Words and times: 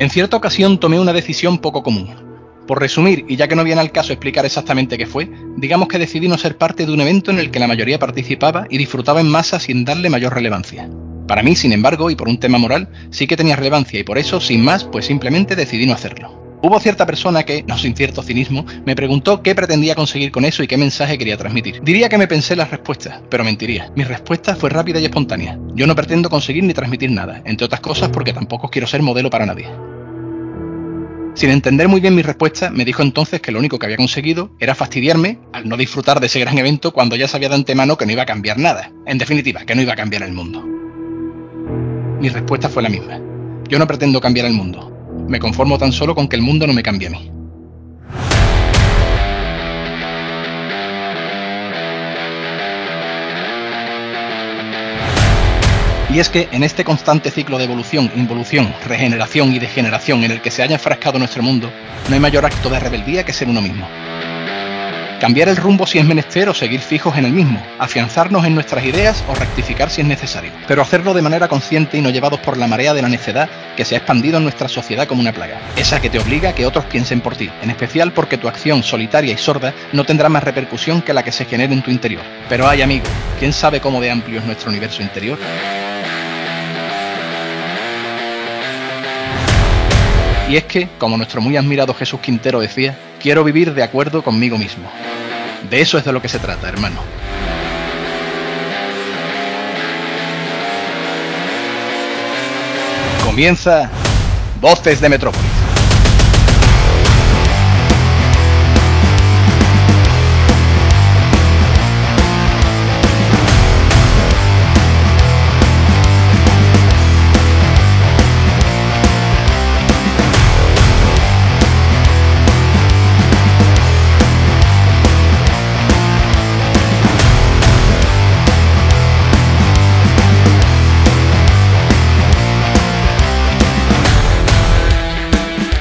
En 0.00 0.08
cierta 0.08 0.38
ocasión 0.38 0.80
tomé 0.80 0.98
una 0.98 1.12
decisión 1.12 1.58
poco 1.58 1.82
común. 1.82 2.08
Por 2.66 2.80
resumir, 2.80 3.26
y 3.28 3.36
ya 3.36 3.48
que 3.48 3.54
no 3.54 3.64
viene 3.64 3.82
al 3.82 3.92
caso 3.92 4.14
explicar 4.14 4.46
exactamente 4.46 4.96
qué 4.96 5.04
fue, 5.04 5.28
digamos 5.58 5.88
que 5.88 5.98
decidí 5.98 6.26
no 6.26 6.38
ser 6.38 6.56
parte 6.56 6.86
de 6.86 6.92
un 6.92 7.02
evento 7.02 7.30
en 7.30 7.38
el 7.38 7.50
que 7.50 7.58
la 7.58 7.66
mayoría 7.66 7.98
participaba 7.98 8.66
y 8.70 8.78
disfrutaba 8.78 9.20
en 9.20 9.28
masa 9.28 9.60
sin 9.60 9.84
darle 9.84 10.08
mayor 10.08 10.32
relevancia. 10.32 10.88
Para 11.28 11.42
mí, 11.42 11.54
sin 11.54 11.74
embargo, 11.74 12.10
y 12.10 12.16
por 12.16 12.30
un 12.30 12.40
tema 12.40 12.56
moral, 12.56 12.88
sí 13.10 13.26
que 13.26 13.36
tenía 13.36 13.56
relevancia 13.56 14.00
y 14.00 14.02
por 14.02 14.16
eso, 14.16 14.40
sin 14.40 14.64
más, 14.64 14.84
pues 14.84 15.04
simplemente 15.04 15.54
decidí 15.54 15.84
no 15.84 15.92
hacerlo. 15.92 16.39
Hubo 16.62 16.78
cierta 16.78 17.06
persona 17.06 17.42
que, 17.42 17.62
no 17.66 17.78
sin 17.78 17.96
cierto 17.96 18.22
cinismo, 18.22 18.66
me 18.84 18.94
preguntó 18.94 19.42
qué 19.42 19.54
pretendía 19.54 19.94
conseguir 19.94 20.30
con 20.30 20.44
eso 20.44 20.62
y 20.62 20.66
qué 20.66 20.76
mensaje 20.76 21.16
quería 21.16 21.38
transmitir. 21.38 21.80
Diría 21.82 22.10
que 22.10 22.18
me 22.18 22.28
pensé 22.28 22.54
las 22.54 22.70
respuestas, 22.70 23.22
pero 23.30 23.44
mentiría. 23.44 23.90
Mi 23.96 24.04
respuesta 24.04 24.54
fue 24.54 24.68
rápida 24.68 25.00
y 25.00 25.04
espontánea. 25.04 25.58
Yo 25.74 25.86
no 25.86 25.94
pretendo 25.94 26.28
conseguir 26.28 26.64
ni 26.64 26.74
transmitir 26.74 27.10
nada, 27.10 27.40
entre 27.46 27.64
otras 27.64 27.80
cosas 27.80 28.10
porque 28.10 28.34
tampoco 28.34 28.68
quiero 28.68 28.86
ser 28.86 29.00
modelo 29.00 29.30
para 29.30 29.46
nadie. 29.46 29.68
Sin 31.32 31.48
entender 31.48 31.88
muy 31.88 32.00
bien 32.00 32.14
mi 32.14 32.20
respuesta, 32.20 32.70
me 32.70 32.84
dijo 32.84 33.00
entonces 33.00 33.40
que 33.40 33.52
lo 33.52 33.58
único 33.58 33.78
que 33.78 33.86
había 33.86 33.96
conseguido 33.96 34.50
era 34.58 34.74
fastidiarme 34.74 35.38
al 35.54 35.66
no 35.66 35.78
disfrutar 35.78 36.20
de 36.20 36.26
ese 36.26 36.40
gran 36.40 36.58
evento 36.58 36.92
cuando 36.92 37.16
ya 37.16 37.28
sabía 37.28 37.48
de 37.48 37.54
antemano 37.54 37.96
que 37.96 38.04
no 38.04 38.12
iba 38.12 38.24
a 38.24 38.26
cambiar 38.26 38.58
nada. 38.58 38.92
En 39.06 39.16
definitiva, 39.16 39.64
que 39.64 39.74
no 39.74 39.80
iba 39.80 39.94
a 39.94 39.96
cambiar 39.96 40.24
el 40.24 40.32
mundo. 40.32 40.62
Mi 42.20 42.28
respuesta 42.28 42.68
fue 42.68 42.82
la 42.82 42.90
misma. 42.90 43.18
Yo 43.68 43.78
no 43.78 43.86
pretendo 43.86 44.20
cambiar 44.20 44.44
el 44.44 44.52
mundo. 44.52 44.99
Me 45.30 45.38
conformo 45.38 45.78
tan 45.78 45.92
solo 45.92 46.16
con 46.16 46.26
que 46.26 46.34
el 46.34 46.42
mundo 46.42 46.66
no 46.66 46.72
me 46.72 46.82
cambie 46.82 47.06
a 47.06 47.10
mí. 47.12 47.30
Y 56.12 56.18
es 56.18 56.28
que 56.28 56.48
en 56.50 56.64
este 56.64 56.82
constante 56.82 57.30
ciclo 57.30 57.58
de 57.58 57.64
evolución, 57.66 58.10
involución, 58.16 58.74
regeneración 58.84 59.54
y 59.54 59.60
degeneración 59.60 60.24
en 60.24 60.32
el 60.32 60.40
que 60.40 60.50
se 60.50 60.64
haya 60.64 60.74
enfrascado 60.74 61.20
nuestro 61.20 61.44
mundo, 61.44 61.70
no 62.08 62.14
hay 62.14 62.20
mayor 62.20 62.44
acto 62.44 62.68
de 62.68 62.80
rebeldía 62.80 63.24
que 63.24 63.32
ser 63.32 63.48
uno 63.48 63.62
mismo. 63.62 63.86
Cambiar 65.20 65.50
el 65.50 65.56
rumbo 65.56 65.86
si 65.86 65.98
es 65.98 66.04
menester 66.06 66.48
o 66.48 66.54
seguir 66.54 66.80
fijos 66.80 67.18
en 67.18 67.26
el 67.26 67.32
mismo, 67.32 67.62
afianzarnos 67.78 68.46
en 68.46 68.54
nuestras 68.54 68.82
ideas 68.86 69.22
o 69.28 69.34
rectificar 69.34 69.90
si 69.90 70.00
es 70.00 70.06
necesario, 70.06 70.50
pero 70.66 70.80
hacerlo 70.80 71.12
de 71.12 71.20
manera 71.20 71.46
consciente 71.46 71.98
y 71.98 72.00
no 72.00 72.08
llevados 72.08 72.40
por 72.40 72.56
la 72.56 72.66
marea 72.66 72.94
de 72.94 73.02
la 73.02 73.10
necedad 73.10 73.50
que 73.76 73.84
se 73.84 73.94
ha 73.94 73.98
expandido 73.98 74.38
en 74.38 74.44
nuestra 74.44 74.66
sociedad 74.66 75.06
como 75.06 75.20
una 75.20 75.34
plaga, 75.34 75.60
esa 75.76 76.00
que 76.00 76.08
te 76.08 76.18
obliga 76.18 76.48
a 76.48 76.54
que 76.54 76.64
otros 76.64 76.86
piensen 76.86 77.20
por 77.20 77.36
ti, 77.36 77.50
en 77.60 77.68
especial 77.68 78.12
porque 78.12 78.38
tu 78.38 78.48
acción 78.48 78.82
solitaria 78.82 79.34
y 79.34 79.36
sorda 79.36 79.74
no 79.92 80.04
tendrá 80.04 80.30
más 80.30 80.42
repercusión 80.42 81.02
que 81.02 81.12
la 81.12 81.22
que 81.22 81.32
se 81.32 81.44
genere 81.44 81.74
en 81.74 81.82
tu 81.82 81.90
interior. 81.90 82.22
Pero 82.48 82.66
hay 82.66 82.80
amigo, 82.80 83.04
¿quién 83.38 83.52
sabe 83.52 83.78
cómo 83.78 84.00
de 84.00 84.10
amplio 84.10 84.38
es 84.38 84.46
nuestro 84.46 84.70
universo 84.70 85.02
interior? 85.02 85.38
Y 90.50 90.56
es 90.56 90.64
que, 90.64 90.88
como 90.98 91.16
nuestro 91.16 91.40
muy 91.40 91.56
admirado 91.56 91.94
Jesús 91.94 92.18
Quintero 92.18 92.58
decía, 92.58 92.98
quiero 93.22 93.44
vivir 93.44 93.72
de 93.72 93.84
acuerdo 93.84 94.24
conmigo 94.24 94.58
mismo. 94.58 94.90
De 95.70 95.80
eso 95.80 95.96
es 95.96 96.04
de 96.04 96.10
lo 96.10 96.20
que 96.20 96.28
se 96.28 96.40
trata, 96.40 96.68
hermano. 96.68 97.00
Comienza 103.24 103.88
Voces 104.60 105.00
de 105.00 105.08
Metrópolis. 105.08 105.59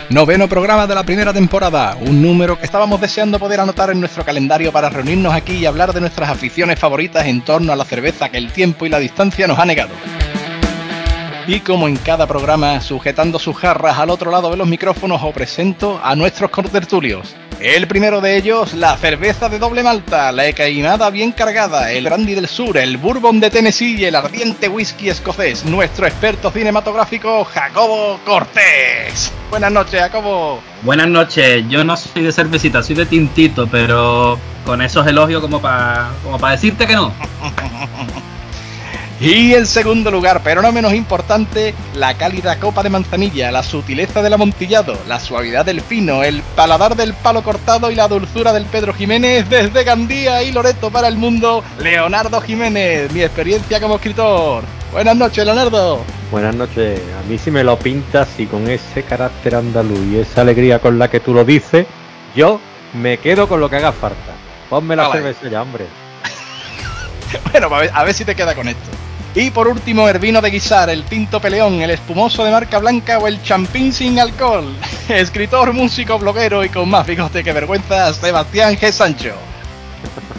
Noveno 0.10 0.50
programa 0.50 0.88
de 0.88 0.96
la 0.96 1.04
primera 1.04 1.32
temporada, 1.32 1.96
un 2.02 2.20
número 2.20 2.58
que 2.58 2.66
estábamos 2.66 3.00
deseando 3.00 3.38
poder 3.38 3.60
anotar 3.60 3.92
en 3.92 4.00
nuestro 4.00 4.26
calendario 4.26 4.72
para 4.72 4.90
reunirnos 4.90 5.36
aquí 5.36 5.58
y 5.58 5.68
hablar 5.68 5.94
de 5.94 6.02
nuestras 6.02 6.32
aficiones 6.32 6.80
favoritas 6.80 7.28
en 7.28 7.42
torno 7.42 7.72
a 7.72 7.76
la 7.76 7.86
cerveza 7.86 8.30
que 8.30 8.40
el 8.40 8.52
tiempo 8.52 8.88
y 8.88 8.90
la 8.90 8.98
distancia 8.98 9.46
nos 9.46 9.60
ha 9.60 9.66
negado. 9.66 9.92
Y 11.46 11.60
como 11.60 11.88
en 11.88 11.96
cada 11.96 12.26
programa, 12.26 12.82
sujetando 12.82 13.38
sus 13.38 13.56
jarras 13.56 14.00
al 14.00 14.10
otro 14.10 14.32
lado 14.32 14.50
de 14.50 14.58
los 14.58 14.68
micrófonos, 14.68 15.22
os 15.22 15.32
presento 15.32 16.02
a 16.04 16.16
nuestros 16.16 16.50
contertulios. 16.50 17.36
El 17.60 17.88
primero 17.88 18.22
de 18.22 18.38
ellos, 18.38 18.74
la 18.74 18.96
cerveza 18.96 19.50
de 19.50 19.60
doble 19.60 19.84
malta, 19.84 20.32
la 20.32 20.48
ecainada 20.48 21.10
bien 21.10 21.34
cargada, 21.34 21.92
el 21.92 22.06
brandy 22.06 22.34
del 22.34 22.48
sur, 22.48 22.78
el 22.78 22.96
bourbon 22.96 23.42
de 23.42 23.50
Tennessee 23.50 23.98
y 23.98 24.06
el 24.06 24.16
ardiente 24.16 24.70
whisky 24.70 25.10
escocés, 25.10 25.66
nuestro 25.66 26.08
experto 26.08 26.52
cinematográfico 26.52 27.44
Jacobo 27.44 28.18
Cortés. 28.24 29.34
Buenas 29.50 29.74
noches, 29.74 30.00
Jacobo. 30.00 30.62
Buenas 30.84 31.10
noches, 31.10 31.66
yo 31.68 31.84
no 31.84 31.98
soy 31.98 32.24
de 32.24 32.32
cervecita, 32.32 32.82
soy 32.82 32.96
de 32.96 33.06
tintito, 33.06 33.68
pero 33.68 34.40
con 34.66 34.82
esos 34.82 35.06
elogios 35.06 35.42
como 35.42 35.62
para 35.62 36.12
como 36.24 36.40
para 36.40 36.54
decirte 36.54 36.88
que 36.88 36.96
no. 36.96 37.14
Y 39.22 39.54
en 39.54 39.66
segundo 39.66 40.12
lugar, 40.12 40.40
pero 40.46 40.62
no 40.62 40.72
menos 40.72 40.94
importante, 40.94 41.74
la 41.94 42.14
cálida 42.14 42.58
copa 42.58 42.84
de 42.84 42.90
manzanilla, 42.90 43.52
la 43.52 43.64
sutileza 43.64 44.22
del 44.22 44.32
amontillado, 44.32 44.98
la 45.10 45.20
suavidad 45.20 45.66
del 45.66 45.82
pino, 45.82 46.24
el 46.24 46.42
paladar 46.56 46.96
del 46.96 47.14
palo 47.14 47.44
cortado 47.44 47.92
y 47.92 47.96
la 47.96 48.08
dulzura 48.08 48.54
del 48.54 48.64
Pedro 48.64 48.94
Jiménez 48.94 49.50
desde 49.50 49.84
Gandía 49.84 50.42
y 50.44 50.54
Loreto 50.54 50.90
para 50.90 51.10
el 51.10 51.18
mundo, 51.18 51.66
Leonardo 51.80 52.40
Jiménez, 52.40 53.12
mi 53.12 53.22
experiencia 53.22 53.82
como 53.82 53.96
escritor. 53.96 54.64
Buenas 54.94 55.18
noches, 55.18 55.44
Leonardo. 55.44 56.02
Buenas 56.32 56.56
noches. 56.56 57.02
A 57.22 57.28
mí 57.28 57.38
si 57.38 57.52
me 57.52 57.66
lo 57.66 57.78
pintas 57.78 58.30
y 58.38 58.46
con 58.46 58.70
ese 58.70 59.04
carácter 59.04 59.56
andaluz 59.56 60.00
y 60.14 60.20
esa 60.20 60.42
alegría 60.42 60.80
con 60.80 60.98
la 60.98 61.10
que 61.10 61.20
tú 61.20 61.34
lo 61.34 61.44
dices, 61.44 61.86
yo 62.38 62.62
me 62.94 63.18
quedo 63.18 63.50
con 63.50 63.60
lo 63.60 63.70
que 63.70 63.76
haga 63.76 63.92
falta. 63.92 64.32
Ponme 64.70 64.96
la 64.96 65.12
cerveza 65.12 65.50
ya, 65.50 65.62
hombre. 65.62 65.88
bueno, 67.52 67.68
a 67.76 67.80
ver, 67.80 67.92
a 67.94 68.04
ver 68.06 68.14
si 68.14 68.24
te 68.24 68.34
queda 68.34 68.56
con 68.56 68.70
esto. 68.70 68.99
Y 69.36 69.52
por 69.52 69.68
último, 69.68 70.10
el 70.10 70.18
vino 70.18 70.42
de 70.42 70.50
guisar, 70.50 70.90
el 70.90 71.04
tinto 71.04 71.40
peleón, 71.40 71.82
el 71.82 71.92
espumoso 71.92 72.44
de 72.44 72.52
marca 72.52 72.80
blanca 72.80 73.20
o 73.20 73.28
el 73.28 73.42
champín 73.44 73.94
sin 73.94 74.20
alcohol. 74.20 74.74
Escritor, 75.10 75.72
músico, 75.72 76.18
bloguero 76.18 76.64
y 76.64 76.70
con 76.70 76.90
más 76.90 77.06
bigote 77.06 77.44
que 77.44 77.54
vergüenza, 77.54 78.12
Sebastián 78.14 78.76
G. 78.76 78.92
Sancho. 78.92 79.36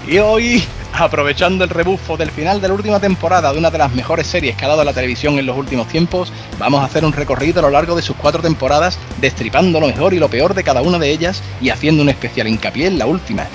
Y 0.08 0.18
hoy, 0.18 0.64
aprovechando 0.92 1.62
el 1.62 1.70
rebufo 1.70 2.16
del 2.16 2.32
final 2.32 2.60
de 2.60 2.66
la 2.66 2.74
última 2.74 2.98
temporada 2.98 3.52
de 3.52 3.58
una 3.58 3.70
de 3.70 3.78
las 3.78 3.92
mejores 3.92 4.26
series 4.26 4.56
que 4.56 4.64
ha 4.64 4.68
dado 4.68 4.82
la 4.82 4.92
televisión 4.92 5.38
en 5.38 5.46
los 5.46 5.56
últimos 5.56 5.86
tiempos, 5.86 6.32
vamos 6.58 6.82
a 6.82 6.86
hacer 6.86 7.04
un 7.04 7.12
recorrido 7.12 7.60
a 7.60 7.62
lo 7.62 7.70
largo 7.70 7.94
de 7.94 8.02
sus 8.02 8.16
cuatro 8.16 8.42
temporadas, 8.42 8.98
destripando 9.20 9.78
lo 9.78 9.86
mejor 9.86 10.14
y 10.14 10.18
lo 10.18 10.28
peor 10.28 10.52
de 10.52 10.64
cada 10.64 10.82
una 10.82 10.98
de 10.98 11.10
ellas 11.10 11.44
y 11.60 11.70
haciendo 11.70 12.02
un 12.02 12.08
especial 12.08 12.48
hincapié 12.48 12.88
en 12.88 12.98
la 12.98 13.06
última. 13.06 13.46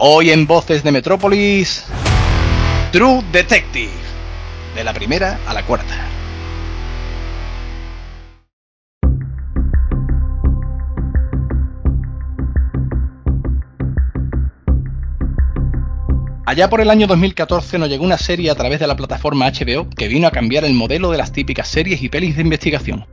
Hoy 0.00 0.30
en 0.30 0.46
Voces 0.46 0.82
de 0.82 0.92
Metrópolis, 0.92 1.84
True 2.90 3.22
Detective 3.30 4.06
de 4.76 4.84
la 4.84 4.92
primera 4.92 5.40
a 5.46 5.54
la 5.54 5.64
cuarta. 5.64 5.94
Allá 16.44 16.68
por 16.68 16.80
el 16.80 16.90
año 16.90 17.06
2014 17.06 17.78
nos 17.78 17.88
llegó 17.88 18.04
una 18.04 18.18
serie 18.18 18.50
a 18.50 18.54
través 18.54 18.78
de 18.78 18.86
la 18.86 18.96
plataforma 18.96 19.50
HBO 19.50 19.88
que 19.90 20.08
vino 20.08 20.28
a 20.28 20.30
cambiar 20.30 20.64
el 20.64 20.74
modelo 20.74 21.10
de 21.10 21.18
las 21.18 21.32
típicas 21.32 21.66
series 21.68 22.02
y 22.02 22.08
pelis 22.08 22.36
de 22.36 22.42
investigación. 22.42 23.06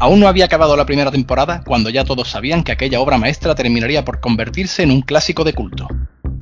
Aún 0.00 0.18
no 0.18 0.28
había 0.28 0.46
acabado 0.46 0.76
la 0.76 0.86
primera 0.86 1.10
temporada 1.10 1.62
cuando 1.64 1.90
ya 1.90 2.04
todos 2.04 2.28
sabían 2.28 2.64
que 2.64 2.72
aquella 2.72 3.00
obra 3.00 3.18
maestra 3.18 3.54
terminaría 3.54 4.04
por 4.04 4.20
convertirse 4.20 4.82
en 4.82 4.90
un 4.90 5.02
clásico 5.02 5.44
de 5.44 5.52
culto. 5.52 5.88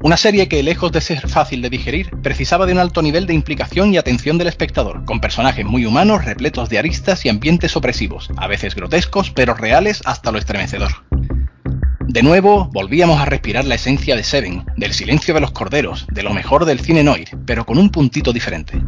Una 0.00 0.16
serie 0.16 0.46
que, 0.48 0.62
lejos 0.62 0.92
de 0.92 1.00
ser 1.00 1.28
fácil 1.28 1.60
de 1.60 1.70
digerir, 1.70 2.10
precisaba 2.22 2.66
de 2.66 2.72
un 2.72 2.78
alto 2.78 3.02
nivel 3.02 3.26
de 3.26 3.34
implicación 3.34 3.92
y 3.92 3.96
atención 3.96 4.38
del 4.38 4.46
espectador, 4.46 5.04
con 5.04 5.20
personajes 5.20 5.66
muy 5.66 5.86
humanos, 5.86 6.24
repletos 6.24 6.68
de 6.68 6.78
aristas 6.78 7.26
y 7.26 7.28
ambientes 7.28 7.76
opresivos, 7.76 8.30
a 8.36 8.46
veces 8.46 8.76
grotescos, 8.76 9.32
pero 9.32 9.54
reales 9.54 10.00
hasta 10.04 10.30
lo 10.30 10.38
estremecedor. 10.38 10.92
De 12.06 12.22
nuevo, 12.22 12.70
volvíamos 12.72 13.20
a 13.20 13.24
respirar 13.24 13.64
la 13.64 13.74
esencia 13.74 14.14
de 14.14 14.22
Seven, 14.22 14.64
del 14.76 14.94
silencio 14.94 15.34
de 15.34 15.40
los 15.40 15.50
corderos, 15.50 16.06
de 16.12 16.22
lo 16.22 16.32
mejor 16.32 16.64
del 16.64 16.78
cine 16.78 17.02
noir, 17.02 17.30
pero 17.44 17.66
con 17.66 17.76
un 17.76 17.90
puntito 17.90 18.32
diferente. 18.32 18.80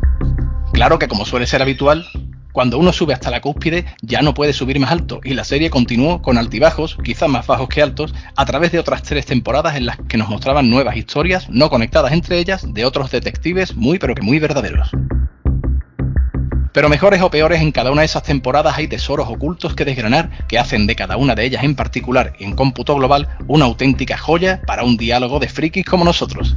Claro 0.72 1.00
que 1.00 1.08
como 1.08 1.26
suele 1.26 1.48
ser 1.48 1.60
habitual, 1.60 2.06
cuando 2.52 2.78
uno 2.78 2.92
sube 2.92 3.14
hasta 3.14 3.30
la 3.30 3.40
cúspide 3.40 3.84
ya 4.02 4.22
no 4.22 4.34
puede 4.34 4.52
subir 4.52 4.78
más 4.80 4.90
alto 4.90 5.20
y 5.24 5.34
la 5.34 5.44
serie 5.44 5.70
continuó 5.70 6.22
con 6.22 6.38
altibajos, 6.38 6.96
quizás 7.02 7.28
más 7.28 7.46
bajos 7.46 7.68
que 7.68 7.82
altos, 7.82 8.14
a 8.36 8.44
través 8.44 8.72
de 8.72 8.78
otras 8.78 9.02
tres 9.02 9.26
temporadas 9.26 9.76
en 9.76 9.86
las 9.86 9.96
que 10.08 10.16
nos 10.16 10.28
mostraban 10.28 10.70
nuevas 10.70 10.96
historias 10.96 11.48
no 11.50 11.70
conectadas 11.70 12.12
entre 12.12 12.38
ellas 12.38 12.72
de 12.72 12.84
otros 12.84 13.10
detectives 13.10 13.74
muy 13.76 13.98
pero 13.98 14.14
que 14.14 14.22
muy 14.22 14.38
verdaderos. 14.38 14.90
Pero 16.72 16.88
mejores 16.88 17.20
o 17.20 17.30
peores, 17.30 17.60
en 17.60 17.72
cada 17.72 17.90
una 17.90 18.02
de 18.02 18.06
esas 18.06 18.22
temporadas 18.22 18.78
hay 18.78 18.86
tesoros 18.86 19.28
ocultos 19.28 19.74
que 19.74 19.84
desgranar 19.84 20.46
que 20.46 20.58
hacen 20.58 20.86
de 20.86 20.94
cada 20.94 21.16
una 21.16 21.34
de 21.34 21.44
ellas 21.44 21.64
en 21.64 21.74
particular 21.74 22.34
en 22.38 22.54
cómputo 22.54 22.94
global 22.94 23.28
una 23.48 23.64
auténtica 23.64 24.16
joya 24.16 24.62
para 24.66 24.84
un 24.84 24.96
diálogo 24.96 25.40
de 25.40 25.48
frikis 25.48 25.84
como 25.84 26.04
nosotros. 26.04 26.56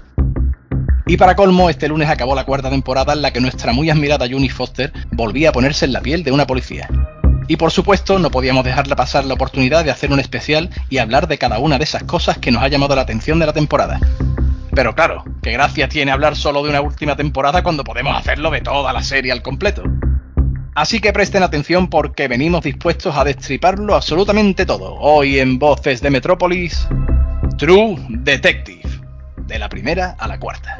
Y 1.05 1.17
para 1.17 1.35
colmo, 1.35 1.69
este 1.69 1.89
lunes 1.89 2.09
acabó 2.09 2.33
la 2.33 2.45
cuarta 2.45 2.69
temporada 2.69 3.13
en 3.13 3.21
la 3.21 3.31
que 3.31 3.41
nuestra 3.41 3.73
muy 3.73 3.89
admirada 3.89 4.27
Juni 4.29 4.49
Foster 4.49 4.93
volvía 5.11 5.49
a 5.49 5.51
ponerse 5.51 5.85
en 5.85 5.93
la 5.93 6.01
piel 6.01 6.23
de 6.23 6.31
una 6.31 6.47
policía. 6.47 6.87
Y 7.47 7.57
por 7.57 7.71
supuesto, 7.71 8.19
no 8.19 8.31
podíamos 8.31 8.63
dejarle 8.63 8.95
pasar 8.95 9.25
la 9.25 9.33
oportunidad 9.33 9.83
de 9.83 9.91
hacer 9.91 10.11
un 10.11 10.19
especial 10.19 10.69
y 10.89 10.99
hablar 10.99 11.27
de 11.27 11.37
cada 11.37 11.59
una 11.59 11.77
de 11.77 11.83
esas 11.83 12.03
cosas 12.03 12.37
que 12.37 12.51
nos 12.51 12.63
ha 12.63 12.69
llamado 12.69 12.95
la 12.95 13.01
atención 13.01 13.37
de 13.39 13.45
la 13.45 13.53
temporada. 13.53 13.99
Pero 14.73 14.95
claro, 14.95 15.23
¿qué 15.41 15.51
gracia 15.51 15.89
tiene 15.89 16.11
hablar 16.11 16.37
solo 16.37 16.63
de 16.63 16.69
una 16.69 16.81
última 16.81 17.17
temporada 17.17 17.63
cuando 17.63 17.83
podemos 17.83 18.15
hacerlo 18.15 18.49
de 18.49 18.61
toda 18.61 18.93
la 18.93 19.03
serie 19.03 19.33
al 19.33 19.41
completo? 19.41 19.83
Así 20.73 20.99
que 20.99 21.13
presten 21.13 21.43
atención 21.43 21.89
porque 21.89 22.27
venimos 22.27 22.63
dispuestos 22.63 23.15
a 23.15 23.23
destriparlo 23.23 23.93
absolutamente 23.93 24.65
todo. 24.65 24.95
Hoy 24.95 25.37
en 25.37 25.59
Voces 25.59 26.01
de 26.01 26.09
Metrópolis, 26.09 26.87
True 27.57 27.97
Detective, 28.09 28.82
de 29.53 29.59
la 29.59 29.69
primera 29.69 30.15
a 30.17 30.27
la 30.27 30.39
cuarta. 30.39 30.77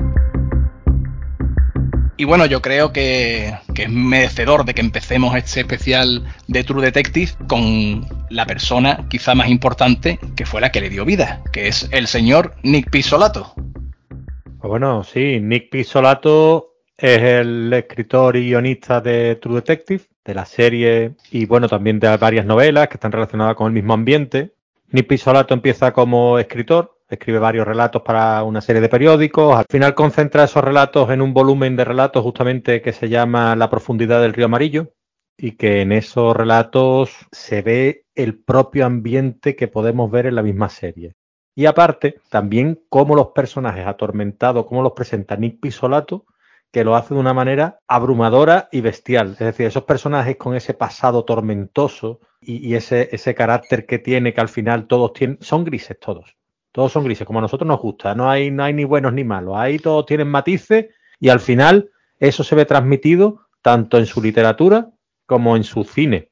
Y 2.18 2.26
bueno, 2.26 2.46
yo 2.46 2.62
creo 2.62 2.92
que, 2.92 3.54
es 3.76 3.90
merecedor 3.90 4.66
de 4.66 4.74
que 4.74 4.82
empecemos 4.82 5.36
este 5.36 5.62
especial 5.62 6.24
de 6.48 6.64
True 6.64 6.84
Detective 6.84 7.32
con 7.48 8.06
la 8.30 8.46
persona 8.46 9.06
quizá 9.10 9.36
más 9.36 9.50
importante 9.50 10.20
que 10.36 10.46
fue 10.46 10.60
la 10.60 10.72
que 10.72 10.82
le 10.82 10.90
dio 10.90 11.06
vida, 11.06 11.42
que 11.52 11.68
es 11.68 11.88
el 11.92 12.08
señor 12.08 12.56
Nick 12.64 12.90
Pisolato. 12.90 13.54
Pues 13.56 14.70
bueno, 14.70 15.04
sí, 15.04 15.40
Nick 15.40 15.70
Pisolato 15.70 16.74
es 16.98 17.22
el 17.22 17.72
escritor 17.74 18.38
y 18.38 18.48
guionista 18.48 19.02
de 19.02 19.36
True 19.36 19.56
Detective, 19.56 20.04
de 20.26 20.34
la 20.34 20.46
serie 20.46 21.12
y 21.30 21.46
bueno, 21.46 21.68
también 21.68 22.00
de 22.00 22.16
varias 22.18 22.46
novelas 22.46 22.88
que 22.88 22.96
están 22.96 23.12
relacionadas 23.12 23.56
con 23.56 23.68
el 23.68 23.74
mismo 23.74 23.94
ambiente. 23.94 24.54
Nick 24.90 25.08
Pisolato 25.08 25.54
empieza 25.54 25.94
como 25.94 26.40
escritor, 26.40 26.93
escribe 27.16 27.40
varios 27.40 27.68
relatos 27.68 28.02
para 28.02 28.44
una 28.44 28.62
serie 28.62 28.82
de 28.82 28.90
periódicos, 28.90 29.56
al 29.56 29.66
final 29.70 29.96
concentra 29.96 30.44
esos 30.44 30.64
relatos 30.64 31.10
en 31.10 31.22
un 31.22 31.34
volumen 31.34 31.76
de 31.76 31.86
relatos 31.86 32.24
justamente 32.24 32.82
que 32.82 32.94
se 32.94 33.10
llama 33.10 33.56
La 33.56 33.70
profundidad 33.70 34.22
del 34.22 34.34
río 34.34 34.46
amarillo 34.46 34.94
y 35.38 35.54
que 35.54 35.82
en 35.82 35.92
esos 35.92 36.36
relatos 36.36 37.12
se 37.32 37.62
ve 37.62 38.06
el 38.16 38.40
propio 38.44 38.86
ambiente 38.86 39.56
que 39.56 39.68
podemos 39.68 40.12
ver 40.12 40.28
en 40.28 40.36
la 40.36 40.44
misma 40.44 40.70
serie. 40.70 41.16
Y 41.56 41.66
aparte, 41.66 42.16
también 42.30 42.84
cómo 42.90 43.16
los 43.16 43.28
personajes 43.28 43.86
atormentados, 43.86 44.66
cómo 44.66 44.82
los 44.82 44.94
presenta 44.94 45.36
Nick 45.36 45.60
Pisolato, 45.60 46.26
que 46.72 46.84
lo 46.84 46.96
hace 46.96 47.14
de 47.14 47.20
una 47.20 47.36
manera 47.36 47.78
abrumadora 47.88 48.68
y 48.72 48.82
bestial. 48.82 49.34
Es 49.34 49.40
decir, 49.40 49.68
esos 49.68 49.84
personajes 49.84 50.38
con 50.38 50.56
ese 50.56 50.74
pasado 50.74 51.24
tormentoso 51.24 52.20
y, 52.42 52.74
ese, 52.74 53.10
ese 53.12 53.36
carácter 53.36 53.86
que 53.86 54.00
tiene, 54.00 54.34
que 54.34 54.42
al 54.42 54.50
final 54.50 54.88
todos 54.88 55.14
tienen, 55.14 55.38
son 55.40 55.64
grises 55.64 56.00
todos. 56.00 56.36
Todos 56.74 56.92
son 56.92 57.06
grises, 57.06 57.26
como 57.26 57.40
a 57.40 57.44
nosotros 57.44 57.68
nos 57.68 57.80
gusta. 57.80 58.16
No 58.16 58.30
hay, 58.30 58.50
no 58.50 58.64
hay 58.64 58.74
ni 58.74 58.84
buenos 58.84 59.14
ni 59.14 59.24
malos. 59.24 59.56
Ahí 59.56 59.78
todos 59.78 60.08
tienen 60.08 60.28
matices 60.28 60.88
y 61.20 61.30
al 61.30 61.40
final 61.40 61.92
eso 62.20 62.44
se 62.44 62.56
ve 62.56 62.66
transmitido 62.66 63.42
tanto 63.62 64.00
en 64.00 64.08
su 64.08 64.22
literatura 64.22 64.90
como 65.28 65.56
en 65.56 65.64
su 65.64 65.84
cine. 65.84 66.32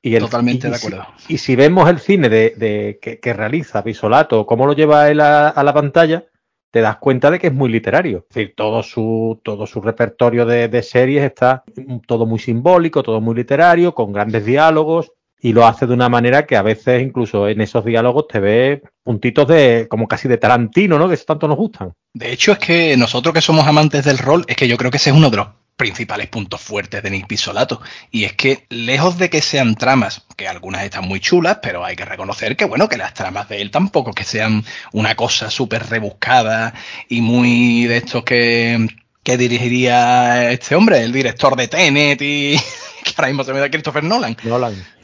Y 0.00 0.18
Totalmente 0.18 0.68
de 0.68 0.76
acuerdo. 0.76 1.06
y 1.28 1.38
si 1.38 1.54
vemos 1.54 1.88
el 1.88 2.00
cine 2.00 2.28
de, 2.28 2.98
que, 3.00 3.32
realiza 3.32 3.82
Bisolato, 3.82 4.46
cómo 4.46 4.66
lo 4.66 4.72
lleva 4.72 5.10
él 5.10 5.20
a, 5.20 5.62
la 5.62 5.74
pantalla, 5.74 6.24
te 6.72 6.80
das 6.80 6.96
cuenta 6.96 7.30
de 7.30 7.38
que 7.38 7.48
es 7.48 7.52
muy 7.52 7.70
literario. 7.70 8.26
Es 8.28 8.34
decir, 8.34 8.54
todo 8.56 8.82
su, 8.82 9.40
todo 9.44 9.66
su 9.66 9.80
repertorio 9.82 10.46
de, 10.46 10.82
series 10.82 11.22
está 11.22 11.62
todo 12.06 12.26
muy 12.26 12.40
simbólico, 12.40 13.02
todo 13.02 13.20
muy 13.20 13.36
literario, 13.36 13.94
con 13.94 14.12
grandes 14.12 14.44
diálogos, 14.44 15.12
y 15.44 15.52
lo 15.52 15.66
hace 15.66 15.86
de 15.86 15.92
una 15.92 16.08
manera 16.08 16.46
que 16.46 16.56
a 16.56 16.62
veces 16.62 17.02
incluso 17.02 17.48
en 17.48 17.60
esos 17.60 17.84
diálogos 17.84 18.28
te 18.28 18.38
ve 18.38 18.82
puntitos 19.02 19.48
de 19.48 19.88
como 19.90 20.06
casi 20.06 20.28
de 20.28 20.38
Tarantino, 20.38 20.98
¿no? 20.98 21.08
Que 21.08 21.16
tanto 21.16 21.48
nos 21.48 21.56
gustan. 21.56 21.92
De 22.14 22.32
hecho, 22.32 22.52
es 22.52 22.58
que 22.58 22.96
nosotros 22.96 23.34
que 23.34 23.42
somos 23.42 23.66
amantes 23.66 24.04
del 24.04 24.18
rol, 24.18 24.44
es 24.46 24.56
que 24.56 24.68
yo 24.68 24.76
creo 24.76 24.92
que 24.92 24.98
ese 24.98 25.10
es 25.10 25.16
uno 25.16 25.30
de 25.30 25.38
los 25.38 25.48
principales 25.76 26.28
puntos 26.28 26.60
fuertes 26.60 27.02
de 27.02 27.10
Nick 27.10 27.26
Pisolato. 27.26 27.80
Y 28.12 28.22
es 28.22 28.34
que, 28.34 28.66
lejos 28.68 29.18
de 29.18 29.30
que 29.30 29.42
sean 29.42 29.74
tramas, 29.74 30.24
que 30.36 30.46
algunas 30.46 30.84
están 30.84 31.08
muy 31.08 31.18
chulas, 31.18 31.58
pero 31.60 31.84
hay 31.84 31.96
que 31.96 32.04
reconocer 32.04 32.56
que, 32.56 32.64
bueno, 32.64 32.88
que 32.88 32.96
las 32.96 33.12
tramas 33.12 33.48
de 33.48 33.60
él 33.60 33.72
tampoco 33.72 34.12
que 34.12 34.22
sean 34.22 34.64
una 34.92 35.16
cosa 35.16 35.50
súper 35.50 35.88
rebuscada 35.88 36.72
y 37.08 37.20
muy 37.20 37.86
de 37.86 37.96
estos 37.96 38.22
que, 38.22 38.86
que 39.24 39.36
dirigiría 39.36 40.52
este 40.52 40.76
hombre, 40.76 41.02
el 41.02 41.10
director 41.10 41.56
de 41.56 41.66
Tenet 41.66 42.22
y 42.22 42.56
que 43.02 43.12
ahora 43.16 43.28
mismo 43.28 43.42
se 43.42 43.52
me 43.52 43.58
da 43.58 43.68
Christopher 43.68 44.04
Nolan. 44.04 44.36
Nolan. 44.44 45.01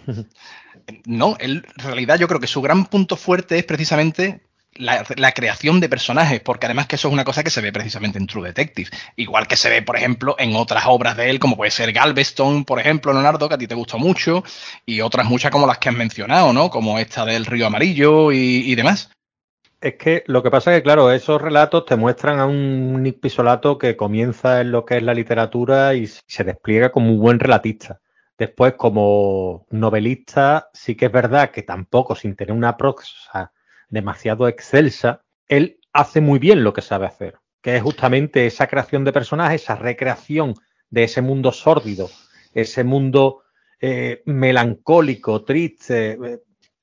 No, 1.06 1.36
él, 1.38 1.66
en 1.76 1.84
realidad 1.84 2.18
yo 2.18 2.28
creo 2.28 2.40
que 2.40 2.46
su 2.46 2.62
gran 2.62 2.86
punto 2.86 3.16
fuerte 3.16 3.58
es 3.58 3.64
precisamente 3.64 4.40
la, 4.78 5.32
creación 5.32 5.80
de 5.80 5.88
personajes, 5.88 6.40
porque 6.40 6.66
además 6.66 6.86
que 6.86 6.96
eso 6.96 7.08
es 7.08 7.14
una 7.14 7.24
cosa 7.24 7.42
que 7.42 7.50
se 7.50 7.60
ve 7.60 7.72
precisamente 7.72 8.18
en 8.18 8.26
True 8.26 8.48
Detective, 8.48 8.90
igual 9.16 9.46
que 9.46 9.56
se 9.56 9.68
ve, 9.68 9.82
por 9.82 9.96
ejemplo, 9.96 10.36
en 10.38 10.54
otras 10.54 10.84
obras 10.86 11.16
de 11.16 11.30
él, 11.30 11.38
como 11.38 11.56
puede 11.56 11.70
ser 11.70 11.92
Galveston, 11.92 12.64
por 12.64 12.80
ejemplo, 12.80 13.12
Leonardo, 13.12 13.48
que 13.48 13.54
a 13.56 13.58
ti 13.58 13.66
te 13.66 13.74
gustó 13.74 13.98
mucho, 13.98 14.44
y 14.86 15.00
otras 15.00 15.26
muchas 15.26 15.50
como 15.50 15.66
las 15.66 15.78
que 15.78 15.88
has 15.88 15.96
mencionado, 15.96 16.52
¿no? 16.52 16.70
Como 16.70 16.98
esta 16.98 17.24
del 17.24 17.46
Río 17.46 17.66
Amarillo 17.66 18.32
y, 18.32 18.74
demás. 18.74 19.10
Es 19.80 19.94
que 19.94 20.24
lo 20.26 20.42
que 20.42 20.50
pasa 20.50 20.72
es 20.72 20.78
que, 20.78 20.82
claro, 20.84 21.12
esos 21.12 21.40
relatos 21.40 21.84
te 21.84 21.96
muestran 21.96 22.40
a 22.40 22.46
un 22.46 23.02
Nick 23.02 23.20
que 23.80 23.96
comienza 23.96 24.60
en 24.60 24.72
lo 24.72 24.84
que 24.84 24.96
es 24.96 25.02
la 25.02 25.14
literatura 25.14 25.94
y 25.94 26.06
se 26.06 26.44
despliega 26.44 26.90
como 26.90 27.12
un 27.12 27.20
buen 27.20 27.40
relatista. 27.40 28.00
Después, 28.38 28.74
como 28.74 29.66
novelista, 29.70 30.70
sí 30.72 30.94
que 30.94 31.06
es 31.06 31.12
verdad 31.12 31.50
que 31.50 31.64
tampoco, 31.64 32.14
sin 32.14 32.36
tener 32.36 32.52
una 32.52 32.76
prosa 32.76 33.52
demasiado 33.88 34.46
excelsa, 34.46 35.22
él 35.48 35.80
hace 35.92 36.20
muy 36.20 36.38
bien 36.38 36.62
lo 36.62 36.72
que 36.72 36.80
sabe 36.80 37.06
hacer, 37.06 37.38
que 37.60 37.76
es 37.76 37.82
justamente 37.82 38.46
esa 38.46 38.68
creación 38.68 39.04
de 39.04 39.12
personajes, 39.12 39.62
esa 39.62 39.74
recreación 39.74 40.54
de 40.88 41.04
ese 41.04 41.20
mundo 41.20 41.50
sórdido, 41.50 42.08
ese 42.54 42.84
mundo 42.84 43.42
eh, 43.80 44.22
melancólico, 44.26 45.44
triste. 45.44 46.16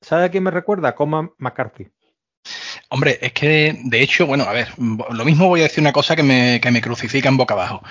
¿Sabe 0.00 0.24
a 0.24 0.30
quién 0.30 0.44
me 0.44 0.50
recuerda? 0.50 0.94
Coma 0.94 1.30
McCarthy. 1.38 1.88
Hombre, 2.90 3.18
es 3.20 3.32
que 3.32 3.76
de 3.84 4.02
hecho, 4.02 4.26
bueno, 4.26 4.44
a 4.44 4.52
ver, 4.52 4.68
lo 4.78 5.24
mismo 5.24 5.48
voy 5.48 5.60
a 5.60 5.64
decir 5.64 5.80
una 5.80 5.92
cosa 5.92 6.14
que 6.14 6.22
me, 6.22 6.60
que 6.60 6.70
me 6.70 6.80
crucifica 6.80 7.28
en 7.28 7.36
boca 7.36 7.54
abajo. 7.54 7.82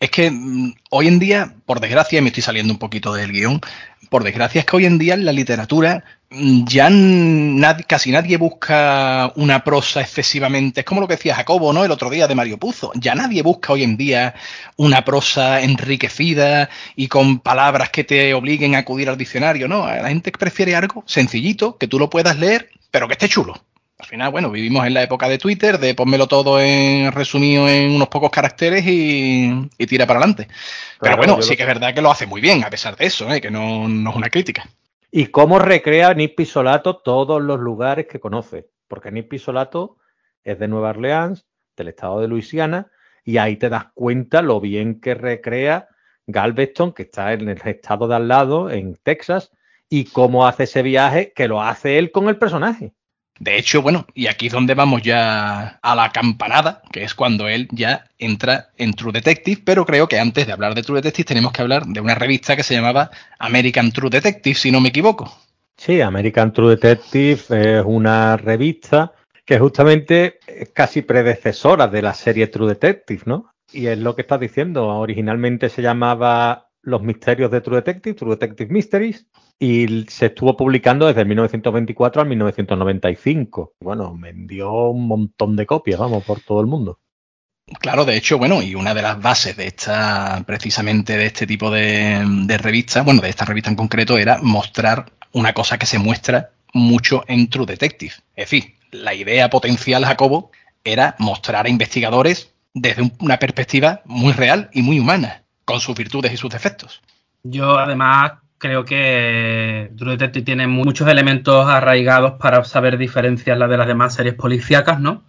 Es 0.00 0.10
que 0.10 0.30
mm, 0.30 0.74
hoy 0.90 1.08
en 1.08 1.18
día, 1.18 1.54
por 1.66 1.78
desgracia, 1.78 2.18
y 2.18 2.22
me 2.22 2.28
estoy 2.28 2.42
saliendo 2.42 2.72
un 2.72 2.78
poquito 2.78 3.12
del 3.12 3.32
guion, 3.32 3.60
por 4.08 4.24
desgracia 4.24 4.60
es 4.60 4.64
que 4.64 4.76
hoy 4.76 4.86
en 4.86 4.96
día 4.98 5.12
en 5.12 5.26
la 5.26 5.32
literatura 5.32 6.02
mm, 6.30 6.64
ya 6.64 6.88
casi 7.86 8.10
nadie 8.10 8.38
busca 8.38 9.30
una 9.36 9.62
prosa 9.62 10.00
excesivamente. 10.00 10.80
Es 10.80 10.86
como 10.86 11.02
lo 11.02 11.06
que 11.06 11.16
decía 11.16 11.34
Jacobo, 11.34 11.74
¿no? 11.74 11.84
El 11.84 11.90
otro 11.90 12.08
día 12.08 12.26
de 12.26 12.34
Mario 12.34 12.58
Puzo. 12.58 12.92
Ya 12.94 13.14
nadie 13.14 13.42
busca 13.42 13.74
hoy 13.74 13.82
en 13.82 13.98
día 13.98 14.34
una 14.76 15.04
prosa 15.04 15.60
enriquecida 15.60 16.70
y 16.96 17.08
con 17.08 17.40
palabras 17.40 17.90
que 17.90 18.04
te 18.04 18.32
obliguen 18.32 18.76
a 18.76 18.78
acudir 18.78 19.10
al 19.10 19.18
diccionario, 19.18 19.68
¿no? 19.68 19.86
La 19.86 20.08
gente 20.08 20.32
prefiere 20.32 20.74
algo 20.76 21.04
sencillito, 21.06 21.76
que 21.76 21.88
tú 21.88 21.98
lo 21.98 22.08
puedas 22.08 22.38
leer, 22.38 22.70
pero 22.90 23.06
que 23.06 23.12
esté 23.14 23.28
chulo 23.28 23.62
al 24.00 24.06
final, 24.06 24.30
bueno, 24.30 24.50
vivimos 24.50 24.86
en 24.86 24.94
la 24.94 25.02
época 25.02 25.28
de 25.28 25.36
Twitter, 25.36 25.78
de 25.78 25.94
ponmelo 25.94 26.26
todo 26.26 26.58
en 26.58 27.12
resumido 27.12 27.68
en 27.68 27.90
unos 27.90 28.08
pocos 28.08 28.30
caracteres 28.30 28.84
y, 28.86 29.68
tira 29.86 30.06
para 30.06 30.20
adelante. 30.20 30.48
Pero 31.00 31.18
bueno, 31.18 31.42
sí 31.42 31.54
que 31.54 31.64
es 31.64 31.68
verdad 31.68 31.94
que 31.94 32.00
lo 32.00 32.10
hace 32.10 32.26
muy 32.26 32.40
bien, 32.40 32.64
a 32.64 32.70
pesar 32.70 32.96
de 32.96 33.06
eso, 33.06 33.30
¿eh? 33.30 33.40
que 33.40 33.50
no, 33.50 33.84
es 33.84 34.16
una 34.16 34.30
crítica. 34.30 34.66
¿Y 35.10 35.26
cómo 35.26 35.58
recrea 35.58 36.14
Nick 36.14 36.34
Pisolato 36.34 36.96
todos 36.96 37.42
los 37.42 37.60
lugares 37.60 38.06
que 38.06 38.20
conoce? 38.20 38.68
Porque 38.88 39.10
Nick 39.10 39.28
Pisolato 39.28 39.98
es 40.44 40.58
de 40.58 40.68
Nueva 40.68 40.90
Orleans, 40.90 41.44
del 41.76 41.88
estado 41.88 42.20
de 42.20 42.28
Luisiana, 42.28 42.90
y 43.22 43.36
ahí 43.36 43.56
te 43.56 43.68
das 43.68 43.86
cuenta 43.92 44.40
lo 44.40 44.60
bien 44.60 45.00
que 45.00 45.14
recrea 45.14 45.88
Galveston, 46.26 46.92
que 46.92 47.02
está 47.02 47.34
en 47.34 47.50
el 47.50 47.60
estado 47.64 48.08
de 48.08 48.16
al 48.16 48.28
lado, 48.28 48.70
en 48.70 48.96
Texas, 49.02 49.50
y 49.90 50.04
cómo 50.04 50.46
hace 50.46 50.62
ese 50.62 50.82
viaje 50.82 51.32
que 51.34 51.48
lo 51.48 51.60
hace 51.60 51.98
él 51.98 52.12
con 52.12 52.28
el 52.28 52.38
personaje. 52.38 52.94
De 53.40 53.56
hecho, 53.56 53.80
bueno, 53.80 54.06
y 54.14 54.26
aquí 54.26 54.48
es 54.48 54.52
donde 54.52 54.74
vamos 54.74 55.00
ya 55.00 55.78
a 55.80 55.94
la 55.94 56.12
campanada, 56.12 56.82
que 56.92 57.04
es 57.04 57.14
cuando 57.14 57.48
él 57.48 57.68
ya 57.72 58.04
entra 58.18 58.68
en 58.76 58.92
True 58.92 59.12
Detective, 59.12 59.62
pero 59.64 59.86
creo 59.86 60.06
que 60.08 60.20
antes 60.20 60.46
de 60.46 60.52
hablar 60.52 60.74
de 60.74 60.82
True 60.82 60.98
Detective 60.98 61.24
tenemos 61.24 61.50
que 61.50 61.62
hablar 61.62 61.86
de 61.86 62.00
una 62.00 62.14
revista 62.14 62.54
que 62.54 62.62
se 62.62 62.74
llamaba 62.74 63.10
American 63.38 63.92
True 63.92 64.10
Detective, 64.10 64.54
si 64.54 64.70
no 64.70 64.82
me 64.82 64.90
equivoco. 64.90 65.34
Sí, 65.78 66.02
American 66.02 66.52
True 66.52 66.76
Detective 66.76 67.78
es 67.78 67.82
una 67.86 68.36
revista 68.36 69.14
que 69.46 69.58
justamente 69.58 70.38
es 70.46 70.68
casi 70.68 71.00
predecesora 71.00 71.88
de 71.88 72.02
la 72.02 72.12
serie 72.12 72.48
True 72.48 72.68
Detective, 72.68 73.22
¿no? 73.24 73.50
Y 73.72 73.86
es 73.86 73.96
lo 73.96 74.14
que 74.14 74.20
estás 74.20 74.40
diciendo, 74.40 74.86
originalmente 74.86 75.70
se 75.70 75.80
llamaba 75.80 76.68
Los 76.82 77.02
Misterios 77.02 77.50
de 77.50 77.62
True 77.62 77.76
Detective, 77.76 78.14
True 78.16 78.36
Detective 78.36 78.70
Mysteries, 78.70 79.26
y 79.62 80.06
se 80.08 80.26
estuvo 80.26 80.56
publicando 80.56 81.06
desde 81.06 81.26
1924 81.26 82.22
al 82.22 82.28
1995. 82.28 83.74
Bueno, 83.80 84.16
vendió 84.18 84.72
un 84.88 85.06
montón 85.06 85.54
de 85.54 85.66
copias, 85.66 86.00
vamos, 86.00 86.24
por 86.24 86.40
todo 86.40 86.62
el 86.62 86.66
mundo. 86.66 86.98
Claro, 87.78 88.06
de 88.06 88.16
hecho, 88.16 88.38
bueno, 88.38 88.62
y 88.62 88.74
una 88.74 88.94
de 88.94 89.02
las 89.02 89.20
bases 89.20 89.56
de 89.58 89.66
esta, 89.66 90.42
precisamente 90.46 91.18
de 91.18 91.26
este 91.26 91.46
tipo 91.46 91.70
de, 91.70 92.24
de 92.46 92.58
revistas, 92.58 93.04
bueno, 93.04 93.20
de 93.20 93.28
esta 93.28 93.44
revista 93.44 93.68
en 93.68 93.76
concreto, 93.76 94.16
era 94.16 94.38
mostrar 94.42 95.12
una 95.32 95.52
cosa 95.52 95.78
que 95.78 95.86
se 95.86 95.98
muestra 95.98 96.52
mucho 96.72 97.22
en 97.28 97.50
True 97.50 97.66
Detective. 97.66 98.14
Es 98.34 98.50
decir, 98.50 98.74
la 98.90 99.12
idea 99.12 99.50
potencial, 99.50 100.06
Jacobo, 100.06 100.50
era 100.84 101.14
mostrar 101.18 101.66
a 101.66 101.68
investigadores 101.68 102.54
desde 102.72 103.12
una 103.20 103.38
perspectiva 103.38 104.00
muy 104.06 104.32
real 104.32 104.70
y 104.72 104.80
muy 104.80 104.98
humana, 104.98 105.42
con 105.66 105.80
sus 105.80 105.94
virtudes 105.94 106.32
y 106.32 106.38
sus 106.38 106.50
defectos. 106.50 107.02
Yo 107.42 107.78
además 107.78 108.32
creo 108.60 108.84
que 108.84 109.90
True 109.96 110.12
Detective 110.12 110.44
tiene 110.44 110.66
muchos 110.68 111.08
elementos 111.08 111.66
arraigados 111.66 112.32
para 112.32 112.62
saber 112.62 112.98
diferenciar 112.98 113.56
la 113.56 113.66
de 113.66 113.78
las 113.78 113.86
demás 113.86 114.14
series 114.14 114.34
policíacas, 114.34 115.00
¿no? 115.00 115.24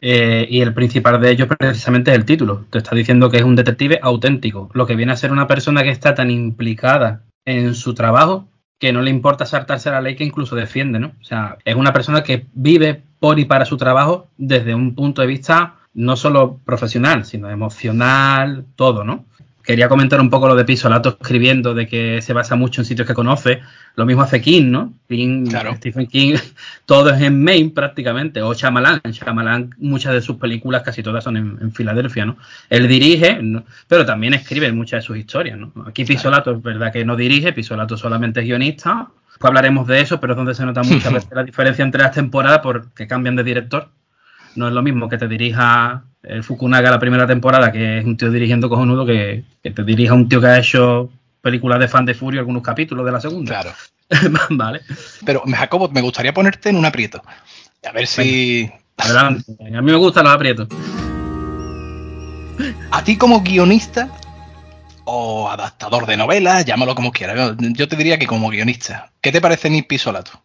Eh, 0.00 0.46
y 0.48 0.60
el 0.60 0.72
principal 0.72 1.20
de 1.20 1.32
ellos 1.32 1.48
precisamente 1.58 2.12
es 2.12 2.16
el 2.16 2.24
título. 2.24 2.64
Te 2.70 2.78
está 2.78 2.94
diciendo 2.94 3.28
que 3.28 3.38
es 3.38 3.42
un 3.42 3.56
detective 3.56 3.98
auténtico, 4.00 4.70
lo 4.72 4.86
que 4.86 4.94
viene 4.94 5.12
a 5.12 5.16
ser 5.16 5.32
una 5.32 5.48
persona 5.48 5.82
que 5.82 5.90
está 5.90 6.14
tan 6.14 6.30
implicada 6.30 7.24
en 7.44 7.74
su 7.74 7.92
trabajo 7.92 8.48
que 8.78 8.92
no 8.92 9.02
le 9.02 9.10
importa 9.10 9.46
saltarse 9.46 9.90
la 9.90 10.00
ley 10.00 10.14
que 10.14 10.24
incluso 10.24 10.54
defiende, 10.54 11.00
¿no? 11.00 11.12
O 11.20 11.24
sea, 11.24 11.56
es 11.64 11.74
una 11.74 11.92
persona 11.92 12.22
que 12.22 12.46
vive 12.52 13.02
por 13.18 13.38
y 13.40 13.46
para 13.46 13.64
su 13.64 13.76
trabajo 13.76 14.28
desde 14.36 14.74
un 14.74 14.94
punto 14.94 15.22
de 15.22 15.28
vista 15.28 15.76
no 15.94 16.14
solo 16.14 16.60
profesional, 16.64 17.24
sino 17.24 17.50
emocional, 17.50 18.66
todo, 18.76 19.02
¿no? 19.02 19.24
Quería 19.66 19.88
comentar 19.88 20.20
un 20.20 20.30
poco 20.30 20.46
lo 20.46 20.54
de 20.54 20.64
Pisolato 20.64 21.18
escribiendo 21.20 21.74
de 21.74 21.88
que 21.88 22.22
se 22.22 22.32
basa 22.32 22.54
mucho 22.54 22.80
en 22.80 22.84
sitios 22.84 23.04
que 23.04 23.14
conoce. 23.14 23.62
Lo 23.96 24.06
mismo 24.06 24.22
hace 24.22 24.40
King, 24.40 24.70
¿no? 24.70 24.94
King, 25.08 25.50
Stephen 25.78 26.06
King, 26.06 26.36
todo 26.86 27.10
es 27.10 27.20
en 27.20 27.42
Maine 27.42 27.70
prácticamente, 27.70 28.42
o 28.42 28.54
Shyamalan. 28.54 29.00
Shyamalan, 29.04 29.74
muchas 29.78 30.12
de 30.12 30.20
sus 30.22 30.36
películas, 30.36 30.84
casi 30.84 31.02
todas 31.02 31.24
son 31.24 31.36
en, 31.36 31.72
Filadelfia, 31.72 32.24
¿no? 32.24 32.36
Él 32.70 32.86
dirige, 32.86 33.40
pero 33.88 34.06
también 34.06 34.34
escribe 34.34 34.70
muchas 34.70 35.02
de 35.02 35.06
sus 35.08 35.16
historias, 35.16 35.58
¿no? 35.58 35.72
Aquí 35.84 36.04
Pisolato 36.04 36.52
es 36.52 36.62
verdad 36.62 36.92
que 36.92 37.04
no 37.04 37.16
dirige, 37.16 37.52
Pisolato 37.52 37.96
solamente 37.96 38.38
es 38.38 38.46
guionista. 38.46 39.08
Pues 39.36 39.48
hablaremos 39.48 39.88
de 39.88 40.00
eso, 40.00 40.20
pero 40.20 40.34
es 40.34 40.36
donde 40.36 40.54
se 40.54 40.64
nota 40.64 40.84
muchas 40.84 41.12
veces 41.12 41.30
la 41.32 41.42
diferencia 41.42 41.84
entre 41.84 42.02
las 42.02 42.12
temporadas 42.12 42.60
porque 42.62 43.08
cambian 43.08 43.34
de 43.34 43.42
director. 43.42 43.88
No 44.56 44.68
es 44.68 44.74
lo 44.74 44.82
mismo 44.82 45.08
que 45.08 45.18
te 45.18 45.28
dirija 45.28 46.04
el 46.22 46.42
Fukunaga 46.42 46.90
la 46.90 46.98
primera 46.98 47.26
temporada, 47.26 47.70
que 47.70 47.98
es 47.98 48.04
un 48.04 48.16
tío 48.16 48.30
dirigiendo 48.30 48.68
cojonudo, 48.68 49.06
que, 49.06 49.44
que 49.62 49.70
te 49.70 49.84
dirija 49.84 50.14
un 50.14 50.28
tío 50.28 50.40
que 50.40 50.46
ha 50.46 50.58
hecho 50.58 51.10
películas 51.40 51.78
de 51.78 51.88
fan 51.88 52.04
de 52.04 52.14
Furio 52.14 52.40
algunos 52.40 52.62
capítulos 52.62 53.06
de 53.06 53.12
la 53.12 53.20
segunda. 53.20 53.52
Claro. 53.52 53.72
vale. 54.50 54.80
Pero, 55.24 55.42
Jacobo, 55.46 55.88
me 55.88 56.00
gustaría 56.00 56.34
ponerte 56.34 56.70
en 56.70 56.76
un 56.76 56.84
aprieto. 56.84 57.22
A 57.84 57.92
ver 57.92 58.06
si. 58.06 58.70
Adelante. 58.96 59.52
A 59.60 59.80
mí 59.80 59.92
me 59.92 59.96
gustan 59.96 60.24
los 60.24 60.34
aprietos. 60.34 60.68
A 62.90 63.04
ti 63.04 63.16
como 63.16 63.42
guionista 63.42 64.08
o 65.04 65.48
adaptador 65.48 66.06
de 66.06 66.16
novelas, 66.16 66.64
llámalo 66.64 66.94
como 66.94 67.12
quieras. 67.12 67.56
Yo 67.58 67.88
te 67.88 67.96
diría 67.96 68.18
que 68.18 68.26
como 68.26 68.48
guionista. 68.48 69.12
¿Qué 69.20 69.30
te 69.30 69.40
parece 69.40 69.70
Nick 69.70 69.86
Pisolato? 69.86 70.42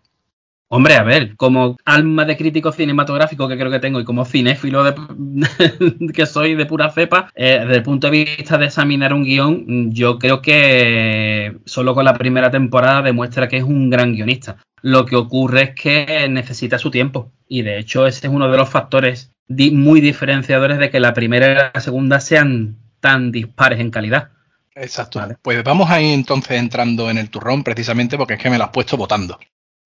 Hombre, 0.74 0.96
a 0.96 1.04
ver, 1.04 1.36
como 1.36 1.75
alma 1.84 2.24
de 2.24 2.38
crítico 2.38 2.72
cinematográfico 2.72 3.50
que 3.50 3.58
creo 3.58 3.70
que 3.70 3.82
tengo 3.82 4.00
y 4.00 4.06
como 4.06 4.24
cinéfilo 4.24 4.86
de, 4.86 4.96
que 6.13 6.25
soy 6.25 6.56
de 6.56 6.66
pura 6.66 6.90
cepa, 6.92 7.30
eh, 7.36 7.60
desde 7.60 7.75
el 7.75 7.84
punto 7.84 8.10
de 8.10 8.24
vista 8.24 8.58
de 8.58 8.68
examinar 8.68 9.13
un 9.13 9.25
guion, 9.25 9.92
yo 9.92 10.18
creo 10.18 10.42
que 10.42 11.58
solo 11.66 11.94
con 11.94 12.06
la 12.06 12.13
primera 12.13 12.51
temporada 12.51 13.01
demuestra 13.01 13.50
que 13.50 13.58
es 13.58 13.63
un 13.63 13.90
gran 13.90 14.13
guionista. 14.13 14.60
Lo 14.82 15.06
que 15.06 15.18
ocurre 15.18 15.62
es 15.63 15.75
que 15.75 16.30
necesita 16.30 16.80
su 16.80 16.90
tiempo 16.90 17.34
y 17.50 17.63
de 17.63 17.78
hecho 17.78 18.08
ese 18.08 18.28
es 18.28 18.34
uno 18.34 18.50
de 18.50 18.58
los 18.58 18.70
factores 18.70 19.34
muy 19.50 20.00
diferenciadores 20.00 20.80
de 20.80 20.90
que 20.90 21.01
la 21.01 21.13
primera 21.13 21.51
y 21.51 21.56
la 21.56 21.82
segunda 21.82 22.22
sean 22.22 22.78
tan 23.01 23.34
dispares 23.34 23.82
en 23.82 23.92
calidad. 23.92 24.30
Exacto. 24.74 25.20
Pues 25.42 25.62
vamos 25.66 25.90
ahí 25.90 26.13
entonces 26.13 26.58
entrando 26.58 27.10
en 27.10 27.18
el 27.18 27.30
turrón 27.30 27.62
precisamente 27.62 28.18
porque 28.18 28.36
es 28.36 28.40
que 28.40 28.50
me 28.50 28.58
lo 28.58 28.63
has 28.63 28.70
puesto 28.70 28.96
votando. 28.96 29.38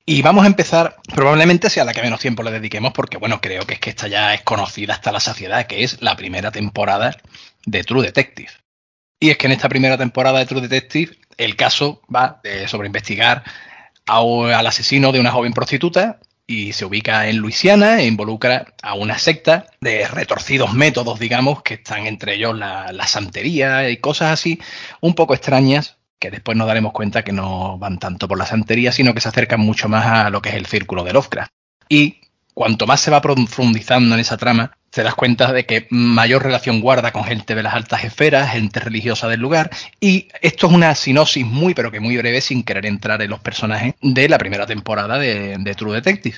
Y 0.07 0.21
vamos 0.21 0.43
a 0.43 0.47
empezar, 0.47 0.97
probablemente 1.15 1.69
sea 1.71 1.83
la 1.83 1.91
que 1.91 2.03
menos 2.03 2.19
tiempo 2.19 2.43
le 2.43 2.51
dediquemos, 2.51 2.93
porque 2.93 3.17
bueno, 3.17 3.41
creo 3.41 3.65
que 3.65 3.74
es 3.74 3.79
que 3.79 3.89
esta 3.89 4.07
ya 4.07 4.35
es 4.35 4.43
conocida 4.43 4.93
hasta 4.93 5.12
la 5.12 5.19
saciedad, 5.19 5.65
que 5.65 5.83
es 5.83 6.00
la 6.01 6.15
primera 6.15 6.51
temporada 6.51 7.17
de 7.65 7.83
True 7.83 8.03
Detective. 8.03 8.51
Y 9.19 9.31
es 9.31 9.38
que 9.38 9.47
en 9.47 9.53
esta 9.53 9.67
primera 9.67 9.97
temporada 9.97 10.38
de 10.38 10.45
True 10.45 10.62
Detective, 10.62 11.17
el 11.38 11.55
caso 11.55 12.01
va 12.13 12.39
sobre 12.67 12.85
investigar 12.85 13.43
al 14.05 14.67
asesino 14.67 15.12
de 15.12 15.19
una 15.19 15.31
joven 15.31 15.53
prostituta 15.53 16.19
y 16.45 16.74
se 16.74 16.85
ubica 16.85 17.27
en 17.27 17.38
Luisiana 17.38 18.00
e 18.00 18.05
involucra 18.05 18.75
a 18.83 18.93
una 18.93 19.17
secta 19.17 19.65
de 19.81 20.07
retorcidos 20.07 20.74
métodos, 20.74 21.19
digamos, 21.19 21.63
que 21.63 21.75
están 21.75 22.05
entre 22.05 22.35
ellos 22.35 22.55
la, 22.55 22.91
la 22.91 23.07
santería 23.07 23.89
y 23.89 23.97
cosas 23.97 24.31
así, 24.33 24.59
un 25.01 25.15
poco 25.15 25.33
extrañas, 25.33 25.94
que 26.19 26.31
después 26.31 26.57
nos 26.57 26.67
daremos 26.67 26.93
cuenta 26.93 27.24
que 27.24 27.31
no 27.31 27.77
van 27.77 28.00
tanto 28.00 28.27
por 28.27 28.38
la 28.38 28.45
santería, 28.45 28.91
sino 28.91 29.13
que 29.13 29.22
se 29.22 29.29
acercan 29.29 29.60
mucho 29.60 29.89
más 29.89 30.05
a 30.05 30.29
lo 30.29 30.41
que 30.41 30.50
es 30.50 30.55
el 30.55 30.65
círculo 30.65 31.03
de 31.03 31.13
Lovecraft. 31.13 31.51
Y 31.89 32.22
cuanto 32.53 32.88
más 32.88 33.01
se 33.01 33.12
va 33.12 33.22
profundizando 33.22 34.15
en 34.15 34.22
esa 34.22 34.38
trama, 34.38 34.72
te 34.89 35.03
das 35.03 35.13
cuenta 35.13 35.51
de 35.51 35.65
que 35.65 35.88
mayor 35.89 36.41
relación 36.41 36.79
guarda 36.79 37.12
con 37.12 37.25
gente 37.25 37.53
de 37.53 37.62
las 37.62 37.74
altas 37.74 38.05
esferas, 38.05 38.51
gente 38.51 38.79
religiosa 38.79 39.27
del 39.27 39.41
lugar, 39.41 39.69
y 40.00 40.29
esto 40.41 40.67
es 40.67 40.74
una 40.74 40.95
sinosis 40.95 41.45
muy, 41.45 41.74
pero 41.74 41.91
que 41.91 42.00
muy 42.00 42.15
breve, 42.15 42.39
sin 42.39 42.63
querer 42.63 42.86
entrar 42.86 43.22
en 43.22 43.29
los 43.29 43.41
personajes 43.41 43.93
de 44.01 44.29
la 44.29 44.38
primera 44.38 44.65
temporada 44.65 45.19
de, 45.19 45.75
True 45.75 45.95
Detective. 45.95 46.38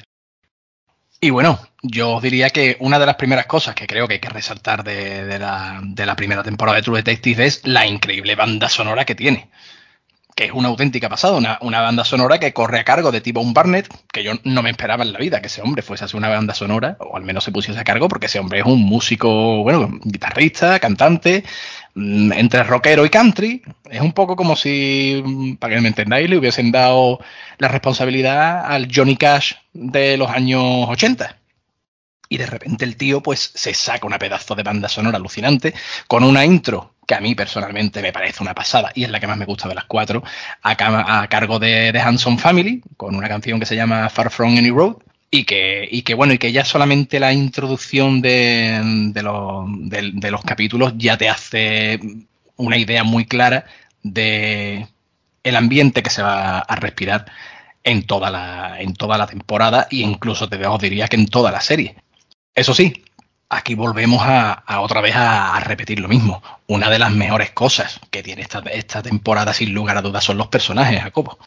Y 1.19 1.31
bueno, 1.31 1.59
yo 1.81 2.11
os 2.15 2.23
diría 2.23 2.49
que 2.49 2.77
una 2.79 2.99
de 2.99 3.05
las 3.05 3.15
primeras 3.15 3.47
cosas 3.47 3.73
que 3.75 3.87
creo 3.87 4.07
que 4.07 4.15
hay 4.15 4.19
que 4.19 4.29
resaltar 4.29 4.83
de, 4.83 5.39
la, 5.39 5.79
de 5.83 6.05
la 6.05 6.15
primera 6.15 6.43
temporada 6.43 6.77
de 6.77 6.83
True 6.83 6.99
Detective 6.99 7.45
es 7.45 7.65
la 7.65 7.87
increíble 7.87 8.35
banda 8.35 8.69
sonora 8.69 9.05
que 9.05 9.15
tiene 9.15 9.49
que 10.37 10.45
es 10.45 10.51
una 10.51 10.67
auténtica 10.67 11.09
pasada, 11.09 11.57
una, 11.61 11.81
banda 11.81 12.05
sonora 12.05 12.39
que 12.39 12.53
corre 12.53 12.79
a 12.79 12.83
cargo 12.83 13.11
de 13.11 13.21
T-Bone 13.21 13.53
Barnett, 13.53 13.91
que 14.13 14.23
yo 14.23 14.33
no 14.43 14.61
me 14.61 14.69
esperaba 14.69 15.01
en 15.01 15.11
la 15.11 15.17
vida 15.17 15.41
que 15.41 15.47
ese 15.47 15.63
hombre 15.63 15.81
fuese 15.81 16.03
a 16.03 16.05
hacer 16.05 16.15
una 16.15 16.29
banda 16.29 16.53
sonora, 16.53 16.95
o 16.99 17.17
al 17.17 17.23
menos 17.23 17.43
se 17.43 17.51
pusiese 17.51 17.79
a 17.79 17.83
cargo, 17.83 18.07
porque 18.07 18.27
ese 18.27 18.37
hombre 18.37 18.59
es 18.59 18.65
un 18.67 18.79
músico, 18.81 19.63
bueno, 19.63 19.89
guitarrista, 20.03 20.79
cantante, 20.79 21.43
mm, 21.95 22.33
entre 22.33 22.61
rockero 22.61 23.03
y 23.03 23.09
country. 23.09 23.63
Es 23.89 23.99
un 23.99 24.13
poco 24.13 24.35
como 24.35 24.55
si, 24.55 25.23
mm, 25.25 25.55
para 25.55 25.73
que 25.73 25.81
me 25.81 25.87
entendáis, 25.87 26.29
le 26.29 26.37
hubiesen 26.37 26.71
dado 26.71 27.19
la 27.57 27.69
responsabilidad 27.69 28.63
al 28.63 28.89
Johnny 28.93 29.17
Cash 29.17 29.53
de 29.73 30.17
los 30.17 30.29
años 30.29 30.61
80. 30.87 31.35
Y 32.29 32.37
de 32.37 32.45
repente 32.45 32.85
el 32.85 32.95
tío 32.95 33.23
pues 33.23 33.53
se 33.55 33.73
saca 33.73 34.05
una 34.05 34.19
pedazo 34.19 34.53
de 34.53 34.61
banda 34.61 34.87
sonora 34.87 35.17
alucinante 35.17 35.73
con 36.07 36.23
una 36.23 36.45
intro 36.45 36.96
que 37.07 37.15
a 37.15 37.21
mí 37.21 37.33
personalmente 37.33 38.01
me 38.01 38.11
parece 38.11 38.43
una 38.43 38.53
pasada 38.53 38.91
y 38.93 39.05
es 39.05 39.09
la 39.09 39.19
que 39.19 39.27
más 39.27 39.37
me 39.37 39.45
gusta 39.45 39.69
de 39.69 39.75
las 39.75 39.85
cuatro, 39.85 40.23
a, 40.61 41.27
cargo 41.29 41.57
de, 41.57 41.91
de 41.93 41.99
Hanson 42.01 42.37
Family, 42.37 42.83
con 42.97 43.15
una 43.15 43.29
canción 43.29 43.59
que 43.59 43.65
se 43.65 43.77
llama 43.77 44.09
Far 44.09 44.29
From 44.29 44.57
Any 44.57 44.69
Road. 44.69 44.97
Y 45.29 45.43
que, 45.43 45.87
y 45.91 46.03
que 46.03 46.13
bueno, 46.13 46.33
y 46.33 46.37
que 46.37 46.53
ya 46.53 46.63
solamente 46.63 47.19
la 47.19 47.33
introducción 47.33 48.21
de, 48.21 48.79
de, 49.13 49.21
los, 50.31 50.43
capítulos 50.45 50.93
ya 50.95 51.17
te 51.17 51.27
hace 51.27 51.99
una 52.55 52.77
idea 52.77 53.03
muy 53.03 53.25
clara 53.25 53.65
de 54.03 54.87
el 55.43 55.55
ambiente 55.57 56.01
que 56.01 56.09
se 56.09 56.21
va 56.21 56.59
a 56.59 56.75
respirar 56.77 57.25
en 57.83 58.03
toda 58.03 58.29
la, 58.31 58.77
en 58.79 58.93
toda 58.93 59.17
la 59.17 59.27
temporada 59.27 59.87
e 59.91 59.97
incluso 59.97 60.47
te 60.47 60.65
os 60.65 60.81
diría 60.81 61.09
que 61.09 61.17
en 61.17 61.27
toda 61.27 61.51
la 61.51 61.59
serie. 61.61 61.95
Eso 62.55 62.73
sí, 62.73 63.03
aquí 63.49 63.75
volvemos 63.75 64.21
a, 64.23 64.63
otra 64.81 65.01
vez 65.01 65.15
a, 65.15 65.59
repetir 65.61 65.99
lo 65.99 66.07
mismo. 66.07 66.41
Una 66.67 66.89
de 66.89 66.99
las 66.99 67.11
mejores 67.11 67.51
cosas 67.51 67.99
que 68.11 68.23
tiene 68.23 68.41
esta, 68.41 68.59
esta 68.59 69.01
temporada, 69.01 69.53
sin 69.53 69.73
lugar 69.73 69.97
a 69.97 70.01
dudas, 70.01 70.23
son 70.23 70.37
los 70.37 70.47
personajes, 70.47 71.01
Jacobo. 71.01 71.37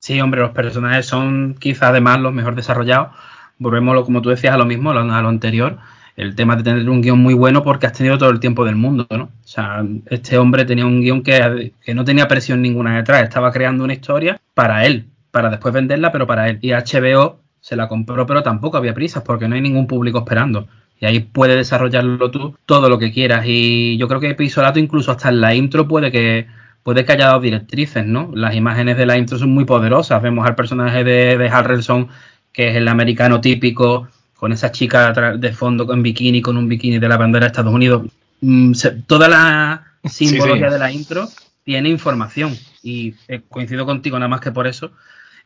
Sí, 0.00 0.20
hombre, 0.20 0.40
los 0.40 0.50
personajes 0.50 1.06
son 1.06 1.56
quizás 1.58 1.90
además 1.90 2.20
los 2.20 2.32
mejor 2.32 2.54
desarrollados. 2.54 3.10
Volvemos, 3.58 4.04
como 4.04 4.22
tú 4.22 4.30
decías, 4.30 4.54
a 4.54 4.58
lo 4.58 4.64
mismo, 4.64 4.90
a 4.90 4.94
lo, 4.94 5.28
anterior. 5.28 5.78
El 6.16 6.34
tema 6.34 6.56
de 6.56 6.64
tener 6.64 6.90
un 6.90 7.00
guion 7.00 7.18
muy 7.18 7.34
bueno 7.34 7.62
porque 7.62 7.86
has 7.86 7.92
tenido 7.92 8.18
todo 8.18 8.30
el 8.30 8.40
tiempo 8.40 8.64
del 8.64 8.76
mundo, 8.76 9.06
¿no? 9.10 9.24
O 9.24 9.46
sea, 9.46 9.82
este 10.06 10.36
hombre 10.36 10.64
tenía 10.64 10.84
un 10.84 11.00
guion 11.00 11.22
que, 11.22 11.72
que 11.80 11.94
no 11.94 12.04
tenía 12.04 12.28
presión 12.28 12.60
ninguna 12.60 12.96
detrás. 12.96 13.22
Estaba 13.22 13.52
creando 13.52 13.84
una 13.84 13.94
historia 13.94 14.40
para 14.54 14.84
él, 14.84 15.06
para 15.30 15.48
después 15.48 15.72
venderla, 15.72 16.12
pero 16.12 16.26
para 16.26 16.48
él. 16.48 16.58
Y 16.60 16.72
HBO 16.72 17.38
se 17.60 17.76
la 17.76 17.88
compró, 17.88 18.26
pero 18.26 18.42
tampoco 18.42 18.76
había 18.76 18.92
prisas 18.92 19.22
porque 19.22 19.48
no 19.48 19.54
hay 19.54 19.62
ningún 19.62 19.86
público 19.86 20.18
esperando. 20.18 20.68
Y 21.02 21.06
ahí 21.06 21.18
puedes 21.18 21.56
desarrollarlo 21.56 22.30
tú 22.30 22.56
todo 22.64 22.88
lo 22.88 22.96
que 22.96 23.10
quieras. 23.10 23.44
Y 23.44 23.96
yo 23.96 24.06
creo 24.06 24.20
que 24.20 24.36
Pisolato 24.36 24.78
incluso 24.78 25.10
hasta 25.10 25.30
en 25.30 25.40
la 25.40 25.52
intro 25.52 25.88
puede 25.88 26.12
que 26.12 26.46
puede 26.84 27.04
que 27.04 27.10
haya 27.10 27.26
dado 27.26 27.40
directrices, 27.40 28.06
¿no? 28.06 28.30
Las 28.36 28.54
imágenes 28.54 28.96
de 28.96 29.04
la 29.04 29.18
intro 29.18 29.36
son 29.36 29.50
muy 29.50 29.64
poderosas. 29.64 30.22
Vemos 30.22 30.46
al 30.46 30.54
personaje 30.54 31.02
de, 31.02 31.36
de 31.36 31.48
Harrelson, 31.48 32.06
que 32.52 32.68
es 32.68 32.76
el 32.76 32.86
americano 32.86 33.40
típico, 33.40 34.06
con 34.36 34.52
esa 34.52 34.70
chica 34.70 35.12
de 35.36 35.52
fondo 35.52 35.92
en 35.92 36.04
bikini, 36.04 36.40
con 36.40 36.56
un 36.56 36.68
bikini 36.68 37.00
de 37.00 37.08
la 37.08 37.16
bandera 37.16 37.46
de 37.46 37.48
Estados 37.48 37.74
Unidos. 37.74 38.06
Mm, 38.40 38.72
toda 39.08 39.28
la 39.28 39.84
simbología 40.04 40.70
de 40.70 40.78
la 40.78 40.92
intro 40.92 41.28
tiene 41.64 41.88
información. 41.88 42.56
Y 42.80 43.16
eh, 43.26 43.42
coincido 43.48 43.86
contigo 43.86 44.20
nada 44.20 44.28
más 44.28 44.40
que 44.40 44.52
por 44.52 44.68
eso, 44.68 44.92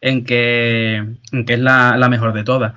en 0.03 0.23
que, 0.23 0.97
en 0.97 1.47
que 1.47 1.55
es 1.55 1.61
la, 1.61 1.97
la 1.97 2.11
mejor 2.11 2.35
de 2.35 2.45
todas. 2.45 2.75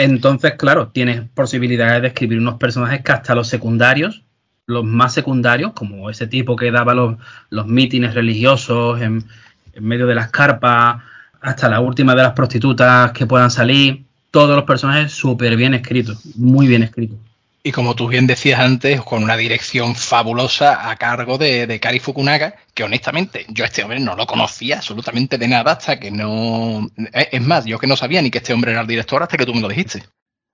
Entonces, 0.00 0.54
claro, 0.54 0.88
tienes 0.88 1.28
posibilidades 1.34 2.02
de 2.02 2.08
escribir 2.08 2.38
unos 2.38 2.54
personajes 2.54 3.02
que 3.02 3.10
hasta 3.10 3.34
los 3.34 3.48
secundarios, 3.48 4.22
los 4.66 4.84
más 4.84 5.12
secundarios, 5.12 5.72
como 5.72 6.08
ese 6.08 6.28
tipo 6.28 6.54
que 6.54 6.70
daba 6.70 6.94
los, 6.94 7.66
mítines 7.66 8.14
religiosos 8.14 9.00
en, 9.00 9.24
en 9.72 9.84
medio 9.84 10.06
de 10.06 10.14
las 10.14 10.30
carpas, 10.30 11.02
hasta 11.40 11.68
la 11.68 11.80
última 11.80 12.14
de 12.14 12.22
las 12.22 12.32
prostitutas 12.32 13.10
que 13.10 13.26
puedan 13.26 13.50
salir, 13.50 14.04
todos 14.30 14.54
los 14.54 14.64
personajes 14.64 15.10
súper 15.10 15.56
bien 15.56 15.74
escritos, 15.74 16.24
muy 16.36 16.68
bien 16.68 16.84
escritos. 16.84 17.18
Y 17.62 17.72
como 17.72 17.94
tú 17.94 18.06
bien 18.08 18.26
decías 18.26 18.60
antes, 18.60 19.00
con 19.02 19.22
una 19.22 19.36
dirección 19.36 19.94
fabulosa 19.94 20.90
a 20.90 20.96
cargo 20.96 21.38
de, 21.38 21.66
de 21.66 22.00
Fukunaga, 22.00 22.54
que 22.72 22.84
honestamente 22.84 23.44
yo 23.48 23.64
a 23.64 23.66
este 23.66 23.82
hombre 23.82 23.98
no 23.98 24.14
lo 24.14 24.26
conocía 24.26 24.76
absolutamente 24.76 25.38
de 25.38 25.48
nada 25.48 25.72
hasta 25.72 25.98
que 25.98 26.10
no... 26.10 26.88
Es 27.12 27.42
más, 27.42 27.64
yo 27.64 27.78
que 27.78 27.88
no 27.88 27.96
sabía 27.96 28.22
ni 28.22 28.30
que 28.30 28.38
este 28.38 28.52
hombre 28.52 28.70
era 28.70 28.82
el 28.82 28.86
director 28.86 29.22
hasta 29.22 29.36
que 29.36 29.44
tú 29.44 29.54
me 29.54 29.60
lo 29.60 29.68
dijiste. 29.68 30.04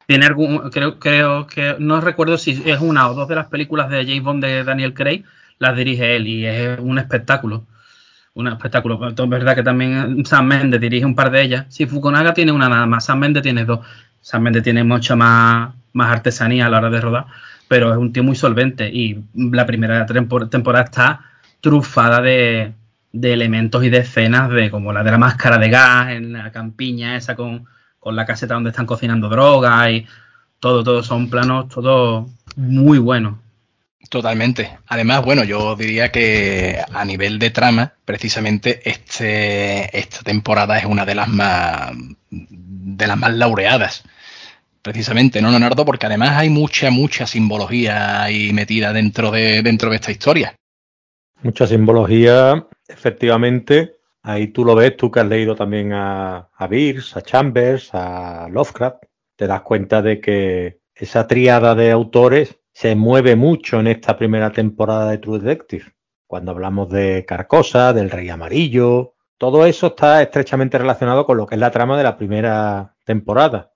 Tiene 0.06 0.26
algún, 0.26 0.70
creo, 0.70 0.98
creo 0.98 1.46
que, 1.46 1.76
no 1.78 2.00
recuerdo 2.00 2.38
si 2.38 2.62
es 2.64 2.80
una 2.80 3.08
o 3.08 3.14
dos 3.14 3.28
de 3.28 3.34
las 3.34 3.46
películas 3.46 3.90
de 3.90 4.04
James 4.04 4.22
Bond 4.22 4.44
de 4.44 4.64
Daniel 4.64 4.94
Craig, 4.94 5.24
las 5.58 5.76
dirige 5.76 6.16
él 6.16 6.26
y 6.26 6.46
es 6.46 6.78
un 6.78 6.98
espectáculo. 6.98 7.66
Un 8.34 8.48
espectáculo. 8.48 9.08
Es 9.08 9.28
verdad 9.28 9.54
que 9.54 9.62
también 9.62 10.26
Sam 10.26 10.46
Mendes 10.46 10.80
dirige 10.80 11.06
un 11.06 11.14
par 11.14 11.30
de 11.30 11.42
ellas. 11.42 11.66
Si 11.68 11.86
Fukunaga 11.86 12.34
tiene 12.34 12.50
una 12.50 12.68
nada 12.68 12.86
más, 12.86 13.04
Sam 13.04 13.20
Mendes 13.20 13.42
tiene 13.42 13.64
dos. 13.64 13.80
Sam 14.20 14.42
Mendes 14.42 14.62
tiene 14.62 14.82
mucha 14.82 15.14
más, 15.14 15.74
más 15.94 16.12
artesanía 16.12 16.66
a 16.66 16.68
la 16.68 16.78
hora 16.78 16.90
de 16.90 17.00
rodar, 17.00 17.26
pero 17.66 17.90
es 17.90 17.96
un 17.96 18.12
tío 18.12 18.22
muy 18.22 18.36
solvente 18.36 18.90
y 18.90 19.24
la 19.34 19.64
primera 19.64 20.04
temporada 20.04 20.84
está 20.84 21.20
trufada 21.62 22.20
de, 22.20 22.74
elementos 23.12 23.82
y 23.84 23.90
de 23.90 23.98
escenas 23.98 24.50
de 24.50 24.70
como 24.70 24.92
la 24.92 25.02
de 25.02 25.12
la 25.12 25.18
máscara 25.18 25.56
de 25.56 25.70
gas 25.70 26.10
en 26.10 26.32
la 26.32 26.52
campiña 26.52 27.16
esa 27.16 27.36
con, 27.36 27.66
la 28.04 28.26
caseta 28.26 28.54
donde 28.54 28.68
están 28.70 28.84
cocinando 28.84 29.30
droga 29.30 29.90
y 29.90 30.06
todo, 30.60 30.84
todo 30.84 31.02
son 31.02 31.30
planos, 31.30 31.68
todo 31.68 32.28
muy 32.56 32.98
buenos. 32.98 33.36
Totalmente. 34.10 34.78
Además, 34.88 35.24
bueno, 35.24 35.44
yo 35.44 35.74
diría 35.74 36.12
que 36.12 36.78
a 36.92 37.04
nivel 37.06 37.38
de 37.38 37.50
trama, 37.50 37.94
precisamente 38.04 38.88
este, 38.88 39.98
esta 39.98 40.22
temporada 40.22 40.78
es 40.78 40.84
una 40.84 41.06
de 41.06 41.14
las 41.14 41.28
más 41.28 41.92
de 42.30 43.06
las 43.06 43.16
más 43.16 43.32
laureadas. 43.34 44.04
Precisamente, 44.84 45.40
¿no, 45.40 45.48
Leonardo? 45.48 45.86
Porque 45.86 46.04
además 46.04 46.32
hay 46.32 46.50
mucha, 46.50 46.90
mucha 46.90 47.26
simbología 47.26 48.22
ahí 48.22 48.52
metida 48.52 48.92
dentro 48.92 49.30
de, 49.30 49.62
dentro 49.62 49.88
de 49.88 49.96
esta 49.96 50.10
historia. 50.10 50.56
Mucha 51.42 51.66
simbología, 51.66 52.66
efectivamente. 52.86 53.94
Ahí 54.22 54.48
tú 54.48 54.62
lo 54.62 54.74
ves, 54.74 54.94
tú 54.94 55.10
que 55.10 55.20
has 55.20 55.26
leído 55.26 55.56
también 55.56 55.94
a, 55.94 56.50
a 56.54 56.68
a 56.68 57.22
Chambers, 57.22 57.94
a 57.94 58.46
Lovecraft, 58.50 59.04
te 59.36 59.46
das 59.46 59.62
cuenta 59.62 60.02
de 60.02 60.20
que 60.20 60.80
esa 60.94 61.26
triada 61.26 61.74
de 61.74 61.90
autores 61.90 62.60
se 62.70 62.94
mueve 62.94 63.36
mucho 63.36 63.80
en 63.80 63.86
esta 63.86 64.18
primera 64.18 64.52
temporada 64.52 65.10
de 65.10 65.16
True 65.16 65.38
Detective. 65.38 65.94
Cuando 66.26 66.50
hablamos 66.50 66.90
de 66.90 67.24
Carcosa, 67.26 67.94
del 67.94 68.10
Rey 68.10 68.28
Amarillo, 68.28 69.14
todo 69.38 69.64
eso 69.64 69.86
está 69.86 70.20
estrechamente 70.20 70.76
relacionado 70.76 71.24
con 71.24 71.38
lo 71.38 71.46
que 71.46 71.54
es 71.54 71.60
la 71.60 71.70
trama 71.70 71.96
de 71.96 72.04
la 72.04 72.18
primera 72.18 72.96
temporada. 73.06 73.73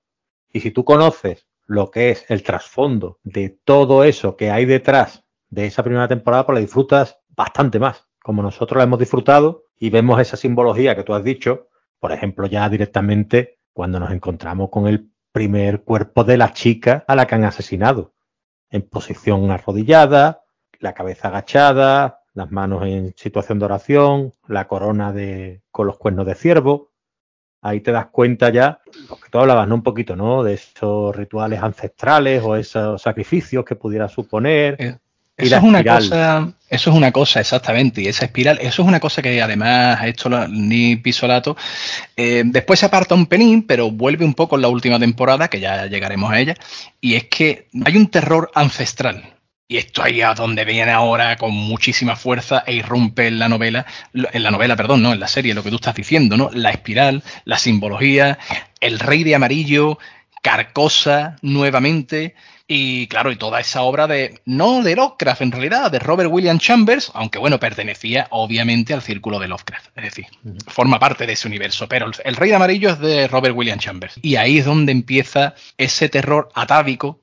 Y 0.52 0.60
si 0.60 0.70
tú 0.70 0.84
conoces 0.84 1.46
lo 1.66 1.90
que 1.90 2.10
es 2.10 2.24
el 2.30 2.42
trasfondo 2.42 3.18
de 3.22 3.50
todo 3.64 4.04
eso 4.04 4.36
que 4.36 4.50
hay 4.50 4.64
detrás 4.64 5.24
de 5.50 5.66
esa 5.66 5.82
primera 5.82 6.08
temporada, 6.08 6.46
pues 6.46 6.54
la 6.54 6.60
disfrutas 6.60 7.18
bastante 7.28 7.78
más, 7.78 8.06
como 8.22 8.42
nosotros 8.42 8.78
la 8.78 8.84
hemos 8.84 8.98
disfrutado 8.98 9.64
y 9.78 9.90
vemos 9.90 10.20
esa 10.20 10.36
simbología 10.36 10.96
que 10.96 11.04
tú 11.04 11.14
has 11.14 11.24
dicho, 11.24 11.68
por 12.00 12.12
ejemplo, 12.12 12.46
ya 12.46 12.68
directamente 12.68 13.58
cuando 13.72 14.00
nos 14.00 14.10
encontramos 14.10 14.70
con 14.70 14.86
el 14.86 15.10
primer 15.32 15.82
cuerpo 15.82 16.24
de 16.24 16.36
la 16.36 16.52
chica 16.52 17.04
a 17.06 17.14
la 17.14 17.26
que 17.26 17.34
han 17.34 17.44
asesinado 17.44 18.14
en 18.70 18.82
posición 18.82 19.50
arrodillada, 19.50 20.42
la 20.80 20.94
cabeza 20.94 21.28
agachada, 21.28 22.22
las 22.34 22.50
manos 22.50 22.84
en 22.86 23.14
situación 23.16 23.58
de 23.58 23.64
oración, 23.64 24.34
la 24.46 24.68
corona 24.68 25.12
de, 25.12 25.62
con 25.70 25.86
los 25.86 25.98
cuernos 25.98 26.26
de 26.26 26.34
ciervo. 26.34 26.87
Ahí 27.60 27.80
te 27.80 27.90
das 27.90 28.06
cuenta 28.06 28.50
ya, 28.50 28.80
lo 29.08 29.16
que 29.16 29.30
tú 29.30 29.38
hablabas, 29.38 29.66
¿no? 29.66 29.74
Un 29.76 29.82
poquito, 29.82 30.14
¿no? 30.14 30.44
De 30.44 30.54
esos 30.54 31.14
rituales 31.14 31.60
ancestrales 31.62 32.42
o 32.44 32.56
esos 32.56 33.02
sacrificios 33.02 33.64
que 33.64 33.74
pudiera 33.74 34.08
suponer. 34.08 34.76
Eh, 34.78 34.96
eso 35.36 35.56
es 35.56 35.62
una 35.62 35.84
cosa, 35.84 36.52
eso 36.68 36.90
es 36.90 36.96
una 36.96 37.12
cosa, 37.12 37.38
exactamente, 37.38 38.02
y 38.02 38.08
esa 38.08 38.24
espiral, 38.24 38.58
eso 38.60 38.82
es 38.82 38.88
una 38.88 38.98
cosa 38.98 39.22
que 39.22 39.40
además 39.40 40.00
ha 40.00 40.08
hecho 40.08 40.28
ni 40.48 40.96
Pisolato. 40.96 41.56
Eh, 42.16 42.42
después 42.44 42.80
se 42.80 42.86
aparta 42.86 43.14
un 43.14 43.26
pelín, 43.26 43.62
pero 43.62 43.88
vuelve 43.90 44.24
un 44.24 44.34
poco 44.34 44.56
en 44.56 44.62
la 44.62 44.68
última 44.68 44.98
temporada, 44.98 45.46
que 45.48 45.60
ya 45.60 45.86
llegaremos 45.86 46.32
a 46.32 46.40
ella, 46.40 46.54
y 47.00 47.14
es 47.14 47.24
que 47.28 47.68
hay 47.84 47.96
un 47.96 48.08
terror 48.08 48.50
ancestral. 48.52 49.37
Y 49.70 49.76
esto 49.76 50.02
ahí 50.02 50.22
a 50.22 50.32
donde 50.32 50.64
viene 50.64 50.92
ahora 50.92 51.36
con 51.36 51.52
muchísima 51.52 52.16
fuerza 52.16 52.64
e 52.66 52.72
irrumpe 52.72 53.26
en 53.26 53.38
la 53.38 53.50
novela, 53.50 53.84
en 54.14 54.42
la 54.42 54.50
novela, 54.50 54.76
perdón, 54.76 55.02
no, 55.02 55.12
en 55.12 55.20
la 55.20 55.28
serie, 55.28 55.52
lo 55.52 55.62
que 55.62 55.68
tú 55.68 55.76
estás 55.76 55.94
diciendo, 55.94 56.38
¿no? 56.38 56.50
La 56.54 56.70
espiral, 56.70 57.22
la 57.44 57.58
simbología, 57.58 58.38
el 58.80 58.98
rey 58.98 59.24
de 59.24 59.34
amarillo, 59.34 59.98
Carcosa 60.40 61.36
nuevamente. 61.42 62.34
Y 62.66 63.06
claro, 63.08 63.30
y 63.30 63.36
toda 63.36 63.60
esa 63.60 63.82
obra 63.82 64.06
de, 64.06 64.40
no 64.46 64.82
de 64.82 64.96
Lovecraft 64.96 65.42
en 65.42 65.52
realidad, 65.52 65.90
de 65.90 65.98
Robert 65.98 66.30
William 66.30 66.58
Chambers, 66.58 67.10
aunque 67.14 67.38
bueno, 67.38 67.60
pertenecía 67.60 68.26
obviamente 68.30 68.92
al 68.94 69.02
círculo 69.02 69.38
de 69.38 69.48
Lovecraft, 69.48 69.88
es 69.96 70.04
decir, 70.04 70.26
forma 70.66 70.98
parte 70.98 71.26
de 71.26 71.32
ese 71.32 71.48
universo, 71.48 71.88
pero 71.88 72.10
el 72.24 72.36
Rey 72.36 72.50
de 72.50 72.56
Amarillo 72.56 72.90
es 72.90 73.00
de 73.00 73.26
Robert 73.26 73.56
William 73.56 73.78
Chambers. 73.78 74.14
Y 74.20 74.36
ahí 74.36 74.58
es 74.58 74.66
donde 74.66 74.92
empieza 74.92 75.54
ese 75.78 76.10
terror 76.10 76.50
atávico, 76.54 77.22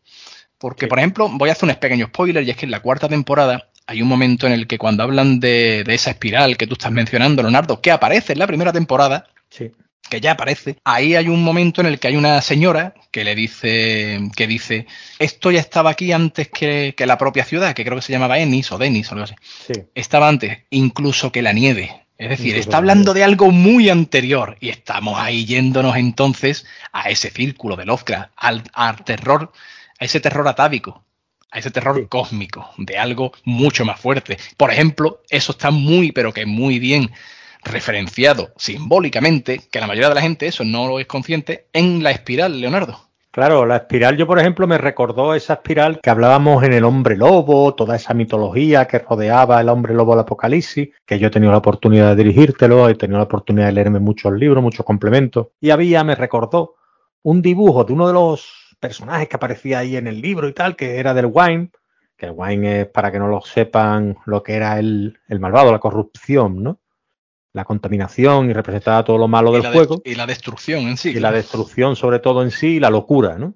porque 0.65 0.87
sí. 0.87 0.89
por 0.89 0.97
ejemplo, 0.97 1.29
voy 1.29 1.49
a 1.49 1.51
hacer 1.51 1.69
un 1.69 1.75
pequeño 1.75 2.07
spoiler, 2.07 2.43
y 2.43 2.49
es 2.49 2.57
que 2.57 2.65
en 2.65 2.71
la 2.71 2.79
cuarta 2.79 3.07
temporada 3.07 3.69
hay 3.85 4.01
un 4.01 4.07
momento 4.07 4.47
en 4.47 4.53
el 4.53 4.65
que 4.65 4.79
cuando 4.79 5.03
hablan 5.03 5.39
de, 5.39 5.83
de 5.85 5.93
esa 5.93 6.09
espiral 6.09 6.57
que 6.57 6.65
tú 6.65 6.73
estás 6.73 6.91
mencionando, 6.91 7.43
Leonardo, 7.43 7.81
que 7.81 7.91
aparece 7.91 8.33
en 8.33 8.39
la 8.39 8.47
primera 8.47 8.73
temporada, 8.73 9.27
sí 9.49 9.71
que 10.09 10.21
ya 10.21 10.31
aparece, 10.31 10.77
ahí 10.83 11.15
hay 11.15 11.27
un 11.29 11.43
momento 11.43 11.81
en 11.81 11.87
el 11.87 11.99
que 11.99 12.07
hay 12.07 12.15
una 12.15 12.41
señora 12.41 12.93
que 13.11 13.23
le 13.23 13.35
dice, 13.35 14.19
que 14.35 14.47
dice, 14.47 14.87
esto 15.19 15.51
ya 15.51 15.59
estaba 15.59 15.89
aquí 15.91 16.11
antes 16.11 16.49
que, 16.49 16.93
que 16.95 17.05
la 17.05 17.17
propia 17.17 17.43
ciudad, 17.43 17.73
que 17.73 17.83
creo 17.83 17.97
que 17.97 18.03
se 18.03 18.11
llamaba 18.11 18.39
Ennis 18.39 18.71
o 18.71 18.77
Denis 18.77 19.09
o 19.09 19.13
algo 19.13 19.23
así. 19.23 19.35
Sí. 19.41 19.73
Estaba 19.95 20.27
antes, 20.27 20.59
incluso 20.69 21.31
que 21.31 21.41
la 21.41 21.53
nieve. 21.53 22.01
Es 22.17 22.29
decir, 22.29 22.55
está 22.55 22.77
hablando 22.77 23.13
de 23.13 23.25
algo 23.25 23.51
muy 23.51 23.89
anterior 23.89 24.55
y 24.61 24.69
estamos 24.69 25.19
ahí 25.19 25.45
yéndonos 25.45 25.97
entonces 25.97 26.65
a 26.93 27.09
ese 27.09 27.29
círculo 27.29 27.75
de 27.75 27.85
Lovecraft, 27.85 28.31
al, 28.37 28.63
al 28.73 29.03
terror, 29.03 29.51
a 29.99 30.05
ese 30.05 30.19
terror 30.19 30.47
atávico, 30.47 31.03
a 31.51 31.59
ese 31.59 31.71
terror 31.71 31.97
sí. 31.97 32.05
cósmico, 32.07 32.69
de 32.77 32.97
algo 32.97 33.31
mucho 33.43 33.85
más 33.85 33.99
fuerte. 33.99 34.37
Por 34.57 34.71
ejemplo, 34.71 35.21
eso 35.29 35.51
está 35.51 35.71
muy, 35.71 36.11
pero 36.11 36.33
que 36.33 36.45
muy 36.45 36.79
bien 36.79 37.11
referenciado 37.63 38.51
simbólicamente, 38.57 39.61
que 39.71 39.79
la 39.79 39.87
mayoría 39.87 40.09
de 40.09 40.15
la 40.15 40.21
gente 40.21 40.47
eso 40.47 40.63
no 40.63 40.87
lo 40.87 40.99
es 40.99 41.07
consciente, 41.07 41.67
en 41.73 42.03
la 42.03 42.11
espiral, 42.11 42.61
Leonardo. 42.61 43.05
Claro, 43.35 43.65
la 43.65 43.75
espiral 43.75 44.15
yo, 44.15 44.27
por 44.27 44.39
ejemplo, 44.39 44.65
me 44.65 44.77
recordó 44.77 45.35
esa 45.35 45.55
espiral 45.55 45.99
que 46.01 46.09
hablábamos 46.09 46.63
en 46.63 46.71
el 46.71 46.85
hombre 46.85 47.17
lobo, 47.17 47.75
toda 47.75 47.97
esa 47.97 48.13
mitología 48.13 48.87
que 48.87 48.99
rodeaba 48.99 49.59
el 49.59 49.67
hombre 49.67 49.93
lobo 49.93 50.13
del 50.13 50.21
apocalipsis, 50.21 50.91
que 51.05 51.19
yo 51.19 51.27
he 51.27 51.31
tenido 51.31 51.51
la 51.51 51.57
oportunidad 51.57 52.15
de 52.15 52.23
dirigírtelo, 52.23 52.87
he 52.87 52.95
tenido 52.95 53.17
la 53.17 53.25
oportunidad 53.25 53.65
de 53.65 53.73
leerme 53.73 53.99
muchos 53.99 54.31
libros, 54.31 54.63
muchos 54.63 54.85
complementos, 54.85 55.47
y 55.59 55.71
había, 55.71 56.05
me 56.05 56.15
recordó, 56.15 56.75
un 57.23 57.41
dibujo 57.41 57.83
de 57.83 57.91
uno 57.91 58.07
de 58.07 58.13
los 58.13 58.64
personajes 58.79 59.27
que 59.27 59.35
aparecía 59.35 59.79
ahí 59.79 59.97
en 59.97 60.07
el 60.07 60.21
libro 60.21 60.47
y 60.47 60.53
tal, 60.53 60.75
que 60.75 60.99
era 60.99 61.13
del 61.13 61.29
Wine, 61.31 61.71
que 62.17 62.27
el 62.27 62.33
Wine 62.35 62.81
es, 62.81 62.87
para 62.87 63.11
que 63.11 63.19
no 63.19 63.27
lo 63.27 63.41
sepan, 63.41 64.17
lo 64.25 64.43
que 64.43 64.53
era 64.53 64.79
el, 64.79 65.19
el 65.27 65.39
malvado, 65.39 65.71
la 65.71 65.79
corrupción, 65.79 66.63
¿no? 66.63 66.79
la 67.55 67.63
contaminación 67.63 68.49
y 68.49 68.53
representaba 68.53 69.03
todo 69.05 69.17
lo 69.17 69.29
malo 69.29 69.53
del 69.53 69.65
juego. 69.65 70.01
Y 70.03 70.15
la 70.15 70.27
destrucción 70.27 70.81
en 70.87 70.97
sí. 70.97 71.11
Y 71.11 71.19
la 71.21 71.31
destrucción 71.31 71.95
sobre 71.95 72.19
todo 72.19 72.43
en 72.43 72.51
sí 72.51 72.75
y 72.75 72.79
la 72.81 72.89
locura, 72.89 73.37
¿no? 73.37 73.55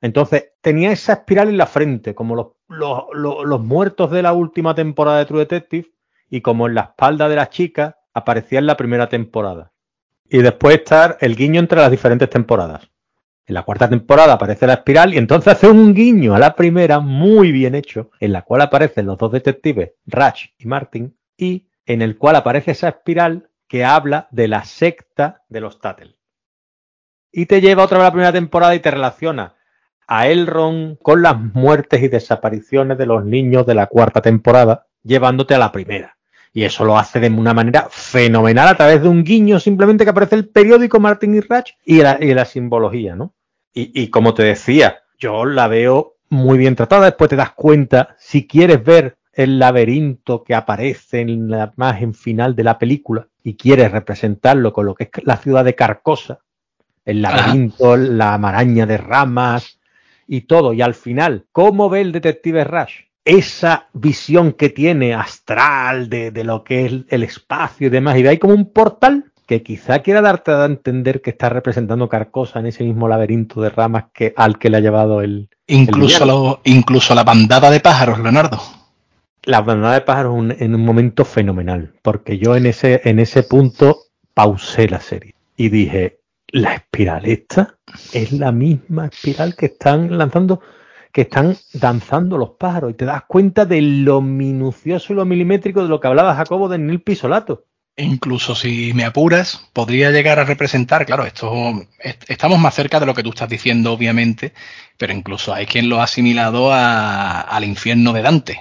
Entonces, 0.00 0.52
tenía 0.60 0.92
esa 0.92 1.14
espiral 1.14 1.48
en 1.48 1.58
la 1.58 1.66
frente, 1.66 2.14
como 2.14 2.36
los, 2.36 2.46
los, 2.68 3.02
los, 3.12 3.44
los, 3.44 3.60
muertos 3.60 4.10
de 4.12 4.22
la 4.22 4.32
última 4.32 4.74
temporada 4.74 5.18
de 5.18 5.26
True 5.26 5.40
Detective 5.40 5.90
y 6.30 6.40
como 6.40 6.68
en 6.68 6.76
la 6.76 6.82
espalda 6.82 7.28
de 7.28 7.36
la 7.36 7.50
chica 7.50 7.98
aparecía 8.14 8.60
en 8.60 8.66
la 8.66 8.76
primera 8.76 9.08
temporada. 9.08 9.72
Y 10.24 10.38
después 10.38 10.76
estar 10.76 11.18
el 11.20 11.34
guiño 11.34 11.58
entre 11.58 11.80
las 11.80 11.90
diferentes 11.90 12.30
temporadas. 12.30 12.88
En 13.50 13.54
la 13.54 13.64
cuarta 13.64 13.88
temporada 13.88 14.34
aparece 14.34 14.64
la 14.64 14.74
espiral 14.74 15.12
y 15.12 15.18
entonces 15.18 15.54
hace 15.54 15.66
un 15.66 15.92
guiño 15.92 16.36
a 16.36 16.38
la 16.38 16.54
primera 16.54 17.00
muy 17.00 17.50
bien 17.50 17.74
hecho, 17.74 18.12
en 18.20 18.32
la 18.32 18.42
cual 18.42 18.60
aparecen 18.60 19.06
los 19.06 19.18
dos 19.18 19.32
detectives, 19.32 19.90
Ratch 20.06 20.50
y 20.56 20.66
Martin, 20.68 21.16
y 21.36 21.66
en 21.84 22.00
el 22.00 22.16
cual 22.16 22.36
aparece 22.36 22.70
esa 22.70 22.90
espiral 22.90 23.50
que 23.66 23.84
habla 23.84 24.28
de 24.30 24.46
la 24.46 24.64
secta 24.64 25.42
de 25.48 25.60
los 25.60 25.80
Tattel. 25.80 26.16
Y 27.32 27.46
te 27.46 27.60
lleva 27.60 27.82
otra 27.82 27.98
vez 27.98 28.04
a 28.04 28.06
la 28.10 28.12
primera 28.12 28.32
temporada 28.32 28.72
y 28.76 28.78
te 28.78 28.92
relaciona 28.92 29.56
a 30.06 30.28
Elrond 30.28 30.98
con 31.02 31.20
las 31.20 31.36
muertes 31.36 32.04
y 32.04 32.06
desapariciones 32.06 32.98
de 32.98 33.06
los 33.06 33.24
niños 33.24 33.66
de 33.66 33.74
la 33.74 33.88
cuarta 33.88 34.20
temporada, 34.22 34.86
llevándote 35.02 35.56
a 35.56 35.58
la 35.58 35.72
primera. 35.72 36.18
Y 36.52 36.62
eso 36.62 36.84
lo 36.84 36.96
hace 36.96 37.18
de 37.18 37.30
una 37.30 37.52
manera 37.52 37.88
fenomenal 37.90 38.68
a 38.68 38.76
través 38.76 39.02
de 39.02 39.08
un 39.08 39.24
guiño 39.24 39.58
simplemente 39.58 40.04
que 40.04 40.10
aparece 40.10 40.36
el 40.36 40.48
periódico 40.48 41.00
Martin 41.00 41.34
y 41.34 41.40
Ratch 41.40 41.72
y 41.84 42.00
la, 42.00 42.16
y 42.20 42.32
la 42.32 42.44
simbología, 42.44 43.16
¿no? 43.16 43.34
Y, 43.72 44.08
como 44.08 44.34
te 44.34 44.42
decía, 44.42 45.02
yo 45.18 45.44
la 45.44 45.68
veo 45.68 46.16
muy 46.28 46.58
bien 46.58 46.74
tratada. 46.74 47.06
Después 47.06 47.30
te 47.30 47.36
das 47.36 47.52
cuenta, 47.52 48.16
si 48.18 48.46
quieres 48.46 48.82
ver 48.82 49.18
el 49.32 49.58
laberinto 49.58 50.42
que 50.42 50.54
aparece 50.54 51.20
en 51.20 51.48
la 51.50 51.72
imagen 51.76 52.14
final 52.14 52.56
de 52.56 52.64
la 52.64 52.78
película 52.78 53.28
y 53.42 53.56
quieres 53.56 53.92
representarlo 53.92 54.72
con 54.72 54.86
lo 54.86 54.94
que 54.94 55.04
es 55.04 55.24
la 55.24 55.36
ciudad 55.36 55.64
de 55.64 55.74
Carcosa, 55.74 56.40
el 57.04 57.22
laberinto, 57.22 57.96
la 57.96 58.36
maraña 58.38 58.86
de 58.86 58.98
ramas 58.98 59.80
y 60.26 60.42
todo, 60.42 60.72
y 60.72 60.82
al 60.82 60.94
final, 60.94 61.46
¿cómo 61.52 61.88
ve 61.88 62.00
el 62.00 62.12
detective 62.12 62.64
Rush? 62.64 63.04
Esa 63.24 63.88
visión 63.92 64.52
que 64.52 64.68
tiene 64.68 65.14
astral 65.14 66.08
de, 66.08 66.30
de 66.30 66.44
lo 66.44 66.64
que 66.64 66.86
es 66.86 66.92
el 67.08 67.22
espacio 67.22 67.86
y 67.86 67.90
demás, 67.90 68.16
y 68.16 68.22
ve 68.22 68.30
ahí 68.30 68.38
como 68.38 68.54
un 68.54 68.72
portal 68.72 69.29
que 69.50 69.64
quizá 69.64 69.98
quiera 69.98 70.20
darte 70.20 70.52
a 70.52 70.64
entender 70.64 71.20
que 71.20 71.30
está 71.30 71.48
representando 71.48 72.08
Carcosa 72.08 72.60
en 72.60 72.66
ese 72.66 72.84
mismo 72.84 73.08
laberinto 73.08 73.60
de 73.60 73.68
ramas 73.68 74.04
que, 74.14 74.32
al 74.36 74.60
que 74.60 74.70
le 74.70 74.76
ha 74.76 74.80
llevado 74.80 75.22
el. 75.22 75.48
Incluso, 75.66 76.60
incluso 76.62 77.16
la 77.16 77.24
bandada 77.24 77.68
de 77.68 77.80
pájaros, 77.80 78.20
Leonardo. 78.20 78.60
La 79.42 79.60
bandada 79.60 79.94
de 79.94 80.02
pájaros 80.02 80.36
en 80.56 80.72
un 80.72 80.84
momento 80.84 81.24
fenomenal, 81.24 81.94
porque 82.00 82.38
yo 82.38 82.54
en 82.54 82.66
ese, 82.66 83.00
en 83.02 83.18
ese 83.18 83.42
punto 83.42 84.02
pausé 84.34 84.88
la 84.88 85.00
serie 85.00 85.34
y 85.56 85.68
dije, 85.68 86.20
la 86.46 86.74
espiral 86.74 87.26
esta 87.26 87.76
es 88.12 88.30
la 88.30 88.52
misma 88.52 89.06
espiral 89.06 89.56
que 89.56 89.66
están 89.66 90.16
lanzando, 90.16 90.60
que 91.10 91.22
están 91.22 91.56
danzando 91.72 92.38
los 92.38 92.50
pájaros, 92.50 92.92
y 92.92 92.94
te 92.94 93.04
das 93.04 93.24
cuenta 93.26 93.66
de 93.66 93.82
lo 93.82 94.20
minucioso 94.20 95.12
y 95.12 95.16
lo 95.16 95.24
milimétrico 95.24 95.82
de 95.82 95.88
lo 95.88 95.98
que 95.98 96.06
hablaba 96.06 96.36
Jacobo 96.36 96.68
de 96.68 96.78
Nil 96.78 97.02
Pisolato 97.02 97.64
Incluso 98.00 98.54
si 98.54 98.94
me 98.94 99.04
apuras, 99.04 99.68
podría 99.74 100.10
llegar 100.10 100.38
a 100.38 100.44
representar, 100.44 101.04
claro, 101.04 101.26
esto 101.26 101.86
estamos 102.28 102.58
más 102.58 102.74
cerca 102.74 102.98
de 102.98 103.04
lo 103.04 103.12
que 103.12 103.22
tú 103.22 103.28
estás 103.28 103.50
diciendo, 103.50 103.92
obviamente, 103.92 104.54
pero 104.96 105.12
incluso 105.12 105.52
hay 105.52 105.66
quien 105.66 105.90
lo 105.90 106.00
ha 106.00 106.04
asimilado 106.04 106.72
al 106.72 107.62
infierno 107.62 108.14
de 108.14 108.22
Dante 108.22 108.60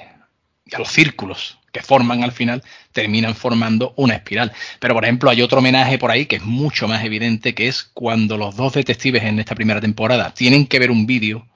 y 0.66 0.76
a 0.76 0.80
los 0.80 0.90
círculos 0.90 1.58
que 1.72 1.82
forman 1.82 2.22
al 2.24 2.34
final, 2.34 2.64
terminan 2.92 3.34
formando 3.34 3.94
una 3.96 4.16
espiral. 4.16 4.52
Pero, 4.80 4.94
por 4.94 5.06
ejemplo, 5.06 5.30
hay 5.30 5.42
otro 5.42 5.60
homenaje 5.60 5.98
por 5.98 6.12
ahí 6.12 6.26
que 6.26 6.38
es 6.38 6.44
mucho 6.44 6.90
más 6.90 7.06
evidente, 7.06 7.56
que 7.56 7.70
es 7.70 7.84
cuando 7.84 8.38
los 8.38 8.58
dos 8.58 8.74
detectives 8.74 9.24
en 9.24 9.40
esta 9.40 9.56
primera 9.56 9.80
temporada 9.80 10.34
tienen 10.34 10.68
que 10.68 10.80
ver 10.80 10.92
un 10.92 11.06
vídeo. 11.06 11.48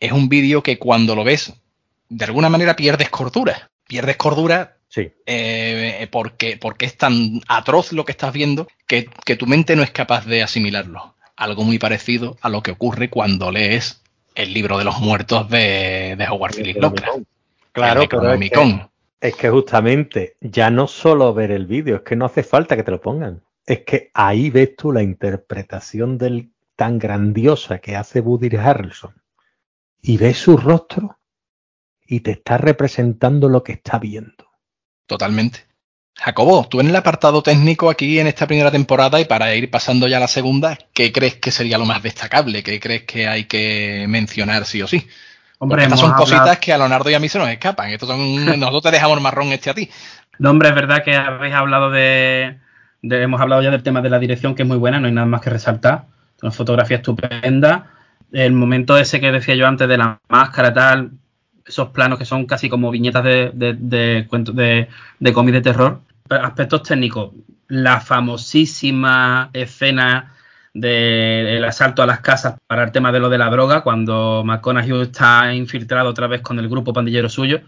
Es 0.00 0.10
un 0.10 0.28
vídeo 0.28 0.62
que 0.62 0.78
cuando 0.78 1.14
lo 1.14 1.22
ves, 1.22 1.52
de 2.08 2.24
alguna 2.24 2.48
manera 2.48 2.74
pierdes 2.74 3.10
cordura. 3.10 3.70
Pierdes 3.90 4.16
cordura 4.16 4.76
Sí. 4.86 5.12
Eh, 5.24 6.08
porque, 6.10 6.58
porque 6.60 6.84
es 6.84 6.96
tan 6.96 7.40
atroz 7.46 7.92
lo 7.92 8.04
que 8.04 8.10
estás 8.10 8.32
viendo 8.32 8.66
que, 8.88 9.08
tu 9.36 9.46
mente 9.46 9.76
no 9.76 9.84
es 9.84 9.92
capaz 9.92 10.26
de 10.26 10.42
asimilarlo. 10.42 11.14
Algo 11.36 11.62
muy 11.62 11.78
parecido 11.78 12.36
a 12.40 12.48
lo 12.48 12.62
que 12.62 12.72
ocurre 12.72 13.08
cuando 13.08 13.52
lees 13.52 14.02
el 14.34 14.52
libro 14.52 14.78
de 14.78 14.84
los 14.84 14.98
muertos 14.98 15.48
de, 15.48 16.16
de 16.18 16.28
Howard 16.28 16.56
Phillips 16.56 16.80
Lovecraft. 16.80 17.22
Claro, 17.70 18.08
pero 18.08 18.32
es 18.32 18.50
que, 18.50 18.86
es 19.20 19.36
que 19.36 19.50
justamente 19.50 20.34
ya 20.40 20.70
no 20.70 20.88
solo 20.88 21.32
ver 21.34 21.52
el 21.52 21.66
vídeo, 21.66 21.96
es 21.96 22.02
que 22.02 22.16
no 22.16 22.26
hace 22.26 22.42
falta 22.42 22.74
que 22.74 22.82
te 22.82 22.90
lo 22.90 23.00
pongan. 23.00 23.42
Es 23.66 23.80
que 23.80 24.10
ahí 24.12 24.50
ves 24.50 24.74
tú 24.74 24.90
la 24.90 25.02
interpretación 25.02 26.18
del 26.18 26.50
tan 26.74 26.98
grandiosa 26.98 27.78
que 27.78 27.94
hace 27.94 28.20
Woody 28.20 28.56
Harrelson 28.56 29.14
y 30.02 30.16
ves 30.16 30.38
su 30.38 30.56
rostro 30.56 31.19
y 32.10 32.20
te 32.20 32.32
está 32.32 32.58
representando 32.58 33.48
lo 33.48 33.62
que 33.62 33.72
está 33.72 33.98
viendo. 33.98 34.50
Totalmente. 35.06 35.60
Jacobo, 36.16 36.66
tú 36.68 36.80
en 36.80 36.88
el 36.88 36.96
apartado 36.96 37.40
técnico 37.42 37.88
aquí 37.88 38.18
en 38.18 38.26
esta 38.26 38.48
primera 38.48 38.70
temporada 38.70 39.20
y 39.20 39.24
para 39.24 39.54
ir 39.54 39.70
pasando 39.70 40.08
ya 40.08 40.16
a 40.16 40.20
la 40.20 40.28
segunda, 40.28 40.76
¿qué 40.92 41.12
crees 41.12 41.36
que 41.36 41.52
sería 41.52 41.78
lo 41.78 41.86
más 41.86 42.02
destacable? 42.02 42.64
¿Qué 42.64 42.80
crees 42.80 43.04
que 43.04 43.28
hay 43.28 43.44
que 43.44 44.06
mencionar 44.08 44.64
sí 44.64 44.82
o 44.82 44.88
sí? 44.88 45.06
Hombre, 45.58 45.84
estas 45.84 46.00
son 46.00 46.12
cositas 46.12 46.58
que 46.58 46.72
a 46.72 46.78
Leonardo 46.78 47.08
y 47.10 47.14
a 47.14 47.20
mí 47.20 47.28
se 47.28 47.38
nos 47.38 47.48
escapan. 47.48 47.90
Estos 47.90 48.08
son, 48.08 48.44
nosotros 48.58 48.82
te 48.82 48.90
dejamos 48.90 49.20
marrón 49.22 49.52
este 49.52 49.70
a 49.70 49.74
ti. 49.74 49.88
No, 50.38 50.50
hombre, 50.50 50.70
es 50.70 50.74
verdad 50.74 51.04
que 51.04 51.14
habéis 51.14 51.54
hablado 51.54 51.90
de, 51.90 52.58
Hemos 53.02 53.40
hablado 53.40 53.62
ya 53.62 53.70
del 53.70 53.84
tema 53.84 54.02
de 54.02 54.10
la 54.10 54.18
dirección, 54.18 54.56
que 54.56 54.62
es 54.62 54.68
muy 54.68 54.78
buena, 54.78 54.98
no 54.98 55.06
hay 55.06 55.12
nada 55.12 55.28
más 55.28 55.40
que 55.40 55.50
resaltar. 55.50 56.06
Una 56.42 56.50
fotografía 56.50 56.96
estupenda. 56.96 57.86
El 58.32 58.52
momento 58.52 58.98
ese 58.98 59.20
que 59.20 59.30
decía 59.30 59.54
yo 59.54 59.66
antes 59.66 59.88
de 59.88 59.96
la 59.96 60.18
máscara, 60.28 60.74
tal, 60.74 61.12
esos 61.66 61.88
planos 61.90 62.18
que 62.18 62.24
son 62.24 62.46
casi 62.46 62.68
como 62.68 62.90
viñetas 62.90 63.24
de, 63.24 63.50
de, 63.54 63.74
de, 63.74 64.28
de, 64.52 64.88
de 65.18 65.32
cómic 65.32 65.54
de 65.54 65.60
terror. 65.60 66.00
Aspectos 66.28 66.82
técnicos, 66.82 67.32
la 67.68 68.00
famosísima 68.00 69.50
escena 69.52 70.34
del 70.72 71.64
asalto 71.64 72.02
a 72.02 72.06
las 72.06 72.20
casas 72.20 72.54
para 72.66 72.84
el 72.84 72.92
tema 72.92 73.10
de 73.10 73.18
lo 73.18 73.28
de 73.28 73.38
la 73.38 73.50
droga, 73.50 73.82
cuando 73.82 74.42
McConaughey 74.44 75.02
está 75.02 75.52
infiltrado 75.52 76.08
otra 76.08 76.28
vez 76.28 76.42
con 76.42 76.58
el 76.60 76.68
grupo 76.68 76.92
pandillero 76.92 77.28
suyo, 77.28 77.60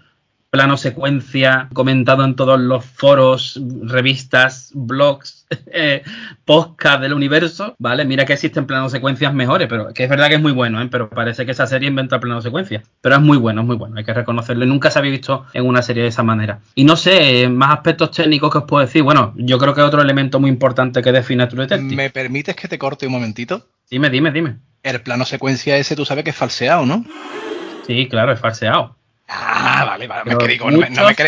plano 0.52 0.76
secuencia 0.76 1.70
comentado 1.72 2.26
en 2.26 2.36
todos 2.36 2.60
los 2.60 2.84
foros, 2.84 3.58
revistas, 3.84 4.70
blogs, 4.74 5.46
eh, 5.72 6.02
podcast 6.44 7.00
del 7.00 7.14
universo, 7.14 7.74
¿vale? 7.78 8.04
Mira 8.04 8.26
que 8.26 8.34
existen 8.34 8.66
planos 8.66 8.92
secuencias 8.92 9.32
mejores, 9.32 9.66
pero 9.66 9.94
que 9.94 10.04
es 10.04 10.10
verdad 10.10 10.28
que 10.28 10.34
es 10.34 10.42
muy 10.42 10.52
bueno, 10.52 10.82
¿eh? 10.82 10.88
Pero 10.90 11.08
parece 11.08 11.46
que 11.46 11.52
esa 11.52 11.66
serie 11.66 11.88
inventa 11.88 12.20
plano 12.20 12.42
secuencia. 12.42 12.82
Pero 13.00 13.14
es 13.14 13.22
muy 13.22 13.38
bueno, 13.38 13.62
es 13.62 13.66
muy 13.66 13.76
bueno, 13.76 13.96
hay 13.96 14.04
que 14.04 14.12
reconocerlo. 14.12 14.66
Nunca 14.66 14.90
se 14.90 14.98
había 14.98 15.12
visto 15.12 15.46
en 15.54 15.66
una 15.66 15.80
serie 15.80 16.02
de 16.02 16.10
esa 16.10 16.22
manera. 16.22 16.60
Y 16.74 16.84
no 16.84 16.96
sé, 16.96 17.48
más 17.48 17.72
aspectos 17.72 18.10
técnicos 18.10 18.52
que 18.52 18.58
os 18.58 18.64
puedo 18.64 18.84
decir. 18.84 19.02
Bueno, 19.02 19.32
yo 19.36 19.56
creo 19.56 19.72
que 19.72 19.80
otro 19.80 20.02
elemento 20.02 20.38
muy 20.38 20.50
importante 20.50 21.00
que 21.00 21.12
define 21.12 21.44
a 21.44 21.48
True 21.48 21.62
Detective. 21.62 21.96
¿Me 21.96 22.10
permites 22.10 22.54
que 22.54 22.68
te 22.68 22.78
corte 22.78 23.06
un 23.06 23.12
momentito? 23.12 23.68
Dime, 23.90 24.10
dime, 24.10 24.30
dime. 24.30 24.58
El 24.82 25.00
plano 25.00 25.24
secuencia 25.24 25.78
ese 25.78 25.96
tú 25.96 26.04
sabes 26.04 26.24
que 26.24 26.30
es 26.30 26.36
falseado, 26.36 26.84
¿no? 26.84 27.06
Sí, 27.86 28.06
claro, 28.06 28.32
es 28.32 28.38
falseado. 28.38 28.98
Ah, 29.34 29.84
vale, 29.86 30.06
vale. 30.06 30.34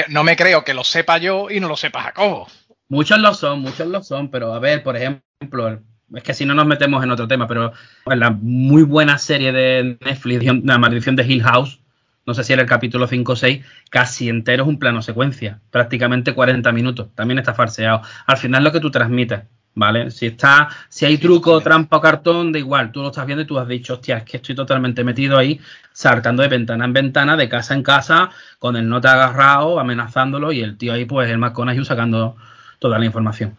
no, 0.08 0.24
me 0.24 0.36
creo, 0.36 0.64
que 0.64 0.74
lo 0.74 0.84
sepa 0.84 1.18
yo 1.18 1.50
y 1.50 1.60
no 1.60 1.68
lo 1.68 1.76
sepa 1.76 2.02
Jacobo. 2.02 2.48
Muchos 2.88 3.18
lo 3.18 3.32
son, 3.34 3.60
muchos 3.60 3.88
lo 3.88 4.02
son, 4.02 4.30
pero 4.30 4.52
a 4.52 4.58
ver, 4.58 4.82
por 4.82 4.96
ejemplo, 4.96 5.80
es 6.14 6.22
que 6.22 6.34
si 6.34 6.44
no 6.44 6.54
nos 6.54 6.66
metemos 6.66 7.02
en 7.02 7.10
otro 7.10 7.26
tema, 7.26 7.46
pero 7.46 7.72
en 8.06 8.20
la 8.20 8.30
muy 8.30 8.82
buena 8.82 9.18
serie 9.18 9.52
de 9.52 9.96
Netflix, 10.00 10.44
La 10.64 10.78
maldición 10.78 11.16
de 11.16 11.24
Hill 11.24 11.42
House, 11.42 11.80
no 12.26 12.34
sé 12.34 12.44
si 12.44 12.52
era 12.52 12.62
el 12.62 12.68
capítulo 12.68 13.06
5 13.06 13.32
o 13.32 13.36
6, 13.36 13.64
casi 13.90 14.28
entero 14.28 14.64
es 14.64 14.68
un 14.68 14.78
plano 14.78 15.02
secuencia, 15.02 15.60
prácticamente 15.70 16.34
40 16.34 16.72
minutos, 16.72 17.08
también 17.14 17.38
está 17.38 17.54
farseado. 17.54 18.02
Al 18.26 18.36
final 18.36 18.64
lo 18.64 18.72
que 18.72 18.80
tú 18.80 18.90
transmites, 18.90 19.42
¿vale? 19.74 20.10
Si 20.10 20.26
está, 20.26 20.68
si 20.88 21.04
hay 21.04 21.18
truco, 21.18 21.60
trampa 21.60 21.96
o 21.96 22.00
cartón, 22.00 22.52
da 22.52 22.58
igual, 22.58 22.92
tú 22.92 23.02
lo 23.02 23.08
estás 23.08 23.26
viendo 23.26 23.42
y 23.42 23.46
tú 23.46 23.58
has 23.58 23.68
dicho, 23.68 23.94
hostia, 23.94 24.18
es 24.18 24.24
que 24.24 24.36
estoy 24.36 24.54
totalmente 24.54 25.04
metido 25.04 25.36
ahí, 25.36 25.60
saltando 25.92 26.42
de 26.42 26.48
ventana 26.48 26.84
en 26.84 26.92
ventana, 26.92 27.36
de 27.36 27.48
casa 27.48 27.74
en 27.74 27.82
casa, 27.82 28.30
con 28.58 28.76
el 28.76 28.88
nota 28.88 29.12
agarrado, 29.14 29.80
amenazándolo, 29.80 30.52
y 30.52 30.60
el 30.60 30.76
tío 30.76 30.92
ahí, 30.92 31.04
pues, 31.04 31.28
el 31.30 31.38
McConaughey 31.38 31.84
sacando 31.84 32.36
toda 32.78 32.98
la 32.98 33.04
información. 33.04 33.56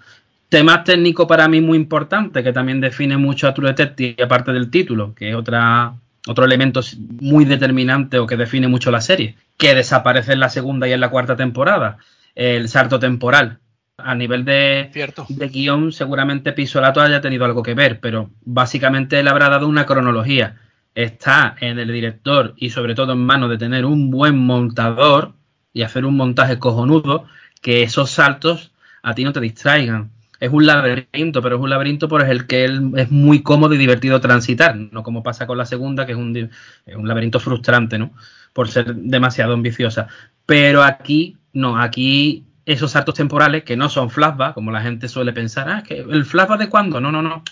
Tema 0.49 0.84
técnico 0.84 1.28
para 1.28 1.47
mí 1.47 1.60
muy 1.60 1.78
importante, 1.78 2.43
que 2.43 2.54
también 2.54 2.80
define 2.80 3.17
mucho 3.17 3.47
a 3.47 3.54
True 3.54 3.69
Detective, 3.69 4.23
aparte 4.23 4.54
del 4.54 4.69
título, 4.69 5.13
que 5.13 5.32
es 5.32 5.36
otra, 5.36 5.93
otro 6.28 6.45
elemento 6.45 6.82
muy 7.19 7.45
determinante 7.45 8.19
o 8.19 8.28
que 8.28 8.38
define 8.38 8.67
mucho 8.67 8.91
la 8.91 9.01
serie, 9.01 9.36
que 9.58 9.75
desaparece 9.75 10.34
en 10.34 10.39
la 10.39 10.49
segunda 10.49 10.88
y 10.88 10.93
en 10.93 11.01
la 11.01 11.10
cuarta 11.10 11.36
temporada, 11.36 11.97
el 12.36 12.69
salto 12.69 12.99
temporal 12.99 13.60
a 14.06 14.13
nivel 14.13 14.46
de, 14.46 14.91
de 15.30 15.48
guion, 15.50 15.91
seguramente 15.91 16.54
Pisolato 16.54 17.02
haya 17.02 17.22
tenido 17.22 17.44
algo 17.44 17.63
que 17.63 17.74
ver, 17.74 18.00
pero 18.00 18.30
básicamente 18.44 19.20
él 19.20 19.28
habrá 19.28 19.50
dado 19.50 19.68
una 19.68 19.88
cronología. 19.88 20.58
Está 20.94 21.56
en 21.60 21.80
el 21.80 21.91
director 21.91 22.54
y 22.56 22.70
sobre 22.70 22.94
todo 22.94 23.13
en 23.13 23.26
manos 23.26 23.50
de 23.50 23.58
tener 23.58 23.84
un 23.84 24.12
buen 24.12 24.38
montador 24.38 25.34
y 25.74 25.82
hacer 25.82 26.06
un 26.06 26.15
montaje 26.15 26.60
cojonudo, 26.60 27.26
que 27.63 27.82
esos 27.82 28.12
saltos 28.12 28.74
a 29.02 29.15
ti 29.15 29.24
no 29.24 29.34
te 29.34 29.39
distraigan. 29.39 30.12
Es 30.39 30.52
un 30.52 30.68
laberinto, 30.68 31.41
pero 31.41 31.56
es 31.56 31.62
un 31.63 31.72
laberinto 31.72 32.08
por 32.08 32.22
el 32.22 32.46
que 32.46 32.63
él 32.63 32.91
es 32.98 33.10
muy 33.10 33.41
cómodo 33.41 33.74
y 33.74 33.80
divertido 33.80 34.22
transitar, 34.22 34.76
no 34.76 35.02
como 35.02 35.24
pasa 35.24 35.48
con 35.48 35.58
la 35.58 35.65
segunda, 35.65 36.06
que 36.06 36.12
es 36.12 36.18
un, 36.18 36.38
es 36.86 36.96
un 36.96 37.08
laberinto 37.08 37.39
frustrante, 37.39 37.98
¿no? 37.98 38.12
Por 38.54 38.70
ser 38.70 38.94
demasiado 38.94 39.54
ambiciosa. 39.54 40.08
Pero 40.46 40.84
aquí, 40.84 41.38
no, 41.54 41.80
aquí 41.82 42.46
esos 42.65 42.91
saltos 42.91 43.15
temporales 43.15 43.63
que 43.63 43.78
no 43.78 43.89
son 43.89 44.10
flashback, 44.10 44.54
como 44.54 44.71
la 44.71 44.82
gente 44.82 45.08
suele 45.08 45.34
pensar, 45.34 45.69
ah, 45.69 45.84
que 45.84 45.99
el 45.99 46.25
flashback 46.25 46.60
de 46.60 46.69
cuándo, 46.69 46.99
no, 46.99 47.12
no, 47.12 47.21
no, 47.21 47.43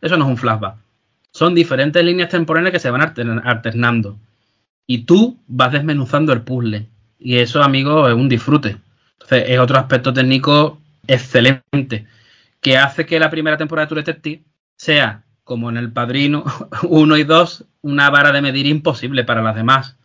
eso 0.00 0.16
no 0.16 0.24
es 0.24 0.30
un 0.30 0.36
flashback. 0.36 0.76
Son 1.30 1.54
diferentes 1.54 2.02
líneas 2.04 2.30
temporales 2.30 2.72
que 2.72 2.78
se 2.78 2.90
van 2.90 3.02
alternando. 3.44 4.18
Y 4.86 5.04
tú 5.04 5.38
vas 5.46 5.72
desmenuzando 5.72 6.32
el 6.32 6.42
puzzle. 6.42 6.88
Y 7.18 7.36
eso, 7.36 7.62
amigo, 7.62 8.08
es 8.08 8.14
un 8.14 8.28
disfrute. 8.28 8.76
Entonces, 9.14 9.44
es 9.48 9.58
otro 9.58 9.78
aspecto 9.78 10.12
técnico 10.12 10.80
excelente. 11.06 12.06
Que 12.60 12.78
hace 12.78 13.04
que 13.04 13.20
la 13.20 13.30
primera 13.30 13.56
temporada 13.56 13.84
de 13.84 13.88
True 13.88 14.02
Detective 14.02 14.44
sea, 14.76 15.24
como 15.44 15.68
en 15.68 15.76
El 15.76 15.92
Padrino 15.92 16.44
1 16.82 17.16
y 17.18 17.24
2, 17.24 17.64
una 17.82 18.10
vara 18.10 18.32
de 18.32 18.42
medir 18.42 18.66
imposible 18.66 19.24
para 19.24 19.42
las 19.42 19.56
demás. 19.56 19.96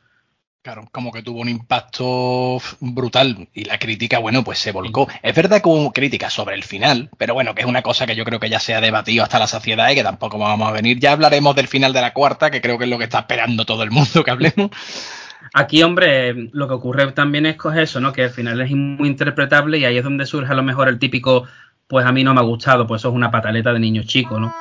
Claro, 0.63 0.87
como 0.91 1.11
que 1.11 1.23
tuvo 1.23 1.41
un 1.41 1.49
impacto 1.49 2.61
brutal 2.79 3.47
y 3.51 3.63
la 3.63 3.79
crítica, 3.79 4.19
bueno, 4.19 4.43
pues 4.43 4.59
se 4.59 4.71
volcó. 4.71 5.07
Es 5.23 5.33
verdad 5.33 5.59
que 5.59 5.67
hubo 5.67 5.91
crítica 5.91 6.29
sobre 6.29 6.53
el 6.53 6.63
final, 6.63 7.09
pero 7.17 7.33
bueno, 7.33 7.55
que 7.55 7.61
es 7.61 7.67
una 7.67 7.81
cosa 7.81 8.05
que 8.05 8.15
yo 8.15 8.23
creo 8.23 8.39
que 8.39 8.47
ya 8.47 8.59
se 8.59 8.75
ha 8.75 8.79
debatido 8.81 9.23
hasta 9.23 9.39
la 9.39 9.47
saciedad 9.47 9.89
y 9.89 9.95
que 9.95 10.03
tampoco 10.03 10.37
vamos 10.37 10.69
a 10.69 10.71
venir. 10.71 10.99
Ya 10.99 11.13
hablaremos 11.13 11.55
del 11.55 11.67
final 11.67 11.93
de 11.93 12.01
la 12.01 12.13
cuarta, 12.13 12.51
que 12.51 12.61
creo 12.61 12.77
que 12.77 12.83
es 12.83 12.91
lo 12.91 12.99
que 12.99 13.05
está 13.05 13.21
esperando 13.21 13.65
todo 13.65 13.81
el 13.81 13.89
mundo 13.89 14.23
que 14.23 14.29
hablemos. 14.29 14.69
Aquí, 15.51 15.81
hombre, 15.81 16.49
lo 16.51 16.67
que 16.67 16.75
ocurre 16.75 17.11
también 17.13 17.47
es 17.47 17.57
eso, 17.77 17.99
¿no? 17.99 18.13
Que 18.13 18.25
el 18.25 18.29
final 18.29 18.61
es 18.61 18.69
muy 18.69 19.09
interpretable 19.09 19.79
y 19.79 19.85
ahí 19.85 19.97
es 19.97 20.03
donde 20.03 20.27
surge 20.27 20.51
a 20.51 20.55
lo 20.55 20.61
mejor 20.61 20.89
el 20.89 20.99
típico, 20.99 21.47
pues 21.87 22.05
a 22.05 22.11
mí 22.11 22.23
no 22.23 22.35
me 22.35 22.39
ha 22.39 22.43
gustado, 22.43 22.85
pues 22.85 23.01
eso 23.01 23.09
es 23.09 23.15
una 23.15 23.31
pataleta 23.31 23.73
de 23.73 23.79
niño 23.79 24.03
chico, 24.03 24.39
¿no? 24.39 24.53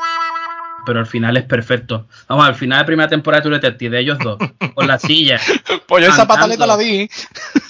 Pero 0.90 0.98
al 0.98 1.06
final 1.06 1.36
es 1.36 1.44
perfecto. 1.44 2.08
Vamos, 2.26 2.44
al 2.44 2.56
final 2.56 2.80
de 2.80 2.84
primera 2.84 3.08
temporada 3.08 3.44
tú 3.44 3.48
Detective, 3.48 3.94
de 3.94 4.02
ellos 4.02 4.18
dos, 4.18 4.38
con 4.74 4.88
la 4.88 4.98
silla. 4.98 5.38
pues 5.86 6.04
yo 6.04 6.10
esa 6.10 6.26
pataleta 6.26 6.66
la 6.66 6.76
vi. 6.76 7.08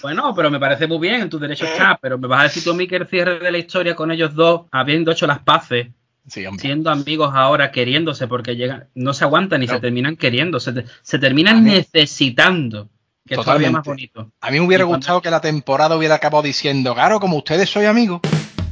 Bueno, 0.01 0.35
pero 0.35 0.51
me 0.51 0.59
parece 0.59 0.87
muy 0.87 0.99
bien, 1.07 1.21
en 1.21 1.29
tu 1.29 1.39
derecho 1.39 1.67
está, 1.67 1.99
pero 2.01 2.17
me 2.17 2.27
vas 2.27 2.41
a 2.41 2.43
decir 2.45 2.65
tú 2.65 2.71
a 2.71 2.75
mí 2.75 2.89
que 2.89 2.97
el 2.97 3.07
cierre 3.07 3.39
de 3.39 3.53
la 3.53 3.59
historia 3.59 3.95
con 3.95 4.11
ellos 4.11 4.35
dos, 4.35 4.63
habiendo 4.73 5.13
hecho 5.13 5.27
las 5.27 5.41
paces, 5.41 5.89
siendo 6.27 6.89
amigos 6.89 7.33
ahora, 7.35 7.71
queriéndose, 7.71 8.27
porque 8.27 8.57
llegan, 8.57 8.89
no 8.95 9.13
se 9.13 9.25
aguantan 9.25 9.63
y 9.63 9.69
se 9.69 9.79
terminan 9.81 10.17
queriendo, 10.17 10.59
se, 10.59 10.87
se 11.03 11.19
terminan 11.19 11.63
necesitando. 11.63 12.89
Que 13.27 13.35
es 13.35 13.43
todavía 13.43 13.71
más 13.71 13.85
bonito. 13.85 14.33
A 14.41 14.51
mí 14.51 14.61
me 14.61 14.67
hubiera 14.67 14.85
gustado 14.85 15.21
que 15.21 15.31
la 15.31 15.43
temporada 15.43 15.95
hubiera 15.95 16.15
acabado 16.15 16.43
diciendo, 16.43 16.95
claro, 16.95 17.21
como 17.21 17.37
ustedes 17.37 17.69
soy 17.69 17.85
amigos. 17.85 18.23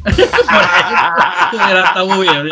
Está 0.04 2.04
muy 2.04 2.28
bien, 2.28 2.48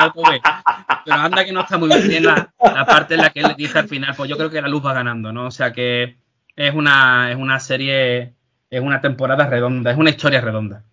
Pero 1.05 1.17
anda 1.17 1.45
que 1.45 1.53
no 1.53 1.61
está 1.61 1.79
muy 1.79 1.89
bien 2.03 2.25
la, 2.25 2.53
parte 2.87 3.15
en 3.15 3.23
la 3.23 3.31
que 3.31 3.41
él 3.41 3.55
dice 3.57 3.79
al 3.79 3.89
final, 3.89 4.15
pues 4.17 4.29
yo 4.29 4.37
creo 4.37 4.51
que 4.51 4.61
la 4.61 4.69
luz 4.69 4.85
va 4.85 4.93
ganando, 4.93 5.33
¿no? 5.33 5.47
O 5.47 5.51
sea 5.51 5.73
que 5.73 6.17
es 6.55 6.75
una, 6.75 7.31
es 7.31 7.37
una 7.37 7.61
serie, 7.61 8.35
es 8.71 8.81
una 8.81 9.01
temporada 9.01 9.47
redonda, 9.47 9.91
es 9.91 9.99
una 9.99 10.11
historia 10.11 10.41
redonda. 10.41 10.85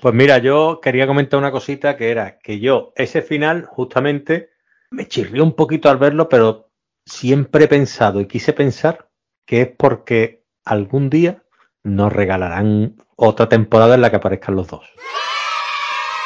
Pues 0.00 0.14
mira, 0.14 0.38
yo 0.38 0.80
quería 0.80 1.06
comentar 1.06 1.38
una 1.38 1.50
cosita 1.50 1.96
que 1.96 2.10
era 2.10 2.38
que 2.38 2.60
yo, 2.60 2.92
ese 2.94 3.22
final, 3.22 3.64
justamente, 3.64 4.50
me 4.90 5.08
chirrió 5.08 5.42
un 5.42 5.54
poquito 5.54 5.90
al 5.90 5.98
verlo, 5.98 6.28
pero 6.28 6.70
siempre 7.04 7.64
he 7.64 7.68
pensado 7.68 8.20
y 8.20 8.26
quise 8.26 8.52
pensar 8.52 9.08
que 9.44 9.62
es 9.62 9.68
porque 9.76 10.44
algún 10.64 11.10
día 11.10 11.42
nos 11.82 12.12
regalarán 12.12 12.96
otra 13.16 13.48
temporada 13.48 13.94
en 13.94 14.02
la 14.02 14.10
que 14.10 14.16
aparezcan 14.16 14.54
los 14.54 14.68
dos. 14.68 14.88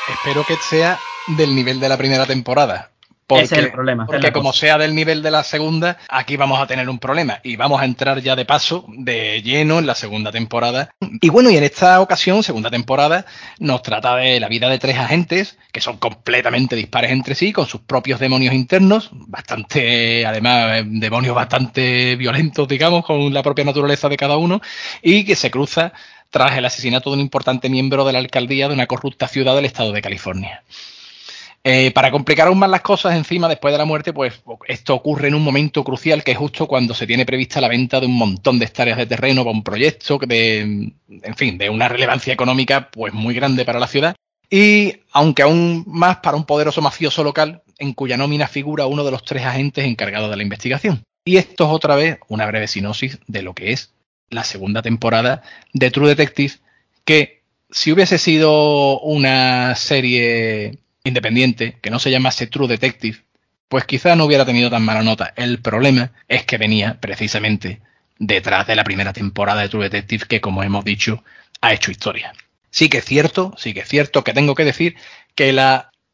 Espero 0.09 0.45
que 0.45 0.57
sea 0.57 0.99
del 1.29 1.55
nivel 1.55 1.79
de 1.79 1.89
la 1.89 1.97
primera 1.97 2.27
temporada. 2.27 2.91
Porque, 3.25 3.45
Ese 3.45 3.55
es 3.55 3.65
el 3.67 3.73
problema. 3.73 4.05
Porque 4.05 4.33
como 4.33 4.53
sea 4.53 4.77
del 4.77 4.95
nivel 4.95 5.23
de 5.23 5.31
la 5.31 5.45
segunda, 5.45 5.97
aquí 6.09 6.37
vamos 6.37 6.61
a 6.61 6.67
tener 6.67 6.89
un 6.89 6.99
problema. 6.99 7.39
Y 7.45 7.55
vamos 7.55 7.81
a 7.81 7.85
entrar 7.85 8.21
ya 8.21 8.35
de 8.35 8.45
paso, 8.45 8.85
de 8.89 9.41
lleno, 9.43 9.79
en 9.79 9.87
la 9.87 9.95
segunda 9.95 10.33
temporada. 10.33 10.91
Y 11.21 11.29
bueno, 11.29 11.49
y 11.49 11.57
en 11.57 11.65
esta 11.65 12.01
ocasión, 12.01 12.43
segunda 12.43 12.69
temporada, 12.69 13.25
nos 13.61 13.83
trata 13.83 14.17
de 14.17 14.41
la 14.41 14.49
vida 14.49 14.69
de 14.69 14.81
tres 14.81 14.99
agentes 14.99 15.57
que 15.73 15.81
son 15.81 15.97
completamente 15.97 16.77
dispares 16.77 17.13
entre 17.13 17.35
sí, 17.35 17.53
con 17.53 17.67
sus 17.67 17.81
propios 17.81 18.21
demonios 18.21 18.55
internos, 18.55 19.09
bastante, 19.13 20.27
además, 20.27 20.83
demonios 20.85 21.35
bastante 21.35 22.17
violentos, 22.17 22.69
digamos, 22.69 23.07
con 23.07 23.33
la 23.33 23.43
propia 23.43 23.65
naturaleza 23.65 24.09
de 24.11 24.19
cada 24.19 24.37
uno, 24.37 24.61
y 25.01 25.25
que 25.25 25.37
se 25.37 25.51
cruza 25.51 25.95
tras 26.33 26.57
el 26.57 26.65
asesinato 26.65 27.11
de 27.11 27.15
un 27.15 27.21
importante 27.21 27.69
miembro 27.69 28.05
de 28.05 28.15
la 28.15 28.19
alcaldía 28.19 28.67
de 28.67 28.75
una 28.75 28.87
corrupta 28.87 29.29
ciudad 29.29 29.55
del 29.55 29.67
estado 29.67 29.93
de 29.93 30.03
California. 30.03 30.65
Eh, 31.63 31.93
para 31.93 32.11
complicar 32.11 32.49
aún 32.49 32.59
más 32.59 32.71
las 32.71 32.81
cosas, 32.81 33.15
encima, 33.15 33.49
después 33.49 33.73
de 33.73 33.79
la 33.79 33.85
muerte, 33.85 34.13
pues 34.13 34.43
esto 34.67 34.95
ocurre 34.95 35.29
en 35.29 35.35
un 35.35 35.45
momento 35.45 35.85
crucial, 35.85 36.25
que 36.25 36.33
es 36.33 36.39
justo 36.39 36.67
cuando 36.67 36.95
se 36.95 37.07
tiene 37.07 37.27
prevista 37.27 37.61
la 37.61 37.69
venta 37.69 38.01
de 38.01 38.07
un 38.07 38.17
montón 38.17 38.59
de 38.59 38.65
hectáreas 38.65 38.97
de 38.97 39.07
terreno 39.07 39.45
para 39.45 39.55
un 39.55 39.63
proyecto 39.63 40.19
de, 40.27 40.61
en 40.61 41.37
fin, 41.37 41.59
de 41.59 41.71
una 41.71 41.89
relevancia 41.89 42.33
económica 42.33 42.91
pues 42.91 43.13
muy 43.13 43.35
grande 43.35 43.65
para 43.65 43.79
la 43.79 43.87
ciudad. 43.87 44.17
Y 44.51 44.95
aunque 45.13 45.43
aún 45.43 45.85
más 45.87 46.17
para 46.17 46.37
un 46.37 46.45
poderoso 46.45 46.81
mafioso 46.81 47.23
local, 47.23 47.63
en 47.79 47.93
cuya 47.93 48.17
nómina 48.17 48.49
figura 48.49 48.87
uno 48.87 49.05
de 49.05 49.11
los 49.11 49.25
tres 49.25 49.45
agentes 49.45 49.85
encargados 49.85 50.31
de 50.31 50.37
la 50.37 50.43
investigación. 50.43 51.05
Y 51.25 51.37
esto 51.37 51.65
es 51.65 51.71
otra 51.71 51.95
vez 51.95 52.19
una 52.29 52.47
breve 52.47 52.67
sinopsis 52.67 53.19
de 53.27 53.43
lo 53.43 53.55
que 53.55 53.73
es 53.73 53.93
la 54.33 54.45
segunda 54.45 54.83
temporada 54.83 55.43
de 55.73 55.91
True 55.91 56.09
Detective, 56.09 56.55
que 57.05 57.43
si 57.71 57.93
hubiese 57.93 58.19
sido 58.19 59.01
una 59.01 59.75
serie 59.77 60.79
independiente 61.05 61.79
que 61.81 61.91
no 61.91 61.99
se 61.99 62.11
llamase 62.11 62.47
True 62.47 62.69
Detective, 62.69 63.19
pues 63.69 63.85
quizá 63.85 64.15
no 64.17 64.25
hubiera 64.25 64.45
tenido 64.45 64.71
tan 64.71 64.85
mala 64.85 65.03
nota. 65.03 65.33
El 65.37 65.61
problema 65.61 66.13
es 66.29 66.45
que 66.45 66.59
venía 66.59 66.99
precisamente 67.01 67.81
detrás 68.19 68.67
de 68.67 68.77
la 68.77 68.85
primera 68.85 69.13
temporada 69.13 69.63
de 69.63 69.69
True 69.69 69.85
Detective 69.89 70.27
que, 70.29 70.41
como 70.41 70.63
hemos 70.63 70.85
dicho, 70.85 71.25
ha 71.61 71.73
hecho 71.73 71.91
historia. 71.91 72.35
Sí 72.71 72.89
que 72.89 72.99
es 72.99 73.05
cierto, 73.05 73.55
sí 73.57 73.75
que 73.75 73.81
es 73.81 73.89
cierto 73.89 74.25
que 74.25 74.35
tengo 74.35 74.55
que 74.55 74.65
decir 74.65 74.97
que 75.35 75.49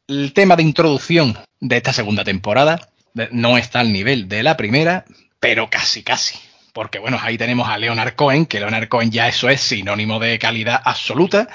el 0.07 0.33
tema 0.33 0.55
de 0.55 0.63
introducción 0.63 1.37
de 1.59 1.77
esta 1.77 1.93
segunda 1.93 2.23
temporada 2.23 2.89
no 3.31 3.57
está 3.57 3.81
al 3.81 3.91
nivel 3.91 4.29
de 4.29 4.43
la 4.43 4.55
primera, 4.55 5.05
pero 5.39 5.69
casi, 5.69 6.03
casi 6.03 6.39
porque 6.79 6.99
bueno, 6.99 7.19
ahí 7.21 7.37
tenemos 7.37 7.67
a 7.67 7.77
Leonard 7.77 8.15
Cohen, 8.15 8.45
que 8.45 8.61
Leonard 8.61 8.87
Cohen 8.87 9.11
ya 9.11 9.27
eso 9.27 9.49
es 9.49 9.59
sinónimo 9.59 10.17
de 10.17 10.39
calidad 10.39 10.81
absoluta, 10.85 11.49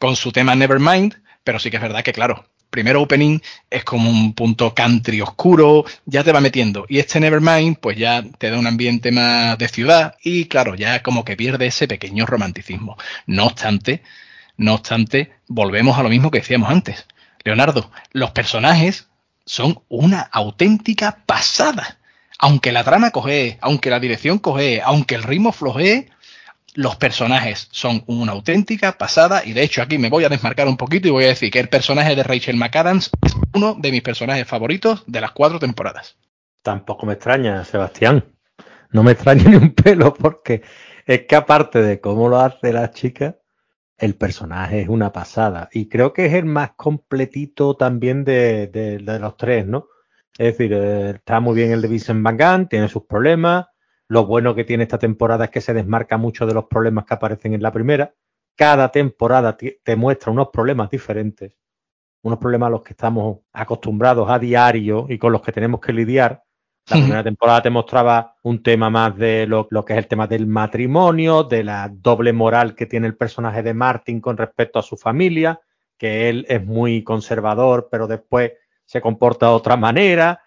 con 0.00 0.16
su 0.16 0.32
tema 0.32 0.56
Nevermind, 0.56 1.22
pero 1.44 1.60
sí 1.60 1.70
que 1.70 1.76
es 1.76 1.82
verdad 1.84 2.02
que 2.02 2.12
claro, 2.12 2.48
primero 2.70 3.00
opening 3.00 3.38
es 3.70 3.84
como 3.84 4.10
un 4.10 4.34
punto 4.34 4.74
country 4.74 5.20
oscuro, 5.20 5.84
ya 6.06 6.24
te 6.24 6.32
va 6.32 6.40
metiendo, 6.40 6.86
y 6.88 6.98
este 6.98 7.20
Nevermind 7.20 7.76
pues 7.78 7.96
ya 7.96 8.24
te 8.36 8.50
da 8.50 8.58
un 8.58 8.66
ambiente 8.66 9.12
más 9.12 9.56
de 9.58 9.68
ciudad 9.68 10.16
y 10.24 10.46
claro, 10.46 10.74
ya 10.74 11.04
como 11.04 11.24
que 11.24 11.36
pierde 11.36 11.66
ese 11.66 11.86
pequeño 11.86 12.26
romanticismo. 12.26 12.96
No 13.26 13.46
obstante, 13.46 14.02
no 14.56 14.74
obstante, 14.74 15.34
volvemos 15.46 15.96
a 15.98 16.02
lo 16.02 16.08
mismo 16.08 16.32
que 16.32 16.40
decíamos 16.40 16.68
antes. 16.68 17.06
Leonardo, 17.44 17.92
los 18.10 18.32
personajes 18.32 19.06
son 19.46 19.84
una 19.88 20.18
auténtica 20.32 21.22
pasada 21.26 22.00
aunque 22.38 22.72
la 22.72 22.84
trama 22.84 23.10
coge, 23.10 23.58
aunque 23.60 23.90
la 23.90 24.00
dirección 24.00 24.38
coge, 24.38 24.82
aunque 24.82 25.14
el 25.14 25.22
ritmo 25.22 25.52
flojee, 25.52 26.10
los 26.74 26.96
personajes 26.96 27.68
son 27.70 28.02
una 28.06 28.32
auténtica 28.32 28.98
pasada 28.98 29.44
y 29.44 29.52
de 29.52 29.62
hecho 29.62 29.80
aquí 29.80 29.96
me 29.96 30.10
voy 30.10 30.24
a 30.24 30.28
desmarcar 30.28 30.66
un 30.66 30.76
poquito 30.76 31.06
y 31.06 31.12
voy 31.12 31.24
a 31.24 31.28
decir 31.28 31.50
que 31.50 31.60
el 31.60 31.68
personaje 31.68 32.16
de 32.16 32.24
Rachel 32.24 32.56
McAdams 32.56 33.10
es 33.22 33.34
uno 33.54 33.76
de 33.78 33.92
mis 33.92 34.02
personajes 34.02 34.46
favoritos 34.46 35.04
de 35.06 35.20
las 35.20 35.30
cuatro 35.30 35.60
temporadas. 35.60 36.16
Tampoco 36.62 37.06
me 37.06 37.12
extraña, 37.12 37.64
Sebastián. 37.64 38.24
No 38.90 39.02
me 39.02 39.12
extraña 39.12 39.44
ni 39.48 39.56
un 39.56 39.72
pelo 39.72 40.14
porque 40.14 40.62
es 41.06 41.26
que 41.26 41.36
aparte 41.36 41.80
de 41.80 42.00
cómo 42.00 42.28
lo 42.28 42.40
hace 42.40 42.72
la 42.72 42.90
chica, 42.90 43.36
el 43.96 44.16
personaje 44.16 44.80
es 44.80 44.88
una 44.88 45.12
pasada 45.12 45.68
y 45.72 45.88
creo 45.88 46.12
que 46.12 46.26
es 46.26 46.34
el 46.34 46.46
más 46.46 46.72
completito 46.72 47.76
también 47.76 48.24
de, 48.24 48.66
de 48.66 49.18
los 49.20 49.36
tres, 49.36 49.66
¿no? 49.66 49.86
Es 50.36 50.56
decir, 50.58 50.72
eh, 50.72 51.10
está 51.10 51.38
muy 51.40 51.54
bien 51.54 51.72
el 51.72 51.80
de 51.80 51.88
Vincent 51.88 52.22
Van 52.22 52.68
tiene 52.68 52.88
sus 52.88 53.04
problemas. 53.04 53.66
Lo 54.08 54.26
bueno 54.26 54.54
que 54.54 54.64
tiene 54.64 54.82
esta 54.82 54.98
temporada 54.98 55.46
es 55.46 55.50
que 55.50 55.60
se 55.60 55.74
desmarca 55.74 56.16
mucho 56.18 56.46
de 56.46 56.54
los 56.54 56.64
problemas 56.64 57.04
que 57.04 57.14
aparecen 57.14 57.54
en 57.54 57.62
la 57.62 57.72
primera. 57.72 58.14
Cada 58.56 58.90
temporada 58.90 59.56
te 59.56 59.96
muestra 59.96 60.30
unos 60.30 60.48
problemas 60.52 60.90
diferentes, 60.90 61.56
unos 62.22 62.38
problemas 62.38 62.68
a 62.68 62.70
los 62.70 62.82
que 62.82 62.92
estamos 62.92 63.40
acostumbrados 63.52 64.30
a 64.30 64.38
diario 64.38 65.06
y 65.08 65.18
con 65.18 65.32
los 65.32 65.42
que 65.42 65.52
tenemos 65.52 65.80
que 65.80 65.92
lidiar. 65.92 66.44
La 66.90 66.96
primera 66.96 67.24
temporada 67.24 67.62
te 67.62 67.70
mostraba 67.70 68.36
un 68.42 68.62
tema 68.62 68.90
más 68.90 69.16
de 69.16 69.46
lo, 69.46 69.66
lo, 69.70 69.84
que 69.84 69.94
es 69.94 69.98
el 69.98 70.06
tema 70.06 70.26
del 70.26 70.46
matrimonio, 70.46 71.42
de 71.42 71.64
la 71.64 71.90
doble 71.90 72.32
moral 72.34 72.74
que 72.74 72.84
tiene 72.84 73.06
el 73.06 73.16
personaje 73.16 73.62
de 73.62 73.72
Martin 73.72 74.20
con 74.20 74.36
respecto 74.36 74.78
a 74.78 74.82
su 74.82 74.98
familia, 74.98 75.60
que 75.96 76.28
él 76.28 76.44
es 76.48 76.62
muy 76.62 77.02
conservador, 77.02 77.88
pero 77.90 78.06
después 78.06 78.52
se 78.84 79.00
comporta 79.00 79.46
de 79.46 79.52
otra 79.52 79.76
manera 79.76 80.42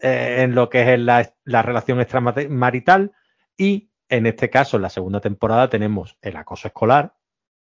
eh, 0.00 0.38
en 0.40 0.54
lo 0.54 0.68
que 0.68 0.92
es 0.92 0.98
la, 0.98 1.34
la 1.44 1.62
relación 1.62 2.00
extramarital 2.00 3.12
y 3.56 3.90
en 4.08 4.26
este 4.26 4.50
caso, 4.50 4.76
en 4.76 4.82
la 4.82 4.90
segunda 4.90 5.20
temporada, 5.20 5.68
tenemos 5.68 6.16
el 6.20 6.36
acoso 6.36 6.68
escolar, 6.68 7.16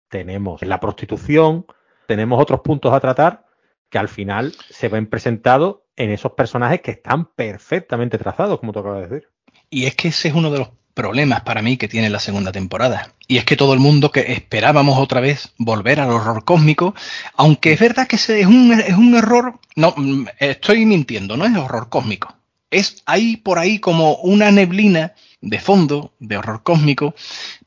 tenemos 0.10 0.62
la 0.64 0.80
prostitución, 0.80 1.66
tenemos 2.08 2.42
otros 2.42 2.62
puntos 2.62 2.94
a 2.94 3.00
tratar 3.00 3.46
que 3.90 3.98
al 3.98 4.10
final 4.10 4.54
se 4.70 4.90
ven 4.90 5.08
presentados 5.08 5.82
en 5.96 6.12
esos 6.12 6.34
personajes 6.34 6.82
que 6.82 6.92
están 6.92 7.26
perfectamente 7.34 8.18
trazados, 8.18 8.60
como 8.60 8.74
te 8.74 8.80
acabo 8.80 8.96
de 8.96 9.08
decir. 9.08 9.30
Y 9.70 9.86
es 9.86 9.96
que 9.96 10.10
ese 10.10 10.30
es 10.30 10.34
uno 10.34 10.52
de 10.52 10.60
los 10.60 10.70
problemas 10.96 11.42
para 11.42 11.62
mí 11.62 11.78
que 11.78 11.88
tiene 11.88 12.10
la 12.10 12.20
segunda 12.20 12.52
temporada. 12.52 13.14
Y 13.28 13.38
es 13.38 13.46
que 13.46 13.58
todo 13.58 13.74
el 13.74 13.80
mundo 13.80 14.12
que 14.12 14.32
esperábamos 14.34 14.98
otra 14.98 15.20
vez 15.20 15.50
volver 15.58 16.00
al 16.00 16.10
horror 16.10 16.44
cósmico, 16.44 16.96
aunque 17.36 17.74
es 17.74 17.80
verdad 17.80 18.08
que 18.08 18.16
es 18.16 18.30
un, 18.48 18.74
es 18.74 18.96
un 18.96 19.14
error, 19.16 19.60
no, 19.76 19.94
estoy 20.40 20.86
mintiendo, 20.86 21.38
no 21.38 21.46
es 21.46 21.56
horror 21.56 21.90
cósmico. 21.90 22.34
Es 22.72 23.04
ahí 23.06 23.38
por 23.38 23.60
ahí 23.60 23.80
como 23.80 24.16
una 24.16 24.52
neblina 24.52 25.14
de 25.42 25.60
fondo, 25.60 26.14
de 26.20 26.38
horror 26.38 26.64
cósmico, 26.64 27.14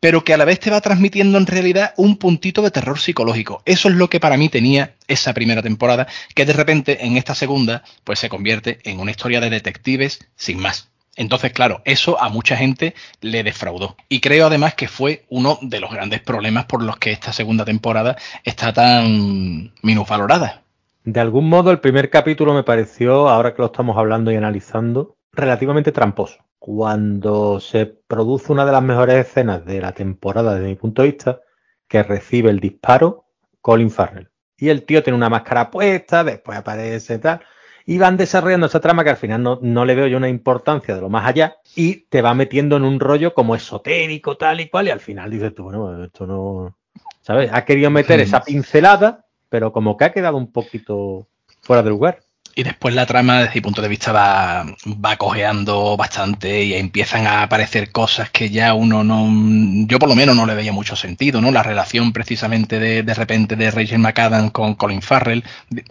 pero 0.00 0.24
que 0.24 0.34
a 0.34 0.36
la 0.36 0.44
vez 0.44 0.58
te 0.58 0.70
va 0.70 0.80
transmitiendo 0.80 1.38
en 1.38 1.46
realidad 1.46 1.94
un 1.96 2.16
puntito 2.16 2.62
de 2.62 2.70
terror 2.70 2.98
psicológico. 2.98 3.62
Eso 3.64 3.88
es 3.88 3.94
lo 3.94 4.10
que 4.10 4.20
para 4.20 4.36
mí 4.36 4.48
tenía 4.48 4.96
esa 5.06 5.32
primera 5.34 5.62
temporada, 5.62 6.08
que 6.34 6.44
de 6.44 6.52
repente 6.54 7.06
en 7.06 7.16
esta 7.16 7.34
segunda 7.34 7.84
pues 8.04 8.18
se 8.18 8.28
convierte 8.28 8.80
en 8.84 9.00
una 9.00 9.12
historia 9.12 9.40
de 9.40 9.50
detectives 9.50 10.18
sin 10.34 10.58
más 10.58 10.88
Entonces, 11.18 11.52
claro, 11.52 11.82
eso 11.84 12.22
a 12.22 12.28
mucha 12.28 12.56
gente 12.56 12.94
le 13.20 13.42
defraudó. 13.42 13.96
Y 14.08 14.20
creo 14.20 14.46
además 14.46 14.74
que 14.74 14.86
fue 14.86 15.26
uno 15.28 15.58
de 15.60 15.80
los 15.80 15.90
grandes 15.90 16.22
problemas 16.22 16.66
por 16.66 16.80
los 16.80 16.96
que 16.96 17.10
esta 17.10 17.32
segunda 17.32 17.64
temporada 17.64 18.16
está 18.44 18.72
tan 18.72 19.72
minusvalorada. 19.82 20.62
De 21.02 21.18
algún 21.18 21.48
modo, 21.48 21.72
el 21.72 21.80
primer 21.80 22.08
capítulo 22.08 22.54
me 22.54 22.62
pareció, 22.62 23.28
ahora 23.28 23.52
que 23.52 23.62
lo 23.62 23.66
estamos 23.66 23.98
hablando 23.98 24.30
y 24.30 24.36
analizando, 24.36 25.16
relativamente 25.32 25.90
tramposo. 25.90 26.38
Cuando 26.60 27.58
se 27.58 27.86
produce 27.86 28.52
una 28.52 28.64
de 28.64 28.72
las 28.72 28.82
mejores 28.82 29.26
escenas 29.26 29.64
de 29.64 29.80
la 29.80 29.92
temporada, 29.92 30.54
desde 30.54 30.68
mi 30.68 30.76
punto 30.76 31.02
de 31.02 31.08
vista, 31.08 31.40
que 31.88 32.04
recibe 32.04 32.50
el 32.50 32.60
disparo 32.60 33.24
Colin 33.60 33.90
Farrell. 33.90 34.30
Y 34.56 34.68
el 34.68 34.84
tío 34.84 35.02
tiene 35.02 35.16
una 35.16 35.30
máscara 35.30 35.68
puesta, 35.68 36.22
después 36.22 36.56
aparece 36.56 37.18
tal. 37.18 37.40
Y 37.88 37.96
van 37.96 38.16
desarrollando 38.16 38.66
esa 38.66 38.80
trama 38.80 39.02
que 39.02 39.10
al 39.10 39.16
final 39.16 39.42
no, 39.42 39.58
no, 39.62 39.84
le 39.84 39.94
veo 39.94 40.06
yo 40.06 40.18
una 40.18 40.28
importancia 40.28 40.94
de 40.94 41.00
lo 41.00 41.08
más 41.08 41.26
allá 41.26 41.56
y 41.74 42.02
te 42.08 42.20
va 42.20 42.34
metiendo 42.34 42.76
en 42.76 42.84
un 42.84 43.00
rollo 43.00 43.32
como 43.32 43.54
esotérico, 43.54 44.36
tal 44.36 44.60
y 44.60 44.68
cual. 44.68 44.88
Y 44.88 44.90
al 44.90 45.00
final 45.00 45.30
dices 45.30 45.54
tú, 45.54 45.64
bueno, 45.64 46.04
esto 46.04 46.26
no. 46.26 46.76
¿Sabes? 47.22 47.50
Ha 47.52 47.64
querido 47.64 47.90
meter 47.90 48.20
esa 48.20 48.42
pincelada 48.42 49.24
pero 49.48 49.72
como 49.72 49.96
que 49.96 50.04
ha 50.04 50.12
quedado 50.12 50.36
un 50.36 50.52
poquito 50.52 51.26
fuera 51.60 51.82
de 51.82 51.90
lugar. 51.90 52.20
Y 52.58 52.64
después 52.64 52.92
la 52.92 53.06
trama, 53.06 53.42
desde 53.42 53.54
mi 53.54 53.60
punto 53.60 53.80
de 53.82 53.86
vista, 53.86 54.10
va, 54.10 54.66
va 54.84 55.16
cojeando 55.16 55.96
bastante 55.96 56.64
y 56.64 56.74
empiezan 56.74 57.24
a 57.28 57.44
aparecer 57.44 57.92
cosas 57.92 58.30
que 58.30 58.50
ya 58.50 58.74
uno 58.74 59.04
no. 59.04 59.86
Yo, 59.86 60.00
por 60.00 60.08
lo 60.08 60.16
menos, 60.16 60.34
no 60.34 60.44
le 60.44 60.56
veía 60.56 60.72
mucho 60.72 60.96
sentido, 60.96 61.40
¿no? 61.40 61.52
La 61.52 61.62
relación 61.62 62.12
precisamente 62.12 62.80
de, 62.80 63.04
de 63.04 63.14
repente 63.14 63.54
de 63.54 63.70
Rachel 63.70 64.00
McAdams 64.00 64.50
con 64.50 64.74
Colin 64.74 65.02
Farrell. 65.02 65.44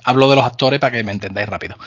Hablo 0.04 0.30
de 0.30 0.36
los 0.36 0.44
actores 0.44 0.82
para 0.82 0.92
que 0.92 1.06
me 1.06 1.14
entendáis 1.14 1.48
rápido 1.48 1.78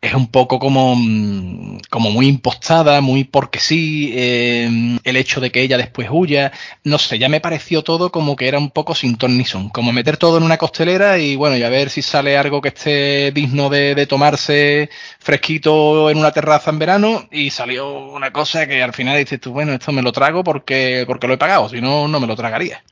es 0.00 0.14
un 0.14 0.28
poco 0.28 0.58
como, 0.58 0.94
mm, 0.96 1.80
como 1.90 2.10
muy 2.10 2.28
impostada, 2.28 3.00
muy 3.00 3.24
porque 3.24 3.58
sí, 3.58 4.12
eh, 4.14 4.98
el 5.02 5.16
hecho 5.16 5.40
de 5.40 5.50
que 5.50 5.60
ella 5.62 5.76
después 5.76 6.08
huya, 6.10 6.52
no 6.84 6.98
sé, 6.98 7.18
ya 7.18 7.28
me 7.28 7.40
pareció 7.40 7.82
todo 7.82 8.12
como 8.12 8.36
que 8.36 8.46
era 8.48 8.58
un 8.58 8.70
poco 8.70 8.94
sin 8.94 9.16
ton 9.16 9.36
ni 9.36 9.44
son, 9.44 9.70
como 9.70 9.92
meter 9.92 10.16
todo 10.16 10.38
en 10.38 10.44
una 10.44 10.56
costelera 10.56 11.18
y 11.18 11.34
bueno, 11.36 11.56
y 11.56 11.64
a 11.64 11.68
ver 11.68 11.90
si 11.90 12.02
sale 12.02 12.36
algo 12.38 12.60
que 12.60 12.68
esté 12.68 13.32
digno 13.32 13.68
de, 13.70 13.94
de 13.94 14.06
tomarse 14.06 14.90
fresquito 15.18 16.10
en 16.10 16.18
una 16.18 16.32
terraza 16.32 16.70
en 16.70 16.78
verano. 16.78 17.28
Y 17.32 17.50
salió 17.50 17.98
una 18.10 18.32
cosa 18.32 18.66
que 18.66 18.82
al 18.82 18.94
final 18.94 19.18
dices 19.18 19.40
tú, 19.40 19.52
bueno, 19.52 19.72
esto 19.72 19.92
me 19.92 20.02
lo 20.02 20.12
trago 20.12 20.44
porque, 20.44 21.04
porque 21.06 21.26
lo 21.26 21.34
he 21.34 21.38
pagado, 21.38 21.68
si 21.68 21.80
no, 21.80 22.06
no 22.08 22.20
me 22.20 22.26
lo 22.26 22.36
tragaría. 22.36 22.84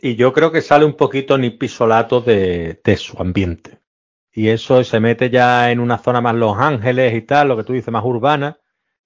Y 0.00 0.16
yo 0.16 0.32
creo 0.32 0.52
que 0.52 0.62
sale 0.62 0.84
un 0.84 0.96
poquito 0.96 1.38
ni 1.38 1.50
pisolato 1.50 2.20
de, 2.20 2.80
de 2.82 2.96
su 2.96 3.16
ambiente 3.20 3.83
y 4.34 4.48
eso 4.48 4.82
se 4.82 4.98
mete 4.98 5.30
ya 5.30 5.70
en 5.70 5.78
una 5.78 5.98
zona 5.98 6.20
más 6.20 6.34
Los 6.34 6.58
Ángeles 6.58 7.14
y 7.14 7.22
tal, 7.22 7.48
lo 7.48 7.56
que 7.56 7.62
tú 7.62 7.72
dices, 7.72 7.92
más 7.92 8.04
urbana, 8.04 8.58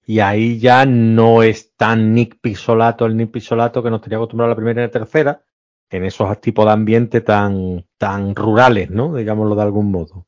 y 0.05 0.21
ahí 0.21 0.57
ya 0.57 0.87
no 0.87 1.43
es 1.43 1.75
tan 1.77 2.15
Nick 2.15 2.39
Pisolato, 2.41 3.05
el 3.05 3.15
Nick 3.15 3.29
Pisolato 3.31 3.83
que 3.83 3.91
nos 3.91 4.01
tenía 4.01 4.17
acostumbrado 4.17 4.49
la 4.49 4.55
primera 4.55 4.81
y 4.81 4.85
la 4.87 4.91
tercera, 4.91 5.43
en 5.91 6.03
esos 6.03 6.41
tipos 6.41 6.65
de 6.65 6.71
ambiente 6.71 7.21
tan, 7.21 7.85
tan 7.99 8.35
rurales, 8.35 8.89
¿no? 8.89 9.13
Digámoslo 9.13 9.55
de 9.55 9.61
algún 9.61 9.91
modo. 9.91 10.25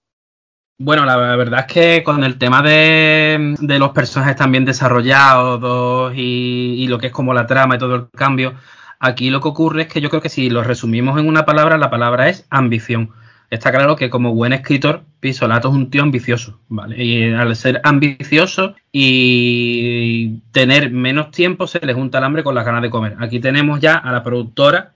Bueno, 0.78 1.06
la 1.06 1.16
verdad 1.36 1.66
es 1.68 1.74
que 1.74 2.04
con 2.04 2.24
el 2.24 2.38
tema 2.38 2.62
de, 2.62 3.56
de 3.60 3.80
los 3.80 3.92
personajes 3.92 4.36
también 4.36 4.66
desarrollados 4.66 6.14
y, 6.16 6.76
y, 6.78 6.88
lo 6.88 6.98
que 7.00 7.08
es 7.08 7.14
como 7.14 7.34
la 7.34 7.46
trama 7.46 7.76
y 7.76 7.80
todo 7.80 7.96
el 7.96 8.10
cambio, 8.12 8.54
aquí 9.00 9.30
lo 9.30 9.42
que 9.42 9.48
ocurre 9.48 9.84
es 9.84 9.88
que 9.88 10.02
yo 10.02 10.10
creo 10.10 10.22
que 10.22 10.30
si 10.30 10.50
lo 10.50 10.64
resumimos 10.64 11.20
en 11.20 11.28
una 11.28 11.46
palabra, 11.46 11.78
la 11.78 11.92
palabra 11.92 12.30
es 12.30 12.48
ambición 12.50 13.14
está 13.52 13.70
claro 13.72 13.98
que 13.98 14.10
como 14.10 14.34
buen 14.34 14.54
escritor, 14.54 15.04
Pisolato 15.20 15.68
es 15.68 15.76
un 15.76 15.90
tío 15.92 16.02
ambicioso, 16.02 16.60
¿vale? 16.70 17.04
Y 17.04 17.32
al 17.34 17.54
ser 17.56 17.82
ambicioso 17.84 18.76
y 18.94 20.40
tener 20.54 20.90
menos 20.90 21.32
tiempo, 21.32 21.68
se 21.68 21.86
le 21.86 21.94
junta 21.94 22.18
el 22.18 22.24
hambre 22.24 22.44
con 22.44 22.56
las 22.56 22.66
ganas 22.66 22.82
de 22.82 22.90
comer. 22.90 23.18
Aquí 23.20 23.42
tenemos 23.42 23.82
ya 23.82 23.96
a 23.96 24.12
la 24.12 24.24
productora, 24.24 24.94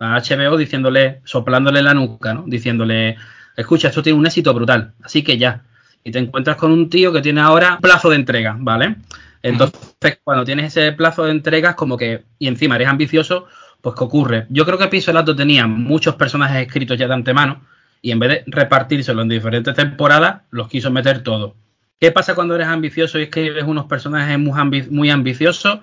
a 0.00 0.20
HBO, 0.20 0.56
diciéndole, 0.56 1.20
soplándole 1.24 1.80
la 1.80 1.94
nuca, 1.94 2.34
¿no? 2.34 2.42
Diciéndole, 2.44 3.16
escucha, 3.56 3.88
esto 3.88 4.02
tiene 4.02 4.18
un 4.18 4.26
éxito 4.26 4.52
brutal, 4.52 4.94
así 5.04 5.22
que 5.22 5.38
ya. 5.38 5.62
Y 6.02 6.10
te 6.10 6.18
encuentras 6.18 6.56
con 6.56 6.72
un 6.72 6.90
tío 6.90 7.12
que 7.12 7.22
tiene 7.22 7.40
ahora 7.40 7.78
plazo 7.80 8.10
de 8.10 8.16
entrega, 8.16 8.56
¿vale? 8.58 8.96
Entonces, 9.44 10.18
cuando 10.24 10.44
tienes 10.44 10.76
ese 10.76 10.90
plazo 10.90 11.24
de 11.24 11.30
entregas, 11.30 11.76
como 11.76 11.96
que, 11.96 12.24
y 12.40 12.48
encima 12.48 12.74
eres 12.74 12.88
ambicioso, 12.88 13.46
pues 13.80 13.94
¿qué 13.96 14.02
ocurre? 14.02 14.46
Yo 14.48 14.66
creo 14.66 14.76
que 14.78 14.88
Pisolato 14.88 15.36
tenía 15.36 15.68
muchos 15.68 16.16
personajes 16.16 16.66
escritos 16.66 16.98
ya 16.98 17.06
de 17.06 17.14
antemano, 17.14 17.60
y 18.02 18.10
en 18.10 18.18
vez 18.18 18.30
de 18.30 18.44
repartírselo 18.48 19.22
en 19.22 19.28
diferentes 19.28 19.74
temporadas, 19.74 20.42
los 20.50 20.68
quiso 20.68 20.90
meter 20.90 21.22
todos. 21.22 21.52
¿Qué 22.00 22.10
pasa 22.10 22.34
cuando 22.34 22.56
eres 22.56 22.66
ambicioso 22.66 23.18
y 23.18 23.22
escribes 23.22 23.62
unos 23.62 23.86
personajes 23.86 24.36
muy, 24.36 24.82
muy 24.90 25.08
ambiciosos? 25.08 25.78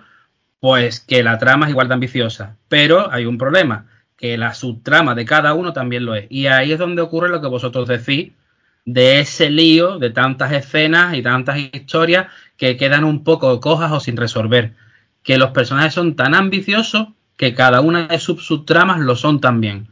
Pues 0.60 1.00
que 1.00 1.24
la 1.24 1.38
trama 1.38 1.66
es 1.66 1.72
igual 1.72 1.88
de 1.88 1.94
ambiciosa, 1.94 2.58
pero 2.68 3.10
hay 3.10 3.26
un 3.26 3.38
problema, 3.38 3.86
que 4.18 4.38
la 4.38 4.54
subtrama 4.54 5.16
de 5.16 5.24
cada 5.24 5.54
uno 5.54 5.72
también 5.72 6.06
lo 6.06 6.14
es. 6.14 6.28
Y 6.30 6.48
ahí 6.48 6.74
es 6.74 6.80
donde 6.80 7.02
ocurre 7.02 7.30
lo 7.30 7.40
que 7.40 7.48
vosotros 7.48 7.88
decís 7.88 8.34
de 8.84 9.20
ese 9.20 9.50
lío 9.50 9.98
de 9.98 10.10
tantas 10.10 10.52
escenas 10.52 11.16
y 11.16 11.22
tantas 11.22 11.58
historias 11.58 12.28
que 12.58 12.76
quedan 12.76 13.06
un 13.06 13.24
poco 13.24 13.58
cojas 13.62 13.94
o 13.94 14.02
sin 14.02 14.18
resolver. 14.18 14.74
Que 15.24 15.38
los 15.38 15.52
personajes 15.52 15.94
son 15.94 16.18
tan 16.18 16.36
ambiciosos 16.36 17.08
que 17.38 17.54
cada 17.54 17.80
una 17.80 18.08
de 18.08 18.20
sus 18.20 18.46
subtramas 18.46 19.00
lo 19.00 19.16
son 19.16 19.40
también. 19.40 19.88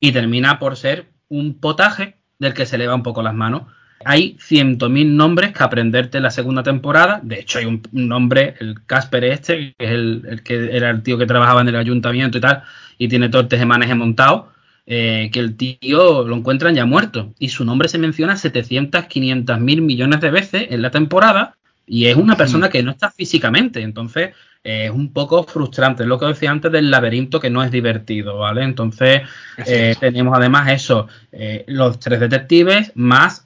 Y 0.00 0.10
termina 0.10 0.58
por 0.58 0.76
ser 0.76 1.06
un 1.32 1.54
potaje 1.54 2.16
del 2.38 2.52
que 2.52 2.66
se 2.66 2.76
le 2.76 2.86
va 2.86 2.94
un 2.94 3.02
poco 3.02 3.22
las 3.22 3.34
manos. 3.34 3.62
Hay 4.04 4.36
ciento 4.38 4.90
mil 4.90 5.16
nombres 5.16 5.52
que 5.52 5.62
aprenderte 5.62 6.18
en 6.18 6.24
la 6.24 6.30
segunda 6.30 6.62
temporada. 6.62 7.20
De 7.22 7.40
hecho, 7.40 7.58
hay 7.58 7.64
un, 7.64 7.82
nombre, 7.92 8.54
el 8.60 8.84
Casper 8.84 9.24
este, 9.24 9.74
que 9.78 9.84
es 9.86 9.90
el, 9.92 10.42
que 10.44 10.76
era 10.76 10.90
el 10.90 11.02
tío 11.02 11.16
que 11.16 11.26
trabajaba 11.26 11.62
en 11.62 11.68
el 11.68 11.76
ayuntamiento 11.76 12.38
y 12.38 12.40
tal, 12.40 12.64
y 12.98 13.08
tiene 13.08 13.28
tortes 13.28 13.58
de 13.58 13.64
maneje 13.64 13.94
montado, 13.94 14.52
eh, 14.86 15.30
que 15.32 15.40
el 15.40 15.56
tío 15.56 16.26
lo 16.26 16.36
encuentran 16.36 16.74
ya 16.74 16.84
muerto. 16.84 17.32
Y 17.38 17.48
su 17.48 17.64
nombre 17.64 17.88
se 17.88 17.98
menciona 17.98 18.36
700, 18.36 19.06
500 19.06 19.60
mil 19.60 19.82
millones 19.82 20.20
de 20.20 20.30
veces 20.30 20.66
en 20.70 20.82
la 20.82 20.90
temporada, 20.90 21.56
y 21.86 22.06
es 22.06 22.16
una 22.16 22.36
persona 22.36 22.68
que 22.68 22.82
no 22.82 22.90
está 22.90 23.10
físicamente. 23.10 23.80
Entonces, 23.82 24.34
es 24.64 24.90
un 24.90 25.12
poco 25.12 25.42
frustrante. 25.44 26.04
Es 26.04 26.08
lo 26.08 26.18
que 26.18 26.26
decía 26.26 26.50
antes 26.50 26.70
del 26.70 26.90
laberinto 26.90 27.40
que 27.40 27.50
no 27.50 27.62
es 27.62 27.70
divertido, 27.70 28.38
¿vale? 28.38 28.62
Entonces, 28.62 29.22
eh, 29.66 29.94
tenemos 29.98 30.36
además 30.36 30.70
eso, 30.70 31.08
eh, 31.32 31.64
los 31.66 31.98
tres 31.98 32.20
detectives 32.20 32.92
más 32.94 33.44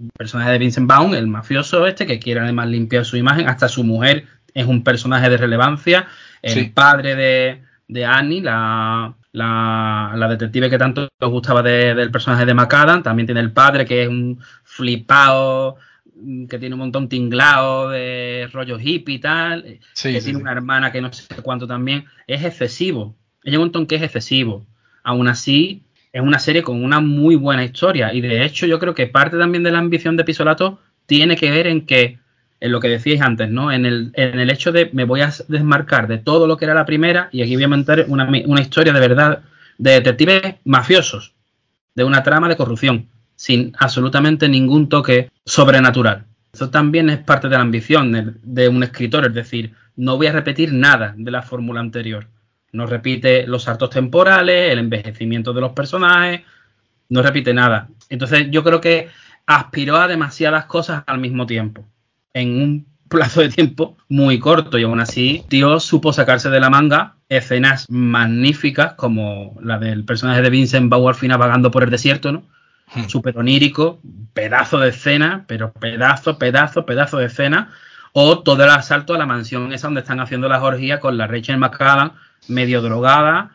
el 0.00 0.10
personaje 0.16 0.50
de 0.50 0.58
Vincent 0.58 0.88
Vaughn, 0.88 1.14
el 1.14 1.26
mafioso 1.26 1.86
este, 1.86 2.06
que 2.06 2.18
quiere 2.18 2.40
además 2.40 2.68
limpiar 2.68 3.04
su 3.04 3.16
imagen, 3.16 3.48
hasta 3.48 3.68
su 3.68 3.84
mujer 3.84 4.26
es 4.52 4.66
un 4.66 4.84
personaje 4.84 5.30
de 5.30 5.36
relevancia, 5.36 6.06
el 6.42 6.72
padre 6.72 7.16
de, 7.16 7.62
de 7.88 8.04
Annie, 8.04 8.40
la, 8.40 9.14
la, 9.32 10.28
detective 10.28 10.70
que 10.70 10.78
tanto 10.78 11.08
os 11.20 11.30
gustaba 11.30 11.62
del 11.62 12.10
personaje 12.10 12.44
de 12.44 12.54
McAdam, 12.54 13.02
también 13.02 13.26
tiene 13.26 13.40
el 13.40 13.52
padre 13.52 13.84
que 13.84 14.04
es 14.04 14.08
un 14.08 14.38
flipado 14.62 15.76
que 16.48 16.58
tiene 16.58 16.74
un 16.74 16.80
montón 16.80 17.08
tinglado 17.08 17.90
de 17.90 18.48
rollo 18.52 18.78
hippie 18.78 19.16
y 19.16 19.18
tal, 19.18 19.64
eh, 19.66 19.80
que 20.02 20.20
tiene 20.20 20.38
una 20.38 20.52
hermana 20.52 20.92
que 20.92 21.00
no 21.00 21.12
sé 21.12 21.26
cuánto 21.42 21.66
también, 21.66 22.04
es 22.26 22.44
excesivo. 22.44 23.14
Hay 23.44 23.56
un 23.56 23.62
montón 23.62 23.86
que 23.86 23.96
es 23.96 24.02
excesivo. 24.02 24.64
Aún 25.02 25.28
así, 25.28 25.82
es 26.12 26.22
una 26.22 26.38
serie 26.38 26.62
con 26.62 26.82
una 26.82 27.00
muy 27.00 27.34
buena 27.34 27.64
historia. 27.64 28.14
Y 28.14 28.20
de 28.20 28.44
hecho, 28.44 28.66
yo 28.66 28.78
creo 28.78 28.94
que 28.94 29.06
parte 29.06 29.36
también 29.36 29.64
de 29.64 29.72
la 29.72 29.78
ambición 29.78 30.16
de 30.16 30.24
Pisolato 30.24 30.78
tiene 31.06 31.36
que 31.36 31.50
ver 31.50 31.66
en 31.66 31.84
que, 31.84 32.18
en 32.60 32.72
lo 32.72 32.80
que 32.80 32.88
decíais 32.88 33.20
antes, 33.20 33.50
¿no? 33.50 33.72
En 33.72 33.84
el, 33.84 34.12
en 34.14 34.38
el 34.38 34.50
hecho 34.50 34.72
de 34.72 34.90
me 34.92 35.04
voy 35.04 35.20
a 35.20 35.32
desmarcar 35.48 36.06
de 36.06 36.18
todo 36.18 36.46
lo 36.46 36.56
que 36.56 36.64
era 36.64 36.74
la 36.74 36.86
primera 36.86 37.28
y 37.32 37.42
aquí 37.42 37.54
voy 37.56 37.64
a 37.64 37.68
montar 37.68 38.04
una, 38.08 38.30
una 38.46 38.60
historia 38.60 38.92
de 38.92 39.00
verdad 39.00 39.42
de 39.76 39.90
detectives 39.90 40.54
mafiosos, 40.64 41.34
de 41.94 42.04
una 42.04 42.22
trama 42.22 42.48
de 42.48 42.56
corrupción 42.56 43.08
sin 43.36 43.72
absolutamente 43.78 44.48
ningún 44.48 44.88
toque 44.88 45.30
sobrenatural. 45.44 46.26
Eso 46.52 46.70
también 46.70 47.10
es 47.10 47.18
parte 47.18 47.48
de 47.48 47.56
la 47.56 47.62
ambición 47.62 48.38
de, 48.42 48.68
un 48.68 48.82
escritor, 48.82 49.26
es 49.26 49.34
decir, 49.34 49.74
no 49.96 50.16
voy 50.16 50.28
a 50.28 50.32
repetir 50.32 50.72
nada 50.72 51.14
de 51.16 51.30
la 51.30 51.42
fórmula 51.42 51.80
anterior. 51.80 52.28
No 52.72 52.86
repite 52.86 53.46
los 53.46 53.64
saltos 53.64 53.90
temporales, 53.90 54.72
el 54.72 54.78
envejecimiento 54.78 55.52
de 55.52 55.60
los 55.60 55.72
personajes, 55.72 56.42
no 57.08 57.22
repite 57.22 57.52
nada. 57.54 57.88
Entonces 58.08 58.48
yo 58.50 58.62
creo 58.62 58.80
que 58.80 59.08
aspiró 59.46 59.96
a 59.96 60.08
demasiadas 60.08 60.66
cosas 60.66 61.02
al 61.06 61.18
mismo 61.18 61.46
tiempo, 61.46 61.84
en 62.32 62.62
un 62.62 62.86
plazo 63.08 63.40
de 63.42 63.48
tiempo 63.48 63.96
muy 64.08 64.38
corto 64.38 64.78
y 64.78 64.84
aún 64.84 65.00
así 65.00 65.44
Dios 65.48 65.84
supo 65.84 66.12
sacarse 66.12 66.50
de 66.50 66.60
la 66.60 66.70
manga 66.70 67.16
escenas 67.28 67.86
magníficas 67.88 68.94
como 68.94 69.56
la 69.62 69.78
del 69.78 70.04
personaje 70.04 70.42
de 70.42 70.50
Vincent 70.50 70.88
Bauer 70.88 71.14
final 71.14 71.38
vagando 71.38 71.70
por 71.70 71.84
el 71.84 71.90
desierto, 71.90 72.32
¿no? 72.32 72.44
Hmm. 72.92 73.08
súper 73.08 73.38
onírico, 73.38 74.00
pedazo 74.32 74.78
de 74.78 74.90
escena, 74.90 75.44
pero 75.46 75.72
pedazo, 75.72 76.38
pedazo, 76.38 76.86
pedazo 76.86 77.18
de 77.18 77.26
escena, 77.26 77.72
o 78.12 78.42
todo 78.42 78.64
el 78.64 78.70
asalto 78.70 79.14
a 79.14 79.18
la 79.18 79.26
mansión 79.26 79.72
esa 79.72 79.88
donde 79.88 80.00
están 80.00 80.20
haciendo 80.20 80.48
las 80.48 80.62
orgías 80.62 81.00
con 81.00 81.16
la 81.16 81.26
Rachel 81.26 81.58
McAdams 81.58 82.12
medio 82.48 82.82
drogada, 82.82 83.50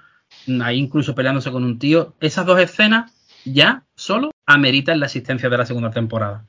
ahí 0.62 0.78
incluso 0.78 1.16
peleándose 1.16 1.52
con 1.52 1.64
un 1.64 1.80
tío. 1.80 2.16
Esas 2.20 2.46
dos 2.46 2.60
escenas 2.60 3.14
ya 3.46 3.84
solo 3.96 4.32
ameritan 4.46 5.00
la 5.00 5.06
existencia 5.06 5.50
de 5.50 5.58
la 5.58 5.66
segunda 5.66 5.92
temporada. 5.92 6.46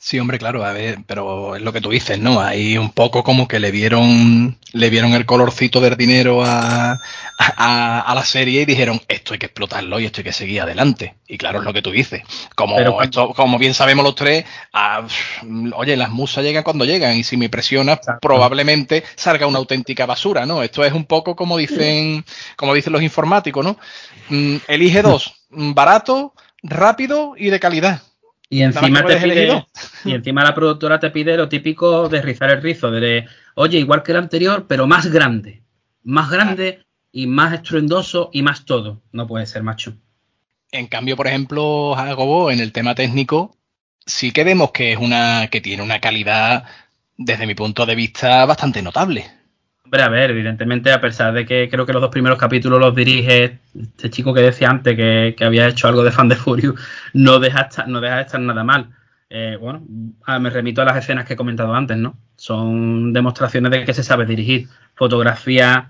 Sí, 0.00 0.20
hombre, 0.20 0.38
claro, 0.38 0.64
a 0.64 0.72
ver, 0.72 0.98
pero 1.06 1.56
es 1.56 1.62
lo 1.62 1.72
que 1.72 1.80
tú 1.80 1.90
dices, 1.90 2.20
¿no? 2.20 2.40
Hay 2.40 2.78
un 2.78 2.92
poco 2.92 3.24
como 3.24 3.48
que 3.48 3.58
le 3.58 3.72
vieron, 3.72 4.56
le 4.72 4.90
vieron 4.90 5.12
el 5.12 5.26
colorcito 5.26 5.80
del 5.80 5.96
dinero 5.96 6.44
a, 6.44 6.96
a, 7.38 8.14
la 8.14 8.24
serie 8.24 8.62
y 8.62 8.64
dijeron, 8.64 9.00
esto 9.08 9.32
hay 9.32 9.40
que 9.40 9.46
explotarlo 9.46 9.98
y 9.98 10.06
esto 10.06 10.20
hay 10.20 10.24
que 10.24 10.32
seguir 10.32 10.60
adelante. 10.60 11.16
Y 11.26 11.36
claro, 11.36 11.58
es 11.58 11.64
lo 11.64 11.72
que 11.72 11.82
tú 11.82 11.90
dices. 11.90 12.22
Como, 12.54 13.02
esto, 13.02 13.34
como 13.34 13.58
bien 13.58 13.74
sabemos 13.74 14.04
los 14.04 14.14
tres, 14.14 14.44
oye, 15.74 15.96
las 15.96 16.10
musas 16.10 16.44
llegan 16.44 16.62
cuando 16.62 16.84
llegan 16.84 17.16
y 17.16 17.24
si 17.24 17.36
me 17.36 17.48
presionas, 17.48 17.98
probablemente 18.20 19.02
salga 19.16 19.48
una 19.48 19.58
auténtica 19.58 20.06
basura, 20.06 20.46
¿no? 20.46 20.62
Esto 20.62 20.84
es 20.84 20.92
un 20.92 21.06
poco 21.06 21.34
como 21.34 21.56
dicen, 21.56 22.24
como 22.54 22.72
dicen 22.72 22.92
los 22.92 23.02
informáticos, 23.02 23.64
¿no? 23.64 23.76
Mm, 24.28 24.58
elige 24.68 25.02
dos, 25.02 25.34
mm, 25.50 25.74
barato, 25.74 26.34
rápido 26.62 27.34
y 27.36 27.50
de 27.50 27.58
calidad. 27.58 28.02
Y 28.50 28.62
encima 28.62 29.04
te 29.04 29.16
pide, 29.16 29.66
y 30.04 30.12
encima 30.12 30.42
la 30.42 30.54
productora 30.54 30.98
te 30.98 31.10
pide 31.10 31.36
lo 31.36 31.48
típico 31.48 32.08
de 32.08 32.22
rizar 32.22 32.50
el 32.50 32.62
rizo, 32.62 32.90
de 32.90 33.26
oye, 33.54 33.78
igual 33.78 34.02
que 34.02 34.12
el 34.12 34.18
anterior, 34.18 34.66
pero 34.66 34.86
más 34.86 35.06
grande. 35.06 35.62
Más 36.02 36.30
grande 36.30 36.84
y 37.12 37.26
más 37.26 37.52
estruendoso 37.52 38.30
y 38.32 38.42
más 38.42 38.64
todo. 38.64 39.02
No 39.12 39.26
puede 39.26 39.46
ser, 39.46 39.62
macho. 39.62 39.94
En 40.70 40.86
cambio, 40.86 41.16
por 41.16 41.26
ejemplo, 41.26 41.94
Jacobo, 41.94 42.50
en 42.50 42.60
el 42.60 42.72
tema 42.72 42.94
técnico, 42.94 43.56
sí 44.06 44.32
que 44.32 44.44
vemos 44.44 44.70
que 44.70 44.92
es 44.92 44.98
una, 44.98 45.48
que 45.48 45.60
tiene 45.60 45.82
una 45.82 46.00
calidad, 46.00 46.64
desde 47.16 47.46
mi 47.46 47.54
punto 47.54 47.84
de 47.84 47.94
vista, 47.94 48.46
bastante 48.46 48.80
notable. 48.82 49.37
Hombre, 49.88 50.02
a 50.02 50.10
ver, 50.10 50.32
evidentemente, 50.32 50.92
a 50.92 51.00
pesar 51.00 51.32
de 51.32 51.46
que 51.46 51.66
creo 51.70 51.86
que 51.86 51.94
los 51.94 52.02
dos 52.02 52.10
primeros 52.10 52.38
capítulos 52.38 52.78
los 52.78 52.94
dirige 52.94 53.58
este 53.74 54.10
chico 54.10 54.34
que 54.34 54.42
decía 54.42 54.68
antes 54.68 54.94
que, 54.94 55.34
había 55.40 55.66
hecho 55.66 55.88
algo 55.88 56.04
de 56.04 56.10
fan 56.10 56.28
de 56.28 56.36
Furious, 56.36 56.78
no 57.14 57.38
deja, 57.38 57.70
no 57.86 58.02
deja 58.02 58.16
de 58.16 58.22
estar 58.22 58.38
nada 58.38 58.62
mal. 58.64 58.90
Eh, 59.30 59.56
bueno, 59.58 59.82
me 60.40 60.50
remito 60.50 60.82
a 60.82 60.84
las 60.84 60.98
escenas 60.98 61.24
que 61.24 61.32
he 61.32 61.36
comentado 61.36 61.74
antes, 61.74 61.96
¿no? 61.96 62.18
Son 62.36 63.14
demostraciones 63.14 63.70
de 63.70 63.86
que 63.86 63.94
se 63.94 64.02
sabe 64.02 64.26
dirigir. 64.26 64.68
Fotografía 64.94 65.88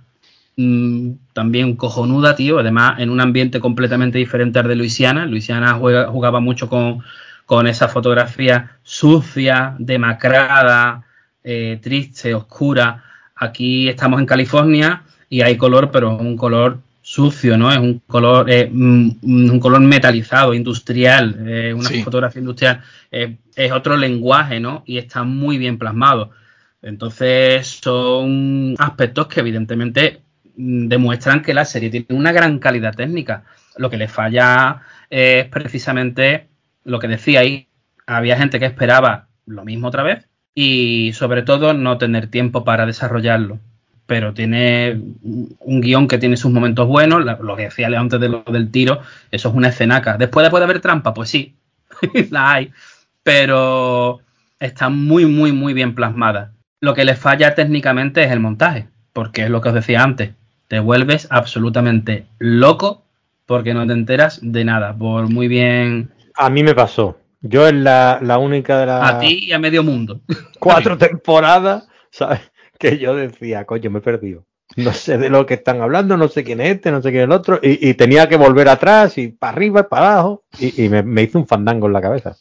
mm, 0.56 1.10
también 1.32 1.74
cojonuda, 1.74 2.36
tío. 2.36 2.60
Además, 2.60 3.00
en 3.00 3.10
un 3.10 3.20
ambiente 3.20 3.58
completamente 3.58 4.18
diferente 4.18 4.60
al 4.60 4.68
de 4.68 4.76
Luisiana. 4.76 5.26
Luisiana 5.26 5.74
jugaba 5.74 6.38
mucho 6.38 6.68
con, 6.68 7.02
con 7.46 7.66
esa 7.66 7.88
fotografía 7.88 8.76
sucia, 8.84 9.74
demacrada, 9.80 11.04
eh, 11.42 11.80
triste, 11.82 12.32
oscura 12.32 13.06
Aquí 13.38 13.88
estamos 13.88 14.20
en 14.20 14.26
California 14.26 15.04
y 15.30 15.42
hay 15.42 15.56
color, 15.56 15.90
pero 15.90 16.16
un 16.16 16.36
color 16.36 16.80
sucio, 17.02 17.56
¿no? 17.56 17.72
Es 17.72 17.78
un 17.78 18.00
color, 18.06 18.50
eh, 18.50 18.68
mm, 18.70 19.10
un 19.22 19.60
color 19.60 19.80
metalizado, 19.80 20.52
industrial, 20.52 21.36
eh, 21.46 21.72
una 21.72 21.88
fotografía 22.04 22.40
industrial. 22.40 22.82
Eh, 23.10 23.36
es 23.54 23.72
otro 23.72 23.96
lenguaje, 23.96 24.60
¿no? 24.60 24.82
Y 24.86 24.98
está 24.98 25.22
muy 25.22 25.56
bien 25.56 25.78
plasmado. 25.78 26.32
Entonces, 26.82 27.66
son 27.82 28.74
aspectos 28.78 29.28
que 29.28 29.40
evidentemente 29.40 30.20
mm, 30.56 30.88
demuestran 30.88 31.42
que 31.42 31.54
la 31.54 31.64
serie 31.64 31.90
tiene 31.90 32.06
una 32.10 32.32
gran 32.32 32.58
calidad 32.58 32.94
técnica. 32.94 33.44
Lo 33.76 33.88
que 33.88 33.96
le 33.96 34.08
falla 34.08 34.82
es 35.08 35.46
precisamente 35.46 36.48
lo 36.84 36.98
que 36.98 37.08
decía 37.08 37.40
ahí. 37.40 37.68
Había 38.06 38.36
gente 38.36 38.58
que 38.58 38.66
esperaba 38.66 39.28
lo 39.46 39.64
mismo 39.64 39.88
otra 39.88 40.02
vez 40.02 40.27
y 40.54 41.12
sobre 41.14 41.42
todo 41.42 41.74
no 41.74 41.98
tener 41.98 42.28
tiempo 42.28 42.64
para 42.64 42.86
desarrollarlo. 42.86 43.58
Pero 44.06 44.32
tiene 44.32 45.00
un 45.22 45.80
guion 45.80 46.08
que 46.08 46.18
tiene 46.18 46.36
sus 46.36 46.50
momentos 46.50 46.88
buenos, 46.88 47.24
lo 47.40 47.56
que 47.56 47.64
decía 47.64 47.88
antes 47.98 48.18
de 48.18 48.28
lo 48.28 48.42
del 48.42 48.70
tiro, 48.70 49.00
eso 49.30 49.48
es 49.50 49.54
una 49.54 49.68
escenaca. 49.68 50.16
Después 50.16 50.44
de 50.44 50.50
puede 50.50 50.64
haber 50.64 50.80
trampa, 50.80 51.12
pues 51.12 51.28
sí, 51.28 51.54
la 52.30 52.52
hay, 52.52 52.72
pero 53.22 54.20
está 54.58 54.88
muy, 54.88 55.26
muy, 55.26 55.52
muy 55.52 55.74
bien 55.74 55.94
plasmada. 55.94 56.52
Lo 56.80 56.94
que 56.94 57.04
le 57.04 57.16
falla 57.16 57.54
técnicamente 57.54 58.22
es 58.24 58.30
el 58.30 58.40
montaje, 58.40 58.88
porque 59.12 59.42
es 59.42 59.50
lo 59.50 59.60
que 59.60 59.68
os 59.68 59.74
decía 59.74 60.02
antes, 60.02 60.30
te 60.68 60.80
vuelves 60.80 61.26
absolutamente 61.30 62.26
loco 62.38 63.04
porque 63.46 63.72
no 63.72 63.86
te 63.86 63.94
enteras 63.94 64.40
de 64.42 64.64
nada, 64.64 64.94
por 64.94 65.28
muy 65.30 65.48
bien... 65.48 66.10
A 66.34 66.50
mí 66.50 66.62
me 66.62 66.74
pasó. 66.74 67.18
Yo 67.40 67.66
es 67.66 67.74
la, 67.74 68.38
única 68.40 68.78
de 68.78 68.86
las. 68.86 69.14
A 69.14 69.18
ti 69.18 69.46
y 69.46 69.52
a 69.52 69.58
medio 69.58 69.82
mundo. 69.82 70.20
Cuatro 70.58 70.98
temporadas, 70.98 71.86
¿sabes? 72.10 72.40
Que 72.78 72.98
yo 72.98 73.14
decía, 73.14 73.64
coño, 73.64 73.90
me 73.90 73.98
he 73.98 74.02
perdido. 74.02 74.44
No 74.76 74.92
sé 74.92 75.18
de 75.18 75.30
lo 75.30 75.46
que 75.46 75.54
están 75.54 75.80
hablando, 75.80 76.16
no 76.16 76.28
sé 76.28 76.44
quién 76.44 76.60
es 76.60 76.76
este, 76.76 76.90
no 76.90 77.00
sé 77.02 77.10
quién 77.10 77.22
es 77.22 77.24
el 77.24 77.32
otro. 77.32 77.58
Y, 77.62 77.94
tenía 77.94 78.28
que 78.28 78.36
volver 78.36 78.68
atrás 78.68 79.16
y 79.18 79.28
para 79.28 79.52
arriba 79.52 79.80
y 79.80 79.84
para 79.84 80.12
abajo. 80.12 80.44
Y, 80.58 80.88
me, 80.88 81.02
me 81.02 81.22
hizo 81.22 81.38
un 81.38 81.46
fandango 81.46 81.86
en 81.86 81.94
la 81.94 82.02
cabeza. 82.02 82.36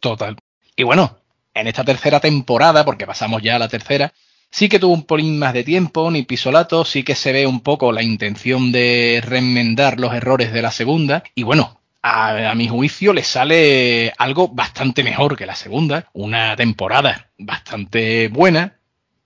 Total. 0.00 0.36
Y 0.76 0.82
bueno, 0.82 1.18
en 1.54 1.68
esta 1.68 1.84
tercera 1.84 2.20
temporada, 2.20 2.84
porque 2.84 3.06
pasamos 3.06 3.42
ya 3.42 3.56
a 3.56 3.58
la 3.58 3.68
tercera, 3.68 4.12
sí 4.50 4.68
que 4.68 4.78
tuvo 4.78 4.94
un 4.94 5.04
polín 5.04 5.38
más 5.38 5.54
de 5.54 5.64
tiempo, 5.64 6.10
ni 6.10 6.22
pisolato, 6.22 6.84
sí 6.84 7.02
que 7.02 7.14
se 7.14 7.32
ve 7.32 7.46
un 7.46 7.60
poco 7.60 7.92
la 7.92 8.02
intención 8.02 8.72
de 8.72 9.22
remendar 9.24 10.00
los 10.00 10.12
errores 10.12 10.52
de 10.52 10.62
la 10.62 10.70
segunda. 10.72 11.22
Y 11.34 11.44
bueno, 11.44 11.79
a, 12.02 12.54
mi 12.54 12.68
juicio 12.68 13.12
le 13.12 13.22
sale 13.22 14.12
algo 14.18 14.48
bastante 14.48 15.04
mejor 15.04 15.36
que 15.36 15.46
la 15.46 15.54
segunda, 15.54 16.06
una 16.12 16.56
temporada 16.56 17.30
bastante 17.38 18.28
buena, 18.28 18.78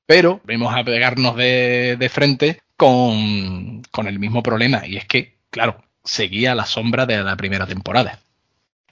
pero 0.07 0.41
vemos 0.45 0.75
a 0.75 0.85
pegarnos 0.85 1.37
de, 1.37 2.11
frente 2.13 2.61
con, 2.77 3.83
con, 3.91 4.07
el 4.09 4.19
mismo 4.19 4.43
problema, 4.43 4.87
y 4.87 4.97
es 4.97 5.07
que, 5.07 5.37
claro, 5.51 5.83
seguía 6.03 6.55
la 6.55 6.67
sombra 6.67 7.07
de 7.07 7.23
la 7.23 7.37
primera 7.37 7.67
temporada. 7.67 8.19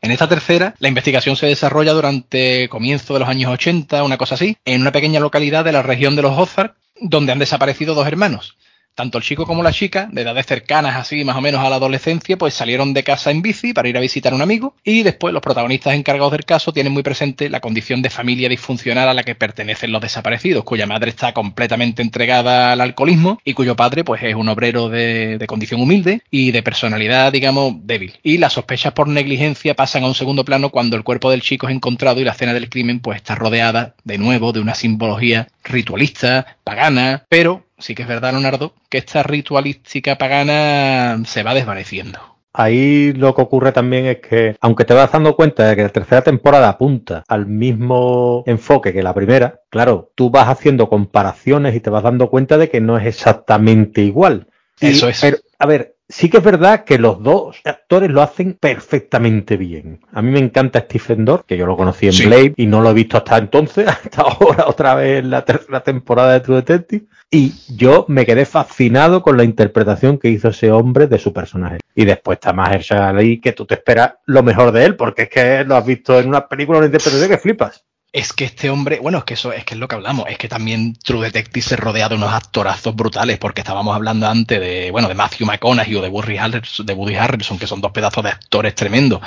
En 0.00 0.10
esta 0.10 0.28
tercera, 0.28 0.74
la 0.80 0.88
investigación 0.88 1.36
se 1.36 1.46
desarrolla 1.46 1.92
durante 1.92 2.68
comienzo 2.68 3.14
de 3.14 3.20
los 3.20 3.28
años 3.28 3.52
80, 3.52 4.02
una 4.02 4.16
cosa 4.16 4.34
así, 4.34 4.56
en 4.64 4.80
una 4.80 4.90
pequeña 4.90 5.20
localidad 5.20 5.64
de 5.64 5.72
la 5.72 5.82
región 5.82 6.16
de 6.16 6.22
los 6.22 6.36
Ozarks, 6.36 6.74
donde 7.00 7.32
han 7.32 7.38
desaparecido 7.38 7.94
dos 7.94 8.06
hermanos, 8.06 8.56
tanto 8.94 9.18
el 9.18 9.24
chico 9.24 9.46
como 9.46 9.62
la 9.62 9.72
chica, 9.72 10.08
de 10.12 10.22
edades 10.22 10.46
cercanas 10.46 10.96
así 10.96 11.24
más 11.24 11.36
o 11.36 11.40
menos 11.40 11.64
a 11.64 11.70
la 11.70 11.76
adolescencia, 11.76 12.36
pues 12.36 12.54
salieron 12.54 12.92
de 12.92 13.02
casa 13.02 13.30
en 13.30 13.42
bici 13.42 13.72
para 13.72 13.88
ir 13.88 13.96
a 13.96 14.00
visitar 14.00 14.32
a 14.32 14.36
un 14.36 14.42
amigo 14.42 14.74
y 14.84 15.02
después 15.02 15.32
los 15.32 15.42
protagonistas 15.42 15.94
encargados 15.94 16.32
del 16.32 16.44
caso 16.44 16.72
tienen 16.72 16.92
muy 16.92 17.02
presente 17.02 17.48
la 17.48 17.60
condición 17.60 18.02
de 18.02 18.10
familia 18.10 18.48
disfuncional 18.48 19.08
a 19.08 19.14
la 19.14 19.22
que 19.22 19.34
pertenecen 19.34 19.92
los 19.92 20.02
desaparecidos, 20.02 20.64
cuya 20.64 20.86
madre 20.86 21.10
está 21.10 21.32
completamente 21.32 22.02
entregada 22.02 22.72
al 22.72 22.80
alcoholismo 22.80 23.38
y 23.44 23.54
cuyo 23.54 23.76
padre 23.76 24.04
pues 24.04 24.22
es 24.22 24.34
un 24.34 24.48
obrero 24.48 24.88
de, 24.88 25.38
de 25.38 25.46
condición 25.46 25.80
humilde 25.80 26.22
y 26.30 26.50
de 26.50 26.62
personalidad 26.62 27.32
digamos 27.32 27.74
débil. 27.84 28.18
Y 28.22 28.38
las 28.38 28.52
sospechas 28.52 28.92
por 28.92 29.08
negligencia 29.08 29.74
pasan 29.74 30.04
a 30.04 30.08
un 30.08 30.14
segundo 30.14 30.44
plano 30.44 30.70
cuando 30.70 30.96
el 30.96 31.02
cuerpo 31.02 31.30
del 31.30 31.42
chico 31.42 31.68
es 31.68 31.74
encontrado 31.74 32.20
y 32.20 32.24
la 32.24 32.32
escena 32.32 32.54
del 32.54 32.68
crimen 32.68 33.00
pues 33.00 33.16
está 33.16 33.34
rodeada 33.34 33.94
de 34.04 34.18
nuevo 34.18 34.52
de 34.52 34.60
una 34.60 34.74
simbología 34.74 35.48
ritualista, 35.64 36.58
pagana, 36.64 37.24
pero 37.28 37.64
sí 37.78 37.94
que 37.94 38.02
es 38.02 38.08
verdad, 38.08 38.32
Leonardo, 38.32 38.74
que 38.88 38.98
esta 38.98 39.22
ritualística 39.22 40.16
pagana 40.16 41.22
se 41.26 41.42
va 41.42 41.54
desvaneciendo. 41.54 42.18
Ahí 42.54 43.14
lo 43.14 43.34
que 43.34 43.40
ocurre 43.40 43.72
también 43.72 44.06
es 44.06 44.18
que, 44.18 44.56
aunque 44.60 44.84
te 44.84 44.92
vas 44.92 45.10
dando 45.10 45.34
cuenta 45.36 45.66
de 45.66 45.74
que 45.74 45.82
la 45.82 45.88
tercera 45.88 46.22
temporada 46.22 46.68
apunta 46.68 47.24
al 47.26 47.46
mismo 47.46 48.44
enfoque 48.46 48.92
que 48.92 49.02
la 49.02 49.14
primera, 49.14 49.60
claro, 49.70 50.12
tú 50.14 50.28
vas 50.30 50.48
haciendo 50.48 50.88
comparaciones 50.90 51.74
y 51.74 51.80
te 51.80 51.88
vas 51.88 52.02
dando 52.02 52.28
cuenta 52.28 52.58
de 52.58 52.68
que 52.68 52.82
no 52.82 52.98
es 52.98 53.06
exactamente 53.06 54.02
igual. 54.02 54.48
Eso 54.80 55.08
es. 55.08 55.20
Pero, 55.20 55.38
a 55.58 55.66
ver, 55.66 55.91
sí 56.12 56.28
que 56.28 56.38
es 56.38 56.44
verdad 56.44 56.84
que 56.84 56.98
los 56.98 57.22
dos 57.22 57.60
actores 57.64 58.10
lo 58.10 58.20
hacen 58.20 58.58
perfectamente 58.60 59.56
bien. 59.56 60.00
A 60.12 60.20
mí 60.20 60.30
me 60.30 60.40
encanta 60.40 60.80
Stephen 60.80 61.24
Dorff, 61.24 61.44
que 61.46 61.56
yo 61.56 61.66
lo 61.66 61.76
conocí 61.76 62.06
en 62.06 62.28
Blade 62.28 62.52
y 62.56 62.66
no 62.66 62.82
lo 62.82 62.90
he 62.90 62.94
visto 62.94 63.16
hasta 63.16 63.38
entonces, 63.38 63.88
hasta 63.88 64.22
ahora 64.22 64.66
otra 64.66 64.94
vez 64.94 65.20
en 65.20 65.30
la 65.30 65.44
tercera 65.44 65.82
temporada 65.82 66.34
de 66.34 66.40
True 66.40 66.56
Detective. 66.56 67.06
Y 67.30 67.54
yo 67.74 68.04
me 68.08 68.26
quedé 68.26 68.44
fascinado 68.44 69.22
con 69.22 69.38
la 69.38 69.44
interpretación 69.44 70.18
que 70.18 70.28
hizo 70.28 70.48
ese 70.48 70.70
hombre 70.70 71.06
de 71.06 71.18
su 71.18 71.32
personaje. 71.32 71.78
Y 71.94 72.04
después 72.04 72.36
está 72.36 72.52
Mahershala 72.52 73.08
Ali, 73.08 73.40
que 73.40 73.52
tú 73.52 73.64
te 73.64 73.74
esperas 73.74 74.14
lo 74.26 74.42
mejor 74.42 74.70
de 74.72 74.84
él, 74.84 74.96
porque 74.96 75.22
es 75.22 75.28
que 75.30 75.64
lo 75.64 75.76
has 75.76 75.86
visto 75.86 76.20
en 76.20 76.28
una 76.28 76.46
película, 76.46 76.78
una 76.78 76.86
interpretación 76.86 77.30
que 77.30 77.38
flipas. 77.38 77.86
Es 78.12 78.34
que 78.34 78.44
este 78.44 78.68
hombre, 78.68 78.98
bueno, 79.00 79.18
es 79.18 79.24
que 79.24 79.34
eso 79.34 79.52
es 79.54 79.64
que 79.64 79.72
es 79.72 79.80
lo 79.80 79.88
que 79.88 79.94
hablamos, 79.94 80.26
es 80.28 80.36
que 80.36 80.46
también 80.48 80.94
True 80.94 81.24
Detective 81.24 81.62
se 81.62 81.76
rodea 81.76 82.10
de 82.10 82.16
unos 82.16 82.30
actorazos 82.30 82.94
brutales, 82.94 83.38
porque 83.38 83.62
estábamos 83.62 83.94
hablando 83.96 84.28
antes 84.28 84.60
de, 84.60 84.90
bueno, 84.90 85.08
de 85.08 85.14
Matthew 85.14 85.46
McConaughey 85.46 85.94
o 85.94 86.02
de 86.02 86.08
Woody 86.08 86.36
Harrelson, 86.36 86.84
de 86.84 86.92
Woody 86.92 87.16
que 87.58 87.66
son 87.66 87.80
dos 87.80 87.92
pedazos 87.92 88.22
de 88.22 88.30
actores 88.30 88.74
tremendos, 88.74 89.22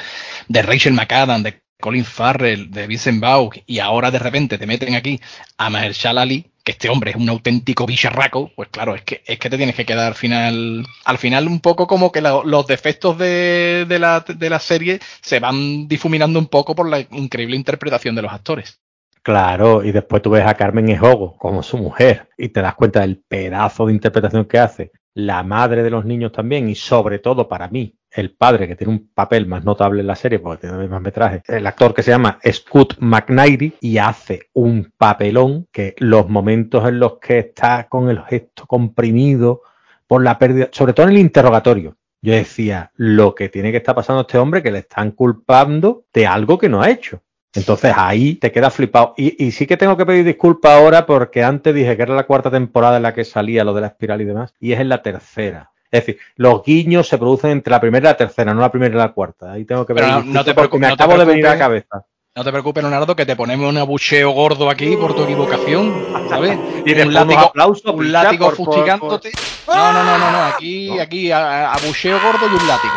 de 0.47 0.61
Rachel 0.61 0.93
McAdams, 0.93 1.43
de 1.43 1.63
Colin 1.81 2.05
Farrell, 2.05 2.69
de 2.69 2.85
Vincent 2.85 3.19
Vaughn, 3.19 3.63
y 3.65 3.79
ahora 3.79 4.11
de 4.11 4.19
repente 4.19 4.59
te 4.59 4.67
meten 4.67 4.93
aquí 4.93 5.19
a 5.57 5.71
Mahershala 5.71 6.21
Ali, 6.21 6.51
que 6.65 6.71
este 6.71 6.89
hombre 6.89 7.11
es 7.11 7.15
un 7.15 7.29
auténtico 7.29 7.85
bicharraco, 7.85 8.51
pues 8.55 8.69
claro, 8.69 8.95
es 8.95 9.03
que, 9.03 9.21
es 9.25 9.37
que 9.37 9.51
te 9.51 9.57
tienes 9.57 9.75
que 9.75 9.85
quedar 9.85 10.07
al 10.07 10.15
final, 10.15 10.83
al 11.05 11.17
final 11.19 11.47
un 11.47 11.59
poco 11.59 11.85
como 11.85 12.11
que 12.11 12.21
los 12.21 12.67
defectos 12.67 13.19
de, 13.19 13.85
la, 13.99 14.21
de 14.21 14.49
la 14.49 14.59
serie 14.59 14.99
se 15.21 15.39
van 15.39 15.87
difuminando 15.87 16.39
un 16.39 16.47
poco 16.47 16.73
por 16.75 16.89
la 16.89 16.99
increíble 16.99 17.55
interpretación 17.55 18.15
de 18.15 18.23
los 18.23 18.33
actores. 18.33 18.81
Claro, 19.21 19.83
y 19.83 19.91
después 19.91 20.23
tú 20.23 20.31
ves 20.31 20.45
a 20.45 20.55
Carmen 20.55 20.89
Ejogo 20.89 21.37
como 21.37 21.61
su 21.61 21.77
mujer 21.77 22.29
y 22.35 22.49
te 22.49 22.61
das 22.61 22.73
cuenta 22.73 23.01
del 23.01 23.23
pedazo 23.27 23.85
de 23.85 23.93
interpretación 23.93 24.45
que 24.45 24.57
hace, 24.57 24.91
la 25.13 25.43
madre 25.43 25.83
de 25.83 25.91
los 25.91 26.03
niños 26.03 26.31
también 26.31 26.67
y 26.67 26.75
sobre 26.75 27.19
todo 27.19 27.47
para 27.47 27.67
mí 27.67 27.95
el 28.15 28.31
padre, 28.31 28.67
que 28.67 28.75
tiene 28.75 28.93
un 28.93 29.09
papel 29.13 29.45
más 29.45 29.63
notable 29.63 30.01
en 30.01 30.07
la 30.07 30.15
serie 30.15 30.39
porque 30.39 30.67
tiene 30.67 30.87
más 30.87 31.01
metraje, 31.01 31.43
el 31.47 31.67
actor 31.67 31.93
que 31.93 32.03
se 32.03 32.11
llama 32.11 32.39
Scott 32.51 32.95
McNairy 32.99 33.75
y 33.81 33.97
hace 33.97 34.49
un 34.53 34.91
papelón 34.97 35.67
que 35.71 35.95
los 35.99 36.29
momentos 36.29 36.87
en 36.87 36.99
los 36.99 37.19
que 37.19 37.39
está 37.39 37.87
con 37.87 38.09
el 38.09 38.21
gesto 38.23 38.65
comprimido 38.65 39.61
por 40.07 40.23
la 40.23 40.37
pérdida, 40.37 40.69
sobre 40.71 40.93
todo 40.93 41.07
en 41.07 41.13
el 41.13 41.19
interrogatorio. 41.19 41.97
Yo 42.21 42.33
decía, 42.33 42.91
lo 42.95 43.35
que 43.35 43.49
tiene 43.49 43.71
que 43.71 43.77
estar 43.77 43.93
pasando 43.93 44.21
este 44.21 44.39
hombre 44.39 44.63
que 44.63 44.71
le 44.71 44.79
están 44.79 45.11
culpando 45.11 46.05
de 46.11 46.25
algo 46.25 46.57
que 46.57 46.69
no 46.69 46.81
ha 46.81 46.89
hecho. 46.89 47.21
Entonces 47.55 47.93
ahí 47.95 48.35
te 48.35 48.51
queda 48.51 48.69
flipado. 48.69 49.13
Y, 49.15 49.51
sí 49.51 49.65
que 49.65 49.77
tengo 49.77 49.95
que 49.95 50.05
pedir 50.05 50.25
disculpas 50.25 50.73
ahora 50.73 51.05
porque 51.05 51.43
antes 51.43 51.73
dije 51.73 51.95
que 51.95 52.03
era 52.03 52.15
la 52.15 52.25
cuarta 52.25 52.51
temporada 52.51 52.97
en 52.97 53.03
la 53.03 53.13
que 53.13 53.23
salía 53.23 53.63
lo 53.63 53.73
de 53.73 53.81
la 53.81 53.87
espiral 53.87 54.21
y 54.21 54.25
demás, 54.25 54.53
y 54.59 54.73
es 54.73 54.79
en 54.79 54.89
la 54.89 55.01
tercera. 55.01 55.71
Es 55.91 56.05
decir, 56.05 56.19
los 56.35 56.63
guiños 56.63 57.07
se 57.07 57.17
producen 57.17 57.51
entre 57.51 57.71
la 57.71 57.79
primera 57.79 58.09
y 58.09 58.11
la 58.11 58.17
tercera, 58.17 58.53
no 58.53 58.61
la 58.61 58.71
primera 58.71 58.93
y 58.93 58.97
la 58.97 59.13
cuarta. 59.13 59.51
Ahí 59.51 59.65
tengo 59.65 59.85
que 59.85 59.93
ver. 59.93 60.25
No, 60.25 60.43
te 60.43 60.53
preocupes, 60.53 60.79
me 60.81 60.87
acabo 60.87 61.17
de 61.17 61.25
venir 61.25 61.47
a 61.47 61.51
la 61.51 61.59
cabeza. 61.59 62.05
No 62.37 62.43
te 62.43 62.51
preocupes, 62.51 62.83
Leonardo, 62.83 63.15
que 63.15 63.25
te 63.25 63.37
ponemos 63.37 63.69
un 63.69 63.77
abucheo 63.77 64.31
gordo 64.31 64.69
aquí 64.69 64.97
por 64.97 65.15
tu 65.15 65.23
equivocación, 65.23 66.05
¿sabes? 66.27 66.59
y 66.85 66.99
un 66.99 67.13
látigo, 67.13 67.53
un 67.93 68.11
látigo 68.11 68.51
fustigándote. 68.51 69.31
No, 69.67 69.93
no, 69.93 70.03
no, 70.03 70.17
no, 70.17 70.31
no, 70.31 70.43
aquí, 70.43 70.99
aquí, 70.99 71.31
abucheo 71.31 72.19
gordo 72.19 72.45
y 72.51 72.61
un 72.61 72.67
látigo. 72.67 72.93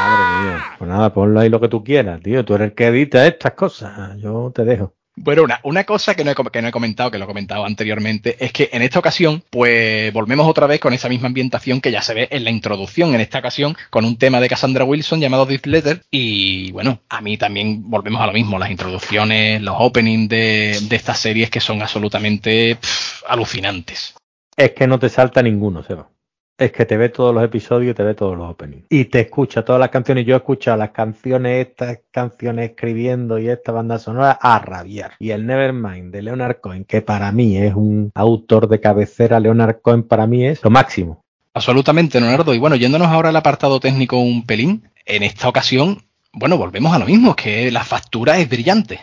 Madre 0.00 0.42
mía. 0.42 0.64
Pues 0.76 0.90
nada, 0.90 1.12
ponlo 1.12 1.38
ahí 1.38 1.48
lo 1.48 1.60
que 1.60 1.68
tú 1.68 1.84
quieras, 1.84 2.20
tío. 2.20 2.44
Tú 2.44 2.56
eres 2.56 2.70
el 2.70 2.74
que 2.74 2.86
edita 2.86 3.24
estas 3.28 3.52
cosas. 3.52 4.16
Yo 4.18 4.50
te 4.52 4.64
dejo. 4.64 4.97
Bueno, 5.20 5.42
una, 5.42 5.60
una 5.62 5.84
cosa 5.84 6.14
que 6.14 6.24
no, 6.24 6.30
he, 6.30 6.34
que 6.34 6.62
no 6.62 6.68
he 6.68 6.72
comentado, 6.72 7.10
que 7.10 7.18
lo 7.18 7.24
he 7.24 7.28
comentado 7.28 7.64
anteriormente, 7.64 8.36
es 8.44 8.52
que 8.52 8.70
en 8.72 8.82
esta 8.82 8.98
ocasión, 8.98 9.42
pues 9.50 10.12
volvemos 10.12 10.46
otra 10.46 10.66
vez 10.66 10.80
con 10.80 10.92
esa 10.92 11.08
misma 11.08 11.28
ambientación 11.28 11.80
que 11.80 11.90
ya 11.90 12.02
se 12.02 12.14
ve 12.14 12.28
en 12.30 12.44
la 12.44 12.50
introducción, 12.50 13.14
en 13.14 13.20
esta 13.20 13.38
ocasión, 13.38 13.76
con 13.90 14.04
un 14.04 14.16
tema 14.16 14.40
de 14.40 14.48
Cassandra 14.48 14.84
Wilson 14.84 15.20
llamado 15.20 15.46
Death 15.46 15.66
Letter. 15.66 16.02
Y 16.10 16.72
bueno, 16.72 17.00
a 17.08 17.20
mí 17.20 17.36
también 17.36 17.90
volvemos 17.90 18.20
a 18.20 18.26
lo 18.26 18.32
mismo, 18.32 18.58
las 18.58 18.70
introducciones, 18.70 19.60
los 19.62 19.76
openings 19.78 20.28
de, 20.28 20.78
de 20.82 20.96
estas 20.96 21.18
series 21.18 21.50
que 21.50 21.60
son 21.60 21.82
absolutamente 21.82 22.78
alucinantes. 23.28 24.14
Es 24.56 24.72
que 24.72 24.86
no 24.86 24.98
te 24.98 25.08
salta 25.08 25.42
ninguno, 25.42 25.82
Seba 25.82 26.08
es 26.58 26.72
que 26.72 26.84
te 26.84 26.96
ve 26.96 27.08
todos 27.08 27.32
los 27.32 27.44
episodios 27.44 27.92
y 27.92 27.94
te 27.94 28.02
ve 28.02 28.14
todos 28.14 28.36
los 28.36 28.50
openings. 28.50 28.86
Y 28.90 29.04
te 29.04 29.20
escucha 29.20 29.64
todas 29.64 29.78
las 29.78 29.90
canciones. 29.90 30.26
Yo 30.26 30.34
he 30.34 30.38
escuchado 30.38 30.76
las 30.76 30.90
canciones, 30.90 31.68
estas 31.68 32.00
canciones 32.10 32.70
escribiendo 32.70 33.38
y 33.38 33.48
esta 33.48 33.70
banda 33.70 33.98
sonora 34.00 34.32
a 34.32 34.58
rabiar. 34.58 35.12
Y 35.20 35.30
el 35.30 35.46
Nevermind 35.46 36.12
de 36.12 36.22
Leonard 36.22 36.60
Cohen, 36.60 36.84
que 36.84 37.00
para 37.00 37.30
mí 37.30 37.56
es 37.56 37.74
un 37.74 38.10
autor 38.12 38.68
de 38.68 38.80
cabecera, 38.80 39.38
Leonard 39.38 39.80
Cohen 39.80 40.02
para 40.02 40.26
mí 40.26 40.44
es 40.44 40.62
lo 40.64 40.70
máximo. 40.70 41.24
Absolutamente, 41.54 42.20
Leonardo. 42.20 42.52
Y 42.52 42.58
bueno, 42.58 42.74
yéndonos 42.74 43.08
ahora 43.08 43.28
al 43.28 43.36
apartado 43.36 43.78
técnico 43.78 44.18
un 44.18 44.44
pelín, 44.44 44.90
en 45.06 45.22
esta 45.22 45.48
ocasión, 45.48 46.02
bueno, 46.32 46.58
volvemos 46.58 46.92
a 46.92 46.98
lo 46.98 47.06
mismo, 47.06 47.36
que 47.36 47.70
la 47.70 47.84
factura 47.84 48.38
es 48.38 48.48
brillante. 48.48 49.00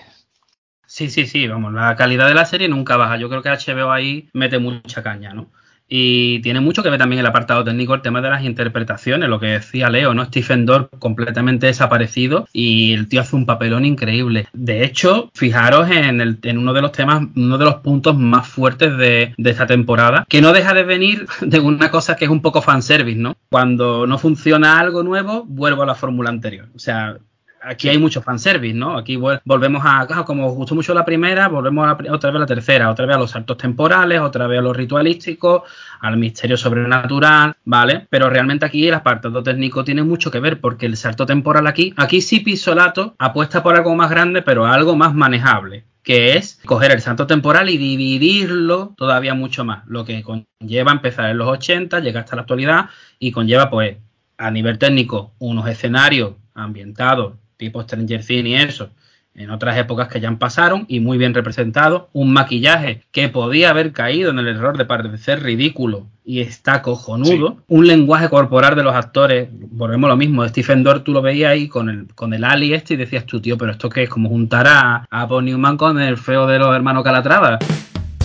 Sí, 0.85 1.09
sí, 1.09 1.25
sí, 1.25 1.47
vamos, 1.47 1.73
la 1.73 1.95
calidad 1.95 2.27
de 2.27 2.35
la 2.35 2.45
serie 2.45 2.67
nunca 2.67 2.97
baja. 2.97 3.17
Yo 3.17 3.29
creo 3.29 3.41
que 3.41 3.49
HBO 3.49 3.91
ahí 3.91 4.29
mete 4.33 4.59
mucha 4.59 5.01
caña, 5.01 5.33
¿no? 5.33 5.49
Y 5.87 6.39
tiene 6.39 6.61
mucho 6.61 6.81
que 6.83 6.89
ver 6.89 6.99
también 6.99 7.19
el 7.19 7.25
apartado 7.25 7.63
técnico, 7.63 7.93
el 7.93 8.01
tema 8.01 8.21
de 8.21 8.29
las 8.29 8.43
interpretaciones, 8.43 9.29
lo 9.29 9.39
que 9.39 9.47
decía 9.47 9.89
Leo, 9.89 10.13
¿no? 10.13 10.25
Stephen 10.25 10.65
Dorff 10.65 10.89
completamente 10.99 11.67
desaparecido 11.67 12.47
y 12.53 12.93
el 12.93 13.07
tío 13.07 13.21
hace 13.21 13.35
un 13.35 13.45
papelón 13.45 13.85
increíble. 13.85 14.47
De 14.53 14.83
hecho, 14.83 15.29
fijaros 15.33 15.89
en, 15.91 16.21
el, 16.21 16.39
en 16.43 16.57
uno 16.57 16.73
de 16.73 16.81
los 16.81 16.91
temas, 16.91 17.23
uno 17.35 17.57
de 17.57 17.65
los 17.65 17.75
puntos 17.75 18.17
más 18.17 18.47
fuertes 18.47 18.97
de, 18.97 19.33
de 19.37 19.49
esta 19.49 19.67
temporada, 19.67 20.25
que 20.27 20.41
no 20.41 20.53
deja 20.53 20.73
de 20.73 20.83
venir 20.83 21.27
de 21.41 21.59
una 21.59 21.91
cosa 21.91 22.15
que 22.15 22.25
es 22.25 22.31
un 22.31 22.41
poco 22.41 22.61
fanservice, 22.61 23.19
¿no? 23.19 23.35
Cuando 23.49 24.07
no 24.07 24.17
funciona 24.17 24.79
algo 24.79 25.03
nuevo, 25.03 25.43
vuelvo 25.45 25.83
a 25.83 25.85
la 25.85 25.95
fórmula 25.95 26.29
anterior. 26.29 26.67
O 26.75 26.79
sea, 26.79 27.17
aquí 27.65 27.89
hay 27.89 27.97
mucho 27.97 28.21
fanservice, 28.21 28.75
¿no? 28.75 28.97
Aquí 28.97 29.15
volvemos 29.15 29.83
a, 29.85 30.05
como 30.25 30.47
os 30.47 30.55
gustó 30.55 30.75
mucho 30.75 30.93
la 30.93 31.03
primera, 31.03 31.47
volvemos 31.47 31.87
a 31.87 32.13
otra 32.13 32.29
vez 32.29 32.37
a 32.37 32.39
la 32.39 32.45
tercera, 32.45 32.89
otra 32.89 33.05
vez 33.05 33.15
a 33.15 33.19
los 33.19 33.31
saltos 33.31 33.57
temporales, 33.57 34.21
otra 34.21 34.47
vez 34.47 34.59
a 34.59 34.61
lo 34.61 34.73
ritualístico, 34.73 35.63
al 36.01 36.17
misterio 36.17 36.57
sobrenatural, 36.57 37.55
¿vale? 37.65 38.07
Pero 38.09 38.29
realmente 38.29 38.65
aquí 38.65 38.87
el 38.87 38.93
apartado 38.93 39.41
técnico 39.41 39.83
tiene 39.83 40.03
mucho 40.03 40.29
que 40.31 40.39
ver, 40.39 40.61
porque 40.61 40.85
el 40.85 40.97
salto 40.97 41.25
temporal 41.25 41.67
aquí, 41.67 41.93
aquí 41.97 42.21
sí 42.21 42.39
Pisolato 42.39 43.15
apuesta 43.17 43.63
por 43.63 43.75
algo 43.75 43.95
más 43.95 44.09
grande, 44.09 44.41
pero 44.41 44.65
algo 44.65 44.95
más 44.95 45.13
manejable 45.13 45.85
que 46.03 46.37
es 46.37 46.61
coger 46.65 46.91
el 46.91 47.01
salto 47.01 47.25
temporal 47.25 47.67
y 47.67 47.79
dividirlo 47.79 48.93
todavía 48.95 49.33
mucho 49.33 49.65
más, 49.65 49.87
lo 49.87 50.05
que 50.05 50.21
conlleva 50.21 50.91
empezar 50.91 51.31
en 51.31 51.39
los 51.39 51.47
80, 51.47 51.99
llega 51.99 52.19
hasta 52.19 52.35
la 52.35 52.43
actualidad 52.43 52.89
y 53.17 53.31
conlleva 53.31 53.71
pues 53.71 53.97
a 54.37 54.51
nivel 54.51 54.77
técnico 54.77 55.33
unos 55.39 55.67
escenarios 55.67 56.33
ambientados 56.53 57.33
tipo 57.57 57.81
Stranger 57.81 58.23
Things 58.23 58.47
y 58.47 58.55
eso, 58.55 58.89
en 59.35 59.49
otras 59.49 59.77
épocas 59.77 60.07
que 60.07 60.21
ya 60.21 60.29
han 60.29 60.39
pasaron 60.39 60.85
y 60.87 60.99
muy 60.99 61.17
bien 61.17 61.33
representado, 61.33 62.09
un 62.13 62.31
maquillaje 62.31 63.03
que 63.11 63.29
podía 63.29 63.69
haber 63.69 63.91
caído 63.91 64.31
en 64.31 64.39
el 64.39 64.47
error 64.47 64.77
de 64.77 64.85
parecer 64.85 65.43
ridículo 65.43 66.07
y 66.23 66.39
está 66.39 66.81
cojonudo, 66.81 67.57
un 67.67 67.85
lenguaje 67.85 68.29
corporal 68.29 68.75
de 68.75 68.83
los 68.83 68.95
actores, 68.95 69.49
volvemos 69.51 70.09
lo 70.09 70.15
mismo, 70.15 70.47
Stephen 70.47 70.83
Dorff 70.83 71.03
tú 71.03 71.11
lo 71.11 71.21
veías 71.21 71.51
ahí 71.51 71.67
con 71.67 71.89
el, 71.89 72.07
con 72.15 72.33
el 72.33 72.43
Ali 72.43 72.73
este 72.73 72.95
y 72.95 72.97
decías 72.97 73.25
tú, 73.25 73.41
tío, 73.41 73.57
pero 73.57 73.71
esto 73.71 73.89
que 73.89 74.03
es 74.03 74.09
como 74.09 74.29
juntar 74.29 74.67
a, 74.67 75.05
a 75.09 75.27
Paul 75.27 75.45
Newman 75.45 75.77
con 75.77 76.01
el 76.01 76.17
feo 76.17 76.47
de 76.47 76.57
los 76.57 76.75
hermanos 76.75 77.03
Calatrava. 77.03 77.59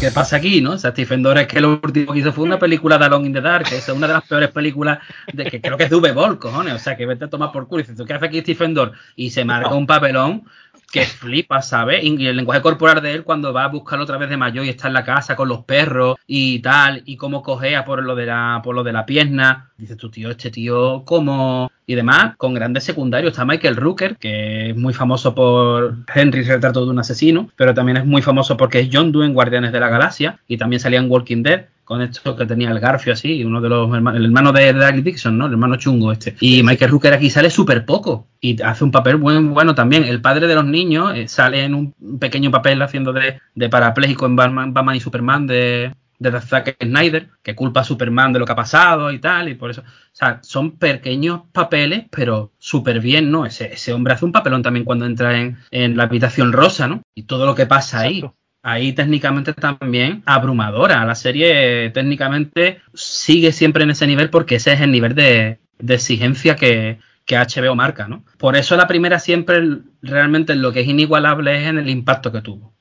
¿Qué 0.00 0.10
pasa 0.10 0.36
aquí, 0.36 0.62
no? 0.62 0.72
O 0.72 0.78
sea, 0.78 0.92
Stephen 0.92 1.22
Dorff 1.22 1.42
es 1.42 1.46
que 1.46 1.60
lo 1.60 1.78
último 1.84 2.14
que 2.14 2.20
hizo 2.20 2.32
fue 2.32 2.44
una 2.44 2.58
película 2.58 2.96
de 2.96 3.04
Alone 3.04 3.26
in 3.26 3.34
the 3.34 3.42
Dark, 3.42 3.68
que 3.68 3.76
es 3.76 3.88
una 3.90 4.06
de 4.06 4.14
las 4.14 4.26
peores 4.26 4.48
películas 4.48 4.98
de 5.30 5.44
que 5.44 5.60
creo 5.60 5.76
que 5.76 5.84
es 5.84 5.90
de 5.90 5.96
V-Ball, 5.96 6.38
cojones. 6.38 6.72
O 6.72 6.78
sea, 6.78 6.96
que 6.96 7.04
vete 7.04 7.26
a 7.26 7.28
tomar 7.28 7.52
por 7.52 7.68
culo 7.68 7.80
y 7.80 7.82
dices, 7.82 7.98
¿tú 7.98 8.06
qué 8.06 8.14
hace 8.14 8.24
aquí 8.24 8.40
Stephen 8.40 8.72
Dorff? 8.72 8.96
Y 9.14 9.28
se 9.28 9.44
marca 9.44 9.74
un 9.74 9.86
papelón 9.86 10.44
que 10.90 11.04
flipa, 11.04 11.62
¿sabes? 11.62 12.02
Y 12.02 12.26
el 12.26 12.36
lenguaje 12.36 12.62
corporal 12.62 13.02
de 13.02 13.14
él 13.14 13.24
cuando 13.24 13.52
va 13.52 13.64
a 13.64 13.68
buscarlo 13.68 14.04
otra 14.04 14.18
vez 14.18 14.28
de 14.28 14.36
mayor 14.36 14.64
y 14.64 14.68
está 14.68 14.88
en 14.88 14.94
la 14.94 15.04
casa 15.04 15.36
con 15.36 15.48
los 15.48 15.64
perros 15.64 16.16
y 16.26 16.60
tal, 16.60 17.02
y 17.06 17.16
cómo 17.16 17.42
cogea 17.42 17.84
por 17.84 18.02
lo 18.02 18.14
de 18.14 18.26
la, 18.26 18.60
por 18.62 18.74
lo 18.74 18.82
de 18.82 18.92
la 18.92 19.06
pierna. 19.06 19.70
Dices 19.76 19.96
tu 19.96 20.10
tío, 20.10 20.30
este 20.30 20.50
tío, 20.50 21.04
¿cómo? 21.04 21.70
Y 21.86 21.94
demás, 21.94 22.36
con 22.36 22.54
grandes 22.54 22.84
secundarios. 22.84 23.32
Está 23.32 23.44
Michael 23.44 23.76
Rooker, 23.76 24.16
que 24.16 24.70
es 24.70 24.76
muy 24.76 24.92
famoso 24.92 25.34
por 25.34 25.96
Henry, 26.14 26.42
retrato 26.42 26.84
de 26.84 26.90
un 26.90 26.98
asesino, 26.98 27.50
pero 27.56 27.74
también 27.74 27.96
es 27.96 28.06
muy 28.06 28.22
famoso 28.22 28.56
porque 28.56 28.80
es 28.80 28.88
John 28.92 29.12
Doe 29.12 29.26
en 29.26 29.34
Guardianes 29.34 29.72
de 29.72 29.80
la 29.80 29.88
Galaxia 29.88 30.38
y 30.46 30.56
también 30.56 30.80
salía 30.80 31.00
en 31.00 31.10
Walking 31.10 31.42
Dead 31.42 31.66
con 31.90 32.02
esto 32.02 32.36
que 32.36 32.46
tenía 32.46 32.70
el 32.70 32.78
Garfio 32.78 33.14
así, 33.14 33.42
uno 33.42 33.60
de 33.60 33.68
los 33.68 33.92
hermanos, 33.92 34.20
el 34.20 34.26
hermano 34.26 34.52
de 34.52 34.72
Daryl 34.72 35.02
Dixon, 35.02 35.36
¿no? 35.36 35.46
El 35.46 35.54
hermano 35.54 35.74
chungo 35.74 36.12
este. 36.12 36.36
Y 36.38 36.62
Michael 36.62 36.92
Rooker 36.92 37.14
aquí 37.14 37.30
sale 37.30 37.50
súper 37.50 37.84
poco 37.84 38.28
y 38.40 38.62
hace 38.62 38.84
un 38.84 38.92
papel 38.92 39.16
buen, 39.16 39.52
bueno 39.52 39.74
también. 39.74 40.04
El 40.04 40.20
padre 40.20 40.46
de 40.46 40.54
los 40.54 40.64
niños 40.64 41.12
eh, 41.16 41.26
sale 41.26 41.64
en 41.64 41.74
un 41.74 41.92
pequeño 42.20 42.52
papel 42.52 42.80
haciendo 42.80 43.12
de, 43.12 43.40
de 43.56 43.68
parapléjico 43.68 44.24
en 44.26 44.36
Batman, 44.36 44.72
y 44.94 45.00
Superman 45.00 45.48
de, 45.48 45.92
de 46.20 46.40
Zack 46.40 46.76
Snyder, 46.80 47.30
que 47.42 47.56
culpa 47.56 47.80
a 47.80 47.84
Superman 47.84 48.32
de 48.32 48.38
lo 48.38 48.46
que 48.46 48.52
ha 48.52 48.54
pasado 48.54 49.10
y 49.10 49.18
tal, 49.18 49.48
y 49.48 49.56
por 49.56 49.72
eso, 49.72 49.80
o 49.80 49.84
sea, 50.12 50.38
son 50.44 50.78
pequeños 50.78 51.40
papeles, 51.50 52.04
pero 52.08 52.52
súper 52.56 53.00
bien, 53.00 53.32
¿no? 53.32 53.46
Ese, 53.46 53.72
ese 53.72 53.92
hombre 53.92 54.14
hace 54.14 54.24
un 54.24 54.30
papelón 54.30 54.62
también 54.62 54.84
cuando 54.84 55.06
entra 55.06 55.36
en, 55.40 55.58
en 55.72 55.96
la 55.96 56.04
habitación 56.04 56.52
rosa, 56.52 56.86
¿no? 56.86 57.02
Y 57.16 57.24
todo 57.24 57.46
lo 57.46 57.56
que 57.56 57.66
pasa 57.66 57.98
ahí 57.98 58.22
ahí 58.62 58.92
técnicamente 58.92 59.52
también 59.52 60.22
abrumadora. 60.26 61.04
La 61.04 61.14
serie 61.14 61.90
técnicamente 61.90 62.80
sigue 62.94 63.52
siempre 63.52 63.84
en 63.84 63.90
ese 63.90 64.06
nivel 64.06 64.30
porque 64.30 64.56
ese 64.56 64.72
es 64.72 64.80
el 64.80 64.90
nivel 64.90 65.14
de, 65.14 65.58
exigencia 65.88 66.56
que, 66.56 66.98
que, 67.24 67.36
HBO 67.36 67.74
marca, 67.74 68.08
¿no? 68.08 68.24
Por 68.38 68.56
eso 68.56 68.76
la 68.76 68.86
primera 68.86 69.18
siempre 69.18 69.62
realmente 70.02 70.54
lo 70.54 70.72
que 70.72 70.80
es 70.80 70.88
inigualable 70.88 71.62
es 71.62 71.68
en 71.68 71.78
el 71.78 71.88
impacto 71.88 72.32
que 72.32 72.42
tuvo. 72.42 72.74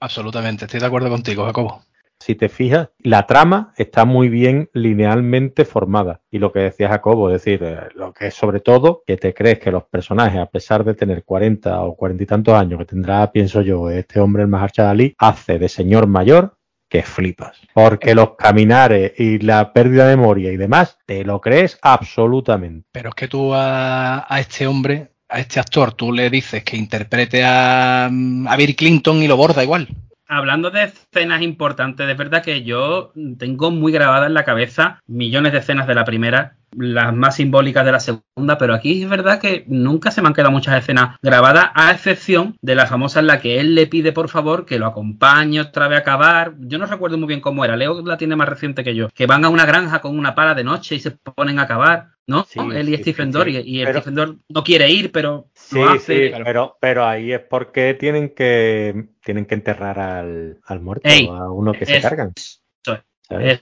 Absolutamente, 0.00 0.66
estoy 0.66 0.80
de 0.80 0.86
acuerdo 0.86 1.08
contigo, 1.08 1.46
Jacobo 1.46 1.84
si 2.24 2.34
te 2.36 2.48
fijas, 2.48 2.88
la 3.00 3.26
trama 3.26 3.74
está 3.76 4.06
muy 4.06 4.30
bien 4.30 4.70
linealmente 4.72 5.66
formada. 5.66 6.22
Y 6.30 6.38
lo 6.38 6.52
que 6.52 6.60
decía 6.60 6.88
Jacobo, 6.88 7.28
es 7.28 7.44
decir, 7.44 7.62
eh, 7.62 7.90
lo 7.94 8.14
que 8.14 8.28
es 8.28 8.34
sobre 8.34 8.60
todo 8.60 9.02
que 9.06 9.18
te 9.18 9.34
crees 9.34 9.58
que 9.58 9.70
los 9.70 9.84
personajes, 9.84 10.40
a 10.40 10.46
pesar 10.46 10.84
de 10.84 10.94
tener 10.94 11.24
40 11.24 11.82
o 11.82 11.94
40 11.94 12.22
y 12.22 12.26
tantos 12.26 12.54
años 12.54 12.78
que 12.78 12.86
tendrá, 12.86 13.30
pienso 13.30 13.60
yo, 13.60 13.90
este 13.90 14.20
hombre, 14.20 14.44
el 14.44 14.48
Mahershala 14.48 14.90
Ali, 14.90 15.14
hace 15.18 15.58
de 15.58 15.68
señor 15.68 16.06
mayor 16.06 16.56
que 16.88 17.02
flipas. 17.02 17.58
Porque 17.74 18.14
los 18.14 18.36
caminares 18.36 19.12
y 19.18 19.40
la 19.40 19.74
pérdida 19.74 20.08
de 20.08 20.16
memoria 20.16 20.50
y 20.50 20.56
demás, 20.56 20.96
te 21.04 21.24
lo 21.24 21.42
crees 21.42 21.78
absolutamente. 21.82 22.88
Pero 22.90 23.10
es 23.10 23.14
que 23.16 23.28
tú 23.28 23.50
a, 23.52 24.26
este 24.40 24.66
hombre, 24.66 25.10
a 25.28 25.40
este 25.40 25.60
actor, 25.60 25.92
tú 25.92 26.10
le 26.10 26.30
dices 26.30 26.64
que 26.64 26.78
interprete 26.78 27.44
a, 27.44 28.06
a 28.06 28.56
Bill 28.56 28.76
Clinton 28.76 29.22
y 29.22 29.28
lo 29.28 29.36
borda 29.36 29.62
igual 29.62 29.88
hablando 30.34 30.70
de 30.70 30.84
escenas 30.84 31.42
importantes, 31.42 32.06
de 32.06 32.14
verdad 32.14 32.42
que 32.42 32.62
yo 32.62 33.12
tengo 33.38 33.70
muy 33.70 33.92
grabada 33.92 34.26
en 34.26 34.34
la 34.34 34.44
cabeza 34.44 35.02
millones 35.06 35.52
de 35.52 35.58
escenas 35.58 35.86
de 35.86 35.94
la 35.94 36.04
primera 36.04 36.56
las 36.76 37.14
más 37.14 37.36
simbólicas 37.36 37.84
de 37.84 37.92
la 37.92 38.00
segunda, 38.00 38.58
pero 38.58 38.74
aquí 38.74 39.02
es 39.02 39.08
verdad 39.08 39.40
que 39.40 39.64
nunca 39.66 40.10
se 40.10 40.22
me 40.22 40.28
han 40.28 40.34
quedado 40.34 40.50
muchas 40.50 40.78
escenas 40.78 41.16
grabadas, 41.22 41.70
a 41.74 41.92
excepción 41.92 42.56
de 42.62 42.74
la 42.74 42.86
famosa 42.86 43.20
en 43.20 43.26
la 43.26 43.40
que 43.40 43.60
él 43.60 43.74
le 43.74 43.86
pide 43.86 44.12
por 44.12 44.28
favor 44.28 44.66
que 44.66 44.78
lo 44.78 44.86
acompañe 44.86 45.60
otra 45.60 45.88
vez 45.88 45.98
a 45.98 46.02
acabar. 46.02 46.54
Yo 46.58 46.78
no 46.78 46.86
recuerdo 46.86 47.18
muy 47.18 47.28
bien 47.28 47.40
cómo 47.40 47.64
era, 47.64 47.76
Leo 47.76 48.02
la 48.02 48.16
tiene 48.16 48.36
más 48.36 48.48
reciente 48.48 48.84
que 48.84 48.94
yo, 48.94 49.08
que 49.10 49.26
van 49.26 49.44
a 49.44 49.48
una 49.48 49.66
granja 49.66 50.00
con 50.00 50.18
una 50.18 50.34
pala 50.34 50.54
de 50.54 50.64
noche 50.64 50.94
y 50.94 51.00
se 51.00 51.10
ponen 51.10 51.58
a 51.58 51.66
cavar. 51.66 52.14
¿no? 52.26 52.46
él 52.72 52.88
y 52.88 52.96
Stephen 52.96 53.30
Dorff, 53.30 53.48
y, 53.48 53.80
el 53.80 53.88
Stephen 53.88 54.14
Dorff 54.14 54.36
no 54.48 54.64
quiere 54.64 54.90
ir, 54.90 55.12
pero 55.12 55.48
sí, 55.52 55.78
sí, 56.00 56.30
pero, 56.42 56.78
pero 56.80 57.04
ahí 57.04 57.32
es 57.32 57.40
porque 57.40 57.92
tienen 57.94 58.30
que 58.30 59.08
tienen 59.22 59.44
que 59.44 59.54
enterrar 59.54 59.98
al, 59.98 60.58
al 60.64 60.80
muerto, 60.80 61.06
a 61.06 61.52
uno 61.52 61.72
que 61.72 61.86
se 61.86 62.00
cargan. 62.00 62.32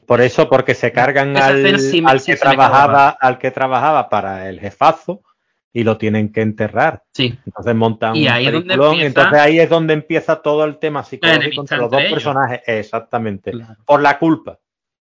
Por 0.06 0.20
eso, 0.20 0.48
porque 0.48 0.74
se 0.74 0.92
cargan 0.92 1.36
al, 1.36 1.64
al 2.06 2.24
que 2.24 2.36
trabajaba, 2.36 3.08
al 3.08 3.38
que 3.38 3.50
trabajaba 3.50 4.08
para 4.08 4.48
el 4.48 4.60
jefazo 4.60 5.22
y 5.72 5.84
lo 5.84 5.96
tienen 5.96 6.32
que 6.32 6.42
enterrar. 6.42 7.02
Sí. 7.12 7.38
Entonces 7.46 7.74
montan 7.74 8.12
un 8.12 8.28
ahí 8.28 8.46
entonces 8.46 9.38
ahí 9.38 9.58
es 9.58 9.70
donde 9.70 9.94
empieza 9.94 10.42
todo 10.42 10.64
el 10.64 10.78
tema 10.78 11.02
psicológico 11.02 11.62
entre 11.62 11.78
los 11.78 11.90
dos 11.90 12.02
personajes. 12.02 12.60
Exactamente. 12.66 13.52
Por 13.86 14.02
la 14.02 14.18
culpa. 14.18 14.58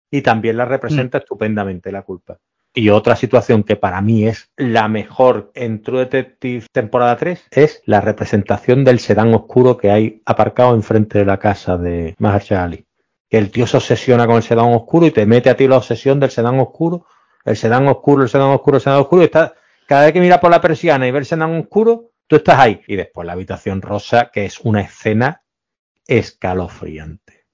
Y 0.10 0.22
también 0.22 0.58
la 0.58 0.66
representa 0.66 1.18
mm. 1.18 1.22
estupendamente 1.22 1.92
la 1.92 2.02
culpa. 2.02 2.38
Y 2.74 2.90
otra 2.90 3.16
situación 3.16 3.64
que 3.64 3.76
para 3.76 4.02
mí 4.02 4.28
es 4.28 4.52
la 4.56 4.88
mejor 4.88 5.52
en 5.56 5.82
True 5.82 6.02
Detective 6.02 6.68
temporada 6.72 7.18
3 7.18 7.48
es 7.52 7.82
la 7.86 8.02
representación 8.02 8.84
del 8.84 9.00
sedán 9.00 9.34
oscuro 9.34 9.78
que 9.78 9.90
hay 9.90 10.22
aparcado 10.26 10.76
enfrente 10.76 11.20
de 11.20 11.26
la 11.26 11.40
casa 11.40 11.78
de 11.78 12.14
Mahershala 12.20 12.66
Ali 12.66 12.87
que 13.30 13.38
el 13.38 13.52
tío 13.52 13.68
se 13.68 13.78
obsesiona 13.78 14.26
con 14.26 14.38
el 14.38 14.44
sedán 14.44 14.74
oscuro 14.74 15.06
y 15.06 15.12
te 15.12 15.26
mete 15.26 15.50
a 15.50 15.56
ti 15.56 15.68
la 15.68 15.78
obsesión 15.78 16.20
del 16.20 16.32
sedán 16.32 16.60
oscuro, 16.60 17.06
el 17.46 17.58
sedán 17.58 17.88
oscuro, 17.88 18.24
el 18.24 18.30
sedán 18.30 18.50
oscuro, 18.50 18.78
el 18.78 18.82
sedán 18.82 19.00
oscuro, 19.00 19.24
y 19.24 19.30
cada 19.30 20.06
vez 20.06 20.14
que 20.14 20.20
mira 20.20 20.40
por 20.40 20.52
la 20.52 20.62
persiana 20.62 21.08
y 21.08 21.12
ve 21.12 21.20
el 21.20 21.26
sedán 21.26 21.60
oscuro, 21.60 22.12
tú 22.28 22.38
estás 22.38 22.60
ahí. 22.60 22.82
Y 22.88 22.96
después 22.96 23.26
la 23.26 23.34
habitación 23.34 23.82
rosa, 23.82 24.32
que 24.34 24.46
es 24.46 24.60
una 24.60 24.82
escena 24.82 25.42
escalofriante. 26.08 27.46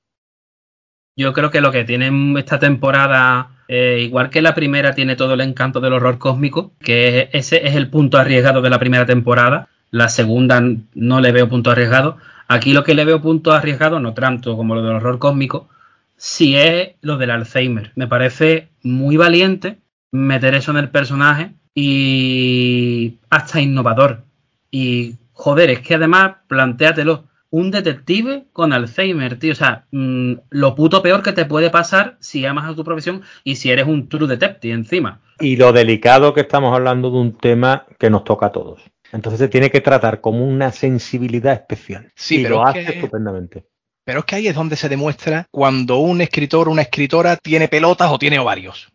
Yo 1.15 1.33
creo 1.33 1.51
que 1.51 1.61
lo 1.61 1.71
que 1.71 1.83
tiene 1.83 2.39
esta 2.39 2.57
temporada, 2.57 3.63
eh, 3.67 3.99
igual 4.01 4.31
que 4.31 4.41
la 4.41 4.55
primera, 4.55 4.95
tiene 4.95 5.15
todo 5.15 5.35
el 5.35 5.41
encanto 5.41 5.79
del 5.79 5.93
horror 5.93 6.17
cósmico, 6.17 6.73
que 6.79 7.29
ese 7.33 7.67
es 7.67 7.75
el 7.75 7.89
punto 7.89 8.17
arriesgado 8.17 8.61
de 8.61 8.71
la 8.71 8.79
primera 8.79 9.05
temporada. 9.05 9.69
La 9.91 10.09
segunda 10.09 10.59
no 10.95 11.21
le 11.21 11.31
veo 11.31 11.49
punto 11.49 11.69
arriesgado, 11.69 12.17
Aquí 12.53 12.71
lo 12.71 12.83
que 12.83 12.93
le 12.93 13.03
veo 13.03 13.19
punto 13.19 13.51
arriesgado, 13.51 13.99
no 13.99 14.13
tanto 14.13 14.55
como 14.55 14.75
lo 14.75 14.83
del 14.83 14.97
horror 14.97 15.17
cósmico, 15.17 15.69
si 16.15 16.55
es 16.55 16.91
lo 17.01 17.17
del 17.17 17.31
Alzheimer. 17.31 17.91
Me 17.95 18.05
parece 18.05 18.69
muy 18.83 19.17
valiente 19.17 19.79
meter 20.11 20.53
eso 20.53 20.69
en 20.69 20.77
el 20.77 20.91
personaje 20.91 21.53
y 21.73 23.17
hasta 23.31 23.59
innovador. 23.59 24.25
Y 24.69 25.15
joder, 25.31 25.71
es 25.71 25.79
que 25.79 25.95
además, 25.95 26.35
plantéatelo, 26.47 27.23
un 27.49 27.71
detective 27.71 28.45
con 28.53 28.71
Alzheimer, 28.71 29.39
tío. 29.39 29.53
O 29.53 29.55
sea, 29.55 29.85
mm, 29.89 30.33
lo 30.51 30.75
puto 30.75 31.01
peor 31.01 31.23
que 31.23 31.33
te 31.33 31.45
puede 31.45 31.71
pasar 31.71 32.17
si 32.19 32.45
amas 32.45 32.69
a 32.69 32.75
tu 32.75 32.83
profesión 32.83 33.23
y 33.43 33.55
si 33.55 33.71
eres 33.71 33.87
un 33.87 34.09
true 34.09 34.27
detective 34.27 34.75
encima. 34.75 35.21
Y 35.39 35.55
lo 35.55 35.73
delicado 35.73 36.35
que 36.35 36.41
estamos 36.41 36.75
hablando 36.75 37.09
de 37.09 37.17
un 37.17 37.35
tema 37.35 37.87
que 37.97 38.11
nos 38.11 38.23
toca 38.23 38.45
a 38.45 38.51
todos. 38.51 38.79
Entonces 39.13 39.39
se 39.39 39.47
tiene 39.47 39.69
que 39.69 39.79
tratar 39.79 40.21
como 40.21 40.43
una 40.43 40.71
sensibilidad 40.71 41.53
especial. 41.53 42.11
Sí, 42.15 42.41
pero 42.41 42.55
lo 42.55 42.65
hace 42.65 42.81
estupendamente. 42.81 43.63
Pero 44.03 44.19
es 44.19 44.25
que 44.25 44.35
ahí 44.35 44.47
es 44.47 44.55
donde 44.55 44.75
se 44.75 44.89
demuestra 44.89 45.47
cuando 45.51 45.99
un 45.99 46.19
escritor 46.19 46.67
o 46.67 46.71
una 46.71 46.81
escritora 46.81 47.37
tiene 47.37 47.67
pelotas 47.67 48.11
o 48.11 48.17
tiene 48.17 48.39
ovarios. 48.39 48.91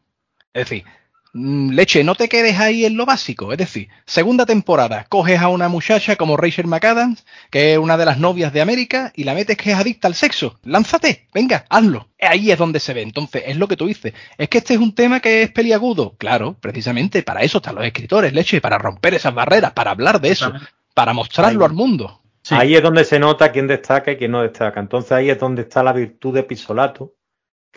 Es 0.53 0.69
decir, 0.69 0.85
leche, 1.39 2.05
no 2.05 2.15
te 2.15 2.29
quedes 2.29 2.59
ahí 2.59 2.85
en 2.85 2.97
lo 2.97 3.07
básico. 3.07 3.53
Es 3.53 3.59
decir, 3.59 3.89
segunda 4.07 4.47
temporada, 4.47 5.07
coges 5.09 5.41
a 5.41 5.49
una 5.49 5.69
muchacha 5.69 6.17
como 6.17 6.37
Rachel 6.37 6.67
McAdams, 6.67 7.25
que 7.51 7.73
es 7.73 7.79
una 7.79 7.97
de 7.97 8.05
las 8.05 8.19
novias 8.19 8.53
de 8.53 8.61
América, 8.61 9.13
y 9.15 9.25
la 9.25 9.35
metes 9.35 9.57
que 9.57 9.73
es 9.73 9.77
adicta 9.77 10.09
al 10.09 10.15
sexo. 10.15 10.59
Lánzate, 10.65 11.29
venga, 11.33 11.65
hazlo. 11.69 12.09
Ahí 12.21 12.51
es 12.51 12.59
donde 12.59 12.81
se 12.81 12.95
ve. 12.95 13.03
Entonces, 13.03 13.45
es 13.47 13.57
lo 13.57 13.69
que 13.69 13.77
tú 13.77 13.87
dices. 13.87 14.13
Es 14.37 14.49
que 14.49 14.59
este 14.59 14.75
es 14.75 14.81
un 14.81 14.95
tema 14.95 15.21
que 15.21 15.43
es 15.43 15.51
peliagudo. 15.51 16.15
Claro, 16.19 16.57
precisamente 16.61 17.23
para 17.23 17.43
eso 17.43 17.59
están 17.59 17.77
los 17.77 17.85
escritores, 17.85 18.33
leche, 18.33 18.61
para 18.61 18.79
romper 18.79 19.15
esas 19.15 19.35
barreras, 19.35 19.73
para 19.73 19.93
hablar 19.93 20.21
de 20.21 20.31
eso, 20.31 20.53
para 20.95 21.13
mostrarlo 21.13 21.65
al 21.65 21.73
mundo. 21.73 22.23
Ahí 22.51 22.75
es 22.75 22.83
donde 22.83 23.05
se 23.05 23.19
nota 23.19 23.53
quién 23.53 23.67
destaca 23.67 24.13
y 24.13 24.17
quién 24.17 24.31
no 24.31 24.43
destaca. 24.43 24.81
Entonces 24.81 25.13
ahí 25.13 25.31
es 25.31 25.39
donde 25.39 25.63
está 25.63 25.83
la 25.83 25.93
virtud 25.93 26.35
de 26.35 26.43
Pisolato, 26.43 27.15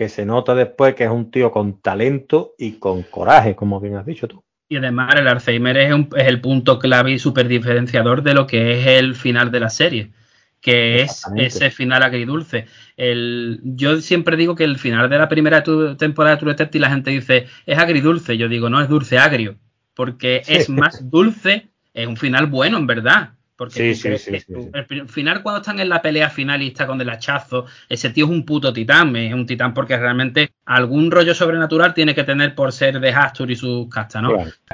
que 0.02 0.10
se 0.10 0.26
nota 0.26 0.56
después 0.56 0.96
que 0.96 1.04
es 1.04 1.12
un 1.12 1.30
tío 1.30 1.52
con 1.52 1.80
talento 1.80 2.56
y 2.58 2.80
con 2.80 3.04
coraje, 3.04 3.56
como 3.56 3.80
bien 3.80 3.98
has 3.98 4.06
dicho 4.08 4.28
tú. 4.28 4.44
Y 4.68 4.78
además 4.78 5.14
el 5.16 5.28
Alzheimer 5.28 5.78
es, 5.78 5.94
el 6.16 6.42
punto 6.42 6.80
clave 6.80 7.12
y 7.12 7.20
súper 7.20 7.48
diferenciador 7.48 8.24
de 8.24 8.34
lo 8.34 8.48
que 8.48 8.80
es 8.80 8.88
el 8.88 9.14
final 9.14 9.52
de 9.52 9.60
la 9.60 9.70
serie, 9.70 10.12
que 10.60 11.04
es 11.04 11.24
ese 11.36 11.70
final 11.70 12.02
agridulce. 12.02 12.66
El, 12.98 13.60
yo 13.64 14.02
siempre 14.02 14.38
digo 14.38 14.56
que 14.56 14.64
el 14.64 14.80
final 14.80 15.08
de 15.08 15.20
la 15.20 15.30
primera 15.30 15.62
temporada 15.62 16.36
de 16.36 16.40
True 16.40 16.54
Detective 16.54 16.82
la 16.82 16.90
gente 16.90 17.12
dice 17.12 17.46
es 17.68 17.78
agridulce, 17.78 18.40
yo 18.40 18.50
digo 18.50 18.72
no, 18.72 18.82
es 18.82 18.90
dulce 18.90 19.20
agrio, 19.20 19.60
porque 19.94 20.42
es 20.48 20.68
más 20.68 21.12
dulce, 21.12 21.68
es 21.94 22.08
un 22.08 22.18
final 22.18 22.48
bueno 22.48 22.80
en 22.80 22.88
verdad, 22.88 23.34
porque 23.62 23.94
sí, 23.94 24.18
sí, 24.18 24.40
sí, 24.40 24.56
al 24.74 25.08
final, 25.08 25.44
cuando 25.44 25.62
están 25.62 25.80
en 25.80 25.88
la 25.88 26.02
pelea 26.02 26.32
final 26.32 26.64
y 26.64 26.70
está 26.70 26.88
con 26.88 27.00
el 27.00 27.08
hachazo, 27.08 27.68
ese 27.90 28.10
tío 28.10 28.26
es 28.26 28.32
un 28.32 28.44
puto 28.44 28.74
titán, 28.74 29.16
es 29.16 29.36
un 29.36 29.46
titán 29.46 29.76
porque 29.76 29.96
realmente 29.98 30.54
algún 30.66 31.12
rollo 31.12 31.36
sobrenatural 31.36 31.94
tiene 31.94 32.16
que 32.16 32.24
tener 32.24 32.56
por 32.56 32.72
ser 32.72 33.00
de 33.00 33.12
Hastur 33.12 33.52
y 33.52 33.56
sus 33.56 33.88
castas, 33.88 34.24
¿no? 34.24 34.32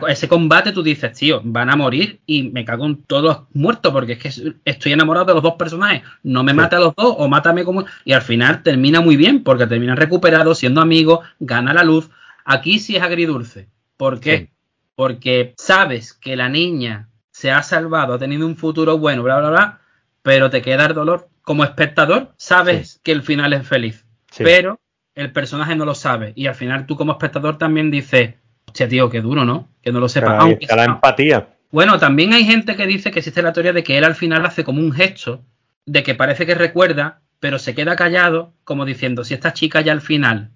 Ese 0.07 0.29
combate 0.29 0.71
tú 0.71 0.81
dices, 0.83 1.11
tío, 1.11 1.41
van 1.43 1.69
a 1.69 1.75
morir 1.75 2.21
y 2.25 2.43
me 2.43 2.63
cago 2.63 2.85
en 2.85 3.03
todos 3.03 3.47
muertos 3.51 3.91
porque 3.91 4.13
es 4.13 4.19
que 4.19 4.53
estoy 4.63 4.93
enamorado 4.93 5.25
de 5.25 5.33
los 5.33 5.43
dos 5.43 5.55
personajes, 5.55 6.03
no 6.23 6.45
me 6.45 6.53
mata 6.53 6.77
a 6.77 6.79
los 6.79 6.95
dos 6.95 7.13
o 7.17 7.27
mátame 7.27 7.65
como... 7.65 7.83
Y 8.05 8.13
al 8.13 8.21
final 8.21 8.63
termina 8.63 9.01
muy 9.01 9.17
bien 9.17 9.43
porque 9.43 9.67
termina 9.67 9.95
recuperado, 9.95 10.55
siendo 10.55 10.79
amigo, 10.79 11.23
gana 11.41 11.73
la 11.73 11.83
luz. 11.83 12.09
Aquí 12.45 12.79
sí 12.79 12.95
es 12.95 13.03
agridulce. 13.03 13.67
¿Por 13.97 14.21
qué? 14.21 14.49
Porque 14.95 15.55
sabes 15.57 16.13
que 16.13 16.37
la 16.37 16.47
niña 16.47 17.09
se 17.37 17.51
ha 17.51 17.61
salvado, 17.61 18.15
ha 18.15 18.17
tenido 18.17 18.47
un 18.47 18.57
futuro 18.57 18.97
bueno, 18.97 19.21
bla, 19.21 19.37
bla, 19.37 19.49
bla, 19.51 19.79
pero 20.23 20.49
te 20.49 20.63
queda 20.63 20.87
el 20.87 20.95
dolor. 20.95 21.29
Como 21.43 21.63
espectador, 21.63 22.33
sabes 22.35 22.99
que 23.03 23.11
el 23.11 23.21
final 23.21 23.53
es 23.53 23.67
feliz, 23.67 24.07
pero 24.39 24.79
el 25.13 25.31
personaje 25.31 25.75
no 25.75 25.85
lo 25.85 25.93
sabe. 25.93 26.33
Y 26.35 26.47
al 26.47 26.55
final 26.55 26.87
tú 26.87 26.95
como 26.95 27.11
espectador 27.11 27.59
también 27.59 27.91
dices, 27.91 28.33
hostia, 28.65 28.89
tío, 28.89 29.11
qué 29.11 29.21
duro, 29.21 29.45
¿no? 29.45 29.69
Que 29.83 29.91
no 29.91 29.99
lo 29.99 30.09
sepa. 30.09 30.35
Aunque 30.39 30.65
la 30.65 30.85
empatía. 30.85 31.49
Bueno, 31.69 31.99
también 31.99 32.33
hay 32.33 32.43
gente 32.43 32.75
que 32.75 32.87
dice 32.87 33.11
que 33.11 33.19
existe 33.19 33.43
la 33.43 33.53
teoría 33.53 33.71
de 33.71 33.83
que 33.83 33.99
él 33.99 34.03
al 34.03 34.15
final 34.15 34.43
hace 34.43 34.63
como 34.63 34.81
un 34.81 34.91
gesto, 34.91 35.43
de 35.85 36.01
que 36.01 36.15
parece 36.15 36.47
que 36.47 36.55
recuerda, 36.55 37.21
pero 37.39 37.59
se 37.59 37.75
queda 37.75 37.95
callado, 37.95 38.55
como 38.63 38.83
diciendo, 38.83 39.23
si 39.23 39.35
esta 39.35 39.53
chica 39.53 39.81
ya 39.81 39.91
al 39.91 40.01
final 40.01 40.49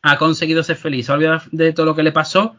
ha 0.00 0.16
conseguido 0.16 0.62
ser 0.62 0.76
feliz, 0.76 1.06
se 1.06 1.12
ha 1.12 1.16
olvidado 1.16 1.42
de 1.50 1.72
todo 1.72 1.86
lo 1.86 1.96
que 1.96 2.04
le 2.04 2.12
pasó, 2.12 2.54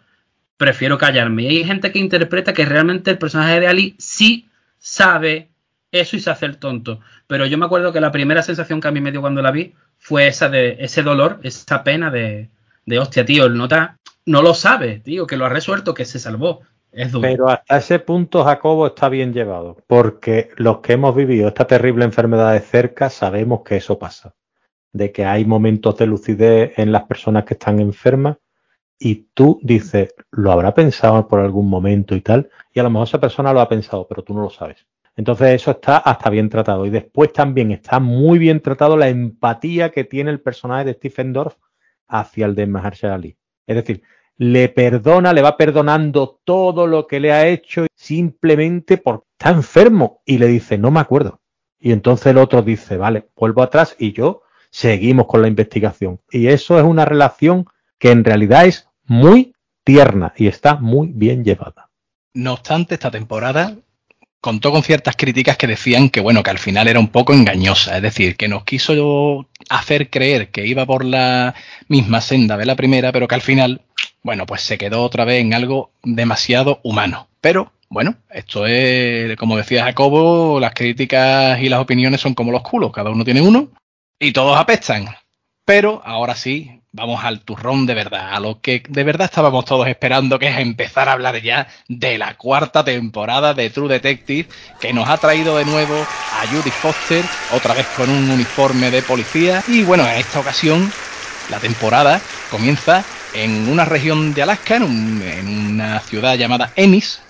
prefiero 0.58 0.97
callarme. 0.97 1.43
Y 1.43 1.47
hay 1.47 1.64
gente 1.64 1.91
que 1.91 1.99
interpreta 1.99 2.53
que 2.53 2.66
realmente 2.66 3.12
el 3.12 3.18
personaje 3.18 3.60
de 3.60 3.68
Ali 3.68 3.95
sí 3.97 4.49
sabe 4.78 5.49
eso 5.91 6.16
y 6.16 6.20
se 6.20 6.30
hace 6.30 6.45
el 6.45 6.58
tonto. 6.58 6.99
Pero 7.28 7.45
yo 7.45 7.58
me 7.58 7.66
acuerdo 7.66 7.91
que 7.91 8.01
la 8.01 8.12
primera 8.12 8.41
sensación 8.41 8.82
que 8.82 8.88
a 8.88 8.91
mí 8.91 9.01
me 9.01 9.12
dio 9.12 9.22
cuando 9.22 9.41
la 9.41 9.51
vi 9.51 9.74
fue 9.97 10.28
esa 10.28 10.49
de 10.49 10.78
ese 10.80 11.03
dolor, 11.03 11.39
esa 11.43 11.84
pena 11.84 12.12
de, 12.12 12.49
de 12.86 12.99
hostia, 12.99 13.26
tío, 13.26 13.45
el 13.45 13.58
nota 13.58 13.97
no 14.26 14.41
lo 14.41 14.53
sabe, 14.53 14.99
tío, 14.99 15.28
que 15.28 15.38
lo 15.38 15.45
ha 15.45 15.49
resuelto, 15.49 15.93
que 15.93 16.06
se 16.06 16.20
salvó. 16.20 16.62
Es 16.91 17.12
duro. 17.12 17.28
Pero 17.28 17.49
hasta 17.49 17.78
ese 17.78 17.99
punto 17.99 18.43
Jacobo 18.43 18.88
está 18.88 19.10
bien 19.10 19.34
llevado, 19.34 19.78
porque 19.86 20.51
los 20.56 20.80
que 20.80 20.93
hemos 20.93 21.14
vivido 21.14 21.49
esta 21.49 21.68
terrible 21.68 22.06
enfermedad 22.06 22.53
de 22.53 22.62
cerca 22.62 23.10
sabemos 23.10 23.64
que 23.66 23.76
eso 23.78 23.99
pasa, 23.99 24.34
de 24.93 25.12
que 25.12 25.26
hay 25.26 25.43
momentos 25.43 25.97
de 25.97 26.08
lucidez 26.08 26.72
en 26.78 26.93
las 26.93 27.03
personas 27.03 27.43
que 27.43 27.56
están 27.56 27.80
enfermas 27.80 28.38
y 28.98 29.28
tú 29.34 29.60
dices, 29.62 30.14
lo 30.32 30.52
habrá 30.52 30.74
pensado 30.74 31.28
por 31.28 31.39
algún 31.39 31.70
momento 31.70 32.16
y 32.16 32.22
tal, 32.22 32.50
y 32.74 32.80
a 32.80 32.84
lo 32.84 32.89
mejor 32.89 33.08
esa 33.08 33.20
persona 33.20 33.54
lo 33.54 33.62
ha 33.62 33.70
pensado, 33.70 34.08
pero 34.08 34.24
tú 34.24 34.34
no 34.34 34.41
lo 34.41 34.50
sabes. 34.50 34.86
Entonces 35.16 35.62
eso 35.62 35.72
está 35.72 35.98
hasta 35.98 36.30
bien 36.30 36.50
tratado. 36.50 36.86
Y 36.86 36.89
después 36.89 37.32
también 37.32 37.72
está 37.72 38.00
muy 38.00 38.38
bien 38.38 38.62
tratado 38.62 38.98
la 38.98 39.08
empatía 39.08 39.91
que 39.91 40.04
tiene 40.04 40.32
el 40.32 40.41
personaje 40.41 40.86
de 40.86 40.93
Stephen 40.93 41.34
Dorff 41.34 41.56
hacia 42.08 42.46
el 42.46 42.56
de 42.56 42.68
Mahershala 42.68 43.16
Ali. 43.16 43.38
Es 43.66 43.76
decir, 43.78 44.04
le 44.38 44.68
perdona, 44.70 45.32
le 45.32 45.41
va 45.41 45.56
perdonando 45.56 46.41
todo 46.43 46.88
lo 46.88 47.08
que 47.08 47.20
le 47.20 47.32
ha 47.32 47.48
hecho 47.48 47.86
simplemente 47.96 48.98
porque 48.98 49.26
está 49.38 49.52
enfermo 49.52 50.22
y 50.26 50.38
le 50.38 50.48
dice, 50.48 50.78
no 50.78 50.91
me 50.91 51.00
acuerdo. 51.00 51.39
Y 51.80 51.91
entonces 51.91 52.28
el 52.28 52.38
otro 52.38 52.62
dice, 52.62 52.98
vale, 52.98 53.30
vuelvo 53.36 53.62
atrás 53.62 53.96
y 53.98 54.12
yo 54.12 54.41
seguimos 54.70 55.28
con 55.28 55.41
la 55.41 55.48
investigación. 55.48 56.20
Y 56.30 56.48
eso 56.48 56.78
es 56.78 56.84
una 56.84 57.06
relación 57.06 57.66
que 58.00 58.12
en 58.12 58.24
realidad 58.24 58.66
es 58.66 58.88
muy 59.06 59.54
tierna 59.84 60.34
y 60.38 60.48
está 60.48 60.76
muy 60.76 61.10
bien 61.14 61.43
llevada. 61.43 61.89
No 62.34 62.54
obstante, 62.54 62.96
esta 62.96 63.12
temporada 63.12 63.76
contó 64.41 64.72
con 64.72 64.84
ciertas 64.84 65.16
críticas 65.16 65.58
que 65.58 65.68
decían 65.68 66.10
que 66.10 66.20
bueno, 66.20 66.43
que 66.43 66.52
al 66.52 66.60
final 66.60 66.88
era 66.88 67.00
un 67.00 67.08
poco 67.08 67.34
engañosa, 67.34 67.96
es 67.98 68.04
decir, 68.04 68.36
que 68.36 68.48
nos 68.48 68.64
quiso 68.64 69.48
hacer 69.70 70.10
creer 70.10 70.50
que 70.50 70.68
iba 70.68 70.86
por 70.86 71.04
la 71.04 71.56
misma 71.88 72.22
senda 72.22 72.56
de 72.58 72.66
la 72.66 72.76
primera, 72.76 73.12
pero 73.12 73.28
que 73.28 73.36
al 73.36 73.41
final 73.41 73.82
bueno, 74.26 74.48
pues 74.48 74.62
se 74.64 74.80
quedó 74.80 75.04
otra 75.04 75.24
vez 75.24 75.39
en 75.39 75.54
algo 75.54 75.91
demasiado 76.02 76.80
humano. 76.82 77.28
Pero 77.41 77.72
bueno, 77.89 78.16
esto 78.32 78.66
es, 78.66 79.38
como 79.38 79.56
decía 79.56 79.84
Jacobo, 79.84 80.60
las 80.60 80.74
críticas 80.74 81.62
y 81.62 81.70
las 81.70 81.80
opiniones 81.80 82.22
son 82.22 82.34
como 82.34 82.52
los 82.52 82.64
culos, 82.64 82.91
cada 82.91 83.12
uno 83.12 83.24
tiene 83.24 83.41
uno 83.41 83.70
y 84.18 84.34
todos 84.34 84.58
apestan. 84.58 85.06
Pero 85.64 86.02
ahora 86.04 86.34
sí, 86.34 86.82
vamos 86.96 87.24
al 87.26 87.41
turrón 87.41 87.86
de 87.86 87.93
verdad, 87.93 88.34
a 88.34 88.39
lo 88.39 88.62
que 88.62 88.82
de 88.88 89.04
verdad 89.04 89.26
estábamos 89.26 89.66
todos 89.66 89.86
esperando, 89.88 90.39
que 90.39 90.48
es 90.48 90.58
empezar 90.58 91.10
a 91.10 91.12
hablar 91.12 91.41
ya 91.41 91.68
de 91.89 92.18
la 92.18 92.36
cuarta 92.38 92.86
temporada 92.86 93.54
de 93.54 93.70
True 93.70 93.89
Detective, 93.89 94.48
que 94.80 94.93
nos 94.93 95.10
ha 95.10 95.18
traído 95.18 95.58
de 95.58 95.66
nuevo 95.66 95.93
a 95.93 96.48
Judy 96.48 96.72
Foster, 96.72 97.24
otra 97.54 97.74
vez 97.74 97.86
con 97.98 98.10
un 98.10 98.32
uniforme 98.32 98.91
de 98.91 99.02
policía. 99.02 99.62
Y 99.68 99.84
bueno, 99.84 100.08
en 100.08 100.16
esta 100.16 100.39
ocasión, 100.39 100.89
la 101.50 101.60
temporada 101.60 102.22
comienza 102.50 103.04
en 103.34 103.68
una 103.68 103.84
región 103.84 104.34
de 104.34 104.43
Alaska, 104.43 104.78
en, 104.78 104.86
una 104.86 106.00
ciudad 106.00 106.36
llamada 106.36 106.72
Ennis, 106.78 107.22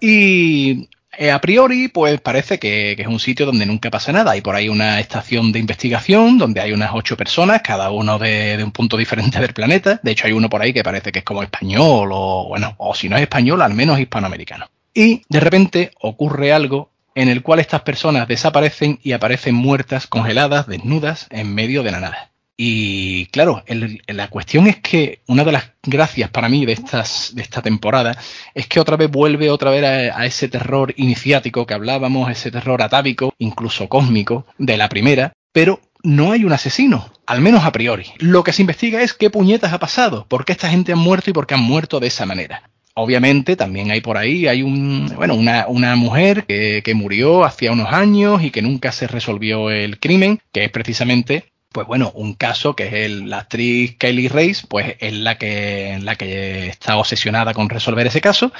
y 0.00 0.88
eh, 1.22 1.30
a 1.30 1.40
priori, 1.40 1.86
pues 1.86 2.20
parece 2.20 2.58
que, 2.58 2.96
es 2.98 3.06
un 3.06 3.20
sitio 3.20 3.46
donde 3.46 3.64
nunca 3.64 3.92
pasa 3.92 4.10
nada. 4.10 4.32
Hay 4.32 4.40
por 4.40 4.56
ahí 4.56 4.68
una 4.68 4.98
estación 4.98 5.52
de 5.52 5.60
investigación 5.60 6.36
donde 6.36 6.60
hay 6.60 6.72
unas 6.72 6.90
ocho 6.92 7.16
personas, 7.16 7.62
cada 7.62 7.92
uno 7.92 8.18
de, 8.18 8.60
un 8.64 8.72
punto 8.72 8.96
diferente 8.96 9.38
del 9.38 9.54
planeta. 9.54 10.00
De 10.02 10.10
hecho, 10.10 10.26
hay 10.26 10.32
uno 10.32 10.50
por 10.50 10.60
ahí 10.60 10.72
que 10.72 10.82
parece 10.82 11.12
que 11.12 11.20
es 11.20 11.24
como 11.24 11.44
español 11.44 12.10
o, 12.12 12.48
bueno, 12.48 12.74
o 12.78 12.92
si 12.96 13.08
no 13.08 13.14
es 13.14 13.22
español, 13.22 13.62
al 13.62 13.72
menos 13.72 14.00
hispanoamericano. 14.00 14.66
Y 14.92 15.22
de 15.28 15.38
repente 15.38 15.92
ocurre 16.00 16.52
algo 16.52 16.90
en 17.14 17.28
el 17.28 17.42
cual 17.42 17.60
estas 17.60 17.82
personas 17.82 18.26
desaparecen 18.26 18.98
y 19.04 19.12
aparecen 19.12 19.54
muertas, 19.54 20.08
congeladas, 20.08 20.66
desnudas, 20.66 21.28
en 21.30 21.54
medio 21.54 21.84
de 21.84 21.92
la 21.92 22.00
nada. 22.00 22.31
Y 22.64 23.26
claro, 23.32 23.64
la 24.06 24.28
cuestión 24.28 24.68
es 24.68 24.76
que 24.76 25.18
una 25.26 25.42
de 25.42 25.50
las 25.50 25.72
gracias 25.82 26.30
para 26.30 26.48
mí 26.48 26.64
de, 26.64 26.74
estas, 26.74 27.32
de 27.34 27.42
esta 27.42 27.60
temporada 27.60 28.16
es 28.54 28.68
que 28.68 28.78
otra 28.78 28.96
vez 28.96 29.10
vuelve 29.10 29.50
otra 29.50 29.72
vez 29.72 29.82
a, 29.82 30.24
ese 30.26 30.46
terror 30.46 30.94
iniciático 30.96 31.66
que 31.66 31.74
hablábamos, 31.74 32.30
ese 32.30 32.52
terror 32.52 32.80
atávico, 32.80 33.34
incluso 33.38 33.88
cósmico, 33.88 34.46
de 34.58 34.76
la 34.76 34.88
primera, 34.88 35.32
pero 35.50 35.80
no 36.04 36.30
hay 36.30 36.44
un 36.44 36.52
asesino, 36.52 37.12
al 37.26 37.40
menos 37.40 37.64
a 37.64 37.72
priori. 37.72 38.06
Lo 38.18 38.44
que 38.44 38.52
se 38.52 38.62
investiga 38.62 39.02
es 39.02 39.12
qué 39.12 39.28
puñetas 39.28 39.72
ha 39.72 39.80
pasado, 39.80 40.26
por 40.28 40.44
qué 40.44 40.52
esta 40.52 40.70
gente 40.70 40.92
ha 40.92 40.96
muerto 40.96 41.30
y 41.30 41.32
por 41.32 41.48
qué 41.48 41.54
han 41.54 41.64
muerto 41.64 41.98
de 41.98 42.06
esa 42.06 42.26
manera. 42.26 42.70
Obviamente 42.94 43.56
también 43.56 43.90
hay 43.90 44.02
por 44.02 44.16
ahí, 44.16 44.46
hay 44.46 44.62
un, 44.62 45.12
bueno, 45.16 45.34
una, 45.34 45.66
una 45.66 45.96
mujer 45.96 46.44
que, 46.44 46.82
que, 46.84 46.94
murió 46.94 47.42
hacía 47.42 47.72
unos 47.72 47.92
años 47.92 48.40
y 48.44 48.52
que 48.52 48.62
nunca 48.62 48.92
se 48.92 49.08
resolvió 49.08 49.68
el 49.68 49.98
crimen, 49.98 50.38
que 50.52 50.62
es 50.62 50.70
precisamente 50.70 51.46
pues 51.72 51.86
bueno, 51.86 52.12
un 52.14 52.34
caso 52.34 52.76
que 52.76 52.86
es 52.86 52.92
el, 52.92 53.30
la 53.30 53.38
actriz 53.40 53.96
Kelly 53.98 54.28
Race, 54.28 54.66
pues 54.68 54.96
es 55.00 55.12
la 55.12 55.38
que, 55.38 55.98
la 56.02 56.16
que 56.16 56.68
está 56.68 56.96
obsesionada 56.96 57.54
con 57.54 57.68
resolver 57.68 58.06
ese 58.06 58.20
caso. 58.20 58.52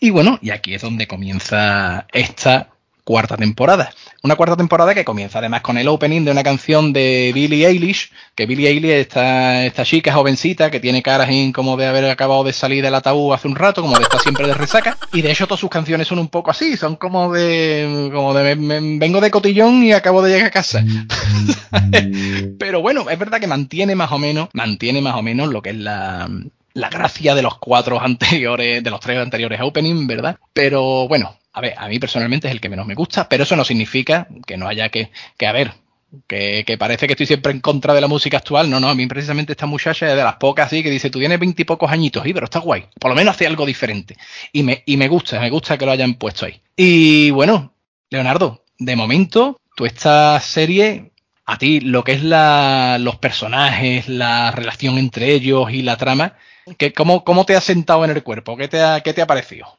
Y 0.00 0.10
bueno, 0.10 0.38
y 0.42 0.50
aquí 0.50 0.74
es 0.74 0.82
donde 0.82 1.06
comienza 1.06 2.06
esta 2.12 2.75
cuarta 3.06 3.36
temporada. 3.36 3.94
Una 4.24 4.34
cuarta 4.34 4.56
temporada 4.56 4.92
que 4.92 5.04
comienza 5.04 5.38
además 5.38 5.60
con 5.60 5.78
el 5.78 5.86
opening 5.86 6.24
de 6.24 6.32
una 6.32 6.42
canción 6.42 6.92
de 6.92 7.30
Billie 7.32 7.64
Eilish, 7.64 8.10
que 8.34 8.46
Billie 8.46 8.68
Eilish 8.68 8.90
esta, 8.90 9.64
esta 9.64 9.84
chica 9.84 10.12
jovencita 10.12 10.72
que 10.72 10.80
tiene 10.80 11.04
caras 11.04 11.30
como 11.54 11.76
de 11.76 11.86
haber 11.86 12.10
acabado 12.10 12.42
de 12.42 12.52
salir 12.52 12.82
del 12.82 12.96
ataúd 12.96 13.32
hace 13.32 13.46
un 13.46 13.54
rato, 13.54 13.80
como 13.80 13.96
de 13.96 14.02
estar 14.02 14.20
siempre 14.20 14.48
de 14.48 14.54
resaca. 14.54 14.98
Y 15.12 15.22
de 15.22 15.30
hecho 15.30 15.46
todas 15.46 15.60
sus 15.60 15.70
canciones 15.70 16.08
son 16.08 16.18
un 16.18 16.26
poco 16.26 16.50
así, 16.50 16.76
son 16.76 16.96
como 16.96 17.32
de, 17.32 18.10
como 18.12 18.34
de 18.34 18.56
vengo 18.98 19.20
de 19.20 19.30
cotillón 19.30 19.84
y 19.84 19.92
acabo 19.92 20.20
de 20.20 20.32
llegar 20.32 20.48
a 20.48 20.50
casa. 20.50 20.84
Pero 22.58 22.82
bueno, 22.82 23.08
es 23.08 23.18
verdad 23.20 23.38
que 23.38 23.46
mantiene 23.46 23.94
más 23.94 24.10
o 24.10 24.18
menos, 24.18 24.48
mantiene 24.52 25.00
más 25.00 25.14
o 25.14 25.22
menos 25.22 25.46
lo 25.46 25.62
que 25.62 25.70
es 25.70 25.76
la, 25.76 26.28
la 26.74 26.90
gracia 26.90 27.36
de 27.36 27.42
los 27.42 27.58
cuatro 27.58 28.00
anteriores, 28.02 28.82
de 28.82 28.90
los 28.90 28.98
tres 28.98 29.18
anteriores 29.18 29.60
opening, 29.62 30.08
¿verdad? 30.08 30.38
Pero 30.52 31.06
bueno, 31.06 31.36
a 31.56 31.60
ver, 31.62 31.74
a 31.78 31.88
mí 31.88 31.98
personalmente 31.98 32.48
es 32.48 32.52
el 32.52 32.60
que 32.60 32.68
menos 32.68 32.86
me 32.86 32.94
gusta, 32.94 33.30
pero 33.30 33.44
eso 33.44 33.56
no 33.56 33.64
significa 33.64 34.28
que 34.46 34.58
no 34.58 34.68
haya 34.68 34.90
que, 34.90 35.10
que 35.38 35.46
a 35.46 35.52
ver, 35.52 35.72
que, 36.26 36.76
parece 36.78 37.06
que 37.06 37.14
estoy 37.14 37.24
siempre 37.24 37.50
en 37.50 37.60
contra 37.60 37.94
de 37.94 38.02
la 38.02 38.08
música 38.08 38.36
actual. 38.36 38.68
No, 38.68 38.78
no, 38.78 38.90
a 38.90 38.94
mí 38.94 39.06
precisamente 39.06 39.52
esta 39.52 39.64
muchacha 39.64 40.06
es 40.10 40.16
de 40.16 40.22
las 40.22 40.36
pocas 40.36 40.66
así 40.66 40.82
que 40.82 40.90
dice, 40.90 41.08
tú 41.08 41.18
tienes 41.18 41.40
veintipocos 41.40 41.90
añitos, 41.90 42.26
y 42.26 42.34
pero 42.34 42.44
está 42.44 42.58
guay. 42.58 42.84
Por 43.00 43.10
lo 43.10 43.14
menos 43.14 43.34
hace 43.34 43.46
algo 43.46 43.64
diferente. 43.64 44.18
Y 44.52 44.64
me, 44.64 44.82
y 44.84 44.98
me 44.98 45.08
gusta, 45.08 45.40
me 45.40 45.48
gusta 45.48 45.78
que 45.78 45.86
lo 45.86 45.92
hayan 45.92 46.16
puesto 46.16 46.44
ahí. 46.44 46.60
Y 46.76 47.30
bueno, 47.30 47.72
Leonardo, 48.10 48.62
de 48.78 48.94
momento, 48.94 49.58
tú 49.74 49.86
esta 49.86 50.38
serie, 50.40 51.12
a 51.46 51.56
ti 51.56 51.80
lo 51.80 52.04
que 52.04 52.12
es 52.12 52.22
la, 52.22 52.98
los 53.00 53.16
personajes, 53.16 54.10
la 54.10 54.50
relación 54.50 54.98
entre 54.98 55.32
ellos 55.32 55.70
y 55.70 55.80
la 55.80 55.96
trama, 55.96 56.34
que, 56.76 56.92
¿cómo, 56.92 57.24
¿cómo 57.24 57.46
te 57.46 57.56
ha 57.56 57.62
sentado 57.62 58.04
en 58.04 58.10
el 58.10 58.22
cuerpo? 58.22 58.58
¿Qué 58.58 58.68
te 58.68 58.82
ha, 58.82 59.00
qué 59.00 59.14
te 59.14 59.22
ha 59.22 59.26
parecido? 59.26 59.78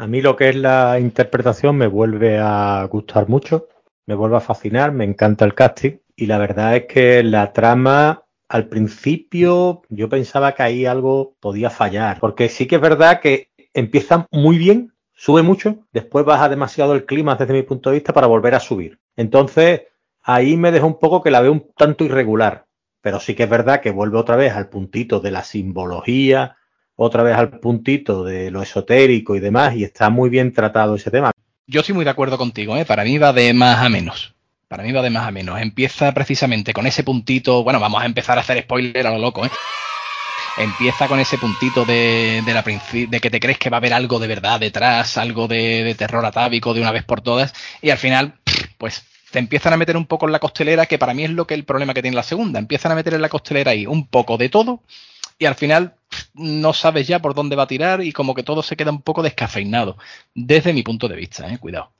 A 0.00 0.06
mí 0.06 0.22
lo 0.22 0.36
que 0.36 0.50
es 0.50 0.54
la 0.54 1.00
interpretación 1.00 1.76
me 1.76 1.88
vuelve 1.88 2.38
a 2.38 2.84
gustar 2.84 3.28
mucho, 3.28 3.66
me 4.06 4.14
vuelve 4.14 4.36
a 4.36 4.40
fascinar, 4.40 4.92
me 4.92 5.04
encanta 5.04 5.44
el 5.44 5.54
casting 5.54 5.98
y 6.14 6.26
la 6.26 6.38
verdad 6.38 6.76
es 6.76 6.86
que 6.86 7.24
la 7.24 7.52
trama 7.52 8.22
al 8.48 8.68
principio 8.68 9.82
yo 9.88 10.08
pensaba 10.08 10.54
que 10.54 10.62
ahí 10.62 10.86
algo 10.86 11.34
podía 11.40 11.68
fallar, 11.68 12.20
porque 12.20 12.48
sí 12.48 12.68
que 12.68 12.76
es 12.76 12.80
verdad 12.80 13.20
que 13.20 13.50
empieza 13.74 14.28
muy 14.30 14.56
bien, 14.56 14.94
sube 15.14 15.42
mucho, 15.42 15.80
después 15.92 16.24
baja 16.24 16.48
demasiado 16.48 16.94
el 16.94 17.04
clima 17.04 17.34
desde 17.34 17.52
mi 17.52 17.64
punto 17.64 17.90
de 17.90 17.94
vista 17.94 18.12
para 18.12 18.28
volver 18.28 18.54
a 18.54 18.60
subir. 18.60 19.00
Entonces 19.16 19.82
ahí 20.22 20.56
me 20.56 20.70
dejó 20.70 20.86
un 20.86 21.00
poco 21.00 21.24
que 21.24 21.32
la 21.32 21.40
veo 21.40 21.50
un 21.50 21.72
tanto 21.76 22.04
irregular, 22.04 22.66
pero 23.00 23.18
sí 23.18 23.34
que 23.34 23.42
es 23.42 23.50
verdad 23.50 23.80
que 23.80 23.90
vuelve 23.90 24.18
otra 24.18 24.36
vez 24.36 24.52
al 24.52 24.68
puntito 24.68 25.18
de 25.18 25.32
la 25.32 25.42
simbología, 25.42 26.57
otra 27.00 27.22
vez 27.22 27.36
al 27.36 27.60
puntito 27.60 28.24
de 28.24 28.50
lo 28.50 28.60
esotérico 28.60 29.36
y 29.36 29.40
demás, 29.40 29.76
y 29.76 29.84
está 29.84 30.10
muy 30.10 30.28
bien 30.28 30.52
tratado 30.52 30.96
ese 30.96 31.12
tema. 31.12 31.30
Yo 31.68 31.80
estoy 31.80 31.94
muy 31.94 32.04
de 32.04 32.10
acuerdo 32.10 32.36
contigo, 32.36 32.76
¿eh? 32.76 32.84
para 32.84 33.04
mí 33.04 33.18
va 33.18 33.32
de 33.32 33.54
más 33.54 33.78
a 33.84 33.88
menos. 33.88 34.34
Para 34.66 34.82
mí 34.82 34.90
va 34.90 35.00
de 35.00 35.10
más 35.10 35.28
a 35.28 35.30
menos. 35.30 35.60
Empieza 35.60 36.12
precisamente 36.12 36.72
con 36.72 36.88
ese 36.88 37.04
puntito. 37.04 37.62
Bueno, 37.62 37.78
vamos 37.78 38.02
a 38.02 38.06
empezar 38.06 38.36
a 38.36 38.40
hacer 38.40 38.60
spoiler 38.62 39.06
a 39.06 39.12
lo 39.12 39.18
loco, 39.18 39.46
¿eh? 39.46 39.50
Empieza 40.58 41.06
con 41.06 41.20
ese 41.20 41.38
puntito 41.38 41.84
de, 41.84 42.42
de, 42.44 42.52
la 42.52 42.62
de 42.62 43.20
que 43.20 43.30
te 43.30 43.38
crees 43.38 43.58
que 43.58 43.70
va 43.70 43.76
a 43.76 43.78
haber 43.78 43.94
algo 43.94 44.18
de 44.18 44.26
verdad 44.26 44.58
detrás, 44.58 45.16
algo 45.16 45.46
de, 45.46 45.94
terror 45.96 46.26
atávico 46.26 46.74
de 46.74 46.80
una 46.80 46.90
vez 46.90 47.04
por 47.04 47.20
todas, 47.20 47.54
y 47.80 47.90
al 47.90 47.98
final, 47.98 48.34
pues 48.76 49.04
te 49.30 49.38
empiezan 49.38 49.72
a 49.72 49.76
meter 49.76 49.96
un 49.96 50.06
poco 50.06 50.26
en 50.26 50.32
la 50.32 50.40
costelera, 50.40 50.86
que 50.86 50.98
para 50.98 51.14
mí 51.14 51.22
es 51.22 51.30
lo 51.30 51.46
que 51.46 51.54
el 51.54 51.64
problema 51.64 51.94
que 51.94 52.02
tiene 52.02 52.16
la 52.16 52.24
segunda. 52.24 52.58
Empiezan 52.58 52.90
a 52.90 52.96
meter 52.96 53.14
en 53.14 53.22
la 53.22 53.28
costelera 53.28 53.70
ahí 53.70 53.86
un 53.86 54.08
poco 54.08 54.36
de 54.36 54.48
todo, 54.48 54.82
y 55.38 55.44
al 55.44 55.54
final 55.54 55.94
no 56.34 56.72
sabes 56.72 57.06
ya 57.06 57.20
por 57.20 57.34
dónde 57.34 57.56
va 57.56 57.64
a 57.64 57.66
tirar 57.66 58.02
y 58.02 58.12
como 58.12 58.34
que 58.34 58.42
todo 58.42 58.62
se 58.62 58.76
queda 58.76 58.90
un 58.90 59.02
poco 59.02 59.22
descafeinado, 59.22 59.96
desde 60.34 60.72
mi 60.72 60.82
punto 60.82 61.08
de 61.08 61.16
vista, 61.16 61.52
¿eh? 61.52 61.58
cuidado. 61.58 61.92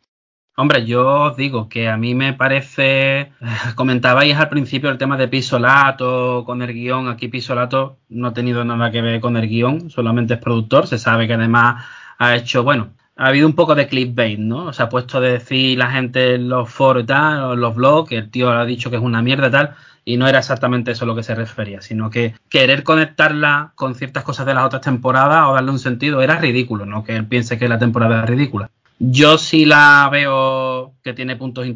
Hombre, 0.56 0.84
yo 0.84 1.06
os 1.06 1.36
digo 1.36 1.68
que 1.68 1.88
a 1.88 1.96
mí 1.96 2.16
me 2.16 2.32
parece, 2.32 3.30
comentabais 3.76 4.36
al 4.36 4.48
principio 4.48 4.90
el 4.90 4.98
tema 4.98 5.16
de 5.16 5.28
Pisolato 5.28 6.42
con 6.44 6.62
el 6.62 6.72
guion, 6.72 7.08
aquí 7.08 7.28
Pisolato 7.28 7.98
no 8.08 8.28
ha 8.28 8.32
tenido 8.34 8.64
nada 8.64 8.90
que 8.90 9.00
ver 9.00 9.20
con 9.20 9.36
el 9.36 9.48
guion, 9.48 9.88
solamente 9.88 10.34
es 10.34 10.40
productor, 10.40 10.88
se 10.88 10.98
sabe 10.98 11.28
que 11.28 11.34
además 11.34 11.84
ha 12.18 12.34
hecho, 12.34 12.64
bueno, 12.64 12.90
ha 13.18 13.26
habido 13.28 13.46
un 13.46 13.54
poco 13.54 13.74
de 13.74 13.88
clickbait, 13.88 14.38
¿no? 14.38 14.72
Se 14.72 14.82
ha 14.82 14.88
puesto 14.88 15.18
a 15.18 15.20
decir 15.20 15.78
la 15.78 15.90
gente 15.90 16.34
en 16.34 16.48
los 16.48 16.68
foros 16.70 17.04
y 17.04 17.06
tal, 17.06 17.58
los 17.60 17.74
blogs, 17.74 18.08
que 18.08 18.16
el 18.16 18.30
tío 18.30 18.50
ha 18.50 18.64
dicho 18.64 18.90
que 18.90 18.96
es 18.96 19.02
una 19.02 19.22
mierda 19.22 19.48
y 19.48 19.50
tal, 19.50 19.74
y 20.08 20.16
no 20.16 20.26
era 20.26 20.38
exactamente 20.38 20.92
eso 20.92 21.04
a 21.04 21.06
lo 21.06 21.14
que 21.14 21.22
se 21.22 21.34
refería, 21.34 21.82
sino 21.82 22.08
que 22.08 22.32
querer 22.48 22.82
conectarla 22.82 23.72
con 23.74 23.94
ciertas 23.94 24.24
cosas 24.24 24.46
de 24.46 24.54
las 24.54 24.64
otras 24.64 24.80
temporadas 24.80 25.46
o 25.46 25.52
darle 25.52 25.70
un 25.70 25.78
sentido 25.78 26.22
era 26.22 26.38
ridículo, 26.38 26.86
no 26.86 27.04
que 27.04 27.14
él 27.14 27.26
piense 27.26 27.58
que 27.58 27.68
la 27.68 27.78
temporada 27.78 28.22
es 28.22 28.30
ridícula. 28.30 28.70
Yo 28.98 29.36
sí 29.36 29.66
la 29.66 30.08
veo 30.10 30.94
que 31.04 31.12
tiene 31.12 31.36
puntos 31.36 31.66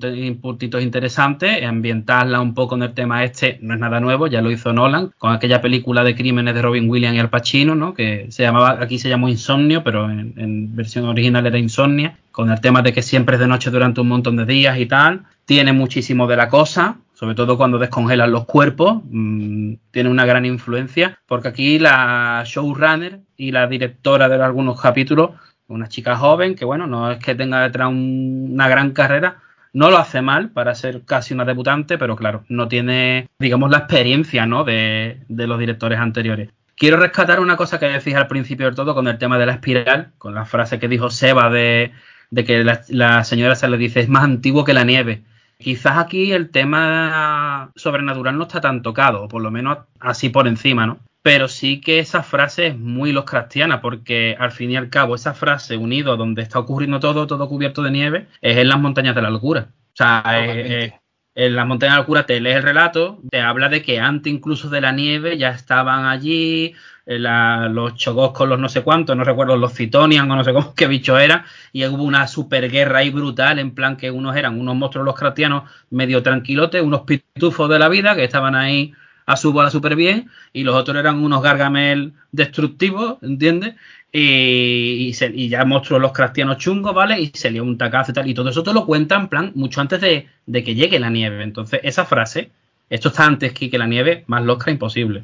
puntitos 0.40 0.82
interesantes, 0.82 1.62
ambientarla 1.62 2.40
un 2.40 2.54
poco 2.54 2.74
en 2.74 2.84
el 2.84 2.94
tema 2.94 3.22
este 3.22 3.58
no 3.60 3.74
es 3.74 3.80
nada 3.80 4.00
nuevo, 4.00 4.26
ya 4.28 4.40
lo 4.40 4.50
hizo 4.50 4.72
Nolan 4.72 5.12
con 5.18 5.34
aquella 5.34 5.60
película 5.60 6.02
de 6.02 6.16
crímenes 6.16 6.54
de 6.54 6.62
Robin 6.62 6.88
Williams 6.88 7.16
y 7.16 7.20
Al 7.20 7.28
Pacino, 7.28 7.74
¿no? 7.74 7.92
que 7.92 8.28
se 8.30 8.44
llamaba, 8.44 8.78
aquí 8.80 8.98
se 8.98 9.10
llamó 9.10 9.28
Insomnio, 9.28 9.84
pero 9.84 10.10
en, 10.10 10.32
en 10.38 10.74
versión 10.74 11.04
original 11.04 11.46
era 11.46 11.58
Insomnia, 11.58 12.16
con 12.30 12.50
el 12.50 12.62
tema 12.62 12.80
de 12.80 12.94
que 12.94 13.02
siempre 13.02 13.36
es 13.36 13.40
de 13.40 13.46
noche 13.46 13.70
durante 13.70 14.00
un 14.00 14.08
montón 14.08 14.36
de 14.36 14.46
días 14.46 14.78
y 14.78 14.86
tal. 14.86 15.24
Tiene 15.44 15.72
muchísimo 15.72 16.26
de 16.26 16.36
la 16.36 16.48
cosa, 16.48 16.96
sobre 17.22 17.36
todo 17.36 17.56
cuando 17.56 17.78
descongelan 17.78 18.32
los 18.32 18.46
cuerpos, 18.46 19.00
mm, 19.04 19.74
tiene 19.92 20.10
una 20.10 20.26
gran 20.26 20.44
influencia, 20.44 21.20
porque 21.28 21.46
aquí 21.46 21.78
la 21.78 22.42
showrunner 22.44 23.20
y 23.36 23.52
la 23.52 23.68
directora 23.68 24.28
de 24.28 24.42
algunos 24.42 24.80
capítulos, 24.80 25.30
una 25.68 25.86
chica 25.86 26.16
joven 26.16 26.56
que, 26.56 26.64
bueno, 26.64 26.88
no 26.88 27.12
es 27.12 27.20
que 27.20 27.36
tenga 27.36 27.62
detrás 27.62 27.90
una 27.92 28.66
gran 28.66 28.90
carrera, 28.90 29.36
no 29.72 29.88
lo 29.88 29.98
hace 29.98 30.20
mal 30.20 30.50
para 30.50 30.74
ser 30.74 31.02
casi 31.04 31.32
una 31.32 31.44
debutante, 31.44 31.96
pero 31.96 32.16
claro, 32.16 32.42
no 32.48 32.66
tiene, 32.66 33.28
digamos, 33.38 33.70
la 33.70 33.78
experiencia 33.78 34.44
¿no? 34.44 34.64
de, 34.64 35.18
los 35.28 35.60
directores 35.60 36.00
anteriores. 36.00 36.50
Quiero 36.74 36.96
rescatar 36.96 37.38
una 37.38 37.56
cosa 37.56 37.78
que 37.78 37.86
decís 37.86 38.16
al 38.16 38.26
principio 38.26 38.66
del 38.66 38.74
todo 38.74 38.96
con 38.96 39.06
el 39.06 39.18
tema 39.18 39.38
de 39.38 39.46
la 39.46 39.52
espiral, 39.52 40.10
con 40.18 40.34
la 40.34 40.44
frase 40.44 40.80
que 40.80 40.88
dijo 40.88 41.08
Seba 41.08 41.50
de, 41.50 41.92
que 42.34 42.64
la, 42.64 42.80
la, 42.88 43.22
señora 43.22 43.54
se 43.54 43.68
le 43.68 43.76
dice 43.76 44.00
es 44.00 44.08
más 44.08 44.24
antiguo 44.24 44.64
que 44.64 44.74
la 44.74 44.82
nieve. 44.82 45.22
Quizás 45.62 45.98
aquí 45.98 46.32
el 46.32 46.50
tema 46.50 47.70
sobrenatural 47.76 48.36
no 48.36 48.44
está 48.44 48.60
tan 48.60 48.82
tocado, 48.82 49.24
o 49.24 49.28
por 49.28 49.42
lo 49.42 49.50
menos 49.50 49.78
así 50.00 50.28
por 50.28 50.48
encima, 50.48 50.86
¿no? 50.86 50.98
pero 51.22 51.46
sí 51.48 51.80
que 51.80 52.00
esa 52.00 52.22
frase 52.22 52.68
es 52.68 52.78
muy 52.78 53.12
loscrastiana, 53.12 53.80
porque 53.80 54.36
al 54.38 54.50
fin 54.50 54.72
y 54.72 54.76
al 54.76 54.90
cabo 54.90 55.14
esa 55.14 55.34
frase 55.34 55.76
unido 55.76 56.16
donde 56.16 56.42
está 56.42 56.58
ocurriendo 56.58 56.98
todo, 57.00 57.26
todo 57.26 57.48
cubierto 57.48 57.82
de 57.82 57.92
nieve, 57.92 58.26
es 58.40 58.56
en 58.56 58.68
las 58.68 58.80
montañas 58.80 59.14
de 59.14 59.22
la 59.22 59.30
locura. 59.30 59.68
O 59.70 59.96
sea, 59.96 60.22
eh, 60.40 60.84
eh, 60.84 61.00
en 61.34 61.56
las 61.56 61.66
montañas 61.66 61.94
de 61.94 61.96
la 61.96 62.02
locura 62.02 62.26
te 62.26 62.40
lees 62.40 62.56
el 62.56 62.62
relato, 62.62 63.20
te 63.30 63.40
habla 63.40 63.68
de 63.68 63.82
que 63.82 63.98
antes 64.00 64.32
incluso 64.32 64.68
de 64.68 64.80
la 64.80 64.92
nieve 64.92 65.38
ya 65.38 65.50
estaban 65.50 66.04
allí 66.06 66.74
eh, 67.06 67.18
los 67.18 67.94
chogos 67.94 68.32
con 68.32 68.48
los 68.48 68.58
no 68.58 68.68
sé 68.68 68.82
cuántos, 68.82 69.16
no 69.16 69.24
recuerdo, 69.24 69.56
los 69.56 69.74
citonian 69.74 70.30
o 70.30 70.36
no 70.36 70.44
sé 70.44 70.52
qué 70.76 70.86
bicho 70.86 71.18
era, 71.18 71.44
y 71.72 71.84
hubo 71.86 72.04
una 72.04 72.26
superguerra 72.28 72.98
ahí 72.98 73.10
brutal, 73.10 73.58
en 73.58 73.74
plan 73.74 73.96
que 73.96 74.10
unos 74.10 74.36
eran 74.36 74.58
unos 74.58 74.76
monstruos 74.76 75.06
los 75.06 75.14
cratianos 75.14 75.70
medio 75.90 76.22
tranquilotes, 76.22 76.82
unos 76.82 77.02
pitufos 77.02 77.68
de 77.68 77.78
la 77.78 77.88
vida 77.88 78.14
que 78.14 78.24
estaban 78.24 78.54
ahí 78.54 78.92
a 79.26 79.36
su 79.36 79.52
bola 79.52 79.70
súper 79.70 79.96
bien, 79.96 80.30
y 80.52 80.64
los 80.64 80.74
otros 80.74 80.96
eran 80.96 81.22
unos 81.22 81.42
gargamel 81.42 82.12
destructivos, 82.30 83.18
¿entiendes? 83.22 83.74
Y, 84.14 85.12
ya 85.48 85.64
monstruos 85.64 86.02
los 86.02 86.12
cristianos 86.12 86.58
chungos, 86.58 86.94
¿vale? 86.94 87.18
Y 87.18 87.32
se 87.34 87.50
dio 87.50 87.64
un 87.64 87.78
tacazo 87.78 88.10
y 88.10 88.14
tal. 88.14 88.28
Y 88.28 88.34
todo 88.34 88.50
eso 88.50 88.62
te 88.62 88.74
lo 88.74 88.84
cuentan, 88.84 89.22
en 89.22 89.28
plan, 89.28 89.52
mucho 89.54 89.80
antes 89.80 90.00
de, 90.00 90.26
que 90.46 90.74
llegue 90.74 91.00
la 91.00 91.08
nieve. 91.08 91.42
Entonces, 91.42 91.80
esa 91.82 92.04
frase, 92.04 92.50
esto 92.90 93.08
está 93.08 93.24
antes 93.24 93.52
que, 93.54 93.70
que 93.70 93.78
la 93.78 93.86
nieve, 93.86 94.24
más 94.26 94.44
losca 94.44 94.70
imposible. 94.70 95.22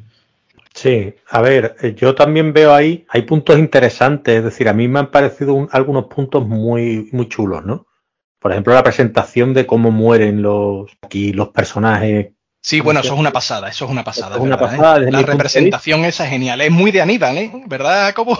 Sí, 0.75 1.13
a 1.31 1.41
ver, 1.43 1.77
eh, 1.83 1.95
yo 1.97 2.15
también 2.15 2.53
veo 2.53 2.73
ahí, 2.73 3.05
hay 3.09 3.23
puntos 3.23 3.59
interesantes, 3.59 4.39
es 4.39 4.45
decir, 4.45 4.69
a 4.69 4.73
mí 4.73 4.87
me 4.87 5.01
han 5.01 5.11
parecido 5.11 5.69
algunos 5.73 6.07
puntos 6.07 6.47
muy, 6.47 7.09
muy 7.11 7.29
chulos, 7.29 7.65
¿no? 7.65 7.87
Por 8.39 8.53
ejemplo, 8.53 8.73
la 8.73 8.85
presentación 8.85 9.55
de 9.55 9.67
cómo 9.67 9.91
mueren 9.91 10.41
los 10.41 10.97
aquí 11.03 11.33
los 11.33 11.49
personajes 11.49 12.29
Sí, 12.61 12.81
bueno, 12.81 13.01
eso 13.01 13.15
es 13.15 13.21
una 13.21 13.33
pasada, 13.33 13.69
eso 13.69 13.85
es 13.85 13.91
una 13.91 14.05
pasada. 14.05 14.37
Es 14.37 14.43
una 14.43 14.57
¿eh? 14.57 14.59
pasada 14.59 14.99
La 14.99 15.23
representación 15.23 16.05
esa 16.05 16.25
es 16.25 16.31
genial, 16.31 16.61
es 16.61 16.71
muy 16.71 16.91
de 16.91 17.01
Aníbal, 17.01 17.39
¿eh? 17.39 17.53
¿Verdad? 17.67 18.13
Como 18.15 18.39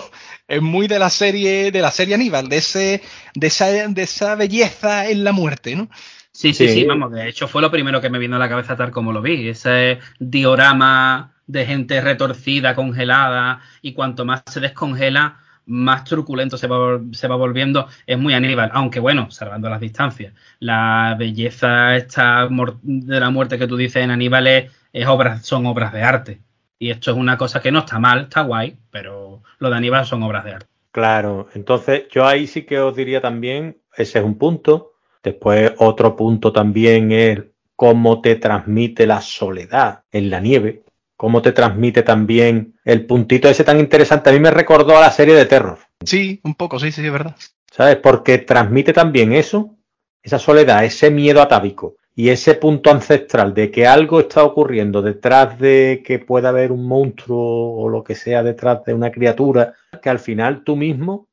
es 0.49 0.61
muy 0.61 0.87
de 0.87 0.99
la 0.99 1.09
serie, 1.09 1.71
de 1.71 1.81
la 1.81 1.91
serie 1.91 2.15
Aníbal, 2.15 2.49
de 2.49 2.57
ese, 2.57 3.01
de 3.35 3.47
esa, 3.47 3.67
de 3.67 4.01
esa 4.01 4.35
belleza 4.35 5.09
en 5.09 5.23
la 5.23 5.31
muerte, 5.31 5.75
¿no? 5.75 5.89
Sí, 6.31 6.53
sí, 6.53 6.67
sí, 6.69 6.85
vamos, 6.85 7.11
de 7.11 7.27
hecho 7.27 7.47
fue 7.47 7.61
lo 7.61 7.71
primero 7.71 8.01
que 8.01 8.09
me 8.09 8.19
vino 8.19 8.35
a 8.35 8.39
la 8.39 8.49
cabeza 8.49 8.75
tal 8.75 8.91
como 8.91 9.11
lo 9.11 9.21
vi, 9.21 9.49
ese 9.49 9.99
diorama 10.19 11.33
de 11.47 11.65
gente 11.65 11.99
retorcida, 12.01 12.75
congelada, 12.75 13.61
y 13.81 13.93
cuanto 13.93 14.25
más 14.25 14.43
se 14.45 14.59
descongela, 14.59 15.39
más 15.65 16.03
truculento 16.03 16.57
se 16.57 16.67
va, 16.67 16.99
se 17.11 17.27
va 17.27 17.35
volviendo, 17.35 17.87
es 18.05 18.17
muy 18.17 18.33
Aníbal, 18.33 18.71
aunque 18.73 18.99
bueno, 18.99 19.31
salvando 19.31 19.69
las 19.69 19.79
distancias. 19.79 20.33
La 20.59 21.15
belleza 21.17 21.95
esta 21.95 22.47
de 22.81 23.19
la 23.19 23.29
muerte 23.29 23.57
que 23.57 23.67
tú 23.67 23.77
dices 23.77 24.03
en 24.03 24.11
Aníbal 24.11 24.47
es, 24.47 25.07
obras, 25.07 25.45
son 25.45 25.65
obras 25.65 25.93
de 25.93 26.03
arte. 26.03 26.41
Y 26.79 26.91
esto 26.91 27.11
es 27.11 27.17
una 27.17 27.37
cosa 27.37 27.61
que 27.61 27.71
no 27.71 27.79
está 27.79 27.99
mal, 27.99 28.21
está 28.21 28.41
guay, 28.41 28.77
pero 28.89 29.43
lo 29.59 29.69
de 29.69 29.75
Aníbal 29.75 30.05
son 30.05 30.23
obras 30.23 30.45
de 30.45 30.53
arte. 30.53 30.67
Claro, 30.91 31.49
entonces 31.53 32.05
yo 32.09 32.25
ahí 32.25 32.47
sí 32.47 32.63
que 32.63 32.79
os 32.79 32.95
diría 32.95 33.21
también, 33.21 33.77
ese 33.95 34.19
es 34.19 34.25
un 34.25 34.37
punto. 34.37 34.93
Después 35.21 35.73
otro 35.77 36.15
punto 36.15 36.51
también 36.51 37.11
es 37.11 37.41
cómo 37.75 38.21
te 38.21 38.35
transmite 38.37 39.05
la 39.05 39.21
soledad 39.21 40.03
en 40.11 40.29
la 40.29 40.39
nieve 40.39 40.83
cómo 41.19 41.41
te 41.41 41.51
transmite 41.51 42.01
también 42.01 42.79
el 42.85 43.05
puntito 43.05 43.49
ese 43.49 43.65
tan 43.65 43.77
interesante. 43.77 44.29
A 44.29 44.33
mí 44.33 44.39
me 44.39 44.51
recordó 44.51 44.97
a 44.97 45.01
la 45.01 45.11
serie 45.11 45.35
de 45.35 45.45
Terror. 45.45 45.77
Sí, 46.05 46.39
un 46.45 46.55
poco, 46.55 46.79
sí, 46.79 46.93
sí, 46.93 47.05
es 47.05 47.11
verdad. 47.11 47.35
¿Sabes? 47.69 47.97
Porque 47.97 48.37
transmite 48.37 48.93
también 48.93 49.33
eso, 49.33 49.75
esa 50.23 50.39
soledad, 50.39 50.85
ese 50.85 51.11
miedo 51.11 51.41
atávico 51.41 51.97
y 52.15 52.29
ese 52.29 52.55
punto 52.55 52.91
ancestral 52.91 53.53
de 53.53 53.71
que 53.71 53.87
algo 53.87 54.19
está 54.19 54.43
ocurriendo 54.43 55.01
detrás 55.01 55.57
de 55.59 56.03
que 56.05 56.19
pueda 56.19 56.49
haber 56.49 56.71
un 56.71 56.85
monstruo 56.85 57.75
o 57.77 57.89
lo 57.89 58.03
que 58.03 58.15
sea 58.15 58.43
detrás 58.43 58.83
de 58.85 58.93
una 58.93 59.11
criatura, 59.11 59.73
que 60.01 60.09
al 60.09 60.19
final 60.19 60.63
tú 60.63 60.75
mismo 60.75 61.27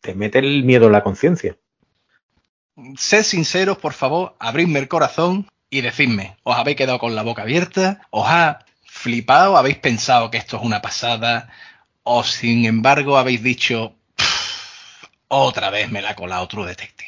te, 0.00 0.14
mete 0.14 0.38
el 0.38 0.64
miedo 0.64 0.86
en 0.86 0.92
la 0.92 1.02
conciencia. 1.02 1.56
Sed 2.96 3.22
sinceros, 3.22 3.78
por 3.78 3.92
favor, 3.92 4.34
abridme 4.38 4.78
el 4.78 4.88
corazón 4.88 5.48
y 5.70 5.80
decidme, 5.80 6.36
¿os 6.42 6.56
habéis 6.56 6.76
quedado 6.76 6.98
con 6.98 7.14
la 7.14 7.22
boca 7.22 7.42
abierta? 7.42 8.06
¿Os 8.10 8.26
ha 8.28 8.60
flipado? 8.84 9.56
¿Habéis 9.56 9.78
pensado 9.78 10.30
que 10.30 10.38
esto 10.38 10.56
es 10.56 10.62
una 10.62 10.82
pasada? 10.82 11.48
¿O 12.02 12.24
sin 12.24 12.66
embargo 12.66 13.16
habéis 13.16 13.42
dicho, 13.42 13.94
otra 15.28 15.70
vez 15.70 15.90
me 15.90 16.02
la 16.02 16.10
ha 16.10 16.16
colado 16.16 16.46
True 16.48 16.66
Detective? 16.66 17.01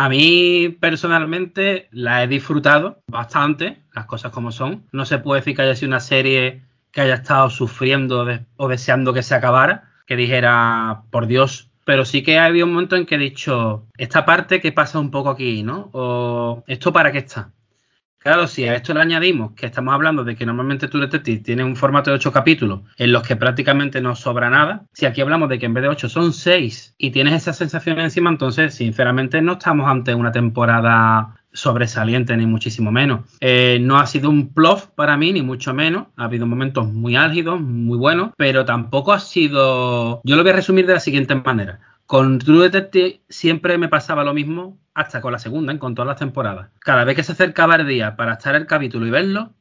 A 0.00 0.08
mí 0.08 0.68
personalmente 0.78 1.88
la 1.90 2.22
he 2.22 2.28
disfrutado 2.28 3.02
bastante, 3.08 3.82
las 3.92 4.06
cosas 4.06 4.30
como 4.30 4.52
son. 4.52 4.84
No 4.92 5.04
se 5.04 5.18
puede 5.18 5.40
decir 5.40 5.56
que 5.56 5.62
haya 5.62 5.74
sido 5.74 5.88
una 5.88 5.98
serie 5.98 6.62
que 6.92 7.00
haya 7.00 7.14
estado 7.14 7.50
sufriendo 7.50 8.24
o 8.56 8.68
deseando 8.68 9.12
que 9.12 9.24
se 9.24 9.34
acabara, 9.34 9.90
que 10.06 10.14
dijera, 10.14 11.02
por 11.10 11.26
Dios, 11.26 11.68
pero 11.84 12.04
sí 12.04 12.22
que 12.22 12.38
ha 12.38 12.44
habido 12.44 12.66
un 12.66 12.74
momento 12.74 12.94
en 12.94 13.06
que 13.06 13.16
he 13.16 13.18
dicho, 13.18 13.88
esta 13.96 14.24
parte 14.24 14.60
que 14.60 14.70
pasa 14.70 15.00
un 15.00 15.10
poco 15.10 15.30
aquí, 15.30 15.64
¿no? 15.64 15.90
O 15.92 16.62
esto 16.68 16.92
para 16.92 17.10
qué 17.10 17.18
está. 17.18 17.50
Claro, 18.18 18.46
si 18.48 18.64
a 18.64 18.74
esto 18.74 18.92
le 18.92 19.00
añadimos 19.00 19.52
que 19.52 19.66
estamos 19.66 19.94
hablando 19.94 20.24
de 20.24 20.34
que 20.34 20.44
normalmente 20.44 20.88
True 20.88 21.06
Detective 21.06 21.38
tiene 21.38 21.64
un 21.64 21.76
formato 21.76 22.10
de 22.10 22.16
ocho 22.16 22.32
capítulos 22.32 22.80
en 22.96 23.12
los 23.12 23.22
que 23.22 23.36
prácticamente 23.36 24.00
no 24.00 24.16
sobra 24.16 24.50
nada, 24.50 24.84
si 24.92 25.06
aquí 25.06 25.20
hablamos 25.20 25.48
de 25.48 25.58
que 25.58 25.66
en 25.66 25.74
vez 25.74 25.82
de 25.82 25.88
ocho 25.88 26.08
son 26.08 26.32
seis 26.32 26.94
y 26.98 27.10
tienes 27.10 27.34
esa 27.34 27.52
sensación 27.52 28.00
encima, 28.00 28.28
entonces 28.28 28.74
sinceramente 28.74 29.40
no 29.40 29.52
estamos 29.52 29.88
ante 29.88 30.14
una 30.14 30.32
temporada 30.32 31.36
sobresaliente 31.52 32.36
ni 32.36 32.46
muchísimo 32.46 32.90
menos. 32.90 33.20
Eh, 33.40 33.78
no 33.80 33.98
ha 33.98 34.06
sido 34.06 34.30
un 34.30 34.52
plof 34.52 34.86
para 34.88 35.16
mí, 35.16 35.32
ni 35.32 35.42
mucho 35.42 35.72
menos. 35.74 36.08
Ha 36.16 36.24
habido 36.24 36.46
momentos 36.46 36.92
muy 36.92 37.16
álgidos, 37.16 37.60
muy 37.60 37.98
buenos, 37.98 38.32
pero 38.36 38.64
tampoco 38.64 39.12
ha 39.12 39.20
sido... 39.20 40.20
Yo 40.24 40.36
lo 40.36 40.42
voy 40.42 40.52
a 40.52 40.56
resumir 40.56 40.86
de 40.86 40.94
la 40.94 41.00
siguiente 41.00 41.34
manera. 41.34 41.80
Con 42.08 42.38
True 42.38 42.70
Detective 42.70 43.20
siempre 43.28 43.76
me 43.76 43.90
pasaba 43.90 44.24
lo 44.24 44.32
mismo, 44.32 44.78
hasta 44.94 45.20
con 45.20 45.30
la 45.30 45.38
segunda, 45.38 45.72
en 45.72 45.78
con 45.78 45.94
todas 45.94 46.06
las 46.06 46.18
temporadas. 46.18 46.70
Cada 46.78 47.04
vez 47.04 47.14
que 47.14 47.22
se 47.22 47.32
acercaba 47.32 47.76
el 47.76 47.86
día 47.86 48.16
para 48.16 48.32
estar 48.32 48.54
el 48.54 48.66
capítulo 48.66 49.06
y 49.06 49.10
verlo, 49.10 49.52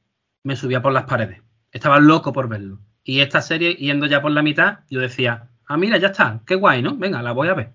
me 0.43 0.55
subía 0.55 0.81
por 0.81 0.93
las 0.93 1.03
paredes. 1.03 1.41
Estaba 1.73 1.99
loco 1.99 2.31
por 2.31 2.47
verlo. 2.47 2.79
Y 3.03 3.19
esta 3.19 3.41
serie, 3.41 3.73
yendo 3.73 4.05
ya 4.05 4.21
por 4.21 4.31
la 4.31 4.43
mitad, 4.43 4.79
yo 4.89 5.01
decía, 5.01 5.49
ah, 5.65 5.75
mira, 5.75 5.97
ya 5.97 6.07
está, 6.07 6.39
qué 6.45 6.55
guay, 6.55 6.81
¿no? 6.81 6.95
Venga, 6.95 7.21
la 7.21 7.33
voy 7.33 7.49
a 7.49 7.53
ver. 7.53 7.73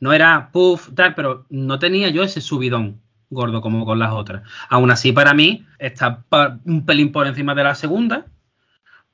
No 0.00 0.14
era 0.14 0.48
puff, 0.50 0.94
tal, 0.94 1.14
pero 1.14 1.44
no 1.50 1.78
tenía 1.78 2.08
yo 2.08 2.22
ese 2.22 2.40
subidón 2.40 3.02
gordo 3.28 3.60
como 3.60 3.84
con 3.84 3.98
las 3.98 4.12
otras. 4.12 4.48
Aún 4.70 4.90
así, 4.90 5.12
para 5.12 5.34
mí, 5.34 5.66
está 5.78 6.24
un 6.64 6.86
pelín 6.86 7.12
por 7.12 7.26
encima 7.26 7.54
de 7.54 7.64
la 7.64 7.74
segunda, 7.74 8.24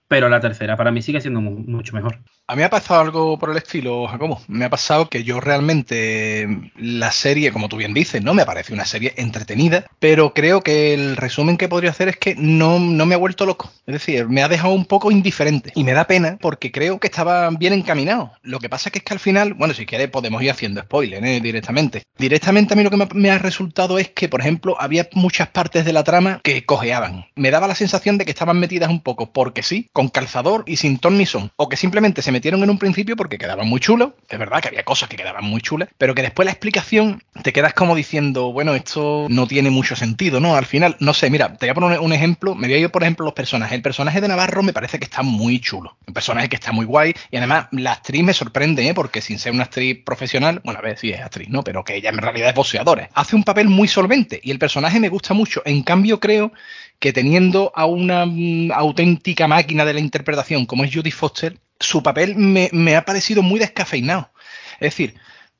pero 0.08 0.28
la 0.28 0.40
tercera 0.40 0.76
para 0.76 0.90
mí 0.90 1.02
sigue 1.02 1.20
siendo 1.20 1.40
mucho 1.40 1.94
mejor. 1.94 2.18
A 2.48 2.54
mí 2.54 2.62
ha 2.62 2.70
pasado 2.70 3.00
algo 3.00 3.38
por 3.38 3.50
el 3.50 3.56
estilo, 3.56 4.06
Jacobo. 4.06 4.40
Me 4.46 4.64
ha 4.64 4.70
pasado 4.70 5.08
que 5.08 5.24
yo 5.24 5.40
realmente 5.40 6.70
la 6.76 7.10
serie, 7.10 7.50
como 7.50 7.68
tú 7.68 7.76
bien 7.76 7.92
dices, 7.92 8.22
no 8.22 8.34
me 8.34 8.46
parece 8.46 8.72
una 8.72 8.84
serie 8.84 9.14
entretenida, 9.16 9.84
pero 9.98 10.32
creo 10.32 10.62
que 10.62 10.94
el 10.94 11.16
resumen 11.16 11.56
que 11.56 11.68
podría 11.68 11.90
hacer 11.90 12.08
es 12.08 12.16
que 12.16 12.36
no, 12.36 12.78
no 12.78 13.04
me 13.04 13.16
ha 13.16 13.18
vuelto 13.18 13.46
loco. 13.46 13.72
Es 13.86 13.94
decir, 13.94 14.28
me 14.28 14.42
ha 14.42 14.48
dejado 14.48 14.74
un 14.74 14.84
poco 14.84 15.10
indiferente. 15.10 15.72
Y 15.74 15.82
me 15.82 15.92
da 15.92 16.06
pena 16.06 16.38
porque 16.40 16.70
creo 16.70 17.00
que 17.00 17.08
estaba 17.08 17.50
bien 17.50 17.72
encaminado. 17.72 18.32
Lo 18.42 18.60
que 18.60 18.68
pasa 18.68 18.88
es 18.88 18.92
que 18.92 18.98
es 18.98 19.04
que 19.04 19.14
al 19.14 19.20
final, 19.20 19.54
bueno, 19.54 19.74
si 19.74 19.84
quieres 19.84 20.08
podemos 20.08 20.40
ir 20.42 20.50
haciendo 20.50 20.80
spoiler 20.82 21.24
¿eh? 21.24 21.40
directamente. 21.40 22.04
Directamente 22.16 22.74
a 22.74 22.76
mí 22.76 22.84
lo 22.84 22.90
que 22.90 23.08
me 23.14 23.30
ha 23.30 23.38
resultado 23.38 23.98
es 23.98 24.10
que, 24.10 24.28
por 24.28 24.40
ejemplo, 24.40 24.76
había 24.78 25.08
muchas 25.12 25.48
partes 25.48 25.84
de 25.84 25.92
la 25.92 26.04
trama 26.04 26.40
que 26.42 26.64
cojeaban. 26.64 27.26
Me 27.34 27.50
daba 27.50 27.66
la 27.66 27.74
sensación 27.74 28.18
de 28.18 28.24
que 28.24 28.30
estaban 28.30 28.60
metidas 28.60 28.88
un 28.88 29.00
poco 29.00 29.32
porque 29.32 29.62
sí, 29.62 29.88
con 29.96 30.10
calzador 30.10 30.62
y 30.66 30.76
sin 30.76 30.98
ton 30.98 31.16
ni 31.16 31.24
son. 31.24 31.50
O 31.56 31.70
que 31.70 31.78
simplemente 31.78 32.20
se 32.20 32.30
metieron 32.30 32.62
en 32.62 32.68
un 32.68 32.78
principio 32.78 33.16
porque 33.16 33.38
quedaban 33.38 33.66
muy 33.66 33.80
chulos, 33.80 34.10
es 34.28 34.38
verdad 34.38 34.60
que 34.60 34.68
había 34.68 34.84
cosas 34.84 35.08
que 35.08 35.16
quedaban 35.16 35.46
muy 35.46 35.62
chulas, 35.62 35.88
pero 35.96 36.14
que 36.14 36.20
después 36.20 36.44
la 36.44 36.52
explicación 36.52 37.22
te 37.42 37.50
quedas 37.50 37.72
como 37.72 37.94
diciendo, 37.94 38.52
bueno, 38.52 38.74
esto 38.74 39.26
no 39.30 39.46
tiene 39.46 39.70
mucho 39.70 39.96
sentido, 39.96 40.38
¿no? 40.38 40.54
Al 40.54 40.66
final, 40.66 40.98
no 41.00 41.14
sé, 41.14 41.30
mira, 41.30 41.56
te 41.56 41.64
voy 41.64 41.70
a 41.70 41.74
poner 41.74 42.00
un 42.00 42.12
ejemplo, 42.12 42.54
me 42.54 42.66
voy 42.66 42.76
a 42.76 42.78
ir 42.80 42.90
por 42.90 43.04
ejemplo 43.04 43.24
los 43.24 43.32
personajes. 43.32 43.74
El 43.74 43.80
personaje 43.80 44.20
de 44.20 44.28
Navarro 44.28 44.62
me 44.62 44.74
parece 44.74 44.98
que 44.98 45.06
está 45.06 45.22
muy 45.22 45.60
chulo, 45.60 45.96
un 46.06 46.12
personaje 46.12 46.50
que 46.50 46.56
está 46.56 46.72
muy 46.72 46.84
guay 46.84 47.14
y 47.30 47.38
además 47.38 47.68
la 47.70 47.92
actriz 47.92 48.22
me 48.22 48.34
sorprende, 48.34 48.86
¿eh? 48.86 48.92
Porque 48.92 49.22
sin 49.22 49.38
ser 49.38 49.52
una 49.52 49.64
actriz 49.64 50.04
profesional, 50.04 50.60
bueno, 50.62 50.78
a 50.78 50.82
ver 50.82 50.98
si 50.98 51.10
es 51.10 51.22
actriz, 51.22 51.48
¿no? 51.48 51.64
Pero 51.64 51.84
que 51.84 51.96
ella 51.96 52.10
en 52.10 52.18
realidad 52.18 52.50
es 52.50 52.54
boxeadora. 52.54 53.08
Hace 53.14 53.34
un 53.34 53.44
papel 53.44 53.70
muy 53.70 53.88
solvente 53.88 54.42
y 54.44 54.50
el 54.50 54.58
personaje 54.58 55.00
me 55.00 55.08
gusta 55.08 55.32
mucho. 55.32 55.62
En 55.64 55.82
cambio, 55.82 56.20
creo 56.20 56.52
que 56.98 57.12
teniendo 57.12 57.72
a 57.74 57.86
una 57.86 58.26
mm, 58.26 58.72
auténtica 58.72 59.48
máquina 59.48 59.84
de 59.84 59.94
la 59.94 60.00
interpretación 60.00 60.66
como 60.66 60.84
es 60.84 60.94
Judy 60.94 61.10
Foster, 61.10 61.58
su 61.78 62.02
papel 62.02 62.36
me, 62.36 62.96
ha 62.96 63.04
parecido 63.04 63.42
muy 63.42 63.60
descafeinado. 63.60 64.30
Es 64.74 64.92
decir, 64.92 65.14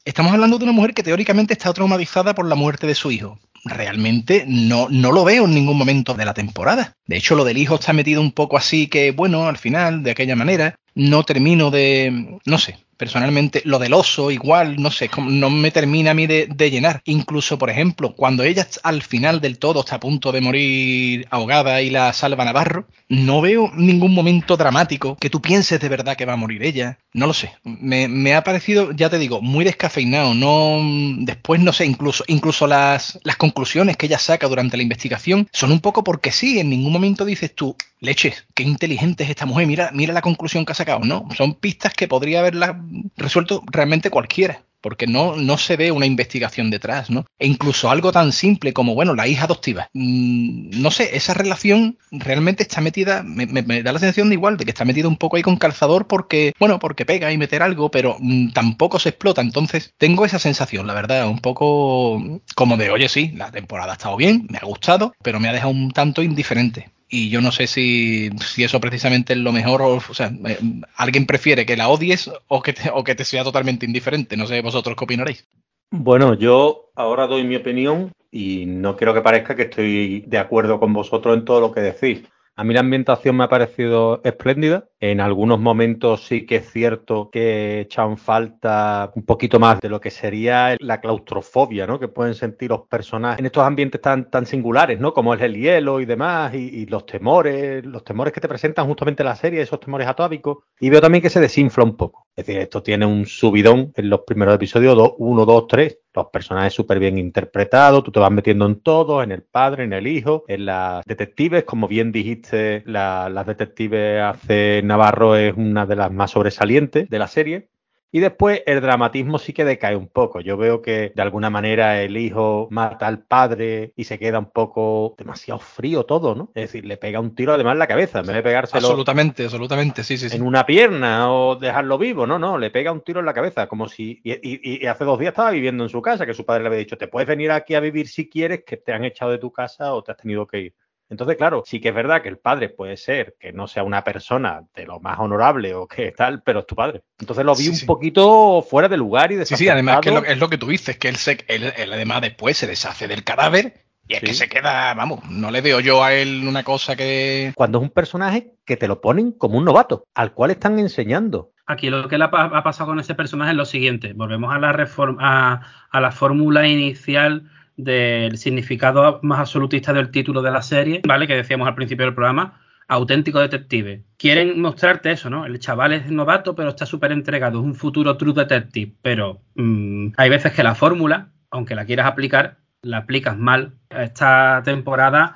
estamos 0.04 0.32
hablando 0.32 0.58
de 0.58 0.64
una 0.64 0.72
mujer 0.72 0.94
que 0.94 1.02
teóricamente 1.02 1.52
está 1.52 1.72
traumatizada 1.72 2.34
por 2.34 2.46
la 2.46 2.54
muerte 2.54 2.86
de 2.86 2.94
su 2.94 3.10
hijo. 3.10 3.38
Realmente 3.64 4.44
no, 4.46 4.88
no 4.88 5.12
lo 5.12 5.24
veo 5.24 5.44
en 5.44 5.54
ningún 5.54 5.76
momento 5.76 6.14
de 6.14 6.24
la 6.24 6.34
temporada. 6.34 6.94
De 7.06 7.16
hecho, 7.16 7.34
lo 7.34 7.44
del 7.44 7.58
hijo 7.58 7.74
está 7.74 7.92
metido 7.92 8.20
un 8.20 8.32
poco 8.32 8.56
así 8.56 8.86
que, 8.86 9.10
bueno, 9.10 9.48
al 9.48 9.58
final, 9.58 10.02
de 10.02 10.12
aquella 10.12 10.36
manera, 10.36 10.76
no 10.94 11.24
termino 11.24 11.70
de... 11.70 12.38
no 12.44 12.58
sé. 12.58 12.78
Personalmente. 12.96 13.62
Lo 13.64 13.78
del 13.78 13.94
oso, 13.94 14.30
igual, 14.30 14.76
no 14.76 14.90
sé, 14.90 15.10
no 15.18 15.50
me 15.50 15.70
termina 15.70 16.12
a 16.12 16.14
mí 16.14 16.26
de, 16.26 16.46
llenar. 16.70 17.02
Incluso, 17.04 17.58
por 17.58 17.70
ejemplo, 17.70 18.14
cuando 18.14 18.42
ella 18.42 18.66
al 18.82 19.02
final 19.02 19.40
del 19.40 19.58
todo 19.58 19.80
está 19.80 19.96
a 19.96 20.00
punto 20.00 20.32
de 20.32 20.40
morir 20.40 21.26
ahogada 21.30 21.82
y 21.82 21.90
la 21.90 22.12
salva 22.12 22.44
Navarro, 22.44 22.86
no 23.08 23.40
veo 23.40 23.70
ningún 23.74 24.14
momento 24.14 24.56
dramático 24.56 25.16
que 25.16 25.30
tú 25.30 25.40
pienses 25.40 25.80
de 25.80 25.88
verdad 25.88 26.16
que 26.16 26.24
va 26.24 26.32
a 26.32 26.36
morir 26.36 26.62
ella. 26.62 26.98
No 27.12 27.26
lo 27.26 27.32
sé. 27.32 27.52
Me, 27.62 28.34
ha 28.34 28.42
parecido, 28.42 28.92
ya 28.92 29.08
te 29.08 29.18
digo, 29.18 29.40
muy 29.40 29.64
descafeinado. 29.64 30.34
No, 30.34 30.80
después, 31.18 31.60
no 31.60 31.72
sé, 31.72 31.86
incluso, 31.86 32.24
incluso 32.26 32.66
las, 32.66 33.18
las 33.22 33.36
conclusiones 33.36 33.96
que 33.96 34.06
ella 34.06 34.18
saca 34.18 34.48
durante 34.48 34.76
la 34.76 34.82
investigación 34.82 35.48
son 35.52 35.72
un 35.72 35.80
poco 35.80 36.04
porque 36.04 36.32
sí, 36.32 36.58
en 36.58 36.70
ningún 36.70 36.92
momento 36.92 37.24
dices 37.24 37.54
tú, 37.54 37.76
leche, 38.00 38.34
qué 38.54 38.62
inteligente 38.62 39.24
es 39.24 39.30
esta 39.30 39.46
mujer, 39.46 39.66
mira, 39.66 39.90
mira 39.92 40.12
la 40.12 40.22
conclusión 40.22 40.64
que 40.64 40.72
ha 40.72 40.76
sacado, 40.76 41.00
¿no? 41.00 41.28
Son 41.36 41.54
pistas 41.54 41.94
que 41.94 42.08
podría 42.08 42.40
haberla 42.40 42.82
resuelto 43.16 43.62
realmente 43.66 44.10
cualquiera 44.10 44.62
porque 44.86 45.08
no, 45.08 45.34
no 45.34 45.58
se 45.58 45.76
ve 45.76 45.90
una 45.90 46.06
investigación 46.06 46.70
detrás, 46.70 47.10
¿no? 47.10 47.26
E 47.40 47.48
incluso 47.48 47.90
algo 47.90 48.12
tan 48.12 48.30
simple 48.30 48.72
como, 48.72 48.94
bueno, 48.94 49.16
la 49.16 49.26
hija 49.26 49.46
adoptiva. 49.46 49.90
Mm, 49.94 50.80
no 50.80 50.92
sé, 50.92 51.16
esa 51.16 51.34
relación 51.34 51.98
realmente 52.12 52.62
está 52.62 52.80
metida, 52.80 53.24
me, 53.24 53.46
da 53.82 53.92
la 53.92 53.98
sensación 53.98 54.28
de 54.28 54.36
igual, 54.36 54.56
de 54.56 54.64
que 54.64 54.70
está 54.70 54.84
metida 54.84 55.08
un 55.08 55.16
poco 55.16 55.36
ahí 55.36 55.42
con 55.42 55.56
calzador 55.56 56.06
porque, 56.06 56.52
bueno, 56.60 56.78
porque 56.78 57.04
pega 57.04 57.32
y 57.32 57.36
meter 57.36 57.64
algo, 57.64 57.90
pero 57.90 58.16
mm, 58.20 58.52
tampoco 58.52 59.00
se 59.00 59.08
explota. 59.08 59.40
Entonces, 59.40 59.92
tengo 59.98 60.24
esa 60.24 60.38
sensación, 60.38 60.86
la 60.86 60.94
verdad, 60.94 61.26
un 61.26 61.40
poco 61.40 62.22
como 62.54 62.76
de, 62.76 62.90
oye, 62.90 63.08
sí, 63.08 63.32
la 63.34 63.50
temporada 63.50 63.90
ha 63.90 63.96
estado 63.96 64.16
bien, 64.16 64.46
me 64.50 64.58
ha 64.58 64.66
gustado, 64.66 65.14
pero 65.20 65.40
me 65.40 65.48
ha 65.48 65.52
dejado 65.52 65.72
un 65.72 65.90
tanto 65.90 66.22
indiferente 66.22 66.90
y 67.08 67.30
yo 67.30 67.40
no 67.40 67.52
sé 67.52 67.66
si, 67.66 68.30
eso 68.56 68.80
precisamente 68.80 69.32
es 69.32 69.38
lo 69.38 69.52
mejor, 69.52 69.82
o, 69.82 69.96
o 69.96 70.14
sea, 70.14 70.32
eh, 70.46 70.58
alguien 70.96 71.26
prefiere 71.26 71.64
que 71.64 71.76
la 71.76 71.88
odies 71.88 72.30
o 72.48 72.62
que, 72.62 72.72
te, 72.72 72.90
o 72.92 73.04
que 73.04 73.14
te 73.14 73.24
sea 73.24 73.44
totalmente 73.44 73.86
indiferente. 73.86 74.36
No 74.36 74.46
sé 74.46 74.60
vosotros 74.60 74.96
qué 74.96 75.04
opinaréis. 75.04 75.46
Bueno, 75.90 76.34
yo 76.34 76.90
ahora 76.96 77.26
doy 77.26 77.44
mi 77.44 77.56
opinión 77.56 78.12
y 78.30 78.66
no 78.66 78.96
quiero 78.96 79.14
que 79.14 79.22
parezca 79.22 79.54
que 79.54 79.62
estoy 79.62 80.20
de 80.26 80.38
acuerdo 80.38 80.80
con 80.80 80.92
vosotros 80.92 81.36
en 81.36 81.44
todo 81.44 81.60
lo 81.60 81.72
que 81.72 81.80
decís. 81.80 82.22
A 82.58 82.64
mí 82.64 82.72
la 82.72 82.80
ambientación 82.80 83.36
me 83.36 83.44
ha 83.44 83.48
parecido 83.50 84.22
espléndida. 84.24 84.88
En 84.98 85.20
algunos 85.20 85.60
momentos 85.60 86.26
sí 86.26 86.46
que 86.46 86.56
es 86.56 86.70
cierto 86.70 87.28
que 87.30 87.80
echan 87.80 88.16
falta 88.16 89.12
un 89.14 89.26
poquito 89.26 89.60
más 89.60 89.78
de 89.78 89.90
lo 89.90 90.00
que 90.00 90.10
sería 90.10 90.74
la 90.80 91.02
claustrofobia, 91.02 91.86
¿no? 91.86 92.00
Que 92.00 92.08
pueden 92.08 92.34
sentir 92.34 92.70
los 92.70 92.88
personajes 92.88 93.40
en 93.40 93.44
estos 93.44 93.62
ambientes 93.62 94.00
tan, 94.00 94.30
tan 94.30 94.46
singulares, 94.46 94.98
¿no? 94.98 95.12
Como 95.12 95.34
es 95.34 95.42
el 95.42 95.54
hielo 95.54 96.00
y 96.00 96.06
demás, 96.06 96.54
y, 96.54 96.86
los 96.86 97.04
temores, 97.04 97.84
los 97.84 98.02
temores 98.04 98.32
que 98.32 98.40
te 98.40 98.48
presentan 98.48 98.86
justamente 98.86 99.22
la 99.22 99.36
serie, 99.36 99.60
esos 99.60 99.78
temores 99.78 100.08
atómicos. 100.08 100.64
Y 100.80 100.88
veo 100.88 101.02
también 101.02 101.20
que 101.20 101.28
se 101.28 101.40
desinfla 101.40 101.84
un 101.84 101.94
poco. 101.94 102.26
Es 102.34 102.46
decir, 102.46 102.62
esto 102.62 102.82
tiene 102.82 103.04
un 103.04 103.26
subidón 103.26 103.92
en 103.94 104.08
los 104.08 104.20
primeros 104.20 104.54
episodios, 104.54 104.96
1, 105.18 105.44
2, 105.44 105.66
3, 105.68 105.98
los 106.16 106.26
personajes 106.26 106.74
súper 106.74 106.98
bien 106.98 107.18
interpretados, 107.18 108.02
tú 108.02 108.10
te 108.10 108.20
vas 108.20 108.30
metiendo 108.30 108.66
en 108.66 108.80
todo, 108.80 109.22
en 109.22 109.32
el 109.32 109.42
padre, 109.42 109.84
en 109.84 109.92
el 109.92 110.06
hijo, 110.06 110.44
en 110.48 110.66
las 110.66 111.04
detectives, 111.04 111.64
como 111.64 111.86
bien 111.88 112.12
dijiste, 112.12 112.82
las 112.86 113.46
detectives 113.46 114.22
hace 114.22 114.80
Navarro 114.84 115.36
es 115.36 115.54
una 115.56 115.86
de 115.86 115.96
las 115.96 116.10
más 116.10 116.30
sobresalientes 116.30 117.08
de 117.08 117.18
la 117.18 117.28
serie. 117.28 117.68
Y 118.12 118.20
después 118.20 118.62
el 118.66 118.80
dramatismo 118.80 119.38
sí 119.38 119.52
que 119.52 119.64
decae 119.64 119.96
un 119.96 120.08
poco. 120.08 120.40
Yo 120.40 120.56
veo 120.56 120.80
que 120.80 121.12
de 121.14 121.22
alguna 121.22 121.50
manera 121.50 122.00
el 122.00 122.16
hijo 122.16 122.68
mata 122.70 123.06
al 123.06 123.24
padre 123.24 123.92
y 123.96 124.04
se 124.04 124.18
queda 124.18 124.38
un 124.38 124.50
poco 124.50 125.14
demasiado 125.18 125.58
frío 125.60 126.04
todo, 126.04 126.34
¿no? 126.34 126.50
Es 126.54 126.72
decir, 126.72 126.86
le 126.86 126.96
pega 126.96 127.20
un 127.20 127.34
tiro 127.34 127.52
además 127.52 127.72
en 127.72 127.78
la 127.80 127.86
cabeza, 127.86 128.20
en 128.20 128.26
vez 128.26 128.36
de 128.36 128.42
pegárselo. 128.42 128.86
Absolutamente, 128.86 129.44
absolutamente, 129.44 130.04
sí, 130.04 130.16
sí, 130.16 130.34
En 130.34 130.42
una 130.42 130.64
pierna 130.64 131.32
o 131.32 131.56
dejarlo 131.56 131.98
vivo, 131.98 132.26
no, 132.26 132.38
no, 132.38 132.58
le 132.58 132.70
pega 132.70 132.92
un 132.92 133.02
tiro 133.02 133.20
en 133.20 133.26
la 133.26 133.34
cabeza, 133.34 133.66
como 133.66 133.88
si. 133.88 134.20
Y, 134.22 134.86
hace 134.86 135.04
dos 135.04 135.18
días 135.18 135.32
estaba 135.32 135.50
viviendo 135.50 135.84
en 135.84 135.90
su 135.90 136.00
casa, 136.00 136.26
que 136.26 136.34
su 136.34 136.44
padre 136.44 136.62
le 136.62 136.68
había 136.68 136.78
dicho: 136.78 136.96
Te 136.96 137.08
puedes 137.08 137.28
venir 137.28 137.50
aquí 137.50 137.74
a 137.74 137.80
vivir 137.80 138.08
si 138.08 138.28
quieres, 138.28 138.62
que 138.64 138.76
te 138.76 138.92
han 138.92 139.04
echado 139.04 139.32
de 139.32 139.38
tu 139.38 139.50
casa 139.52 139.94
o 139.94 140.02
te 140.02 140.12
has 140.12 140.18
tenido 140.18 140.46
que 140.46 140.60
ir. 140.60 140.74
Entonces, 141.08 141.36
claro, 141.36 141.62
sí 141.64 141.80
que 141.80 141.88
es 141.88 141.94
verdad 141.94 142.22
que 142.22 142.28
el 142.28 142.38
padre 142.38 142.68
puede 142.68 142.96
ser 142.96 143.36
que 143.38 143.52
no 143.52 143.68
sea 143.68 143.84
una 143.84 144.02
persona 144.02 144.62
de 144.74 144.86
lo 144.86 145.00
más 145.00 145.18
honorable 145.18 145.74
o 145.74 145.86
que 145.86 146.12
tal, 146.12 146.42
pero 146.42 146.60
es 146.60 146.66
tu 146.66 146.74
padre. 146.74 147.02
Entonces 147.18 147.44
lo 147.44 147.54
vi 147.54 147.68
un 147.68 147.86
poquito 147.86 148.62
fuera 148.68 148.88
de 148.88 148.96
lugar 148.96 149.30
y 149.30 149.36
de 149.36 149.46
Sí, 149.46 149.56
sí, 149.56 149.68
además 149.68 150.00
que 150.00 150.08
es 150.08 150.38
lo, 150.38 150.48
que 150.48 150.58
tú 150.58 150.66
dices, 150.66 150.98
que 150.98 151.08
él, 151.08 151.16
se, 151.16 151.38
él, 151.46 151.72
además 151.92 152.22
después 152.22 152.56
se 152.56 152.66
deshace 152.66 153.06
del 153.06 153.22
cadáver 153.22 153.86
y 154.08 154.14
es 154.14 154.20
que 154.20 154.34
se 154.34 154.48
queda, 154.48 154.94
vamos, 154.94 155.28
no 155.28 155.50
le 155.50 155.60
veo 155.60 155.80
yo 155.80 156.02
a 156.02 156.12
él 156.12 156.44
una 156.46 156.62
cosa 156.62 156.96
que... 156.96 157.52
Cuando 157.56 157.78
es 157.78 157.82
un 157.82 157.90
personaje 157.90 158.52
que 158.64 158.76
te 158.76 158.88
lo 158.88 159.00
ponen 159.00 159.32
como 159.32 159.58
un 159.58 159.64
novato, 159.64 160.04
al 160.14 160.32
cual 160.32 160.52
están 160.52 160.78
enseñando. 160.78 161.52
Aquí 161.66 161.90
lo 161.90 162.06
que 162.06 162.18
le 162.18 162.24
ha, 162.24 162.30
pasado 162.30 162.90
con 162.90 163.00
ese 163.00 163.16
personaje 163.16 163.50
es 163.50 163.56
lo 163.56 163.64
siguiente. 163.64 164.12
Volvemos 164.12 164.54
a 164.54 164.58
la, 164.58 164.72
reforma, 164.72 165.66
a 165.90 166.00
la 166.00 166.12
fórmula 166.12 166.68
inicial 166.68 167.50
del 167.76 168.38
significado 168.38 169.20
más 169.22 169.40
absolutista 169.40 169.92
del 169.92 170.10
título 170.10 170.42
de 170.42 170.50
la 170.50 170.62
serie, 170.62 171.02
¿vale? 171.06 171.26
Que 171.26 171.36
decíamos 171.36 171.68
al 171.68 171.74
principio 171.74 172.06
del 172.06 172.14
programa, 172.14 172.60
auténtico 172.88 173.40
detective. 173.40 174.04
Quieren 174.16 174.60
mostrarte 174.60 175.10
eso, 175.12 175.30
¿no? 175.30 175.44
El 175.44 175.58
chaval 175.58 175.92
es 175.92 176.10
novato, 176.10 176.54
pero 176.54 176.70
está 176.70 176.86
súper 176.86 177.12
entregado, 177.12 177.58
es 177.58 177.64
un 177.64 177.74
futuro 177.74 178.16
true 178.16 178.32
detective, 178.32 178.92
pero 179.02 179.40
mm, 179.54 180.08
hay 180.16 180.30
veces 180.30 180.52
que 180.52 180.62
la 180.62 180.74
fórmula, 180.74 181.28
aunque 181.50 181.74
la 181.74 181.84
quieras 181.84 182.06
aplicar, 182.06 182.58
la 182.82 182.98
aplicas 182.98 183.36
mal. 183.36 183.74
Esta 183.90 184.62
temporada 184.64 185.34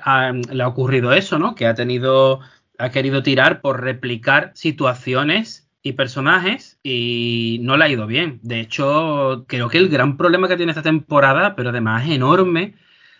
le 0.50 0.62
ha 0.62 0.68
ocurrido 0.68 1.12
eso, 1.12 1.38
¿no? 1.38 1.54
Que 1.54 1.66
ha 1.66 1.74
tenido, 1.74 2.40
ha 2.78 2.90
querido 2.90 3.22
tirar 3.22 3.60
por 3.60 3.82
replicar 3.82 4.52
situaciones 4.54 5.69
y 5.82 5.92
personajes 5.92 6.78
y 6.82 7.58
no 7.62 7.76
le 7.76 7.84
ha 7.84 7.88
ido 7.88 8.06
bien. 8.06 8.40
De 8.42 8.60
hecho, 8.60 9.44
creo 9.48 9.68
que 9.68 9.78
el 9.78 9.88
gran 9.88 10.16
problema 10.16 10.48
que 10.48 10.56
tiene 10.56 10.72
esta 10.72 10.82
temporada, 10.82 11.56
pero 11.56 11.70
además 11.70 12.08
enorme, 12.08 12.74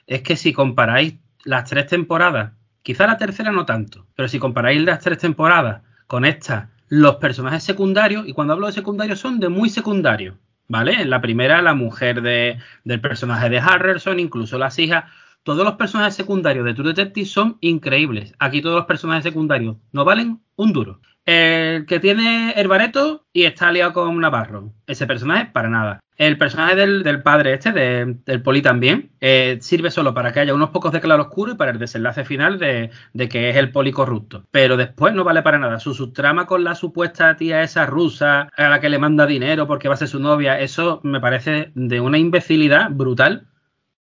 es 0.07 0.23
que 0.23 0.37
si 0.37 0.53
comparáis 0.53 1.15
las 1.45 1.69
tres 1.69 1.87
temporadas, 1.87 2.53
quizá 2.83 3.07
la 3.07 3.17
tercera 3.17 3.53
no 3.53 3.65
tanto, 3.65 4.07
pero 4.15 4.29
si 4.29 4.39
comparáis 4.39 4.83
las 4.83 5.01
tres 5.01 5.19
temporadas 5.19 5.83
con 6.07 6.25
esta, 6.25 6.71
los 6.89 7.17
personajes 7.17 7.63
secundarios, 7.63 8.27
y 8.27 8.33
cuando 8.33 8.55
hablo 8.55 8.67
de 8.67 8.73
secundarios 8.73 9.21
son 9.21 9.41
de 9.41 9.49
muy 9.49 9.71
secundarios, 9.71 10.37
¿vale? 10.69 11.01
En 11.01 11.11
la 11.11 11.21
primera, 11.21 11.63
la 11.63 11.75
mujer 11.75 12.21
de, 12.23 12.59
del 12.85 13.01
personaje 13.01 13.49
de 13.49 13.61
Harrelson, 13.61 14.19
incluso 14.19 14.59
las 14.59 14.79
hijas, 14.79 15.05
todos 15.43 15.65
los 15.65 15.75
personajes 15.75 16.15
secundarios 16.15 16.65
de 16.65 16.75
True 16.75 16.89
Detective 16.89 17.27
son 17.27 17.57
increíbles. 17.61 18.35
Aquí 18.39 18.61
todos 18.61 18.77
los 18.77 18.87
personajes 18.87 19.25
secundarios 19.25 19.77
no 19.93 20.05
valen 20.05 20.41
un 20.57 20.73
duro. 20.73 21.01
El 21.25 21.87
que 21.87 22.01
tiene 22.01 22.53
el 22.57 22.69
bareto 22.69 23.27
y 23.33 23.45
está 23.45 23.69
aliado 23.69 23.93
con 23.93 24.19
Navarro. 24.19 24.73
Ese 24.87 25.07
personaje, 25.07 25.47
para 25.53 25.69
nada. 25.69 26.01
El 26.17 26.37
personaje 26.37 26.77
del, 26.77 27.23
padre 27.23 27.55
este, 27.55 27.71
del 27.73 28.43
poli 28.43 28.61
también, 28.61 29.11
eh, 29.21 29.57
sirve 29.63 29.91
solo 29.91 30.13
para 30.13 30.33
que 30.33 30.41
haya 30.41 30.53
unos 30.53 30.69
pocos 30.69 30.93
de 30.93 31.01
claro 31.01 31.23
oscuro 31.23 31.53
y 31.53 31.55
para 31.55 31.71
el 31.71 31.79
desenlace 31.79 32.25
final 32.25 32.59
de, 32.59 32.91
que 33.31 33.49
es 33.49 33.57
el 33.57 33.73
poli 33.73 33.91
corrupto. 33.91 34.45
Pero 34.51 34.77
después 34.77 35.15
no 35.15 35.25
vale 35.25 35.41
para 35.41 35.59
nada. 35.59 35.81
Su 35.81 35.95
subtrama 35.95 36.47
con 36.47 36.63
la 36.63 36.75
supuesta 36.75 37.37
tía 37.37 37.63
esa 37.63 37.87
rusa 37.87 38.51
a 38.55 38.69
la 38.69 38.81
que 38.81 38.91
le 38.91 38.99
manda 38.99 39.27
dinero 39.27 39.67
porque 39.67 39.89
va 39.89 39.95
a 39.95 39.97
ser 39.97 40.09
su 40.09 40.21
novia, 40.21 40.61
eso 40.61 41.01
me 41.05 41.21
parece 41.21 41.73
de 41.75 42.01
una 42.01 42.19
imbecilidad 42.19 42.91
brutal 42.91 43.47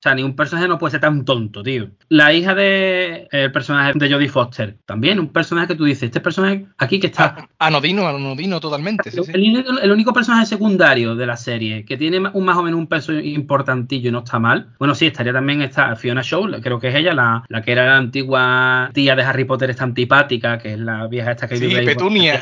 o 0.04 0.10
sea, 0.10 0.16
ni 0.16 0.22
un 0.22 0.36
personaje 0.36 0.68
no 0.68 0.78
puede 0.78 0.92
ser 0.92 1.00
tan 1.00 1.24
tonto, 1.24 1.64
tío. 1.64 1.88
La 2.10 2.34
hija 2.34 2.54
de 2.54 3.26
el 3.32 3.54
personaje 3.54 3.94
de 3.96 4.12
Jodie 4.12 4.28
Foster, 4.28 4.76
también 4.86 5.18
un 5.18 5.30
personaje 5.30 5.70
que 5.70 5.76
tú 5.76 5.86
dices, 5.86 6.04
este 6.04 6.20
personaje 6.20 6.66
aquí 6.78 7.00
que 7.00 7.08
está... 7.08 7.48
Anodino, 7.58 8.06
anodino 8.06 8.60
totalmente. 8.60 9.10
el, 9.34 9.92
único 9.94 10.12
personaje 10.12 10.46
secundario 10.46 11.16
de 11.16 11.26
la 11.26 11.38
serie 11.38 11.86
que 11.86 11.96
tiene 11.96 12.18
un 12.34 12.44
más 12.44 12.58
o 12.58 12.64
menos 12.64 12.78
un 12.82 12.88
peso 12.88 13.14
importantillo 13.14 14.10
y 14.10 14.12
no 14.12 14.20
está 14.20 14.40
mal. 14.40 14.74
Bueno, 14.78 14.94
sí, 14.94 15.06
estaría 15.06 15.32
también 15.32 15.62
esta 15.62 15.96
Fiona 15.96 16.22
Shaw, 16.22 16.60
creo 16.62 16.82
que 16.82 16.90
es 16.90 16.96
ella, 16.96 17.14
la, 17.14 17.62
que 17.62 17.72
era 17.72 17.86
la 17.86 17.96
antigua 17.96 18.90
tía 18.94 19.16
de 19.16 19.24
Harry 19.24 19.46
Potter, 19.46 19.70
esta 19.70 19.86
antipática, 19.86 20.58
que 20.58 20.74
es 20.74 20.80
la 20.80 21.08
vieja 21.08 21.32
esta 21.32 21.48
que 21.48 21.56
sí, 21.56 21.66
vive 21.66 21.86
Petunia. 21.86 22.42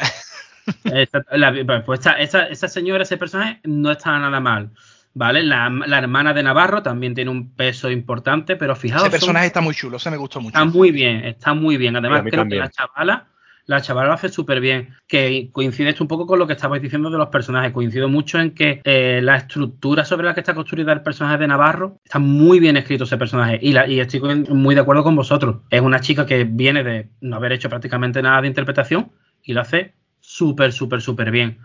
pues 1.85 1.99
esta, 2.17 2.47
esa 2.47 2.67
señora, 2.67 3.03
ese 3.03 3.17
personaje, 3.17 3.59
no 3.65 3.91
está 3.91 4.17
nada 4.17 4.39
mal. 4.39 4.71
¿Vale? 5.13 5.43
La, 5.43 5.67
hermana 5.97 6.33
de 6.33 6.43
Navarro 6.43 6.81
también 6.81 7.13
tiene 7.13 7.31
un 7.31 7.53
peso 7.53 7.89
importante, 7.89 8.55
pero 8.55 8.75
fijaos. 8.75 9.03
Ese 9.03 9.11
personaje 9.11 9.47
está 9.47 9.61
muy 9.61 9.75
chulo, 9.75 9.99
se 9.99 10.11
me 10.11 10.17
gustó 10.17 10.39
mucho. 10.41 10.57
Está 10.57 10.65
muy 10.65 10.91
bien, 10.91 11.25
está 11.25 11.53
muy 11.53 11.77
bien. 11.77 11.95
Además, 11.95 12.23
creo 12.29 12.47
que 12.47 12.55
la 12.55 12.69
chavala, 12.69 13.27
la 13.65 13.81
chavala 13.81 14.07
lo 14.07 14.13
hace 14.13 14.29
súper 14.29 14.59
bien. 14.59 14.95
Que 15.07 15.49
coincide 15.51 15.89
esto 15.89 16.03
un 16.03 16.07
poco 16.07 16.25
con 16.25 16.39
lo 16.39 16.47
que 16.47 16.53
estabais 16.53 16.81
diciendo 16.81 17.09
de 17.09 17.17
los 17.17 17.29
personajes. 17.29 17.71
Coincido 17.71 18.09
mucho 18.09 18.39
en 18.39 18.51
que 18.51 18.81
eh, 18.83 19.19
la 19.23 19.37
estructura 19.37 20.05
sobre 20.05 20.25
la 20.25 20.33
que 20.33 20.41
está 20.41 20.53
construida 20.53 20.93
el 20.93 21.01
personaje 21.01 21.37
de 21.37 21.47
Navarro 21.47 21.99
está 22.03 22.19
muy 22.19 22.59
bien 22.59 22.77
escrito 22.77 23.03
ese 23.03 23.17
personaje. 23.17 23.59
Y, 23.61 23.73
la, 23.73 23.87
y 23.87 23.99
estoy 23.99 24.21
muy 24.49 24.75
de 24.75 24.81
acuerdo 24.81 25.03
con 25.03 25.15
vosotros. 25.15 25.57
Es 25.69 25.81
una 25.81 25.99
chica 25.99 26.25
que 26.25 26.43
viene 26.43 26.83
de 26.83 27.09
no 27.21 27.35
haber 27.35 27.53
hecho 27.53 27.69
prácticamente 27.69 28.21
nada 28.21 28.41
de 28.41 28.47
interpretación 28.47 29.11
y 29.43 29.53
lo 29.53 29.61
hace 29.61 29.93
súper, 30.19 30.71
súper, 30.71 31.01
súper 31.01 31.31
bien. 31.31 31.59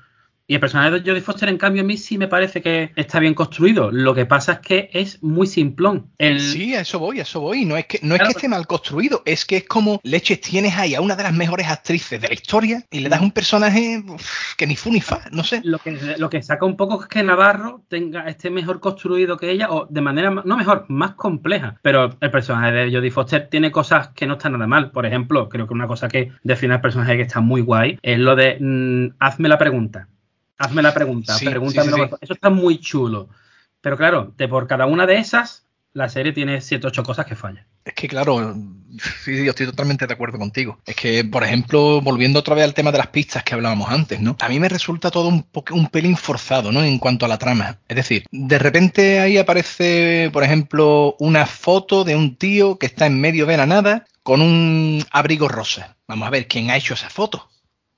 Y 0.48 0.54
el 0.54 0.60
personaje 0.60 0.92
de 0.92 1.00
Jodie 1.00 1.22
Foster, 1.22 1.48
en 1.48 1.58
cambio, 1.58 1.82
a 1.82 1.84
mí 1.84 1.96
sí 1.96 2.18
me 2.18 2.28
parece 2.28 2.62
que 2.62 2.92
está 2.94 3.18
bien 3.18 3.34
construido. 3.34 3.90
Lo 3.90 4.14
que 4.14 4.26
pasa 4.26 4.52
es 4.52 4.58
que 4.60 4.90
es 4.92 5.20
muy 5.20 5.48
simplón. 5.48 6.12
Sí, 6.38 6.76
a 6.76 6.82
eso 6.82 7.00
voy, 7.00 7.18
a 7.18 7.22
eso 7.22 7.40
voy. 7.40 7.64
No 7.64 7.76
es 7.76 7.86
que, 7.86 7.98
no 8.02 8.14
es 8.14 8.22
que 8.22 8.28
esté 8.28 8.48
mal 8.48 8.64
construido, 8.68 9.22
es 9.24 9.44
que 9.44 9.56
es 9.56 9.64
como 9.66 10.00
leches 10.04 10.40
tienes 10.40 10.76
ahí 10.76 10.94
a 10.94 11.00
una 11.00 11.16
de 11.16 11.24
las 11.24 11.34
mejores 11.34 11.66
actrices 11.66 12.20
de 12.20 12.28
la 12.28 12.34
historia 12.34 12.84
y 12.92 13.00
le 13.00 13.08
das 13.08 13.20
un 13.20 13.32
personaje 13.32 14.04
que 14.56 14.66
ni 14.68 14.76
fu 14.76 14.92
ni 14.92 15.00
fa, 15.00 15.22
no 15.32 15.42
sé. 15.42 15.62
Lo 15.64 15.78
que, 15.78 15.98
lo 16.16 16.30
que 16.30 16.40
saca 16.42 16.64
un 16.64 16.76
poco 16.76 17.02
es 17.02 17.08
que 17.08 17.24
Navarro 17.24 17.82
tenga 17.88 18.28
esté 18.28 18.48
mejor 18.50 18.78
construido 18.78 19.36
que 19.36 19.50
ella, 19.50 19.68
o 19.70 19.86
de 19.90 20.00
manera, 20.00 20.30
no 20.30 20.56
mejor, 20.56 20.84
más 20.88 21.14
compleja. 21.14 21.76
Pero 21.82 22.16
el 22.20 22.30
personaje 22.30 22.70
de 22.70 22.92
Jodie 22.92 23.10
Foster 23.10 23.48
tiene 23.48 23.72
cosas 23.72 24.10
que 24.10 24.28
no 24.28 24.34
están 24.34 24.52
nada 24.52 24.68
mal. 24.68 24.92
Por 24.92 25.06
ejemplo, 25.06 25.48
creo 25.48 25.66
que 25.66 25.74
una 25.74 25.88
cosa 25.88 26.06
que 26.06 26.30
define 26.44 26.74
al 26.74 26.80
personaje 26.80 27.16
que 27.16 27.22
está 27.22 27.40
muy 27.40 27.62
guay 27.62 27.98
es 28.00 28.18
lo 28.20 28.36
de 28.36 28.58
mm, 28.60 29.16
hazme 29.18 29.48
la 29.48 29.58
pregunta 29.58 30.06
hazme 30.58 30.82
la 30.82 30.94
pregunta, 30.94 31.36
pregúntame. 31.38 32.10
Eso 32.20 32.32
está 32.32 32.50
muy 32.50 32.78
chulo. 32.78 33.28
Pero 33.80 33.96
claro, 33.96 34.34
de 34.36 34.48
por 34.48 34.66
cada 34.66 34.86
una 34.86 35.06
de 35.06 35.16
esas, 35.18 35.66
la 35.92 36.08
serie 36.08 36.32
tiene 36.32 36.60
7 36.60 36.86
8 36.86 37.02
cosas 37.02 37.26
que 37.26 37.36
fallan. 37.36 37.66
Es 37.84 37.94
que 37.94 38.08
claro, 38.08 38.54
sí, 39.24 39.44
yo 39.44 39.50
estoy 39.50 39.66
totalmente 39.66 40.06
de 40.06 40.12
acuerdo 40.12 40.38
contigo. 40.38 40.78
Es 40.84 40.96
que, 40.96 41.24
por 41.24 41.44
ejemplo, 41.44 42.00
volviendo 42.00 42.40
otra 42.40 42.54
vez 42.54 42.64
al 42.64 42.74
tema 42.74 42.92
de 42.92 42.98
las 42.98 43.06
pistas 43.06 43.44
que 43.44 43.54
hablábamos 43.54 43.90
antes, 43.90 44.20
¿no? 44.20 44.36
A 44.40 44.48
mí 44.48 44.58
me 44.58 44.68
resulta 44.68 45.10
todo 45.10 45.28
un, 45.28 45.46
un 45.70 45.86
pelín 45.86 46.16
forzado, 46.16 46.72
¿no? 46.72 46.82
En 46.82 46.98
cuanto 46.98 47.24
a 47.24 47.28
la 47.28 47.38
trama. 47.38 47.78
Es 47.88 47.96
decir, 47.96 48.24
de 48.30 48.58
repente 48.58 49.20
ahí 49.20 49.38
aparece, 49.38 50.30
por 50.32 50.42
ejemplo, 50.42 51.16
una 51.18 51.46
foto 51.46 52.04
de 52.04 52.16
un 52.16 52.36
tío 52.36 52.78
que 52.78 52.86
está 52.86 53.06
en 53.06 53.20
medio 53.20 53.46
de 53.46 53.56
la 53.56 53.66
nada 53.66 54.04
con 54.22 54.42
un 54.42 55.04
abrigo 55.12 55.48
rosa. 55.48 55.96
Vamos 56.08 56.26
a 56.26 56.30
ver 56.30 56.48
quién 56.48 56.70
ha 56.70 56.76
hecho 56.76 56.94
esa 56.94 57.08
foto. 57.08 57.48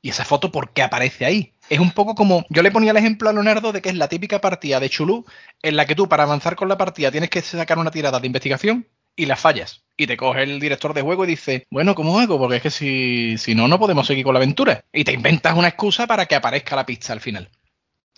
¿Y 0.00 0.10
esa 0.10 0.24
foto 0.24 0.52
por 0.52 0.72
qué 0.72 0.82
aparece 0.82 1.24
ahí? 1.24 1.54
Es 1.68 1.80
un 1.80 1.90
poco 1.90 2.14
como. 2.14 2.44
Yo 2.50 2.62
le 2.62 2.70
ponía 2.70 2.92
el 2.92 2.96
ejemplo 2.96 3.28
a 3.28 3.32
Leonardo 3.32 3.72
de 3.72 3.82
que 3.82 3.88
es 3.88 3.96
la 3.96 4.08
típica 4.08 4.40
partida 4.40 4.78
de 4.80 4.88
Chulú 4.88 5.24
en 5.62 5.76
la 5.76 5.86
que 5.86 5.94
tú, 5.94 6.08
para 6.08 6.22
avanzar 6.22 6.56
con 6.56 6.68
la 6.68 6.78
partida, 6.78 7.10
tienes 7.10 7.30
que 7.30 7.42
sacar 7.42 7.78
una 7.78 7.90
tirada 7.90 8.20
de 8.20 8.26
investigación 8.26 8.86
y 9.16 9.26
la 9.26 9.36
fallas. 9.36 9.84
Y 9.96 10.06
te 10.06 10.16
coge 10.16 10.44
el 10.44 10.60
director 10.60 10.94
de 10.94 11.02
juego 11.02 11.24
y 11.24 11.28
dice, 11.28 11.66
bueno, 11.70 11.96
¿cómo 11.96 12.20
hago? 12.20 12.38
Porque 12.38 12.56
es 12.56 12.62
que 12.62 12.70
si, 12.70 13.36
si 13.38 13.54
no, 13.56 13.66
no 13.66 13.78
podemos 13.78 14.06
seguir 14.06 14.24
con 14.24 14.34
la 14.34 14.38
aventura. 14.38 14.84
Y 14.92 15.02
te 15.02 15.12
inventas 15.12 15.56
una 15.56 15.68
excusa 15.68 16.06
para 16.06 16.26
que 16.26 16.36
aparezca 16.36 16.76
la 16.76 16.86
pista 16.86 17.12
al 17.12 17.20
final. 17.20 17.50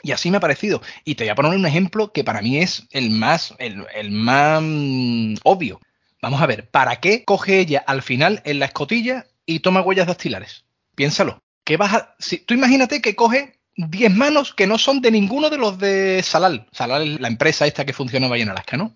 Y 0.02 0.12
así 0.12 0.30
me 0.30 0.36
ha 0.36 0.40
parecido. 0.40 0.82
Y 1.04 1.14
te 1.14 1.24
voy 1.24 1.30
a 1.30 1.34
poner 1.34 1.52
un 1.52 1.66
ejemplo 1.66 2.12
que 2.12 2.24
para 2.24 2.42
mí 2.42 2.58
es 2.58 2.86
el 2.90 3.10
más, 3.10 3.54
el, 3.58 3.86
el 3.94 4.10
más 4.10 4.60
mm, 4.62 5.36
obvio. 5.44 5.80
Vamos 6.20 6.42
a 6.42 6.46
ver, 6.46 6.68
¿para 6.68 6.96
qué 6.96 7.24
coge 7.24 7.58
ella 7.60 7.82
al 7.86 8.02
final 8.02 8.42
en 8.44 8.58
la 8.58 8.66
escotilla 8.66 9.26
y 9.46 9.60
toma 9.60 9.80
huellas 9.80 10.06
dactilares? 10.06 10.66
Piénsalo 10.94 11.42
que 11.64 11.76
vas 11.76 11.94
a. 11.94 12.14
Si, 12.18 12.38
tú 12.38 12.54
imagínate 12.54 13.00
que 13.00 13.16
coge 13.16 13.58
10 13.76 14.14
manos 14.14 14.54
que 14.54 14.66
no 14.66 14.78
son 14.78 15.00
de 15.00 15.11
ninguno 15.11 15.50
de 15.50 15.58
los 15.58 15.78
de 15.78 16.22
Salal. 16.22 16.66
Salal 16.72 17.14
es 17.14 17.20
la 17.20 17.28
empresa 17.28 17.66
esta 17.66 17.84
que 17.84 17.92
funcionaba 17.92 18.34
ahí 18.36 18.42
en 18.42 18.50
Alaska, 18.50 18.76
¿no? 18.76 18.94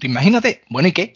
Tú 0.00 0.06
imagínate, 0.06 0.62
bueno, 0.68 0.88
¿y 0.88 0.92
qué? 0.92 1.12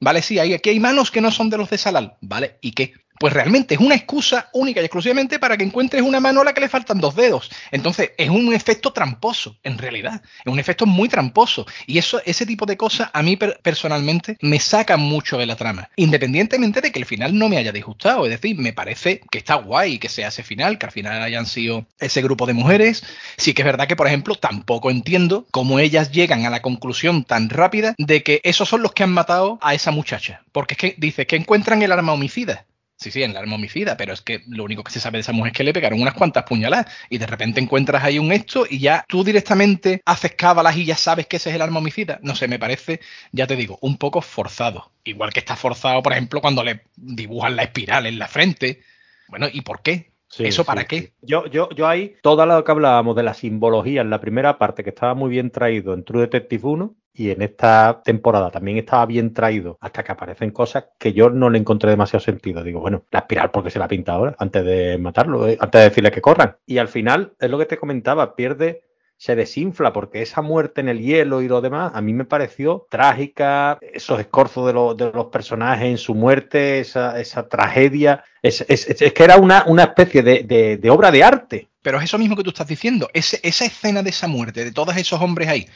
Vale, 0.00 0.22
sí, 0.22 0.38
hay, 0.38 0.54
aquí 0.54 0.70
hay 0.70 0.80
manos 0.80 1.10
que 1.10 1.20
no 1.20 1.30
son 1.30 1.50
de 1.50 1.58
los 1.58 1.70
de 1.70 1.78
Salal. 1.78 2.16
Vale, 2.20 2.58
¿y 2.60 2.72
qué? 2.72 2.94
Pues 3.20 3.34
realmente 3.34 3.74
es 3.74 3.80
una 3.80 3.94
excusa 3.94 4.48
única 4.54 4.80
y 4.80 4.84
exclusivamente 4.84 5.38
para 5.38 5.58
que 5.58 5.62
encuentres 5.62 6.00
una 6.00 6.20
mano 6.20 6.40
a 6.40 6.44
la 6.44 6.54
que 6.54 6.62
le 6.62 6.70
faltan 6.70 7.00
dos 7.00 7.14
dedos. 7.14 7.50
Entonces, 7.70 8.12
es 8.16 8.30
un 8.30 8.54
efecto 8.54 8.94
tramposo, 8.94 9.58
en 9.62 9.76
realidad. 9.76 10.22
Es 10.42 10.50
un 10.50 10.58
efecto 10.58 10.86
muy 10.86 11.06
tramposo. 11.06 11.66
Y 11.86 11.98
eso, 11.98 12.22
ese 12.24 12.46
tipo 12.46 12.64
de 12.64 12.78
cosas 12.78 13.10
a 13.12 13.22
mí 13.22 13.36
personalmente 13.36 14.38
me 14.40 14.58
sacan 14.58 15.00
mucho 15.00 15.36
de 15.36 15.44
la 15.44 15.54
trama. 15.54 15.90
Independientemente 15.96 16.80
de 16.80 16.90
que 16.90 16.98
el 16.98 17.04
final 17.04 17.36
no 17.36 17.50
me 17.50 17.58
haya 17.58 17.72
disgustado. 17.72 18.24
Es 18.24 18.30
decir, 18.30 18.56
me 18.56 18.72
parece 18.72 19.20
que 19.30 19.36
está 19.36 19.56
guay 19.56 19.98
que 19.98 20.08
sea 20.08 20.28
ese 20.28 20.42
final, 20.42 20.78
que 20.78 20.86
al 20.86 20.92
final 20.92 21.22
hayan 21.22 21.44
sido 21.44 21.84
ese 21.98 22.22
grupo 22.22 22.46
de 22.46 22.54
mujeres. 22.54 23.04
Sí 23.36 23.52
que 23.52 23.60
es 23.60 23.66
verdad 23.66 23.86
que, 23.86 23.96
por 23.96 24.06
ejemplo, 24.06 24.34
tampoco 24.36 24.90
entiendo 24.90 25.46
cómo 25.50 25.78
ellas 25.78 26.10
llegan 26.10 26.46
a 26.46 26.50
la 26.50 26.62
conclusión 26.62 27.24
tan 27.24 27.50
rápida 27.50 27.94
de 27.98 28.22
que 28.22 28.40
esos 28.44 28.66
son 28.66 28.80
los 28.80 28.92
que 28.92 29.02
han 29.02 29.12
matado 29.12 29.58
a 29.60 29.74
esa 29.74 29.90
muchacha. 29.90 30.40
Porque 30.52 30.72
es 30.72 30.78
que 30.78 30.94
dice 30.96 31.26
que 31.26 31.36
encuentran 31.36 31.82
el 31.82 31.92
arma 31.92 32.14
homicida. 32.14 32.64
Sí, 33.00 33.10
sí, 33.10 33.22
en 33.22 33.32
la 33.32 33.40
arma 33.40 33.54
homicida, 33.54 33.96
pero 33.96 34.12
es 34.12 34.20
que 34.20 34.42
lo 34.46 34.62
único 34.62 34.84
que 34.84 34.92
se 34.92 35.00
sabe 35.00 35.16
de 35.16 35.22
esa 35.22 35.32
mujer 35.32 35.52
es 35.52 35.56
que 35.56 35.64
le 35.64 35.72
pegaron 35.72 36.02
unas 36.02 36.12
cuantas 36.12 36.44
puñaladas 36.44 36.86
y 37.08 37.16
de 37.16 37.26
repente 37.26 37.58
encuentras 37.58 38.04
ahí 38.04 38.18
un 38.18 38.30
esto 38.30 38.66
y 38.68 38.78
ya 38.78 39.06
tú 39.08 39.24
directamente 39.24 40.02
haces 40.04 40.34
cábalas 40.34 40.76
y 40.76 40.84
ya 40.84 40.96
sabes 40.96 41.26
que 41.26 41.36
ese 41.38 41.48
es 41.48 41.56
el 41.56 41.62
arma 41.62 41.78
homicida. 41.78 42.20
No 42.22 42.36
sé, 42.36 42.46
me 42.46 42.58
parece, 42.58 43.00
ya 43.32 43.46
te 43.46 43.56
digo, 43.56 43.78
un 43.80 43.96
poco 43.96 44.20
forzado. 44.20 44.92
Igual 45.02 45.32
que 45.32 45.40
está 45.40 45.56
forzado, 45.56 46.02
por 46.02 46.12
ejemplo, 46.12 46.42
cuando 46.42 46.62
le 46.62 46.82
dibujan 46.96 47.56
la 47.56 47.62
espiral 47.62 48.04
en 48.04 48.18
la 48.18 48.28
frente. 48.28 48.82
Bueno, 49.28 49.48
¿y 49.50 49.62
por 49.62 49.80
qué? 49.82 50.12
¿Eso 50.38 50.64
para 50.64 50.84
qué? 50.84 51.12
Yo, 51.22 51.46
yo, 51.46 51.68
yo 51.70 51.88
ahí, 51.88 52.14
todo 52.22 52.46
lo 52.46 52.62
que 52.62 52.70
hablábamos 52.70 53.16
de 53.16 53.22
la 53.22 53.34
simbología 53.34 54.00
en 54.00 54.10
la 54.10 54.20
primera 54.20 54.58
parte, 54.58 54.84
que 54.84 54.90
estaba 54.90 55.14
muy 55.14 55.30
bien 55.30 55.50
traído 55.50 55.92
en 55.94 56.04
True 56.04 56.22
Detective 56.22 56.66
1, 56.66 56.94
y 57.12 57.30
en 57.30 57.42
esta 57.42 58.02
temporada 58.04 58.50
también 58.50 58.78
estaba 58.78 59.04
bien 59.06 59.34
traído 59.34 59.78
hasta 59.80 60.02
que 60.02 60.12
aparecen 60.12 60.52
cosas 60.52 60.86
que 60.98 61.12
yo 61.12 61.28
no 61.28 61.50
le 61.50 61.58
encontré 61.58 61.90
demasiado 61.90 62.20
sentido. 62.20 62.62
Digo, 62.62 62.80
bueno, 62.80 63.04
la 63.10 63.20
espiral 63.20 63.50
porque 63.50 63.70
se 63.70 63.78
la 63.78 63.88
pinta 63.88 64.12
ahora, 64.12 64.36
antes 64.38 64.64
de 64.64 64.96
matarlo, 64.98 65.48
eh, 65.48 65.58
antes 65.60 65.80
de 65.80 65.88
decirle 65.88 66.10
que 66.12 66.20
corran. 66.20 66.56
Y 66.66 66.78
al 66.78 66.88
final, 66.88 67.34
es 67.38 67.50
lo 67.50 67.58
que 67.58 67.66
te 67.66 67.76
comentaba, 67.76 68.36
pierde 68.36 68.84
se 69.20 69.36
desinfla 69.36 69.92
porque 69.92 70.22
esa 70.22 70.40
muerte 70.40 70.80
en 70.80 70.88
el 70.88 70.98
hielo 70.98 71.42
y 71.42 71.48
lo 71.48 71.60
demás 71.60 71.92
a 71.94 72.00
mí 72.00 72.14
me 72.14 72.24
pareció 72.24 72.86
trágica, 72.88 73.78
esos 73.92 74.18
escorzos 74.18 74.96
de, 74.96 75.12
los 75.12 75.26
personajes 75.26 75.88
en 75.88 75.98
su 75.98 76.14
muerte, 76.14 76.80
esa, 76.80 77.46
tragedia, 77.50 78.24
es, 78.40 78.64
que 78.64 79.22
era 79.22 79.36
una, 79.36 79.64
una 79.66 79.82
especie 79.82 80.22
de, 80.22 80.90
obra 80.90 81.10
de 81.10 81.22
arte. 81.22 81.68
Pero 81.82 81.98
es 81.98 82.04
eso 82.04 82.16
mismo 82.16 82.34
que 82.34 82.42
tú 82.42 82.48
estás 82.48 82.66
diciendo, 82.66 83.10
esa 83.12 83.36
escena 83.42 84.02
de 84.02 84.08
esa 84.08 84.26
muerte, 84.26 84.64
de 84.64 84.72
todos 84.72 84.96
esos 84.96 85.20
hombres 85.20 85.48
ahí, 85.48 85.68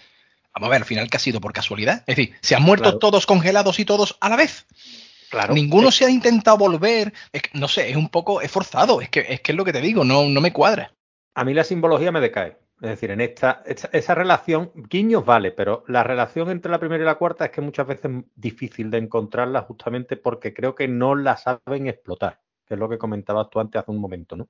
Vamos 0.54 0.68
a 0.68 0.70
ver, 0.70 0.82
al 0.82 0.86
final, 0.86 1.10
¿qué 1.10 1.16
ha 1.16 1.20
sido? 1.20 1.40
¿Por 1.40 1.52
casualidad? 1.52 2.04
Es 2.06 2.16
decir, 2.16 2.34
¿se 2.40 2.54
han 2.54 2.62
muerto 2.62 2.98
todos 2.98 3.26
congelados 3.26 3.80
y 3.80 3.84
todos 3.84 4.16
a 4.20 4.28
la 4.28 4.36
vez? 4.36 4.66
Claro. 5.28 5.52
Ninguno 5.52 5.90
se 5.90 6.04
ha 6.04 6.10
intentado 6.10 6.56
volver. 6.56 7.12
no 7.54 7.66
sé, 7.66 7.90
es 7.90 7.96
un 7.96 8.08
poco 8.08 8.40
es 8.40 8.52
forzado. 8.52 9.00
Es 9.00 9.08
que, 9.08 9.26
es 9.28 9.40
que 9.40 9.50
es 9.50 9.56
lo 9.56 9.64
que 9.64 9.72
te 9.72 9.80
digo, 9.80 10.04
no, 10.04 10.28
no 10.28 10.40
me 10.40 10.52
cuadra. 10.52 10.94
A 11.34 11.44
mí 11.44 11.52
la 11.52 11.64
simbología 11.64 12.12
me 12.12 12.20
decae. 12.20 12.56
Es 12.80 12.90
decir, 12.90 13.12
en 13.12 13.20
esta, 13.20 13.62
esa 13.64 14.14
relación, 14.14 14.72
guiños 14.74 15.24
vale, 15.24 15.52
pero 15.52 15.84
la 15.86 16.02
relación 16.02 16.50
entre 16.50 16.70
la 16.70 16.80
primera 16.80 17.02
y 17.02 17.06
la 17.06 17.14
cuarta 17.14 17.46
es 17.46 17.50
que 17.50 17.60
muchas 17.60 17.86
veces 17.86 18.10
es 18.10 18.24
difícil 18.34 18.90
de 18.90 18.98
encontrarla 18.98 19.62
justamente 19.62 20.16
porque 20.16 20.52
creo 20.52 20.74
que 20.74 20.88
no 20.88 21.14
la 21.14 21.36
saben 21.36 21.86
explotar, 21.86 22.40
que 22.66 22.74
es 22.74 22.80
lo 22.80 22.88
que 22.88 22.98
comentabas 22.98 23.48
tú 23.48 23.60
antes 23.60 23.80
hace 23.80 23.90
un 23.90 23.98
momento, 23.98 24.36
¿no? 24.36 24.48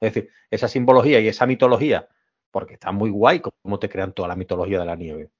Es 0.00 0.14
decir, 0.14 0.30
esa 0.50 0.66
simbología 0.66 1.20
y 1.20 1.28
esa 1.28 1.46
mitología, 1.46 2.08
porque 2.50 2.74
está 2.74 2.90
muy 2.90 3.10
guay 3.10 3.40
como 3.40 3.78
te 3.78 3.88
crean 3.88 4.12
toda 4.12 4.28
la 4.28 4.36
mitología 4.36 4.80
de 4.80 4.86
la 4.86 4.96
nieve. 4.96 5.30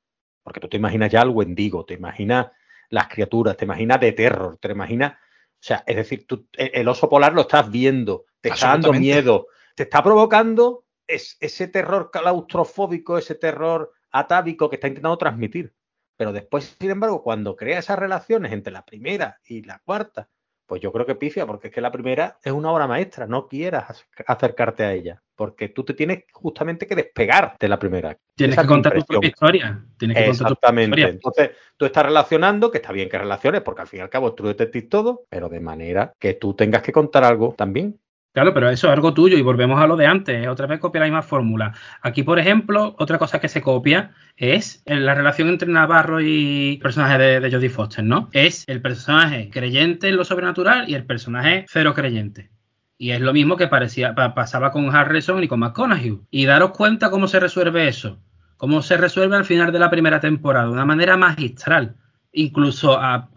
Porque 0.43 0.61
tú 0.61 0.69
te 0.69 0.77
imaginas 0.77 1.11
ya 1.11 1.23
al 1.23 1.31
Wendigo, 1.31 1.85
te 1.85 1.95
imaginas 1.95 2.49
las 2.91 3.09
criaturas, 3.09 3.57
te 3.57 3.65
imaginas 3.65 4.01
de 4.01 4.13
terror, 4.13 4.59
te 4.59 4.71
imaginas. 4.71 5.13
O 5.13 5.61
sea, 5.61 5.83
es 5.87 5.97
decir, 5.97 6.27
tú, 6.27 6.47
e, 6.57 6.71
el 6.75 6.89
oso 6.89 7.09
polar 7.09 7.33
lo 7.33 7.43
estás 7.43 7.71
viendo, 7.71 8.27
te 8.41 8.51
está 8.51 8.69
dando 8.69 8.93
miedo, 8.93 9.49
te 9.75 9.85
está 9.85 10.03
provocando 10.03 10.85
ese 11.09 11.69
terror 11.69 12.11
claustrofóbico, 12.11 13.19
ese 13.19 13.35
terror 13.35 13.93
atávico 14.11 14.69
que 14.69 14.77
está 14.77 14.89
intentando 14.89 15.19
transmitir. 15.19 15.75
Pero 16.17 16.33
después, 16.33 16.77
sin 16.79 16.91
embargo, 16.91 17.23
cuando 17.23 17.57
crea 17.57 17.79
esas 17.79 17.99
relaciones 17.99 18.53
entre 18.53 18.73
la 18.73 18.85
primera 18.85 19.41
y 19.45 19.63
la 19.63 19.81
cuarta, 19.85 20.29
pues 20.69 20.83
yo 20.83 20.93
creo 20.93 21.07
que 21.07 21.15
pifia, 21.15 21.47
porque 21.47 21.69
es 21.69 21.75
que 21.75 21.81
la 21.81 21.91
primera 21.91 22.39
es 22.45 22.53
una 22.53 22.71
obra 22.71 22.87
maestra, 22.87 23.27
no 23.27 23.49
quieras 23.49 24.07
acercarte 24.27 24.85
a 24.85 24.93
ella, 24.93 25.23
porque 25.35 25.71
tú 25.71 25.83
te 25.83 25.95
tienes 25.95 26.25
justamente 26.31 26.87
que 26.87 26.95
despegar 26.95 27.57
de 27.59 27.69
la 27.69 27.79
primera. 27.79 28.19
Tienes 28.35 28.59
que 28.59 28.67
contar 28.67 28.93
tu 28.99 29.05
propia 29.07 29.29
historia. 29.29 29.83
Exactamente. 29.99 31.01
Entonces, 31.01 31.53
tú 31.77 31.87
estás 31.87 32.05
relacionando, 32.05 32.71
que 32.71 32.79
está 32.79 32.93
bien 32.93 33.09
que 33.09 33.17
relaciones, 33.17 33.63
porque 33.63 33.81
al 33.81 33.89
fin 33.89 34.01
y 34.01 34.03
al 34.03 34.11
cabo 34.11 34.29
es 34.29 34.35
True 34.35 34.51
Detective 34.51 34.89
todo, 34.89 35.25
pero 35.31 35.49
de 35.49 35.61
manera 35.61 36.13
que 36.19 36.35
tú 36.35 36.53
tengas 36.53 36.83
que 36.83 36.93
contar 36.93 37.25
algo 37.25 37.55
también. 37.57 37.99
Claro, 38.33 38.55
pero 38.55 38.71
eso 38.71 38.87
es 38.87 38.93
algo 38.93 39.15
tuyo 39.15 39.37
y 39.37 39.43
volvemos 39.43 39.81
a 39.81 39.87
lo 39.87 39.97
de 39.97 40.07
antes, 40.07 40.47
otra 40.47 40.67
vez 40.67 40.79
copia 40.79 41.01
la 41.01 41.07
misma 41.07 41.23
fórmula. 41.23 41.73
Aquí, 42.03 42.23
por 42.23 42.39
ejemplo, 42.39 42.95
otra 42.99 43.19
cosa 43.19 43.41
que 43.41 43.49
se 43.49 43.63
copia 43.63 44.13
es 44.37 44.83
la 44.87 45.15
relación 45.15 45.49
entre 45.49 45.69
Navarro 45.69 46.21
y 46.21 46.75
el 46.75 46.79
personaje 46.79 47.19
de, 47.19 47.41
de 47.41 47.51
Jodie 47.51 47.71
Foster, 47.71 48.05
¿no? 48.05 48.29
Es 48.33 48.65
el 48.69 48.81
personaje 48.81 49.51
creyente 49.51 50.09
en 50.09 50.17
lo 50.17 50.25
sobrenatural 50.25 50.89
y 50.89 50.95
el 50.95 51.05
personaje 51.05 51.67
cero 51.69 51.95
creyente. 51.95 52.51
Y 52.97 53.13
es 53.13 53.21
lo 53.21 53.33
mismo 53.33 53.57
que 53.57 53.69
parecía, 53.69 54.15
pasaba 54.15 54.73
con 54.73 54.95
Harrison 54.95 55.43
y 55.43 55.49
con 55.49 55.61
McConaughey. 55.61 56.21
Y 56.31 56.47
daros 56.47 56.73
cuenta 56.73 57.11
cómo 57.11 57.29
se 57.29 57.41
resuelve 57.41 57.89
eso. 57.89 58.21
Cómo 58.57 58.83
se 58.83 58.97
resuelve 58.97 59.37
al 59.37 59.45
final 59.45 59.73
de 59.73 59.79
la 59.79 59.89
primera 59.89 60.19
temporada, 60.19 60.67
de 60.67 60.73
una 60.73 60.85
manera 60.85 61.17
magistral 61.17 61.97
incluso 62.33 62.99
a, 62.99 63.29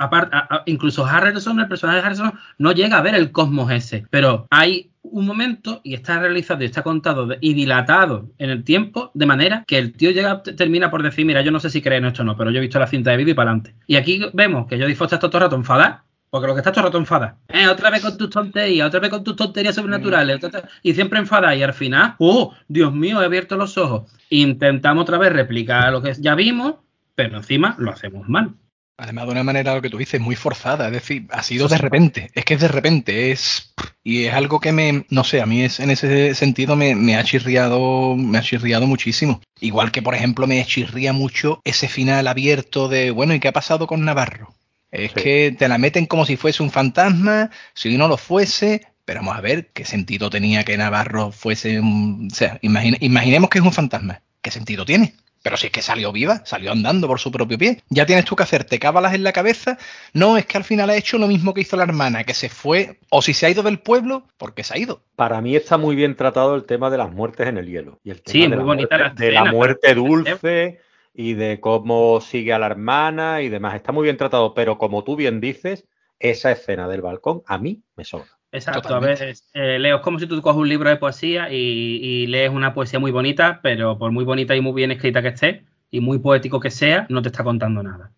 incluso 0.65 1.05
Harrison, 1.05 1.59
el 1.59 1.67
personaje 1.67 1.99
de 1.99 2.05
Harrison, 2.05 2.33
no 2.57 2.71
llega 2.71 2.97
a 2.97 3.01
ver 3.01 3.15
el 3.15 3.31
cosmos 3.31 3.71
ese. 3.71 4.05
Pero 4.09 4.47
hay 4.49 4.91
un 5.03 5.25
momento 5.25 5.81
y 5.83 5.93
está 5.93 6.19
realizado 6.19 6.61
y 6.61 6.65
está 6.65 6.83
contado 6.83 7.27
y 7.39 7.53
dilatado 7.53 8.29
en 8.37 8.49
el 8.49 8.63
tiempo 8.63 9.11
de 9.13 9.25
manera 9.25 9.63
que 9.67 9.77
el 9.77 9.93
tío 9.93 10.11
llega 10.11 10.43
termina 10.43 10.91
por 10.91 11.03
decir, 11.03 11.25
mira, 11.25 11.41
yo 11.41 11.51
no 11.51 11.59
sé 11.59 11.69
si 11.69 11.81
creen 11.81 12.05
esto 12.05 12.21
o 12.21 12.25
no, 12.25 12.37
pero 12.37 12.51
yo 12.51 12.59
he 12.59 12.61
visto 12.61 12.79
la 12.79 12.87
cinta 12.87 13.11
de 13.11 13.17
vídeo 13.17 13.31
y 13.31 13.35
para 13.35 13.51
adelante. 13.51 13.75
Y 13.87 13.95
aquí 13.95 14.21
vemos 14.33 14.67
que 14.67 14.77
yo 14.77 14.87
Foster 14.95 15.17
está 15.17 15.29
todo 15.29 15.37
el 15.37 15.43
rato 15.43 15.55
enfadada 15.55 16.05
Porque 16.29 16.47
lo 16.47 16.53
que 16.53 16.59
está 16.59 16.71
todo 16.71 16.81
el 16.81 16.85
rato 16.87 16.97
enfada. 16.97 17.37
Eh, 17.49 17.67
otra 17.67 17.89
vez 17.89 18.01
con 18.01 18.17
tus 18.17 18.29
tonterías, 18.29 18.87
otra 18.87 18.99
vez 18.99 19.09
con 19.09 19.23
tus 19.23 19.35
tonterías 19.35 19.75
sobrenaturales. 19.75 20.39
Y 20.83 20.93
siempre 20.93 21.19
enfada. 21.19 21.55
Y 21.55 21.63
al 21.63 21.73
final, 21.73 22.15
¡oh! 22.19 22.53
Dios 22.67 22.93
mío, 22.93 23.21
he 23.21 23.25
abierto 23.25 23.57
los 23.57 23.77
ojos. 23.77 24.11
Intentamos 24.29 25.03
otra 25.03 25.17
vez 25.17 25.33
replicar 25.33 25.91
lo 25.91 26.01
que 26.01 26.13
ya 26.13 26.35
vimos, 26.35 26.75
pero 27.15 27.37
encima 27.37 27.75
lo 27.79 27.91
hacemos 27.91 28.29
mal. 28.29 28.55
Además, 29.01 29.25
de 29.25 29.31
una 29.31 29.43
manera, 29.43 29.73
lo 29.73 29.81
que 29.81 29.89
tú 29.89 29.97
dices, 29.97 30.21
muy 30.21 30.35
forzada. 30.35 30.85
Es 30.85 30.93
decir, 30.93 31.25
ha 31.31 31.41
sido 31.41 31.67
de 31.67 31.79
repente. 31.79 32.29
Es 32.35 32.45
que 32.45 32.53
es 32.53 32.61
de 32.61 32.67
repente. 32.67 33.31
Es. 33.31 33.73
Y 34.03 34.25
es 34.25 34.33
algo 34.35 34.59
que 34.59 34.71
me. 34.71 35.07
No 35.09 35.23
sé, 35.23 35.41
a 35.41 35.47
mí 35.47 35.63
es, 35.63 35.79
en 35.79 35.89
ese 35.89 36.35
sentido 36.35 36.75
me, 36.75 36.93
me 36.93 37.15
ha 37.15 37.23
chirriado. 37.23 38.15
Me 38.15 38.37
ha 38.37 38.43
chirriado 38.43 38.85
muchísimo. 38.85 39.41
Igual 39.59 39.91
que, 39.91 40.03
por 40.03 40.13
ejemplo, 40.13 40.45
me 40.45 40.63
chirría 40.65 41.13
mucho 41.13 41.61
ese 41.63 41.87
final 41.87 42.27
abierto 42.27 42.89
de. 42.89 43.09
Bueno, 43.09 43.33
¿y 43.33 43.39
qué 43.39 43.47
ha 43.47 43.53
pasado 43.53 43.87
con 43.87 44.05
Navarro? 44.05 44.53
Es 44.91 45.13
que 45.13 45.55
te 45.57 45.67
la 45.67 45.79
meten 45.79 46.05
como 46.05 46.27
si 46.27 46.37
fuese 46.37 46.61
un 46.61 46.69
fantasma, 46.69 47.49
si 47.73 47.97
no 47.97 48.07
lo 48.07 48.17
fuese, 48.17 48.85
pero 49.03 49.21
vamos 49.21 49.35
a 49.35 49.41
ver 49.41 49.71
qué 49.73 49.83
sentido 49.83 50.29
tenía 50.29 50.63
que 50.63 50.77
Navarro 50.77 51.31
fuese 51.31 51.79
un... 51.79 52.27
O 52.31 52.35
sea, 52.35 52.59
imaginemos 52.61 53.49
que 53.49 53.59
es 53.59 53.65
un 53.65 53.73
fantasma. 53.73 54.21
¿Qué 54.41 54.51
sentido 54.51 54.85
tiene? 54.85 55.15
Pero 55.43 55.57
si 55.57 55.67
es 55.67 55.71
que 55.71 55.81
salió 55.81 56.11
viva, 56.11 56.45
salió 56.45 56.71
andando 56.71 57.07
por 57.07 57.19
su 57.19 57.31
propio 57.31 57.57
pie. 57.57 57.81
Ya 57.89 58.05
tienes 58.05 58.25
tú 58.25 58.35
que 58.35 58.43
hacerte 58.43 58.79
cábalas 58.79 59.13
en 59.13 59.23
la 59.23 59.33
cabeza. 59.33 59.77
No, 60.13 60.37
es 60.37 60.45
que 60.45 60.57
al 60.57 60.63
final 60.63 60.89
ha 60.89 60.95
hecho 60.95 61.17
lo 61.17 61.27
mismo 61.27 61.53
que 61.53 61.61
hizo 61.61 61.77
la 61.77 61.83
hermana, 61.83 62.23
que 62.23 62.33
se 62.33 62.49
fue, 62.49 62.99
o 63.09 63.21
si 63.21 63.33
se 63.33 63.45
ha 63.45 63.49
ido 63.49 63.63
del 63.63 63.79
pueblo, 63.79 64.27
porque 64.37 64.63
se 64.63 64.75
ha 64.75 64.77
ido. 64.77 65.01
Para 65.15 65.41
mí 65.41 65.55
está 65.55 65.77
muy 65.77 65.95
bien 65.95 66.15
tratado 66.15 66.55
el 66.55 66.65
tema 66.65 66.89
de 66.89 66.97
las 66.97 67.11
muertes 67.11 67.47
en 67.47 67.57
el 67.57 67.67
hielo. 67.67 67.99
Y 68.03 68.11
el 68.11 68.21
tema 68.21 68.33
sí, 68.33 68.41
de, 68.41 68.47
muy 68.49 68.57
la 68.57 68.63
bonita 68.63 68.97
muerte, 68.97 69.25
de 69.25 69.31
la 69.31 69.45
muerte 69.45 69.95
dulce 69.95 70.79
y 71.13 71.33
de 71.33 71.59
cómo 71.59 72.21
sigue 72.21 72.53
a 72.53 72.59
la 72.59 72.67
hermana 72.67 73.41
y 73.41 73.49
demás. 73.49 73.75
Está 73.75 73.91
muy 73.91 74.03
bien 74.03 74.17
tratado, 74.17 74.53
pero 74.53 74.77
como 74.77 75.03
tú 75.03 75.15
bien 75.15 75.41
dices, 75.41 75.87
esa 76.19 76.51
escena 76.51 76.87
del 76.87 77.01
balcón 77.01 77.41
a 77.47 77.57
mí 77.57 77.83
me 77.95 78.05
sobra. 78.05 78.40
Exacto, 78.51 78.93
a 78.93 78.99
veces 78.99 79.49
eh, 79.53 79.79
leo 79.79 79.97
es 79.97 80.01
como 80.01 80.19
si 80.19 80.27
tú 80.27 80.41
coges 80.41 80.59
un 80.59 80.67
libro 80.67 80.89
de 80.89 80.97
poesía 80.97 81.49
y, 81.49 82.27
lees 82.27 82.51
una 82.51 82.73
poesía 82.73 82.99
muy 82.99 83.11
bonita, 83.11 83.61
pero 83.63 83.97
por 83.97 84.11
muy 84.11 84.25
bonita 84.25 84.55
y 84.55 84.61
muy 84.61 84.73
bien 84.73 84.91
escrita 84.91 85.21
que 85.21 85.29
esté 85.29 85.63
y 85.89 86.01
muy 86.01 86.19
poético 86.19 86.59
que 86.59 86.69
sea, 86.69 87.05
no 87.09 87.21
te 87.21 87.29
está 87.29 87.43
contando 87.43 87.81
nada. 87.81 88.11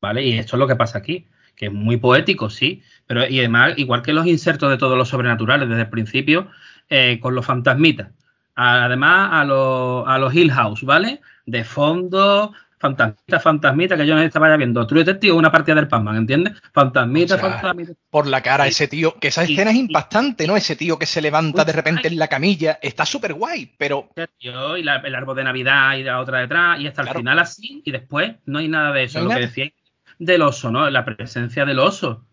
¿Vale? 0.00 0.22
Y 0.24 0.38
esto 0.38 0.56
es 0.56 0.58
lo 0.58 0.66
que 0.66 0.76
pasa 0.76 0.98
aquí, 0.98 1.26
que 1.56 1.66
es 1.66 1.72
muy 1.72 1.98
poético, 1.98 2.50
sí, 2.50 2.82
pero 3.06 3.28
y 3.28 3.38
además, 3.38 3.74
igual 3.76 4.02
que 4.02 4.12
los 4.12 4.26
insertos 4.26 4.70
de 4.70 4.78
todos 4.78 4.96
los 4.96 5.08
sobrenaturales 5.08 5.68
desde 5.68 5.82
el 5.82 5.90
principio, 5.90 6.48
eh, 6.88 7.18
con 7.20 7.34
los 7.34 7.44
fantasmitas. 7.44 8.08
Además, 8.54 9.30
a 9.32 9.44
los, 9.44 10.06
a 10.06 10.18
los 10.18 10.34
Hill 10.34 10.52
House, 10.52 10.82
¿vale? 10.84 11.20
De 11.46 11.64
fondo, 11.64 12.52
fantasmita, 12.84 13.40
fantasmita, 13.40 13.96
que 13.96 14.06
yo 14.06 14.14
no 14.14 14.20
estaba 14.20 14.54
viendo 14.56 14.86
True 14.86 15.04
Detective 15.04 15.32
una 15.32 15.50
partida 15.50 15.76
del 15.76 15.88
Pac-Man, 15.88 16.16
¿entiendes? 16.16 16.60
Fantasmita, 16.72 17.38
fantasmita. 17.38 17.94
Por 18.10 18.26
la 18.26 18.42
cara, 18.42 18.66
ese 18.66 18.88
tío, 18.88 19.18
que 19.18 19.28
esa 19.28 19.44
escena 19.44 19.70
es 19.70 19.76
impactante, 19.76 20.46
¿no? 20.46 20.54
Ese 20.54 20.76
tío 20.76 20.98
que 20.98 21.06
se 21.06 21.22
levanta 21.22 21.64
de 21.64 21.72
repente 21.72 22.08
en 22.08 22.18
la 22.18 22.28
camilla, 22.28 22.78
está 22.82 23.06
súper 23.06 23.32
guay, 23.32 23.72
pero. 23.78 24.10
y 24.38 24.48
el 24.48 25.14
árbol 25.14 25.36
de 25.36 25.44
Navidad 25.44 25.96
y 25.96 26.02
la 26.02 26.20
otra 26.20 26.40
detrás, 26.40 26.78
y 26.78 26.86
hasta 26.86 27.02
el 27.02 27.08
final 27.08 27.38
así, 27.38 27.82
y 27.84 27.90
después 27.90 28.34
no 28.44 28.58
hay 28.58 28.68
nada 28.68 28.92
de 28.92 29.04
eso. 29.04 29.20
lo 29.22 29.30
que 29.30 29.40
decía 29.40 29.72
del 30.18 30.42
oso, 30.42 30.70
¿no? 30.70 30.88
La 30.90 31.04
presencia 31.04 31.64
del 31.64 31.78
oso 31.78 32.26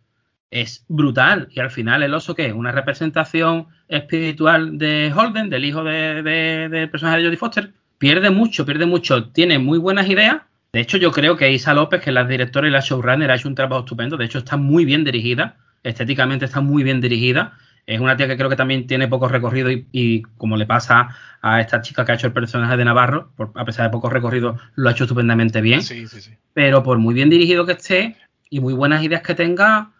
es 0.49 0.83
brutal. 0.89 1.47
Y 1.51 1.61
al 1.61 1.71
final, 1.71 2.03
¿el 2.03 2.13
oso 2.13 2.35
qué 2.35 2.47
es? 2.47 2.53
Una 2.53 2.71
representación 2.71 3.67
espiritual 3.87 4.77
de 4.77 5.13
Holden, 5.15 5.49
del 5.49 5.65
hijo 5.65 5.83
del 5.83 6.23
de, 6.23 6.87
personaje 6.91 7.19
de 7.19 7.25
Jodie 7.25 7.37
Foster 7.37 7.73
pierde 8.01 8.31
mucho, 8.31 8.65
pierde 8.65 8.87
mucho, 8.87 9.29
tiene 9.29 9.59
muy 9.59 9.77
buenas 9.77 10.09
ideas. 10.09 10.37
De 10.73 10.79
hecho, 10.79 10.97
yo 10.97 11.11
creo 11.11 11.37
que 11.37 11.51
Isa 11.51 11.75
López, 11.75 12.01
que 12.01 12.09
es 12.09 12.13
la 12.15 12.23
directora 12.23 12.67
y 12.67 12.71
la 12.71 12.79
showrunner, 12.79 13.29
ha 13.29 13.35
hecho 13.35 13.47
un 13.47 13.53
trabajo 13.53 13.81
estupendo. 13.81 14.17
De 14.17 14.25
hecho, 14.25 14.39
está 14.39 14.57
muy 14.57 14.85
bien 14.85 15.03
dirigida, 15.03 15.57
estéticamente 15.83 16.45
está 16.45 16.61
muy 16.61 16.81
bien 16.81 16.99
dirigida. 16.99 17.53
Es 17.85 17.99
una 17.99 18.17
tía 18.17 18.27
que 18.27 18.37
creo 18.37 18.49
que 18.49 18.55
también 18.55 18.87
tiene 18.87 19.07
poco 19.07 19.27
recorrido 19.27 19.69
y, 19.69 20.23
como 20.37 20.57
le 20.57 20.65
pasa 20.65 21.09
a 21.43 21.61
esta 21.61 21.81
chica 21.81 22.03
que 22.03 22.13
ha 22.13 22.15
hecho 22.15 22.25
el 22.25 22.33
personaje 22.33 22.75
de 22.75 22.85
Navarro, 22.85 23.33
a 23.53 23.65
pesar 23.65 23.85
de 23.85 23.91
poco 23.91 24.09
recorrido, 24.09 24.57
lo 24.73 24.89
ha 24.89 24.93
hecho 24.93 25.03
estupendamente 25.03 25.61
bien. 25.61 25.83
Sí, 25.83 26.07
sí, 26.07 26.21
sí. 26.21 26.31
Pero 26.53 26.81
por 26.81 26.97
muy 26.97 27.13
bien 27.13 27.29
dirigido 27.29 27.67
que 27.67 27.73
esté 27.73 28.15
y 28.49 28.61
muy 28.61 28.73
buenas 28.73 29.03
ideas 29.03 29.21
que 29.21 29.35
tenga, 29.35 29.91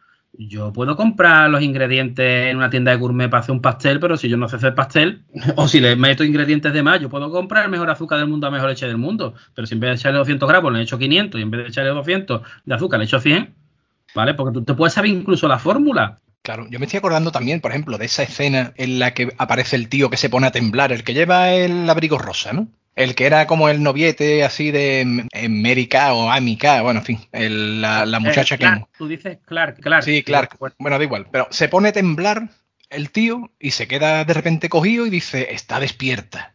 yo 0.48 0.74
puedo 0.74 0.96
comprar 0.96 1.50
los 1.50 1.62
ingredientes 1.62 2.48
en 2.48 2.58
una 2.58 2.70
tienda 2.70 2.92
de 2.92 2.98
gourmet 2.98 3.30
para 3.30 3.42
hacer 3.42 3.54
un 3.54 3.62
pastel, 3.62 4.00
pero 4.00 4.18
si 4.18 4.30
yo 4.30 4.38
no 4.38 4.48
sé 4.48 4.56
hacer 4.56 4.76
pastel, 4.76 5.24
o 5.56 5.68
si 5.68 5.80
le 5.80 5.96
meto 5.96 6.24
ingredientes 6.24 6.74
de 6.74 6.84
más, 6.84 7.00
yo 7.00 7.10
puedo 7.10 7.32
comprar 7.32 7.66
el 7.66 7.72
mejor 7.72 7.90
azúcar 7.90 8.20
del 8.20 8.28
mundo 8.28 8.48
a 8.48 8.52
mejor 8.52 8.70
leche 8.70 8.88
del 8.88 8.98
mundo. 8.98 9.34
Pero 9.54 9.68
si 9.68 9.74
en 9.74 9.80
vez 9.80 9.90
de 9.90 9.96
echarle 9.96 10.20
200 10.20 10.48
gramos 10.48 10.74
le 10.74 10.80
he 10.80 10.84
hecho 10.84 10.98
500 10.98 11.40
y 11.40 11.44
en 11.44 11.52
vez 11.52 11.64
de 11.64 11.68
echarle 11.70 11.92
200 11.92 12.42
de 12.66 12.76
azúcar 12.76 13.00
le 13.00 13.06
he 13.06 13.08
hecho 13.08 13.20
100, 13.20 13.54
¿vale? 14.16 14.34
Porque 14.34 14.54
tú 14.54 14.64
te 14.64 14.74
puedes 14.74 14.94
saber 14.94 15.12
incluso 15.12 15.48
la 15.48 15.60
fórmula. 15.60 16.20
Claro, 16.42 16.66
yo 16.70 16.80
me 16.80 16.86
estoy 16.86 16.98
acordando 16.98 17.32
también, 17.32 17.62
por 17.62 17.72
ejemplo, 17.72 18.00
de 18.00 18.06
esa 18.06 18.24
escena 18.24 18.74
en 18.76 18.98
la 18.98 19.14
que 19.14 19.32
aparece 19.38 19.76
el 19.76 19.90
tío 19.90 20.10
que 20.10 20.18
se 20.18 20.30
pone 20.30 20.48
a 20.48 20.52
temblar, 20.52 20.92
el 20.92 21.04
que 21.04 21.14
lleva 21.14 21.52
el 21.54 21.88
abrigo 21.88 22.18
rosa, 22.18 22.52
¿no? 22.52 22.68
El 22.96 23.16
que 23.16 23.26
era 23.26 23.48
como 23.48 23.70
el 23.70 23.82
noviete 23.82 24.44
así 24.44 24.72
de 24.72 25.28
América 25.34 26.14
o 26.14 26.30
Amica, 26.30 26.82
bueno, 26.82 27.00
en 27.00 27.06
fin, 27.06 27.20
la, 27.32 28.04
eh, 28.04 28.20
muchacha 28.20 28.58
que... 28.58 28.68
Tú 28.98 29.08
dices 29.08 29.40
Clark, 29.46 29.80
Clark. 29.80 30.04
Sí, 30.04 30.24
Clark. 30.24 30.58
Bueno, 30.78 30.98
da 30.98 31.04
igual, 31.04 31.28
pero 31.32 31.48
se 31.52 31.70
pone 31.70 31.90
a 31.90 31.94
temblar 31.94 32.50
el 32.90 33.12
tío 33.12 33.52
y 33.60 33.72
se 33.72 33.88
queda 33.88 34.26
de 34.26 34.34
repente 34.34 34.70
cogido 34.70 35.06
y 35.06 35.10
dice, 35.10 35.54
está 35.54 35.80
despierta. 35.80 36.54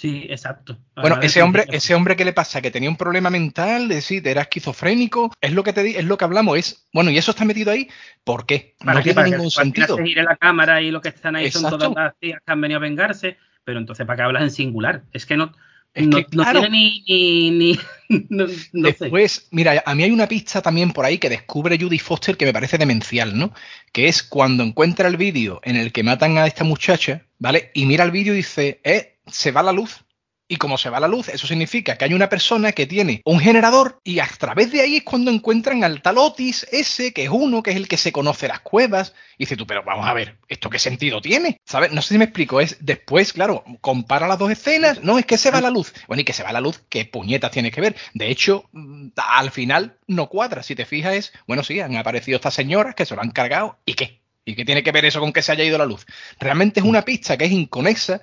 Sí, 0.00 0.26
exacto. 0.30 0.78
Bueno, 0.96 1.18
ese 1.20 1.42
hombre, 1.42 1.66
ese 1.68 1.94
hombre 1.94 2.16
que 2.16 2.24
le 2.24 2.32
pasa, 2.32 2.62
que 2.62 2.70
tenía 2.70 2.88
un 2.88 2.96
problema 2.96 3.28
mental, 3.28 3.86
de 3.86 3.96
decir, 3.96 4.26
era 4.26 4.40
esquizofrénico, 4.40 5.30
es 5.42 5.52
lo 5.52 5.62
que 5.62 5.74
te 5.74 5.98
es 5.98 6.04
lo 6.06 6.16
que 6.16 6.24
hablamos, 6.24 6.56
es, 6.56 6.88
bueno, 6.90 7.10
y 7.10 7.18
eso 7.18 7.32
está 7.32 7.44
metido 7.44 7.70
ahí, 7.70 7.86
¿por 8.24 8.46
qué? 8.46 8.76
no 8.82 9.02
tiene 9.02 9.24
ningún 9.24 9.50
sentido. 9.50 9.96
Se 9.96 10.02
gire 10.02 10.22
la 10.22 10.36
cámara 10.36 10.80
y 10.80 10.90
lo 10.90 11.02
que 11.02 11.10
están 11.10 11.36
ahí 11.36 11.50
son 11.50 11.68
todas 11.68 11.92
las 11.94 12.16
tías 12.18 12.40
que 12.44 12.50
han 12.50 12.62
venido 12.62 12.78
a 12.78 12.80
vengarse, 12.80 13.36
pero 13.62 13.78
entonces 13.78 14.06
¿para 14.06 14.16
qué 14.16 14.22
hablas 14.22 14.42
en 14.42 14.50
singular? 14.50 15.02
Es 15.12 15.26
que 15.26 15.36
no, 15.36 15.52
no, 15.94 16.24
tiene 16.24 17.02
ni. 17.06 17.78
no, 18.28 18.46
Después, 18.72 19.48
mira, 19.50 19.82
a 19.84 19.94
mí 19.94 20.02
hay 20.02 20.10
una 20.10 20.28
pista 20.28 20.62
también 20.62 20.92
por 20.92 21.04
ahí 21.04 21.18
que 21.18 21.28
descubre 21.28 21.78
Judy 21.78 21.98
Foster 21.98 22.36
que 22.36 22.44
me 22.44 22.52
parece 22.52 22.78
demencial, 22.78 23.36
¿no? 23.36 23.52
Que 23.92 24.08
es 24.08 24.22
cuando 24.22 24.62
encuentra 24.62 25.08
el 25.08 25.16
vídeo 25.16 25.60
en 25.64 25.76
el 25.76 25.92
que 25.92 26.02
matan 26.02 26.38
a 26.38 26.46
esta 26.46 26.64
muchacha, 26.64 27.26
¿vale? 27.38 27.70
Y 27.74 27.86
mira 27.86 28.04
el 28.04 28.10
vídeo 28.10 28.34
y 28.34 28.38
dice, 28.38 28.80
eh, 28.84 29.16
se 29.26 29.50
va 29.50 29.62
la 29.62 29.72
luz. 29.72 30.04
Y 30.52 30.56
como 30.56 30.78
se 30.78 30.90
va 30.90 30.98
la 30.98 31.06
luz, 31.06 31.28
eso 31.28 31.46
significa 31.46 31.96
que 31.96 32.06
hay 32.06 32.12
una 32.12 32.28
persona 32.28 32.72
que 32.72 32.84
tiene 32.84 33.22
un 33.24 33.38
generador 33.38 34.00
y 34.02 34.18
a 34.18 34.26
través 34.26 34.72
de 34.72 34.80
ahí 34.80 34.96
es 34.96 35.04
cuando 35.04 35.30
encuentran 35.30 35.84
al 35.84 36.02
tal 36.02 36.18
Otis 36.18 36.66
ese, 36.72 37.12
que 37.12 37.22
es 37.22 37.30
uno, 37.30 37.62
que 37.62 37.70
es 37.70 37.76
el 37.76 37.86
que 37.86 37.96
se 37.96 38.10
conoce 38.10 38.48
las 38.48 38.58
cuevas. 38.58 39.14
Y 39.38 39.44
dice 39.44 39.56
tú, 39.56 39.64
pero 39.64 39.84
vamos 39.84 40.08
a 40.08 40.12
ver, 40.12 40.38
¿esto 40.48 40.68
qué 40.68 40.80
sentido 40.80 41.20
tiene? 41.20 41.60
¿Sabes? 41.64 41.92
No 41.92 42.02
sé 42.02 42.14
si 42.14 42.18
me 42.18 42.24
explico. 42.24 42.60
Es 42.60 42.78
después, 42.80 43.32
claro, 43.32 43.62
compara 43.80 44.26
las 44.26 44.40
dos 44.40 44.50
escenas. 44.50 45.04
No, 45.04 45.20
es 45.20 45.24
que 45.24 45.38
se 45.38 45.52
va 45.52 45.60
la 45.60 45.70
luz. 45.70 45.92
Bueno, 46.08 46.22
y 46.22 46.24
que 46.24 46.32
se 46.32 46.42
va 46.42 46.50
la 46.50 46.60
luz, 46.60 46.82
¿qué 46.88 47.04
puñetas 47.04 47.52
tiene 47.52 47.70
que 47.70 47.80
ver? 47.80 47.94
De 48.14 48.28
hecho, 48.28 48.68
mm, 48.72 49.10
al 49.24 49.52
final 49.52 49.98
no 50.08 50.28
cuadra. 50.28 50.64
Si 50.64 50.74
te 50.74 50.84
fijas, 50.84 51.14
es, 51.14 51.32
bueno, 51.46 51.62
sí, 51.62 51.78
han 51.78 51.94
aparecido 51.94 52.34
estas 52.34 52.54
señoras 52.54 52.96
que 52.96 53.06
se 53.06 53.14
lo 53.14 53.22
han 53.22 53.30
cargado. 53.30 53.78
¿Y 53.86 53.94
qué? 53.94 54.20
¿Y 54.44 54.56
qué 54.56 54.64
tiene 54.64 54.82
que 54.82 54.90
ver 54.90 55.04
eso 55.04 55.20
con 55.20 55.32
que 55.32 55.42
se 55.42 55.52
haya 55.52 55.62
ido 55.62 55.78
la 55.78 55.86
luz? 55.86 56.06
Realmente 56.40 56.80
es 56.80 56.86
una 56.86 57.04
pista 57.04 57.36
que 57.36 57.44
es 57.44 57.52
inconexa 57.52 58.20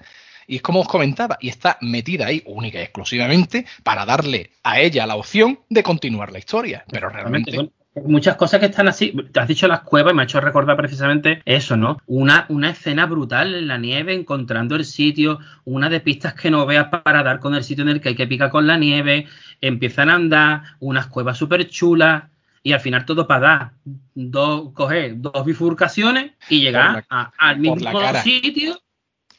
y 0.47 0.55
es 0.55 0.61
como 0.61 0.79
os 0.79 0.87
comentaba, 0.87 1.37
y 1.41 1.49
está 1.49 1.77
metida 1.81 2.27
ahí 2.27 2.41
única 2.45 2.79
y 2.79 2.83
exclusivamente 2.83 3.65
para 3.83 4.05
darle 4.05 4.51
a 4.63 4.79
ella 4.79 5.05
la 5.05 5.15
opción 5.15 5.59
de 5.69 5.83
continuar 5.83 6.31
la 6.31 6.39
historia. 6.39 6.85
Pero 6.89 7.09
realmente. 7.09 7.69
muchas 8.05 8.37
cosas 8.37 8.61
que 8.61 8.67
están 8.67 8.87
así. 8.87 9.13
Te 9.31 9.39
has 9.41 9.47
dicho 9.47 9.67
las 9.67 9.81
cuevas 9.81 10.13
y 10.13 10.15
me 10.15 10.21
ha 10.21 10.25
hecho 10.25 10.39
recordar 10.39 10.77
precisamente 10.77 11.41
eso, 11.43 11.75
¿no? 11.75 11.97
Una, 12.07 12.45
una 12.47 12.69
escena 12.69 13.05
brutal 13.05 13.55
en 13.55 13.67
la 13.67 13.77
nieve, 13.77 14.13
encontrando 14.13 14.77
el 14.77 14.85
sitio, 14.85 15.39
una 15.65 15.89
de 15.89 15.99
pistas 15.99 16.33
que 16.33 16.49
no 16.49 16.65
veas 16.65 16.87
para 16.87 17.23
dar 17.23 17.39
con 17.39 17.53
el 17.53 17.63
sitio 17.63 17.83
en 17.83 17.89
el 17.89 18.01
que 18.01 18.09
hay 18.09 18.15
que 18.15 18.27
picar 18.27 18.49
con 18.49 18.65
la 18.65 18.77
nieve, 18.77 19.27
empiezan 19.59 20.09
a 20.09 20.15
andar, 20.15 20.61
unas 20.79 21.07
cuevas 21.07 21.37
súper 21.37 21.67
chulas. 21.67 22.23
Y 22.63 22.73
al 22.73 22.81
final 22.81 23.05
todo 23.05 23.27
para 23.27 23.39
dar, 23.39 23.71
dos, 24.13 24.73
coger 24.73 25.21
dos 25.21 25.45
bifurcaciones 25.45 26.31
y 26.49 26.59
llegar 26.59 27.05
al 27.09 27.59
mismo 27.59 28.13
sitio 28.23 28.77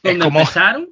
donde 0.03 0.25
empezaron, 0.25 0.89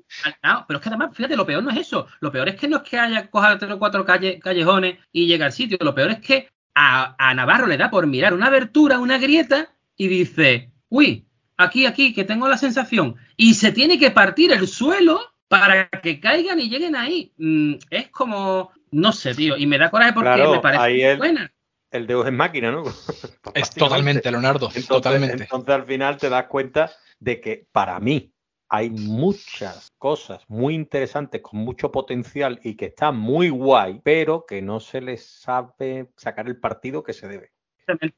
pero 0.68 0.80
es 0.80 0.84
que 0.84 0.90
además, 0.90 1.10
fíjate, 1.14 1.36
lo 1.36 1.46
peor 1.46 1.64
no 1.64 1.70
es 1.72 1.78
eso. 1.78 2.08
Lo 2.20 2.32
peor 2.32 2.50
es 2.50 2.56
que 2.56 2.68
no 2.68 2.78
es 2.78 2.84
que 2.84 3.00
haya 3.00 3.30
coja 3.30 3.58
tres 3.58 3.72
o 3.72 3.80
cuatro 3.80 4.06
callejones 4.06 4.98
y 5.12 5.28
llega 5.28 5.46
al 5.46 5.54
sitio. 5.54 5.78
Lo 5.82 5.96
peor 5.96 6.12
es 6.12 6.20
que 6.20 6.50
a, 6.76 7.34
Navarro 7.34 7.68
le 7.68 7.78
da 7.78 7.90
por 7.90 8.08
mirar 8.08 8.34
una 8.34 8.48
abertura, 8.48 9.00
una 9.00 9.18
grieta, 9.18 9.74
y 9.96 10.08
dice, 10.08 10.72
uy, 10.90 11.26
aquí, 11.58 11.86
aquí, 11.86 12.14
que 12.14 12.24
tengo 12.24 12.48
la 12.48 12.58
sensación. 12.58 13.16
Y 13.36 13.56
se 13.56 13.72
tiene 13.72 13.98
que 13.98 14.12
partir 14.12 14.52
el 14.52 14.68
suelo 14.68 15.20
para 15.48 15.90
que 15.90 16.20
caigan 16.20 16.60
y 16.60 16.70
lleguen 16.70 16.96
ahí. 16.96 17.34
Mm, 17.38 17.76
es 17.90 18.10
como, 18.10 18.72
no 18.92 19.12
sé, 19.12 19.34
tío, 19.34 19.58
y 19.58 19.66
me 19.66 19.78
da 19.78 19.90
coraje 19.90 20.14
porque 20.14 20.48
me 20.48 20.60
parece 20.60 21.16
buena. 21.16 21.52
El 21.90 22.06
Deus 22.06 22.28
es 22.28 22.34
máquina, 22.34 22.72
¿no? 22.72 22.84
es 23.54 23.72
totalmente, 23.72 24.30
Leonardo, 24.30 24.70
totalmente. 24.88 25.44
Entonces 25.44 25.74
al 25.74 25.86
final 25.86 26.18
te 26.18 26.30
das 26.30 26.46
cuenta 26.48 26.92
de 27.20 27.42
que 27.42 27.66
para 27.72 28.00
mí, 28.00 28.32
hay 28.70 28.90
muchas 28.90 29.92
cosas 29.98 30.44
muy 30.48 30.76
interesantes 30.76 31.42
con 31.42 31.60
mucho 31.60 31.92
potencial 31.92 32.60
y 32.64 32.76
que 32.76 32.88
están 32.88 33.18
muy 33.18 33.50
guay, 33.50 34.02
pero 34.04 34.46
que 34.46 34.62
no 34.62 34.80
se 34.80 35.02
les 35.02 35.26
sabe 35.26 36.12
sacar 36.16 36.48
el 36.48 36.60
partido 36.60 37.04
que 37.04 37.14
se 37.14 37.28
debe. 37.28 37.57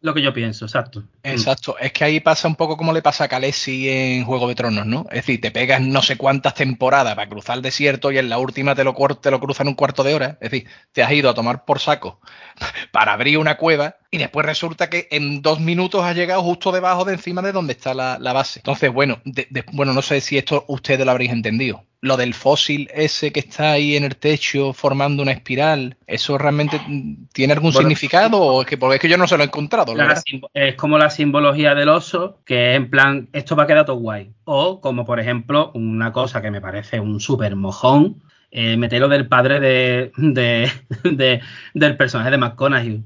Lo 0.01 0.13
que 0.13 0.21
yo 0.21 0.33
pienso, 0.33 0.65
exacto. 0.65 1.03
Exacto, 1.23 1.77
es 1.79 1.91
que 1.93 2.03
ahí 2.03 2.19
pasa 2.19 2.47
un 2.47 2.55
poco 2.55 2.75
como 2.75 2.91
le 2.91 3.01
pasa 3.01 3.25
a 3.25 3.27
Khaleesi 3.27 3.89
en 3.89 4.25
Juego 4.25 4.47
de 4.47 4.55
Tronos, 4.55 4.85
¿no? 4.85 5.05
Es 5.09 5.17
decir, 5.17 5.41
te 5.41 5.51
pegas 5.51 5.81
no 5.81 6.01
sé 6.01 6.17
cuántas 6.17 6.55
temporadas 6.55 7.15
para 7.15 7.29
cruzar 7.29 7.57
el 7.57 7.61
desierto 7.61 8.11
y 8.11 8.17
en 8.17 8.29
la 8.29 8.39
última 8.39 8.75
te 8.75 8.83
lo, 8.83 8.93
te 8.93 9.31
lo 9.31 9.39
cruzan 9.39 9.67
un 9.67 9.75
cuarto 9.75 10.03
de 10.03 10.13
hora. 10.15 10.37
Es 10.41 10.51
decir, 10.51 10.67
te 10.91 11.03
has 11.03 11.11
ido 11.11 11.29
a 11.29 11.33
tomar 11.33 11.65
por 11.65 11.79
saco 11.79 12.19
para 12.91 13.13
abrir 13.13 13.37
una 13.37 13.57
cueva 13.57 13.97
y 14.11 14.17
después 14.17 14.45
resulta 14.45 14.89
que 14.89 15.07
en 15.11 15.41
dos 15.41 15.59
minutos 15.59 16.03
has 16.03 16.15
llegado 16.15 16.41
justo 16.41 16.71
debajo 16.71 17.05
de 17.05 17.13
encima 17.13 17.41
de 17.41 17.51
donde 17.51 17.73
está 17.73 17.93
la, 17.93 18.17
base. 18.33 18.59
Entonces, 18.59 18.91
bueno, 18.91 19.21
bueno, 19.73 19.93
no 19.93 20.01
sé 20.01 20.21
si 20.21 20.37
esto 20.37 20.65
ustedes 20.67 21.05
lo 21.05 21.11
habréis 21.11 21.31
entendido. 21.31 21.85
Lo 22.01 22.15
del 22.15 22.34
fósil 22.34 22.89
ese 22.93 23.31
que 23.31 23.41
está 23.41 23.71
ahí 23.71 23.97
en 23.97 24.05
el 24.05 24.15
techo 24.15 24.71
formando 24.71 25.21
una 25.21 25.34
espiral, 25.34 25.97
¿eso 26.07 26.38
realmente 26.38 26.80
tiene 27.34 27.53
algún 27.53 27.73
significado? 27.73 28.39
O 28.39 28.61
es 28.61 28.67
que, 28.67 28.77
porque 28.77 28.95
es 28.95 29.01
que 29.01 29.09
yo 29.09 29.17
no 29.17 29.27
se 29.27 29.35
lo 29.35 29.43
he 29.43 29.47
encontrado. 29.47 29.93
es 30.53 30.76
como 30.76 30.97
la 30.97 31.09
simbología 31.09 31.76
del 31.76 31.89
oso, 31.89 32.41
que 32.45 32.76
en 32.76 32.89
plan, 32.89 33.30
esto 33.34 33.55
va 33.55 33.63
a 33.63 33.67
quedar 33.67 33.85
todo 33.85 33.97
guay. 33.97 34.31
O 34.45 34.80
como 34.80 35.05
por 35.05 35.19
ejemplo, 35.19 35.71
una 35.73 36.13
cosa 36.13 36.41
que 36.41 36.51
me 36.51 36.61
parece 36.61 36.99
un 36.99 37.19
súper 37.19 37.55
mojón, 37.55 38.23
eh, 38.51 38.77
meterlo 38.77 39.09
del 39.09 39.27
padre 39.27 39.59
de, 39.59 40.71
del 41.73 41.97
personaje 41.97 42.31
de 42.31 42.38
McConaughey. 42.38 43.03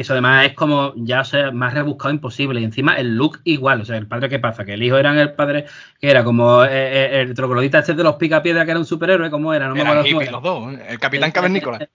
Eso 0.00 0.14
además 0.14 0.46
es 0.46 0.54
como 0.54 0.94
ya 0.96 1.24
sea 1.24 1.50
más 1.50 1.74
rebuscado 1.74 2.14
imposible. 2.14 2.60
Y 2.60 2.64
encima 2.64 2.94
el 2.94 3.16
look 3.16 3.40
igual. 3.44 3.82
O 3.82 3.84
sea, 3.84 3.96
el 3.96 4.06
padre, 4.06 4.28
¿qué 4.28 4.38
pasa? 4.38 4.64
Que 4.64 4.74
el 4.74 4.82
hijo 4.82 4.96
era 4.96 5.20
el 5.20 5.34
padre 5.34 5.66
que 6.00 6.10
era 6.10 6.24
como 6.24 6.64
eh, 6.64 6.68
eh, 6.70 7.20
el 7.20 7.34
troglodita 7.34 7.80
este 7.80 7.94
de 7.94 8.02
los 8.02 8.16
picapiedras 8.16 8.64
que 8.64 8.70
era 8.70 8.80
un 8.80 8.86
superhéroe, 8.86 9.30
¿cómo 9.30 9.52
era? 9.52 9.68
No 9.68 9.74
me 9.74 9.82
acuerdo 9.82 10.04
cómo 10.04 10.22
los 10.22 10.42
dos, 10.42 10.74
el 10.88 10.98
capitán 10.98 11.30
Cavernícola. 11.32 11.88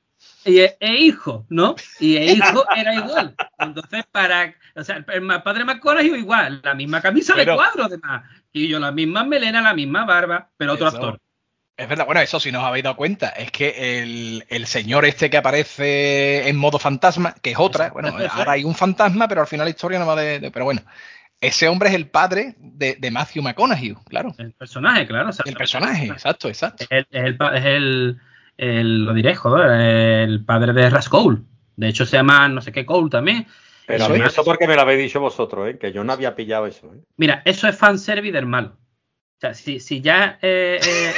Y 0.46 0.60
e, 0.60 0.78
hijo, 0.80 1.46
¿no? 1.50 1.76
Y 2.00 2.18
el 2.18 2.38
hijo 2.38 2.64
era 2.76 2.94
igual. 2.94 3.36
Entonces, 3.58 4.06
para. 4.12 4.54
O 4.76 4.84
sea, 4.84 5.04
el 5.08 5.28
padre 5.44 5.66
McConaughey 5.66 6.14
igual. 6.14 6.62
La 6.64 6.76
misma 6.76 7.02
camisa 7.02 7.34
de 7.34 7.46
cuadro, 7.46 7.86
además. 7.86 8.24
Y 8.52 8.68
yo, 8.68 8.80
la 8.80 8.92
misma 8.92 9.24
melena, 9.24 9.62
la 9.62 9.74
misma 9.74 10.06
barba, 10.06 10.50
pero 10.58 10.74
otro 10.74 10.88
actor. 10.88 11.20
Es 11.78 11.90
verdad, 11.90 12.06
bueno, 12.06 12.22
eso 12.22 12.40
si 12.40 12.52
no 12.52 12.60
os 12.60 12.66
habéis 12.66 12.86
dado 12.86 12.96
cuenta, 12.96 13.30
es 13.30 13.52
que 13.52 14.02
el, 14.48 14.66
señor 14.66 15.04
este 15.06 15.30
que 15.30 15.38
aparece 15.38 16.48
en 16.48 16.56
modo 16.56 16.80
fantasma, 16.80 17.36
que 17.42 17.52
es 17.52 17.60
otra, 17.60 17.90
bueno, 17.90 18.16
ahora 18.32 18.54
hay 18.54 18.64
un 18.64 18.76
fantasma, 18.76 19.28
pero 19.28 19.42
al 19.42 19.48
final 19.48 19.66
la 19.66 19.72
historia 19.72 20.00
no 20.00 20.06
va 20.06 20.16
de. 20.16 20.52
pero 20.52 20.64
bueno, 20.64 20.82
ese 21.42 21.68
hombre 21.68 21.90
es 21.90 21.96
el 21.96 22.08
padre 22.08 22.56
de, 22.58 23.12
Matthew 23.12 23.44
McConaughey, 23.44 23.94
claro. 24.08 24.34
El 24.38 24.54
personaje, 24.54 25.06
claro. 25.06 25.30
el 25.44 25.56
personaje, 25.56 26.08
exacto, 26.08 26.48
exacto. 26.48 26.86
Es 26.90 27.06
el, 27.12 27.38
es 27.54 27.66
el, 28.58 29.06
lo 29.06 29.14
diré, 29.14 29.36
joder, 29.36 29.70
el 30.30 30.46
padre 30.46 30.72
de 30.72 30.90
Rascole. 30.90 31.42
De 31.76 31.90
hecho, 31.90 32.06
se 32.06 32.16
llama 32.16 32.48
no 32.48 32.62
sé 32.62 32.72
qué 32.72 32.86
Cole 32.86 33.10
también. 33.10 33.48
Pero 33.86 34.06
a 34.06 34.10
mí 34.10 34.20
eso 34.26 34.44
porque 34.44 34.68
me 34.68 34.76
lo 34.76 34.82
habéis 34.82 35.00
dicho 35.00 35.20
vosotros, 35.20 35.70
¿eh? 35.70 35.78
que 35.78 35.92
yo 35.92 36.04
no 36.04 36.14
había 36.14 36.36
pillado 36.36 36.66
eso. 36.66 36.88
¿eh? 36.94 37.00
Mira, 37.18 37.42
eso 37.46 37.68
es 37.68 37.78
fanservice 37.78 38.34
del 38.34 38.46
malo. 38.46 38.78
Sea, 39.46 39.54
si, 39.54 39.80
si 39.80 40.02
ya 40.02 40.40
eh, 40.42 40.80
eh, 40.84 41.14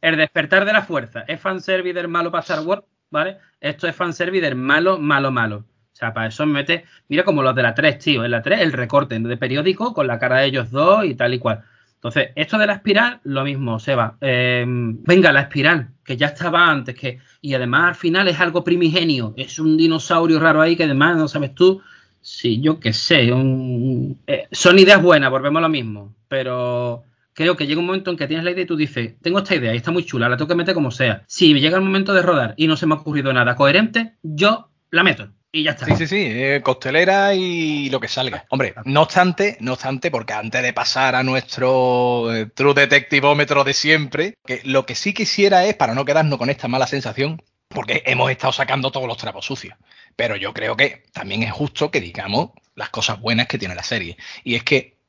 el, 0.00 0.16
despertar 0.16 0.64
de 0.64 0.72
la 0.72 0.82
fuerza 0.82 1.24
es 1.28 1.38
fanservice 1.38 2.06
malo 2.06 2.30
para 2.30 2.40
Star 2.40 2.60
Wars, 2.60 2.82
¿vale? 3.10 3.36
Esto 3.60 3.86
es 3.86 3.94
fanservice 3.94 4.46
del 4.46 4.54
malo, 4.54 4.98
malo, 4.98 5.30
malo. 5.30 5.58
O 5.92 5.96
sea, 6.00 6.14
para 6.14 6.28
eso 6.28 6.46
me 6.46 6.54
mete, 6.54 6.86
mira 7.08 7.22
como 7.22 7.42
los 7.42 7.54
de 7.54 7.62
la 7.62 7.74
3, 7.74 7.98
tío. 7.98 8.24
En 8.24 8.30
la 8.30 8.40
3 8.40 8.60
el 8.60 8.72
recorte 8.72 9.18
de 9.18 9.36
periódico 9.36 9.92
con 9.92 10.06
la 10.06 10.18
cara 10.18 10.38
de 10.38 10.46
ellos 10.46 10.70
dos 10.70 11.04
y 11.04 11.14
tal 11.14 11.34
y 11.34 11.38
cual. 11.38 11.62
Entonces, 11.96 12.30
esto 12.34 12.56
de 12.56 12.66
la 12.66 12.74
espiral, 12.74 13.20
lo 13.24 13.44
mismo, 13.44 13.78
Seba. 13.78 14.16
Eh, 14.22 14.64
venga, 14.66 15.30
la 15.30 15.42
espiral, 15.42 15.90
que 16.02 16.16
ya 16.16 16.28
estaba 16.28 16.66
antes, 16.70 16.94
que 16.94 17.18
y 17.42 17.52
además 17.52 17.88
al 17.88 17.94
final 17.94 18.28
es 18.28 18.40
algo 18.40 18.64
primigenio, 18.64 19.34
es 19.36 19.58
un 19.58 19.76
dinosaurio 19.76 20.40
raro 20.40 20.62
ahí 20.62 20.76
que 20.76 20.84
además 20.84 21.18
no 21.18 21.28
sabes 21.28 21.54
tú. 21.54 21.82
Sí, 22.22 22.60
yo 22.60 22.80
qué 22.80 22.92
sé, 22.94 23.28
son 23.28 24.78
ideas 24.78 25.02
buenas, 25.02 25.30
volvemos 25.30 25.58
a 25.60 25.62
lo 25.62 25.68
mismo, 25.70 26.14
pero 26.28 27.04
creo 27.34 27.56
que 27.56 27.66
llega 27.66 27.80
un 27.80 27.86
momento 27.86 28.10
en 28.10 28.16
que 28.16 28.26
tienes 28.26 28.44
la 28.44 28.50
idea 28.50 28.64
y 28.64 28.66
tú 28.66 28.76
dices, 28.76 29.14
tengo 29.20 29.38
esta 29.38 29.54
idea 29.54 29.72
y 29.72 29.76
está 29.76 29.90
muy 29.90 30.04
chula, 30.04 30.28
la 30.28 30.36
tengo 30.36 30.48
que 30.48 30.54
meter 30.54 30.74
como 30.74 30.90
sea. 30.90 31.24
Si 31.26 31.52
llega 31.54 31.76
el 31.76 31.84
momento 31.84 32.14
de 32.14 32.22
rodar 32.22 32.54
y 32.56 32.66
no 32.66 32.76
se 32.76 32.86
me 32.86 32.94
ha 32.94 32.98
ocurrido 32.98 33.32
nada 33.32 33.56
coherente, 33.56 34.14
yo 34.22 34.70
la 34.90 35.02
meto. 35.02 35.30
Y 35.52 35.64
ya 35.64 35.72
está. 35.72 35.84
Sí, 35.86 35.96
sí, 35.96 36.06
sí, 36.06 36.22
eh, 36.22 36.60
costelera 36.62 37.34
y 37.34 37.90
lo 37.90 37.98
que 37.98 38.06
salga. 38.06 38.44
Hombre, 38.50 38.74
no 38.84 39.02
obstante, 39.02 39.56
no 39.60 39.72
obstante, 39.72 40.10
porque 40.10 40.32
antes 40.32 40.62
de 40.62 40.72
pasar 40.72 41.16
a 41.16 41.24
nuestro 41.24 42.32
eh, 42.32 42.46
True 42.46 42.74
Detectivómetro 42.74 43.64
de 43.64 43.74
siempre, 43.74 44.34
que 44.46 44.60
lo 44.64 44.86
que 44.86 44.94
sí 44.94 45.12
quisiera 45.12 45.64
es, 45.64 45.74
para 45.74 45.94
no 45.94 46.04
quedarnos 46.04 46.38
con 46.38 46.50
esta 46.50 46.68
mala 46.68 46.86
sensación, 46.86 47.42
porque 47.66 48.04
hemos 48.06 48.30
estado 48.30 48.52
sacando 48.52 48.92
todos 48.92 49.08
los 49.08 49.16
trapos 49.16 49.44
sucios. 49.44 49.74
Pero 50.14 50.36
yo 50.36 50.52
creo 50.52 50.76
que 50.76 51.02
también 51.12 51.42
es 51.42 51.52
justo 51.52 51.90
que 51.90 52.00
digamos 52.00 52.50
las 52.76 52.90
cosas 52.90 53.20
buenas 53.20 53.48
que 53.48 53.58
tiene 53.58 53.74
la 53.74 53.82
serie. 53.82 54.16
Y 54.44 54.54
es 54.54 54.62
que 54.62 54.99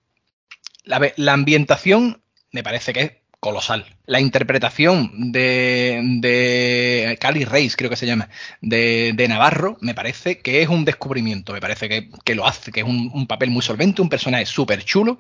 la, 0.84 1.34
ambientación 1.34 2.24
me 2.52 2.64
parece 2.64 2.94
que 2.94 3.02
es 3.02 3.12
colosal. 3.40 3.86
La 4.06 4.20
interpretación 4.20 5.32
de, 5.32 6.00
de 6.20 7.18
Cali 7.20 7.44
Reis, 7.44 7.76
creo 7.76 7.90
que 7.90 7.96
se 7.96 8.06
llama, 8.06 8.30
de, 8.62 9.26
Navarro, 9.28 9.78
me 9.82 9.96
parece 9.96 10.40
que 10.40 10.62
es 10.62 10.70
un 10.70 10.86
descubrimiento. 10.86 11.54
Me 11.54 11.62
parece 11.62 11.90
que, 11.90 12.36
lo 12.36 12.46
hace, 12.46 12.72
que 12.72 12.82
es 12.82 12.86
un, 12.86 13.28
papel 13.28 13.50
muy 13.50 13.62
solvente, 13.62 14.02
un 14.02 14.10
personaje 14.10 14.46
súper 14.46 14.84
chulo. 14.84 15.18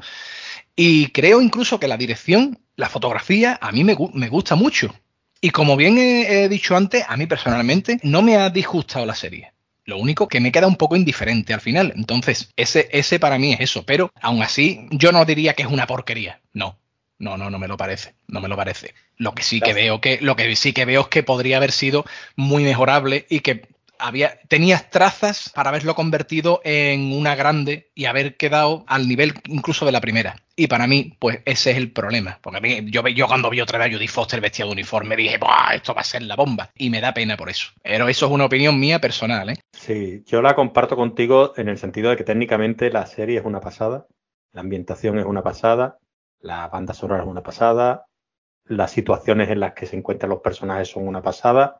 Y 0.75 1.07
creo 1.07 1.41
incluso 1.41 1.79
que 1.79 1.87
la 1.87 1.97
dirección, 1.97 2.59
la 2.75 2.89
fotografía, 2.89 3.57
a 3.61 3.71
mí 3.71 3.83
me, 3.83 3.97
me 4.13 4.29
gusta 4.29 4.55
mucho. 4.55 4.93
Y 5.41 5.49
como 5.49 5.75
bien 5.75 5.97
he, 5.97 6.47
dicho 6.47 6.77
antes, 6.77 7.03
a 7.07 7.17
mí 7.17 7.25
personalmente 7.25 7.99
no 8.03 8.21
me 8.21 8.37
ha 8.37 8.51
disgustado 8.51 9.07
la 9.07 9.15
serie. 9.15 9.53
Lo 9.85 9.97
único 9.97 10.27
que 10.27 10.39
me 10.39 10.51
queda 10.51 10.67
un 10.67 10.75
poco 10.75 10.95
indiferente 10.95 11.53
al 11.53 11.61
final. 11.61 11.93
Entonces, 11.95 12.51
ese, 12.55 12.89
ese 12.91 13.19
para 13.19 13.39
mí 13.39 13.53
es 13.53 13.61
eso. 13.61 13.85
Pero 13.85 14.11
aún 14.21 14.43
así, 14.43 14.87
yo 14.91 15.11
no 15.11 15.25
diría 15.25 15.53
que 15.53 15.63
es 15.63 15.69
una 15.69 15.87
porquería. 15.87 16.41
No. 16.53 16.77
No, 17.17 17.37
no, 17.37 17.49
no 17.51 17.59
me 17.59 17.67
lo 17.67 17.77
parece. 17.77 18.15
No 18.27 18.41
me 18.41 18.47
lo 18.47 18.55
parece. 18.55 18.95
Lo 19.17 19.35
que 19.35 19.43
sí 19.43 19.61
que 19.61 19.73
veo 19.73 20.01
que, 20.01 20.19
lo 20.21 20.35
que 20.35 20.55
sí 20.55 20.73
que 20.73 20.85
veo 20.85 21.01
es 21.01 21.07
que 21.07 21.21
podría 21.21 21.57
haber 21.57 21.71
sido 21.71 22.03
muy 22.35 22.63
mejorable 22.63 23.27
y 23.29 23.41
que 23.41 23.67
tenías 24.47 24.89
trazas 24.89 25.49
para 25.53 25.69
haberlo 25.69 25.95
convertido 25.95 26.61
en 26.63 27.13
una 27.13 27.35
grande 27.35 27.91
y 27.95 28.05
haber 28.05 28.37
quedado 28.37 28.83
al 28.87 29.07
nivel 29.07 29.33
incluso 29.45 29.85
de 29.85 29.91
la 29.91 30.01
primera. 30.01 30.35
Y 30.55 30.67
para 30.67 30.87
mí, 30.87 31.15
pues 31.19 31.39
ese 31.45 31.71
es 31.71 31.77
el 31.77 31.91
problema. 31.91 32.39
Porque 32.41 32.57
a 32.57 32.61
mí, 32.61 32.91
yo, 32.91 33.07
yo 33.07 33.27
cuando 33.27 33.49
vi 33.49 33.61
otra 33.61 33.79
vez 33.79 33.89
a 33.89 33.93
Judy 33.93 34.07
Foster 34.07 34.41
vestida 34.41 34.65
de 34.65 34.73
uniforme, 34.73 35.15
dije, 35.15 35.37
¡buah! 35.37 35.75
Esto 35.75 35.93
va 35.93 36.01
a 36.01 36.05
ser 36.05 36.21
la 36.23 36.35
bomba. 36.35 36.69
Y 36.75 36.89
me 36.89 37.01
da 37.01 37.13
pena 37.13 37.37
por 37.37 37.49
eso. 37.49 37.69
Pero 37.81 38.07
eso 38.07 38.25
es 38.25 38.31
una 38.31 38.45
opinión 38.45 38.79
mía 38.79 38.99
personal, 38.99 39.49
¿eh? 39.49 39.59
Sí, 39.73 40.23
yo 40.25 40.41
la 40.41 40.55
comparto 40.55 40.95
contigo 40.95 41.53
en 41.57 41.69
el 41.69 41.77
sentido 41.77 42.09
de 42.09 42.17
que 42.17 42.23
técnicamente 42.23 42.91
la 42.91 43.05
serie 43.05 43.39
es 43.39 43.45
una 43.45 43.61
pasada, 43.61 44.05
la 44.51 44.61
ambientación 44.61 45.17
es 45.17 45.25
una 45.25 45.41
pasada, 45.41 45.97
la 46.39 46.67
banda 46.67 46.93
sonora 46.93 47.23
es 47.23 47.29
una 47.29 47.43
pasada, 47.43 48.05
las 48.65 48.91
situaciones 48.91 49.49
en 49.49 49.59
las 49.59 49.73
que 49.73 49.85
se 49.85 49.95
encuentran 49.95 50.29
los 50.29 50.41
personajes 50.41 50.89
son 50.89 51.07
una 51.07 51.21
pasada 51.21 51.79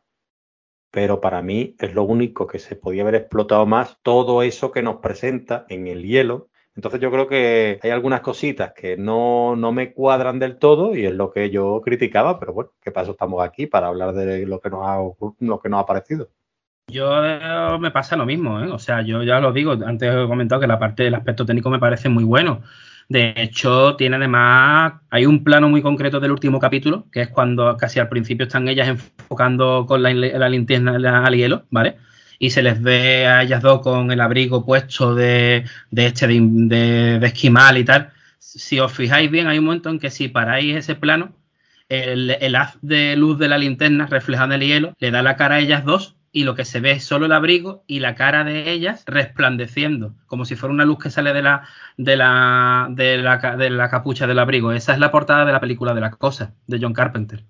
pero 0.92 1.22
para 1.22 1.42
mí 1.42 1.76
es 1.80 1.94
lo 1.96 2.04
único 2.04 2.46
que 2.46 2.60
se 2.60 2.76
podía 2.76 3.04
haber 3.04 3.16
explotado 3.16 3.66
más 3.66 3.98
todo 4.04 4.44
eso 4.44 4.72
que 4.72 4.84
nos 4.84 4.98
presenta 4.98 5.66
en 5.70 5.88
el 5.88 6.04
hielo. 6.04 6.50
Entonces 6.76 7.02
yo 7.02 7.12
creo 7.12 7.28
que 7.28 7.80
hay 7.82 7.90
algunas 7.90 8.22
cositas 8.22 8.74
que 8.74 8.98
no, 8.98 9.56
me 9.74 9.94
cuadran 9.94 10.40
del 10.40 10.58
todo 10.58 10.96
y 10.96 11.06
es 11.06 11.14
lo 11.14 11.32
que 11.32 11.50
yo 11.50 11.82
criticaba, 11.82 12.40
pero 12.40 12.54
bueno, 12.54 12.72
¿qué 12.82 12.92
paso 12.92 13.12
estamos 13.12 13.44
aquí 13.44 13.68
para 13.68 13.88
hablar 13.88 14.14
de 14.14 14.46
lo 14.46 14.60
que 14.60 14.70
nos 14.70 14.86
ha, 14.86 14.98
lo 15.40 15.60
que 15.60 15.70
nos 15.70 15.82
ha 15.82 15.86
parecido? 15.86 16.30
Yo 16.88 17.26
eh, 17.26 17.78
me 17.80 17.92
pasa 17.92 18.16
lo 18.18 18.26
mismo, 18.26 18.62
¿eh? 18.62 18.70
o 18.70 18.80
sea, 18.80 19.02
yo 19.02 19.24
ya 19.24 19.40
lo 19.40 19.54
digo, 19.54 19.72
antes 19.72 20.14
he 20.14 20.28
comentado 20.28 20.60
que 20.60 20.68
la 20.68 20.80
parte 20.80 21.04
del 21.04 21.16
aspecto 21.16 21.46
técnico 21.46 21.70
me 21.70 21.80
parece 21.80 22.10
muy 22.10 22.24
bueno. 22.24 22.62
De 23.12 23.34
hecho, 23.36 23.98
tiene 23.98 24.16
además, 24.16 24.94
hay 25.10 25.26
un 25.26 25.44
plano 25.44 25.68
muy 25.68 25.82
concreto 25.82 26.22
del 26.22 26.32
último 26.32 26.60
capítulo, 26.60 27.08
que 27.12 27.24
es 27.24 27.28
cuando 27.28 27.76
casi 27.76 28.00
al 28.00 28.08
principio 28.08 28.46
están 28.46 28.70
ellas 28.70 28.88
enfocando 28.88 29.86
con 29.86 30.02
la, 30.02 30.48
linterna 30.48 31.26
al 31.26 31.36
hielo, 31.36 31.66
¿vale? 31.72 31.98
Y 32.40 32.52
se 32.52 32.62
les 32.62 32.82
ve 32.82 33.28
a 33.28 33.44
ellas 33.44 33.62
dos 33.62 33.82
con 33.82 34.14
el 34.14 34.22
abrigo 34.22 34.66
puesto 34.66 35.14
de, 35.14 35.66
este 35.94 36.26
de, 36.26 37.20
esquimal 37.22 37.78
y 37.80 37.84
tal. 37.84 38.12
Si 38.40 38.80
os 38.80 38.94
fijáis 38.94 39.30
bien, 39.30 39.48
hay 39.48 39.58
un 39.58 39.66
momento 39.66 39.90
en 39.90 40.00
que 40.00 40.10
si 40.10 40.30
paráis 40.30 40.74
ese 40.78 40.96
plano, 40.96 41.34
el, 41.90 42.30
el 42.40 42.56
haz 42.56 42.78
de 42.82 43.18
luz 43.18 43.38
de 43.38 43.50
la 43.50 43.58
linterna 43.58 44.08
reflejando 44.08 44.56
el 44.56 44.62
hielo 44.62 44.94
le 45.00 45.12
da 45.12 45.22
la 45.22 45.36
cara 45.36 45.56
a 45.56 45.60
ellas 45.60 45.84
dos 45.84 46.16
y 46.32 46.44
lo 46.46 46.56
que 46.56 46.66
se 46.66 46.80
ve 46.80 46.92
es 46.92 47.04
solo 47.04 47.26
el 47.26 47.34
abrigo 47.34 47.84
y 47.88 48.00
la 48.00 48.16
cara 48.16 48.44
de 48.44 48.72
ellas 48.72 49.04
resplandeciendo, 49.06 50.16
como 50.28 50.46
si 50.46 50.56
fuera 50.56 50.74
una 50.74 50.86
luz 50.86 51.00
que 51.00 51.10
sale 51.10 51.34
de 51.34 51.42
la, 51.42 51.68
de 51.98 52.16
la, 52.16 52.88
de 52.90 53.18
la, 53.18 53.38
de 53.58 53.70
la 53.70 53.90
capucha 53.90 54.28
del 54.28 54.40
abrigo. 54.40 54.72
Esa 54.72 54.94
es 54.94 55.00
la 55.00 55.12
portada 55.12 55.46
de 55.46 55.52
la 55.52 55.60
película 55.60 55.94
de 55.94 56.02
las 56.02 56.16
cosas, 56.16 56.54
de 56.68 56.80
John 56.82 56.94
Carpenter. 56.94 57.44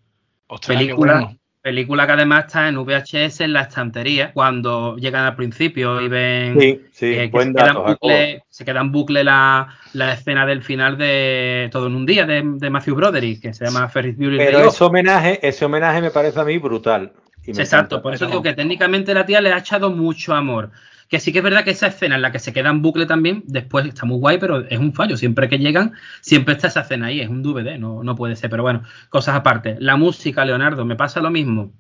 película, 0.66 1.36
película 1.62 2.08
que 2.08 2.14
además 2.14 2.45
está 2.45 2.68
en 2.68 2.76
VHS 2.84 3.41
en 3.41 3.53
la 3.53 3.62
estantería 3.62 4.34
cuando 4.34 4.95
llegan 4.98 5.26
al 5.26 5.36
principio 5.36 6.02
y 6.02 6.08
ven 6.08 6.60
sí, 6.60 6.82
sí, 6.91 7.14
se, 7.14 7.30
queda 7.30 7.74
bucle, 7.74 8.44
se, 8.49 8.66
queda 8.66 8.82
en 8.82 8.91
bucle, 8.91 9.24
la, 9.24 9.76
la, 9.94 10.14
escena 10.14 10.48
del 10.48 10.64
final 10.64 10.98
de 10.98 11.70
Todo 11.72 11.86
en 11.86 11.95
un 11.95 12.08
día 12.08 12.26
de, 12.26 12.41
de 12.44 12.70
Matthew 12.72 12.95
Broderick, 12.95 13.41
que 13.44 13.53
se 13.53 13.66
llama 13.66 13.88
Ferris 13.90 14.18
Bueller. 14.18 14.40
Pero 14.44 14.70
ese 14.70 14.84
homenaje, 14.84 15.48
ese 15.48 15.66
homenaje 15.66 16.02
me 16.02 16.10
parece 16.10 16.40
a 16.40 16.45
mí 16.45 16.58
brutal. 16.58 17.12
Exacto, 17.45 18.01
por 18.01 18.13
eso 18.13 18.27
digo 18.27 18.41
que 18.41 18.53
técnicamente 18.53 19.13
la 19.13 19.26
tía 19.26 19.41
le 19.41 19.51
ha 19.51 19.57
echado 19.57 19.91
mucho 19.91 20.34
amor. 20.34 20.72
Que 21.09 21.19
sí 21.19 21.34
que 21.34 21.39
es 21.39 21.43
verdad 21.43 21.65
que 21.65 21.72
esa 21.72 21.88
escena 21.88 22.15
en 22.15 22.22
la 22.22 22.31
que 22.31 22.39
se 22.39 22.53
queda 22.53 22.69
en 22.69 22.81
bucle 22.81 23.05
también, 23.05 23.43
después 23.45 23.85
está 23.85 24.05
muy 24.05 24.18
guay, 24.18 24.38
pero 24.38 24.59
es 24.59 24.80
un 24.80 24.93
fallo. 24.93 25.18
Siempre 25.18 25.49
que 25.49 25.59
llegan, 25.59 25.93
siempre 26.22 26.53
está 26.53 26.68
esa 26.68 26.81
escena 26.81 27.07
ahí, 27.07 27.19
es 27.19 27.27
un 27.27 27.43
DVD, 27.43 27.77
no, 27.77 28.01
no 28.03 28.15
puede 28.15 28.38
ser. 28.38 28.49
Pero 28.49 28.63
bueno, 28.63 28.84
cosas 29.09 29.35
aparte. 29.35 29.76
La 29.80 29.97
música, 29.97 30.45
Leonardo, 30.45 30.85
me 30.85 30.95
pasa 30.95 31.19
lo 31.19 31.30
mismo. 31.30 31.73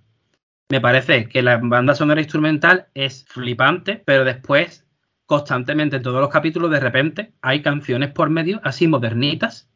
Me 0.67 0.81
parece 0.81 1.29
que 1.29 1.41
la 1.41 1.57
banda 1.57 1.95
sonora 1.95 2.21
instrumental 2.21 2.87
es 2.93 3.25
flipante, 3.27 4.01
pero 4.05 4.25
después, 4.25 4.85
constantemente 5.25 5.97
en 5.97 6.01
todos 6.01 6.19
los 6.19 6.29
capítulos, 6.29 6.71
de 6.71 6.79
repente 6.79 7.33
hay 7.41 7.61
canciones 7.61 8.11
por 8.11 8.29
medio, 8.29 8.59
así 8.63 8.87
modernitas, 8.87 9.69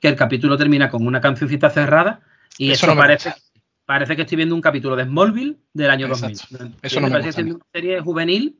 que 0.00 0.08
el 0.08 0.16
capítulo 0.16 0.56
termina 0.56 0.90
con 0.90 1.06
una 1.06 1.20
cancioncita 1.20 1.70
cerrada 1.70 2.20
y 2.58 2.70
eso, 2.70 2.86
no 2.86 2.94
parece, 2.94 3.32
parece 3.86 4.16
que 4.16 4.22
estoy 4.22 4.36
viendo 4.36 4.54
un 4.54 4.60
capítulo 4.60 4.96
de 4.96 5.04
Smallville 5.04 5.56
del 5.72 5.90
año 5.90 6.08
2000. 6.08 6.32
Eso 6.82 7.00
no 7.00 7.06
me, 7.08 7.12
parece 7.12 7.44
que 7.44 7.52
una 7.52 7.64
serie 7.72 8.00
juvenil 8.00 8.58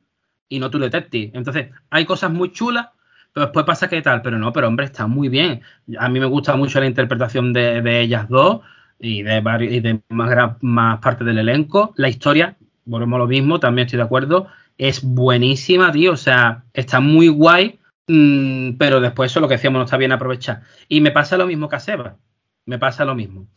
y 0.49 0.59
no 0.59 0.69
True 0.69 0.83
Detective. 0.83 1.31
Entonces, 1.33 1.69
hay 1.89 2.05
cosas 2.05 2.31
muy 2.31 2.51
chulas, 2.51 2.87
pero 3.33 3.47
después 3.47 3.65
pasa 3.65 3.89
que 3.89 4.01
tal, 4.01 4.21
pero 4.21 4.37
no, 4.37 4.53
pero 4.53 4.67
hombre, 4.67 4.85
está 4.85 5.07
muy 5.07 5.29
bien. 5.29 5.61
A 5.99 6.09
mí 6.09 6.19
me 6.19 6.25
gusta 6.25 6.55
mucho 6.55 6.79
la 6.79 6.85
interpretación 6.85 7.53
de, 7.53 8.01
ellas 8.01 8.29
dos 8.29 8.61
y 8.99 9.23
de, 9.23 9.41
y 9.69 9.79
de 9.79 10.01
más, 10.09 10.57
más 10.61 10.99
parte 10.99 11.23
del 11.23 11.39
elenco. 11.39 11.93
La 11.97 12.09
historia, 12.09 12.55
volvemos 12.85 13.17
a 13.17 13.19
lo 13.19 13.27
mismo, 13.27 13.59
también 13.59 13.87
estoy 13.87 13.97
de 13.97 14.03
acuerdo, 14.03 14.47
es 14.77 15.03
buenísima, 15.03 15.91
tío, 15.91 16.13
o 16.13 16.17
sea, 16.17 16.63
está 16.73 16.99
muy 16.99 17.27
guay, 17.27 17.79
mm, 18.07 18.73
pero 18.77 18.99
después 18.99 19.31
eso 19.31 19.39
lo 19.39 19.47
que 19.47 19.55
decíamos 19.55 19.79
no 19.79 19.85
está 19.85 19.97
bien 19.97 20.11
aprovechar. 20.11 20.61
Y 20.87 21.01
me 21.01 21.11
pasa 21.11 21.37
lo 21.37 21.47
mismo 21.47 21.67
que 21.67 21.77
a 21.77 21.79
Seba, 21.79 22.17
me 22.65 22.77
pasa 22.77 23.05
lo 23.05 23.15
mismo. 23.15 23.47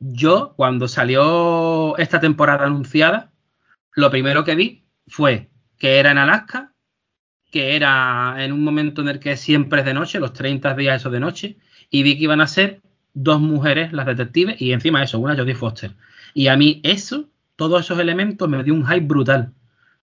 Yo, 0.00 0.54
cuando 0.56 0.88
salió 0.88 1.96
esta 1.98 2.20
temporada 2.20 2.64
anunciada, 2.64 3.32
lo 3.92 4.10
primero 4.10 4.44
que 4.44 4.54
vi 4.54 4.84
fue 5.06 5.50
que 5.78 5.98
era 5.98 6.10
en 6.10 6.18
Alaska, 6.18 6.72
que 7.50 7.76
era 7.76 8.36
en 8.38 8.52
un 8.52 8.64
momento 8.64 9.02
en 9.02 9.08
el 9.08 9.20
que 9.20 9.36
siempre 9.36 9.80
es 9.80 9.86
de 9.86 9.94
noche, 9.94 10.20
los 10.20 10.32
30 10.32 10.74
días 10.74 11.00
eso 11.00 11.10
de 11.10 11.20
noche, 11.20 11.58
y 11.90 12.02
vi 12.02 12.16
que 12.16 12.24
iban 12.24 12.40
a 12.40 12.46
ser 12.46 12.80
dos 13.12 13.40
mujeres 13.40 13.92
las 13.92 14.06
detectives 14.06 14.60
y 14.60 14.72
encima 14.72 15.02
eso, 15.02 15.18
una 15.18 15.36
Jodie 15.36 15.54
Foster. 15.54 15.92
Y 16.32 16.46
a 16.46 16.56
mí 16.56 16.80
eso, 16.82 17.28
todos 17.56 17.82
esos 17.82 17.98
elementos 17.98 18.48
me 18.48 18.62
dio 18.62 18.72
un 18.72 18.86
hype 18.86 19.06
brutal. 19.06 19.52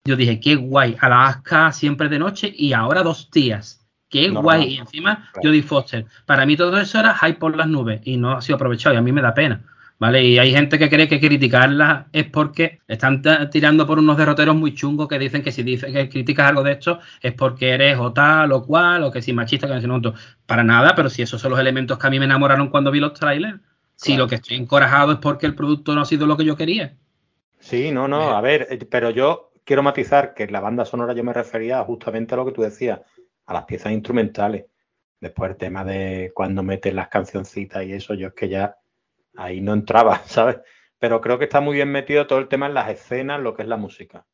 Yo 0.06 0.16
dije, 0.16 0.40
qué 0.40 0.56
guay, 0.56 0.96
Alaska 1.00 1.72
siempre 1.72 2.08
de 2.10 2.20
noche 2.20 2.54
y 2.56 2.74
ahora 2.74 3.02
dos 3.02 3.32
días. 3.32 3.86
Qué 4.10 4.30
guay. 4.30 4.76
Y 4.76 4.78
encima 4.78 5.30
Jodie 5.42 5.64
Foster. 5.64 6.06
Para 6.26 6.46
mí 6.46 6.56
todo 6.56 6.78
eso 6.78 7.00
era 7.00 7.16
hype 7.16 7.40
por 7.40 7.56
las 7.58 7.68
nubes 7.68 8.02
y 8.04 8.18
no 8.18 8.34
ha 8.34 8.42
sido 8.42 8.56
aprovechado 8.56 8.96
y 8.96 8.98
a 8.98 9.02
mí 9.02 9.12
me 9.12 9.22
da 9.22 9.34
pena. 9.34 9.64
¿Vale? 10.00 10.24
Y 10.24 10.38
hay 10.38 10.52
gente 10.52 10.78
que 10.78 10.90
cree 10.90 11.08
que 11.08 11.20
criticarla 11.20 12.08
es 12.12 12.26
porque 12.26 12.80
están 12.88 13.22
tirando 13.50 13.88
por 13.88 14.00
unos 14.00 14.18
derroteros 14.18 14.56
muy 14.56 14.74
chungos 14.74 15.08
que 15.08 15.20
dicen 15.20 15.44
que 15.44 15.52
si 15.52 15.64
dices 15.64 15.92
que 15.92 16.10
criticas 16.10 16.50
algo 16.50 16.64
de 16.64 16.74
esto 16.74 17.00
es 17.22 17.34
porque 17.34 17.70
eres 17.70 17.98
o 17.98 18.14
tal 18.14 18.52
o 18.52 18.64
cual, 18.64 19.04
o 19.04 19.12
que 19.12 19.22
si 19.22 19.34
machista, 19.34 19.68
que 19.68 19.88
no 19.88 20.02
sé 20.02 20.14
Para 20.46 20.64
nada, 20.64 20.94
pero 20.96 21.10
si 21.10 21.22
esos 21.22 21.42
son 21.42 21.52
los 21.52 21.60
elementos 21.60 21.98
que 21.98 22.08
a 22.08 22.10
mí 22.10 22.20
me 22.20 22.26
enamoraron 22.26 22.70
cuando 22.70 22.92
vi 22.92 23.00
los 23.00 23.14
trailers. 23.14 23.60
Si 23.96 24.16
lo 24.16 24.28
que 24.28 24.36
estoy 24.36 24.58
encorajado 24.58 25.14
es 25.14 25.18
porque 25.18 25.48
el 25.48 25.56
producto 25.56 25.96
no 25.96 26.02
ha 26.02 26.06
sido 26.06 26.28
lo 26.28 26.38
que 26.38 26.46
yo 26.46 26.56
quería. 26.56 26.96
Sí, 27.60 27.92
no, 27.92 28.08
no, 28.08 28.36
a 28.36 28.42
ver, 28.42 28.68
eh, 28.70 28.78
pero 28.86 29.10
yo 29.10 29.52
quiero 29.64 29.82
matizar 29.82 30.36
que 30.36 30.44
en 30.44 30.54
la 30.54 30.60
banda 30.60 30.86
sonora 30.86 31.14
yo 31.14 31.24
me 31.24 31.34
refería 31.34 31.84
justamente 31.84 32.36
a 32.36 32.38
lo 32.38 32.46
que 32.46 32.52
tú 32.52 32.62
decías, 32.62 33.00
a 33.48 33.54
las 33.54 33.66
piezas 33.66 33.92
instrumentales. 33.92 34.66
Después 35.20 35.50
el 35.50 35.58
tema 35.58 35.84
de 35.84 36.32
cuando 36.36 36.62
meten 36.62 36.96
las 36.96 37.08
cancioncitas 37.08 37.84
y 37.84 37.94
eso, 37.94 38.14
yo 38.14 38.28
es 38.28 38.34
que 38.36 38.50
ya 38.50 38.78
ahí 39.38 39.62
no 39.62 39.74
entraba, 39.74 40.24
¿sabes? 40.28 40.58
Pero 41.00 41.22
creo 41.22 41.38
que 41.38 41.46
está 41.46 41.62
muy 41.62 41.76
bien 41.76 41.92
metido 41.92 42.28
todo 42.28 42.40
el 42.40 42.48
tema 42.48 42.66
en 42.66 42.74
las 42.74 42.90
escenas, 42.90 43.40
lo 43.40 43.56
que 43.56 43.62
es 43.62 43.68
la 43.68 43.78
música. 43.78 44.26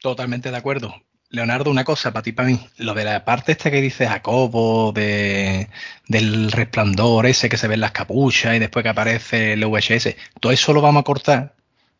Totalmente 0.00 0.50
de 0.50 0.56
acuerdo. 0.56 0.94
Leonardo, 1.32 1.70
una 1.70 1.84
cosa 1.84 2.12
para 2.12 2.22
ti, 2.22 2.32
para 2.32 2.48
mí. 2.48 2.60
Lo 2.76 2.92
de 2.92 3.04
la 3.04 3.24
parte 3.24 3.52
esta 3.52 3.70
que 3.70 3.80
dice 3.80 4.06
Jacobo, 4.06 4.92
de, 4.92 5.68
del 6.06 6.52
resplandor 6.52 7.26
ese 7.26 7.48
que 7.48 7.56
se 7.56 7.68
ve 7.68 7.74
en 7.74 7.80
las 7.80 7.92
capuchas 7.92 8.54
y 8.54 8.58
después 8.58 8.82
que 8.82 8.90
aparece 8.90 9.54
el 9.54 9.64
VHS, 9.64 10.14
todo 10.40 10.52
eso 10.52 10.74
lo 10.74 10.82
vamos 10.82 11.00
a 11.00 11.04
cortar, 11.04 11.54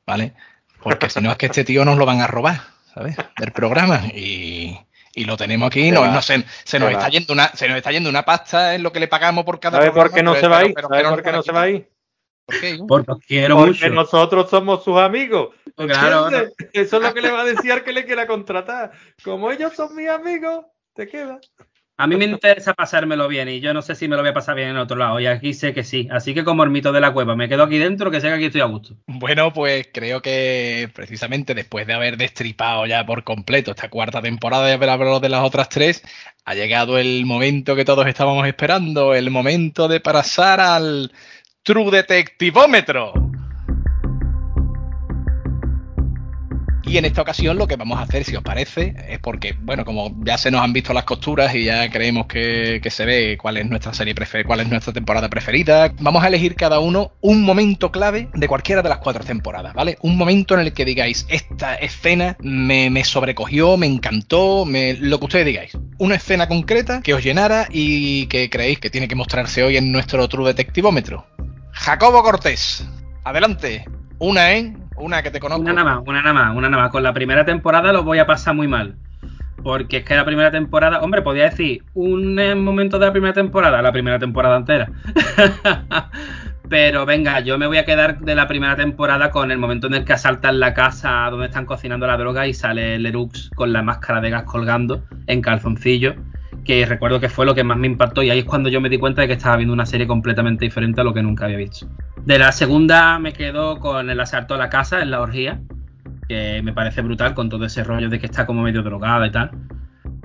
¿vale? 0.07 0.35
Porque 0.83 1.09
si 1.09 1.21
no 1.21 1.31
es 1.31 1.39
que 1.39 1.47
este 1.47 1.65
tío 1.65 1.85
nos 1.85 1.97
lo 1.97 2.05
van 2.05 2.21
a 2.21 2.27
robar, 2.27 2.61
¿sabes? 2.95 3.17
Del 3.39 3.53
programa. 3.53 4.03
Y, 4.15 4.79
lo 5.15 5.37
tenemos 5.37 5.67
aquí, 5.69 5.91
no, 5.91 6.07
no 6.07 6.23
se, 6.23 6.45
se 6.65 6.79
nos 6.79 6.91
está 6.91 7.09
yendo 7.09 7.33
una, 7.33 7.49
se 7.55 7.69
nos 7.69 7.77
está 7.79 7.91
yendo 7.91 8.11
una 8.11 8.25
pasta 8.25 8.75
en 8.75 8.83
lo 8.83 8.93
que 8.93 9.01
le 9.01 9.09
pagamos 9.09 9.45
por 9.45 9.61
cada 9.61 9.79
¿Sabes 9.79 9.93
por 9.93 10.13
qué 10.13 10.23
no 10.23 10.35
se 10.35 10.49
va 10.49 10.59
ahí? 10.59 10.75
¿Sabes 10.75 11.05
por 11.05 11.23
qué 11.23 11.33
no 11.33 11.43
se 11.43 11.53
va 11.53 11.63
ahí? 11.63 11.87
Porque 12.89 13.13
quiero 13.27 13.57
Porque 13.57 13.91
nosotros 13.91 14.51
somos 14.51 14.85
sus 14.85 14.99
amigos. 14.99 15.55
Claro, 15.77 16.29
Eso 16.73 16.97
es 16.97 17.03
lo 17.03 17.15
que 17.15 17.23
le 17.23 17.31
va 17.31 17.43
a 17.43 17.45
decir 17.45 17.83
que 17.83 17.93
le 17.93 18.05
quiera 18.05 18.27
contratar. 18.27 18.93
Como 19.25 19.51
ellos 19.51 19.75
son 19.75 19.95
mis 19.97 20.09
amigos, 20.09 20.67
te 20.95 21.09
queda. 21.09 21.41
A 21.99 22.07
mí 22.07 22.17
me 22.17 22.25
interesa 22.25 22.75
pasármelo 22.75 23.29
bien 23.29 23.49
y 23.49 23.61
yo 23.61 23.73
no 23.73 23.81
sé 23.81 23.95
si 23.95 24.09
me 24.09 24.17
lo 24.17 24.23
voy 24.23 24.31
a 24.31 24.35
pasar 24.35 24.57
bien 24.57 24.71
en 24.71 24.77
otro 24.77 24.97
lado. 24.97 25.21
Y 25.21 25.27
aquí 25.27 25.55
sé 25.55 25.73
que 25.73 25.85
sí. 25.85 26.09
Así 26.11 26.35
que 26.35 26.43
como 26.43 26.65
el 26.65 26.71
mito 26.71 26.91
de 26.91 27.01
la 27.01 27.13
cueva, 27.13 27.37
me 27.37 27.49
quedo 27.49 27.63
aquí 27.63 27.79
dentro, 27.79 28.11
que 28.11 28.21
sé 28.21 28.27
que 28.29 28.35
aquí 28.35 28.47
estoy 28.47 28.63
a 28.63 28.65
gusto. 28.65 28.97
Bueno, 29.07 29.53
pues 29.53 29.89
creo 29.93 30.21
que 30.21 30.91
precisamente 30.93 31.55
después 31.55 31.87
de 31.87 31.93
haber 31.93 32.17
destripado 32.17 32.87
ya 32.87 33.07
por 33.07 33.23
completo 33.25 33.71
esta 33.71 33.89
cuarta 33.89 34.21
temporada 34.21 34.69
y 34.69 34.73
haber 34.73 34.89
hablado 34.89 35.21
de 35.21 35.29
las 35.29 35.45
otras 35.45 35.69
tres, 35.69 36.03
ha 36.45 36.55
llegado 36.55 36.99
el 36.99 37.25
momento 37.25 37.77
que 37.77 37.85
todos 37.85 38.07
estábamos 38.07 38.49
esperando, 38.49 39.15
el 39.15 39.31
momento 39.31 39.87
de 39.87 40.01
pasar 40.01 40.61
al 40.61 41.13
True 41.65 41.93
Detectivómetro. 41.93 43.13
Y 46.83 46.97
en 46.99 47.05
esta 47.05 47.23
ocasión 47.23 47.57
lo 47.57 47.69
que 47.69 47.77
vamos 47.77 48.01
a 48.01 48.03
hacer, 48.03 48.25
si 48.25 48.35
os 48.35 48.43
parece, 48.43 48.97
es 49.09 49.21
porque, 49.21 49.55
bueno, 49.61 49.85
como 49.85 50.13
ya 50.25 50.37
se 50.39 50.51
nos 50.51 50.61
han 50.61 50.73
visto 50.73 50.93
las 50.93 51.05
costuras 51.05 51.55
y 51.55 51.67
ya 51.67 51.89
creemos 51.89 52.27
que, 52.27 52.81
se 52.91 53.05
ve 53.05 53.39
cuál 53.41 53.59
es 53.59 53.71
nuestra 53.71 53.95
serie 53.95 54.13
preferida, 54.13 54.45
cuál 54.49 54.59
es 54.59 54.69
nuestra 54.69 54.93
temporada 54.93 55.31
preferida, 55.31 55.95
vamos 56.01 56.25
a 56.25 56.27
elegir 56.27 56.57
cada 56.57 56.81
uno 56.81 57.13
un 57.21 57.45
momento 57.45 57.93
clave 57.93 58.29
de 58.35 58.49
cualquiera 58.49 58.83
de 58.83 58.89
las 58.89 58.99
cuatro 58.99 59.23
temporadas, 59.23 59.73
¿vale? 59.73 59.99
Un 60.03 60.17
momento 60.19 60.55
en 60.55 60.61
el 60.63 60.73
que 60.73 60.85
digáis, 60.85 61.27
esta 61.29 61.77
escena 61.77 62.37
me, 62.41 62.91
me 62.91 63.05
sobrecogió, 63.05 63.77
me 63.77 63.87
encantó, 63.87 64.65
me, 64.65 64.95
lo 64.95 65.21
que 65.21 65.27
ustedes 65.27 65.47
digáis. 65.47 65.79
Una 65.99 66.17
escena 66.17 66.49
concreta 66.49 67.03
que 67.03 67.15
os 67.15 67.23
llenara 67.23 67.69
y 67.71 68.27
que 68.27 68.51
creéis 68.51 68.81
que 68.81 68.91
tiene 68.91 69.07
que 69.07 69.15
mostrarse 69.15 69.63
hoy 69.63 69.77
en 69.77 69.93
nuestro 69.93 70.29
True 70.29 70.49
Detectivómetro. 70.49 71.25
Jacobo 71.73 72.23
Cortés, 72.23 72.89
adelante. 73.25 73.85
Una, 74.19 74.53
¿eh? 74.53 74.77
Una 74.97 75.23
que 75.23 75.31
te 75.31 75.41
conozco. 75.41 75.63
Una 75.63 75.73
nada 75.73 75.97
más, 75.97 76.05
una 76.07 76.23
nada 76.23 76.33
más, 76.33 76.57
una 76.57 76.69
nada 76.69 76.83
más. 76.85 76.93
Con 76.93 77.03
la 77.03 77.13
primera 77.13 77.45
temporada 77.45 77.93
lo 77.93 78.05
voy 78.05 78.19
a 78.19 78.27
pasar 78.27 78.55
muy 78.55 78.69
mal. 78.69 78.97
Porque 79.63 79.99
es 79.99 80.05
que 80.05 80.15
la 80.15 80.25
primera 80.25 80.51
temporada, 80.51 81.01
hombre, 81.01 81.23
podía 81.23 81.45
decir 81.45 81.85
un 81.95 82.37
momento 82.63 82.99
de 82.99 83.07
la 83.07 83.13
primera 83.13 83.33
temporada, 83.33 83.81
la 83.81 83.93
primera 83.93 84.19
temporada 84.19 84.57
entera. 84.57 84.91
Pero 86.69 87.05
venga, 87.05 87.41
yo 87.41 87.59
me 87.59 87.67
voy 87.67 87.79
a 87.79 87.85
quedar 87.85 88.21
de 88.21 88.35
la 88.35 88.49
primera 88.49 88.77
temporada 88.77 89.31
con 89.31 89.51
el 89.51 89.59
momento 89.59 89.89
en 89.89 89.95
el 89.95 90.05
que 90.05 90.15
asaltan 90.15 90.59
la 90.59 90.73
casa 90.73 91.29
donde 91.31 91.47
están 91.47 91.67
cocinando 91.67 92.07
la 92.07 92.17
droga 92.17 92.47
y 92.47 92.55
sale 92.55 92.99
Lerux 92.99 93.51
con 93.55 93.73
la 93.73 93.83
máscara 93.83 94.21
de 94.21 94.31
gas 94.31 94.45
colgando 94.45 95.05
en 95.27 95.43
calzoncillo 95.43 96.15
que 96.65 96.87
recuerdo 96.87 97.21
que 97.21 97.29
fue 97.29 97.47
lo 97.47 97.55
que 97.55 97.65
más 97.65 97.77
me 97.77 97.87
impactó 97.87 98.23
y 98.23 98.31
ahí 98.31 98.41
es 98.41 98.45
cuando 98.45 98.69
yo 98.69 98.81
me 98.81 98.89
di 98.89 98.99
cuenta 98.99 99.23
de 99.23 99.29
que 99.29 99.35
estaba 99.35 99.57
viendo 99.57 99.73
una 99.73 99.87
serie 99.87 100.07
completamente 100.07 100.65
diferente 100.65 101.01
a 101.01 101.05
lo 101.05 101.13
que 101.13 101.23
nunca 101.23 101.47
había 101.47 101.57
visto. 101.57 101.89
De 102.25 102.39
la 102.39 102.53
segunda 102.53 103.19
me 103.19 103.33
quedo 103.33 103.81
con 103.81 104.11
el 104.11 104.21
asalto 104.21 104.55
a 104.55 104.59
la 104.59 104.69
casa 104.69 105.03
en 105.03 105.11
la 105.11 105.21
orgía, 105.21 105.61
que 106.29 106.63
me 106.63 106.73
parece 106.73 107.03
brutal 107.03 107.35
con 107.35 107.49
todo 107.49 107.65
ese 107.65 107.83
rollo 107.83 108.09
de 108.09 108.19
que 108.19 108.27
está 108.27 108.47
como 108.47 108.63
medio 108.63 108.83
drogada 108.83 109.27
y 109.27 109.31
tal. 109.33 109.51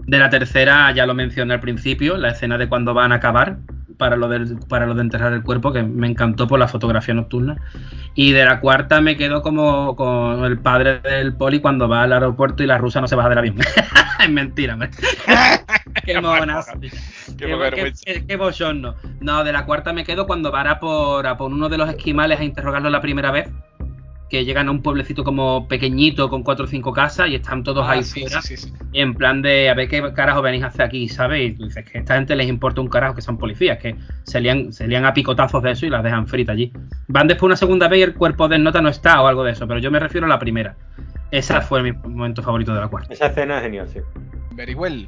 De 0.06 0.20
la 0.20 0.30
tercera 0.30 0.92
ya 0.92 1.06
lo 1.06 1.14
mencioné 1.14 1.56
al 1.56 1.60
principio, 1.60 2.18
la 2.18 2.30
escena 2.30 2.58
de 2.58 2.70
cuando 2.70 2.94
van 2.94 3.12
a 3.12 3.16
acabar 3.16 3.58
para 3.98 4.16
lo 4.16 4.28
de, 4.28 4.56
para 4.68 4.86
lo 4.86 4.94
de 4.94 5.02
enterrar 5.02 5.34
el 5.34 5.44
cuerpo, 5.44 5.74
que 5.74 5.84
me 5.84 6.08
encantó 6.08 6.48
por 6.48 6.60
la 6.60 6.68
fotografía 6.68 7.14
nocturna. 7.14 7.58
Y 8.16 8.32
de 8.32 8.46
la 8.46 8.60
cuarta 8.60 9.02
me 9.02 9.18
quedo 9.18 9.42
como 9.42 9.96
con 9.96 10.46
el 10.46 10.58
padre 10.60 11.00
del 11.00 11.36
poli 11.36 11.60
cuando 11.60 11.88
va 11.90 12.04
al 12.04 12.14
aeropuerto 12.14 12.64
y 12.64 12.68
la 12.68 12.78
rusa 12.78 13.02
no 13.02 13.08
se 13.08 13.16
baja 13.16 13.30
del 13.30 13.38
avión. 13.40 13.58
es 14.24 14.30
mentira. 14.30 14.78
qué 16.06 16.22
monazo. 16.22 16.74
Qué, 17.38 17.94
qué, 18.06 18.26
qué, 18.26 18.36
bochorno. 18.36 18.96
No, 19.20 19.44
de 19.44 19.52
la 19.52 19.66
cuarta 19.66 19.94
me 19.94 20.04
quedo 20.04 20.28
cuando 20.28 20.52
va 20.52 20.62
a 20.62 20.80
por, 20.80 21.26
a 21.26 21.38
por 21.38 21.52
uno 21.52 21.70
de 21.70 21.78
los 21.78 21.90
esquimales 21.90 22.40
a 22.40 22.44
interrogarlo 22.44 22.90
la 22.90 23.02
primera 23.02 23.32
vez 23.32 23.50
que 24.30 24.46
llegan 24.46 24.68
a 24.68 24.72
un 24.72 24.82
pueblecito 24.82 25.24
como 25.24 25.68
pequeñito 25.68 26.30
con 26.30 26.44
cuatro 26.44 26.66
o 26.66 26.68
cinco 26.68 26.92
casas 26.94 27.30
y 27.30 27.36
están 27.36 27.64
todos 27.64 27.86
ah, 27.88 27.92
ahí 27.92 28.04
fuera. 28.04 28.40
en 28.94 29.14
plan 29.14 29.42
de 29.42 29.70
a 29.70 29.74
ver 29.74 29.88
qué 29.88 30.14
carajo 30.14 30.42
venís 30.42 30.64
a 30.64 30.68
hacer 30.68 30.84
aquí, 30.84 31.08
¿sabes? 31.08 31.52
Y 31.52 31.56
tú 31.56 31.66
dices 31.66 31.86
que 31.86 31.98
a 31.98 32.02
esta 32.02 32.16
gente 32.16 32.36
les 32.36 32.48
importa 32.48 32.82
un 32.82 32.90
carajo 32.90 33.16
que 33.16 33.22
son 33.22 33.38
policías, 33.38 33.78
que 33.78 33.96
se 34.24 34.42
lían, 34.42 34.74
se 34.74 34.88
lían 34.88 35.06
a 35.06 35.14
picotazos 35.14 35.64
de 35.64 35.72
eso 35.72 35.86
y 35.86 35.90
las 35.90 36.04
dejan 36.04 36.28
fritas 36.28 36.54
allí. 36.54 36.72
Van 37.08 37.28
después 37.28 37.48
una 37.48 37.56
segunda 37.56 37.88
vez 37.88 38.00
y 38.00 38.04
el 38.04 38.14
cuerpo 38.14 38.48
de 38.48 38.60
nota 38.60 38.82
no 38.82 38.90
está 38.90 39.22
o 39.22 39.28
algo 39.28 39.44
de 39.44 39.52
eso, 39.54 39.68
pero 39.68 39.80
yo 39.80 39.92
me 39.92 40.00
refiero 40.00 40.26
a 40.26 40.30
la 40.30 40.40
primera. 40.40 40.76
Esa 41.32 41.62
fue 41.62 41.84
mi 41.84 41.92
momento 41.92 42.42
favorito 42.42 42.74
de 42.74 42.82
la 42.82 42.88
cuarta. 42.88 43.14
Esa 43.14 43.28
escena 43.28 43.58
es 43.58 43.64
genial, 43.64 43.88
sí. 43.88 44.00
Very 44.58 44.74
well. 44.74 45.08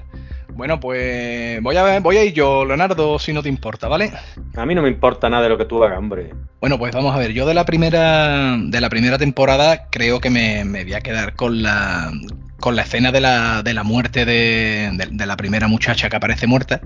Bueno, 0.49 0.79
pues 0.79 1.59
voy 1.63 1.75
a, 1.75 1.99
voy 2.01 2.17
a 2.17 2.23
ir 2.23 2.33
yo, 2.33 2.65
Leonardo, 2.65 3.17
si 3.17 3.33
no 3.33 3.41
te 3.41 3.49
importa, 3.49 3.87
¿vale? 3.87 4.11
A 4.55 4.65
mí 4.65 4.75
no 4.75 4.83
me 4.83 4.89
importa 4.89 5.27
nada 5.27 5.41
de 5.41 5.49
lo 5.49 5.57
que 5.57 5.65
tú 5.65 5.83
hagas, 5.83 5.97
hombre. 5.97 6.33
Bueno, 6.61 6.77
pues 6.77 6.93
vamos 6.93 7.15
a 7.15 7.17
ver. 7.17 7.33
Yo 7.33 7.47
de 7.47 7.55
la 7.55 7.65
primera, 7.65 8.57
de 8.59 8.79
la 8.79 8.89
primera 8.89 9.17
temporada 9.17 9.87
creo 9.89 10.19
que 10.19 10.29
me, 10.29 10.65
me 10.65 10.83
voy 10.83 10.93
a 10.93 11.01
quedar 11.01 11.33
con 11.33 11.63
la, 11.63 12.11
con 12.59 12.75
la 12.75 12.83
escena 12.83 13.11
de 13.11 13.21
la, 13.21 13.63
de 13.63 13.73
la 13.73 13.83
muerte 13.83 14.23
de, 14.23 14.91
de, 15.11 15.25
la 15.25 15.35
primera 15.35 15.67
muchacha 15.67 16.09
que 16.09 16.15
aparece 16.15 16.45
muerta. 16.45 16.79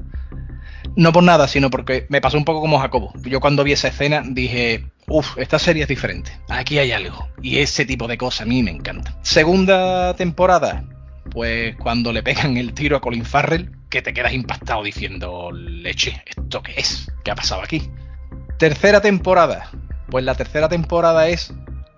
No 0.95 1.11
por 1.11 1.23
nada, 1.23 1.49
sino 1.49 1.69
porque 1.69 2.06
me 2.07 2.22
pasó 2.22 2.38
un 2.38 2.45
poco 2.45 2.61
como 2.61 2.80
Jacobo. 2.80 3.11
Yo 3.23 3.41
cuando 3.41 3.65
vi 3.65 3.73
esa 3.73 3.90
escena 3.90 4.23
dije, 4.26 4.85
uff, 5.07 5.38
esta 5.38 5.60
serie 5.60 5.84
es 5.84 5.90
diferente. 5.90 6.31
Aquí 6.48 6.77
hay 6.77 6.94
algo. 6.94 7.27
Y 7.41 7.57
ese 7.57 7.84
tipo 7.85 8.07
de 8.07 8.18
cosas 8.18 8.41
a 8.41 8.45
mí 8.45 8.64
me 8.64 8.72
encanta. 8.72 9.18
Segunda 9.22 10.15
temporada, 10.15 10.85
pues 11.31 11.75
cuando 11.77 12.11
le 12.11 12.23
pegan 12.23 12.57
el 12.57 12.73
tiro 12.73 12.97
a 12.97 13.01
Colin 13.01 13.25
Farrell, 13.25 13.71
que 13.89 14.01
te 14.01 14.13
quedas 14.13 14.33
impactado 14.33 14.83
diciendo, 14.83 15.51
leche, 15.51 16.21
¿esto 16.25 16.63
qué 16.63 16.73
es? 16.77 17.11
¿Qué 17.23 17.31
ha 17.31 17.35
pasado 17.35 17.61
aquí? 17.61 17.89
Tercera 18.57 19.01
temporada. 19.01 19.69
Pues 20.09 20.25
la 20.25 20.35
tercera 20.35 20.69
temporada 20.69 21.27
es 21.27 21.53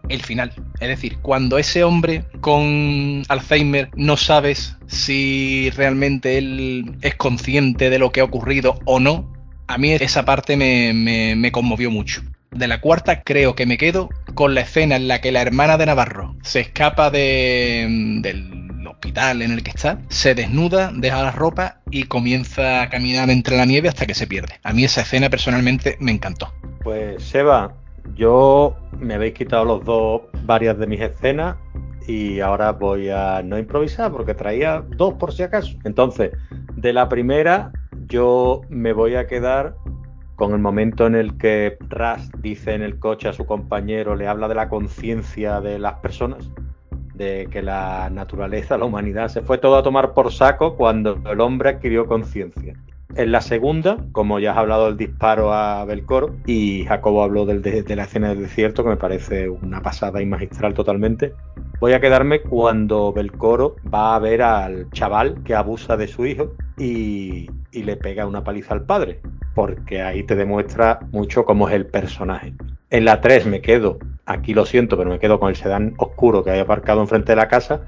el 0.09 0.21
final. 0.21 0.53
Es 0.79 0.87
decir, 0.87 1.17
cuando 1.19 1.57
ese 1.57 1.83
hombre 1.83 2.25
con 2.41 3.23
Alzheimer 3.27 3.89
no 3.95 4.17
sabes 4.17 4.77
si 4.87 5.69
realmente 5.71 6.37
él 6.37 6.97
es 7.01 7.15
consciente 7.15 7.89
de 7.89 7.99
lo 7.99 8.11
que 8.11 8.21
ha 8.21 8.25
ocurrido 8.25 8.79
o 8.85 8.99
no, 8.99 9.33
a 9.67 9.77
mí 9.77 9.91
esa 9.91 10.25
parte 10.25 10.57
me, 10.57 11.51
conmovió 11.51 11.89
mucho. 11.91 12.21
De 12.51 12.67
la 12.67 12.79
cuarta 12.79 13.23
creo 13.23 13.55
que 13.55 13.65
me 13.65 13.77
quedo 13.77 14.09
con 14.33 14.55
la 14.55 14.61
escena 14.61 14.95
en 14.95 15.07
la 15.07 15.19
que 15.19 15.31
la 15.31 15.41
hermana 15.41 15.77
de 15.77 15.87
Navarro 15.87 16.35
se 16.41 16.61
escapa 16.61 17.09
de, 17.09 17.85
del 18.21 18.64
hospital 18.95 19.41
en 19.41 19.51
el 19.51 19.63
que 19.63 19.71
está, 19.71 19.99
se 20.09 20.33
desnuda, 20.33 20.91
deja 20.93 21.21
la 21.21 21.31
ropa 21.31 21.81
y 21.91 22.03
comienza 22.03 22.81
a 22.81 22.89
caminar 22.89 23.29
entre 23.29 23.57
la 23.57 23.65
nieve 23.65 23.89
hasta 23.89 24.05
que 24.05 24.15
se 24.15 24.27
pierde. 24.27 24.55
A 24.63 24.73
mí 24.73 24.83
esa 24.83 25.01
escena 25.01 25.29
personalmente 25.29 25.97
me 25.99 26.11
encantó. 26.11 26.51
Pues 26.83 27.23
Seba, 27.23 27.73
yo 28.15 28.75
me 28.99 29.15
habéis 29.15 29.33
quitado 29.33 29.65
los 29.65 29.85
dos 29.85 30.21
varias 30.43 30.77
de 30.77 30.87
mis 30.87 31.01
escenas 31.01 31.57
y 32.07 32.39
ahora 32.39 32.71
voy 32.71 33.09
a 33.09 33.41
no 33.43 33.57
improvisar 33.57 34.11
porque 34.11 34.33
traía 34.33 34.83
dos 34.95 35.15
por 35.15 35.33
si 35.33 35.43
acaso. 35.43 35.75
Entonces, 35.83 36.31
de 36.75 36.93
la 36.93 37.09
primera, 37.09 37.71
yo 38.07 38.61
me 38.69 38.93
voy 38.93 39.15
a 39.15 39.27
quedar 39.27 39.75
con 40.35 40.51
el 40.51 40.59
momento 40.59 41.07
en 41.07 41.15
el 41.15 41.37
que 41.37 41.77
Ras 41.89 42.29
dice 42.39 42.73
en 42.73 42.81
el 42.81 42.99
coche 42.99 43.29
a 43.29 43.33
su 43.33 43.45
compañero, 43.45 44.15
le 44.15 44.27
habla 44.27 44.47
de 44.47 44.55
la 44.55 44.69
conciencia 44.69 45.61
de 45.61 45.79
las 45.79 45.95
personas, 45.99 46.49
de 47.15 47.47
que 47.51 47.61
la 47.61 48.09
naturaleza, 48.11 48.77
la 48.77 48.85
humanidad, 48.85 49.29
se 49.29 49.41
fue 49.41 49.57
todo 49.57 49.77
a 49.77 49.83
tomar 49.83 50.13
por 50.13 50.31
saco 50.31 50.75
cuando 50.75 51.19
el 51.29 51.41
hombre 51.41 51.69
adquirió 51.69 52.05
conciencia. 52.05 52.75
En 53.15 53.31
la 53.31 53.39
segunda, 53.39 53.97
como 54.11 54.39
ya 54.39 54.51
has 54.51 54.57
hablado 54.57 54.87
del 54.87 54.97
disparo 54.97 55.53
a 55.53 55.85
Belcoro 55.85 56.35
y 56.45 56.83
Jacobo 56.85 57.23
habló 57.23 57.45
del 57.45 57.61
de, 57.61 57.95
la 57.95 58.03
escena 58.03 58.29
del 58.29 58.41
desierto, 58.41 58.83
que 58.83 58.89
me 58.89 58.97
parece 58.97 59.47
una 59.47 59.81
pasada 59.81 60.21
y 60.21 60.25
magistral 60.25 60.73
totalmente, 60.73 61.33
voy 61.79 61.93
a 61.93 62.01
quedarme 62.01 62.41
cuando 62.41 63.13
Belcoro 63.13 63.77
va 63.93 64.15
a 64.15 64.19
ver 64.19 64.41
al 64.41 64.89
chaval 64.91 65.41
que 65.45 65.55
abusa 65.55 65.95
de 65.95 66.07
su 66.07 66.25
hijo 66.25 66.51
y, 66.77 67.49
y 67.71 67.83
le 67.83 67.95
pega 67.95 68.25
una 68.25 68.43
paliza 68.43 68.73
al 68.73 68.85
padre, 68.85 69.21
porque 69.53 70.01
ahí 70.01 70.23
te 70.23 70.35
demuestra 70.35 70.99
mucho 71.11 71.45
cómo 71.45 71.69
es 71.69 71.75
el 71.75 71.85
personaje. 71.85 72.53
En 72.95 73.03
la 73.03 73.19
3 73.19 73.45
me 73.47 73.59
quedo, 73.59 73.99
aquí 74.25 74.53
lo 74.53 74.65
siento, 74.65 74.95
pero 74.95 75.09
me 75.09 75.19
quedo 75.19 75.37
con 75.37 75.49
el 75.49 75.57
sedán 75.57 75.95
oscuro 75.97 76.45
que 76.45 76.51
hay 76.51 76.61
aparcado 76.61 77.01
enfrente 77.01 77.33
de 77.33 77.35
la 77.35 77.49
casa 77.49 77.81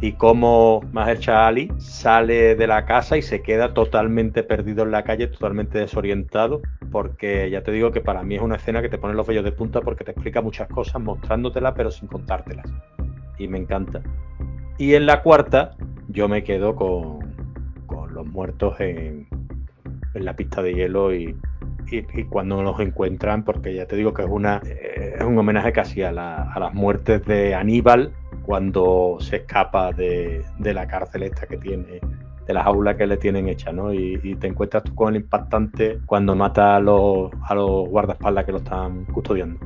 y 0.00 0.12
cómo 0.12 0.80
Maher 0.90 1.18
Ali 1.32 1.70
sale 1.76 2.54
de 2.54 2.66
la 2.66 2.86
casa 2.86 3.18
y 3.18 3.20
se 3.20 3.42
queda 3.42 3.74
totalmente 3.74 4.42
perdido 4.42 4.82
en 4.84 4.90
la 4.90 5.04
calle, 5.04 5.26
totalmente 5.26 5.78
desorientado, 5.80 6.62
porque 6.90 7.50
ya 7.50 7.62
te 7.62 7.72
digo 7.72 7.92
que 7.92 8.00
para 8.00 8.22
mí 8.22 8.36
es 8.36 8.40
una 8.40 8.56
escena 8.56 8.80
que 8.80 8.88
te 8.88 8.96
pone 8.96 9.12
los 9.12 9.26
vellos 9.26 9.44
de 9.44 9.52
punta 9.52 9.82
porque 9.82 10.02
te 10.02 10.12
explica 10.12 10.40
muchas 10.40 10.66
cosas 10.68 11.02
mostrándotelas 11.02 11.74
pero 11.76 11.90
sin 11.90 12.08
contártelas. 12.08 12.64
Y 13.36 13.48
me 13.48 13.58
encanta. 13.58 14.00
Y 14.78 14.94
en 14.94 15.04
la 15.04 15.20
cuarta 15.20 15.72
yo 16.08 16.26
me 16.26 16.42
quedo 16.42 16.74
con, 16.74 17.18
con 17.84 18.14
los 18.14 18.26
muertos 18.26 18.80
en, 18.80 19.28
en 20.14 20.24
la 20.24 20.34
pista 20.34 20.62
de 20.62 20.72
hielo 20.72 21.14
y, 21.14 21.36
y, 21.98 22.24
cuando 22.24 22.62
los 22.62 22.78
encuentran, 22.80 23.44
porque 23.44 23.74
ya 23.74 23.86
te 23.86 23.96
digo 23.96 24.12
que 24.14 24.22
es 24.22 24.28
una 24.28 24.60
eh, 24.66 25.14
es 25.18 25.24
un 25.24 25.38
homenaje 25.38 25.72
casi 25.72 26.02
a, 26.02 26.10
a 26.10 26.58
las 26.60 26.74
muertes 26.74 27.24
de 27.26 27.54
Aníbal 27.54 28.12
cuando 28.44 29.16
se 29.20 29.36
escapa 29.36 29.92
de, 29.92 30.44
la 30.60 30.86
cárcel 30.86 31.24
esta 31.24 31.46
que 31.46 31.56
tiene, 31.56 32.00
de 32.46 32.54
las 32.54 32.66
aulas 32.66 32.96
que 32.96 33.06
le 33.06 33.16
tienen 33.16 33.48
hecha, 33.48 33.72
¿no? 33.72 33.92
Y, 33.92 34.36
te 34.40 34.46
encuentras 34.46 34.84
tú 34.84 34.94
con 34.94 35.14
el 35.14 35.22
impactante 35.22 35.98
cuando 36.06 36.34
mata 36.34 36.76
a 36.76 36.80
los, 36.80 37.30
a 37.46 37.54
los 37.54 37.88
guardaespaldas 37.88 38.44
que 38.44 38.52
lo 38.52 38.58
están 38.58 39.04
custodiando. 39.06 39.58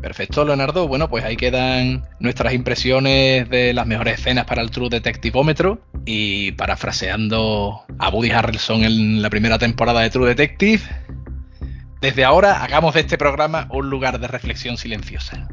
Perfecto, 0.00 0.44
Leonardo. 0.44 0.86
Bueno, 0.86 1.08
pues 1.08 1.24
ahí 1.24 1.34
quedan 1.34 2.02
nuestras 2.20 2.52
impresiones 2.52 3.48
de 3.48 3.72
las 3.72 3.86
mejores 3.86 4.20
escenas 4.20 4.44
para 4.44 4.60
el 4.60 4.70
True 4.70 4.90
Detectivómetro. 4.90 5.78
Y 6.04 6.52
parafraseando 6.52 7.80
a 7.98 8.10
Woody 8.10 8.30
Harrelson 8.30 8.84
en 8.84 9.22
la 9.22 9.30
primera 9.30 9.58
temporada 9.58 10.02
de 10.02 10.10
True 10.10 10.28
Detective, 10.28 10.82
desde 12.04 12.22
ahora 12.22 12.62
hagamos 12.62 12.92
de 12.92 13.00
este 13.00 13.16
programa 13.16 13.66
un 13.70 13.88
lugar 13.88 14.20
de 14.20 14.28
reflexión 14.28 14.76
silenciosa. 14.76 15.48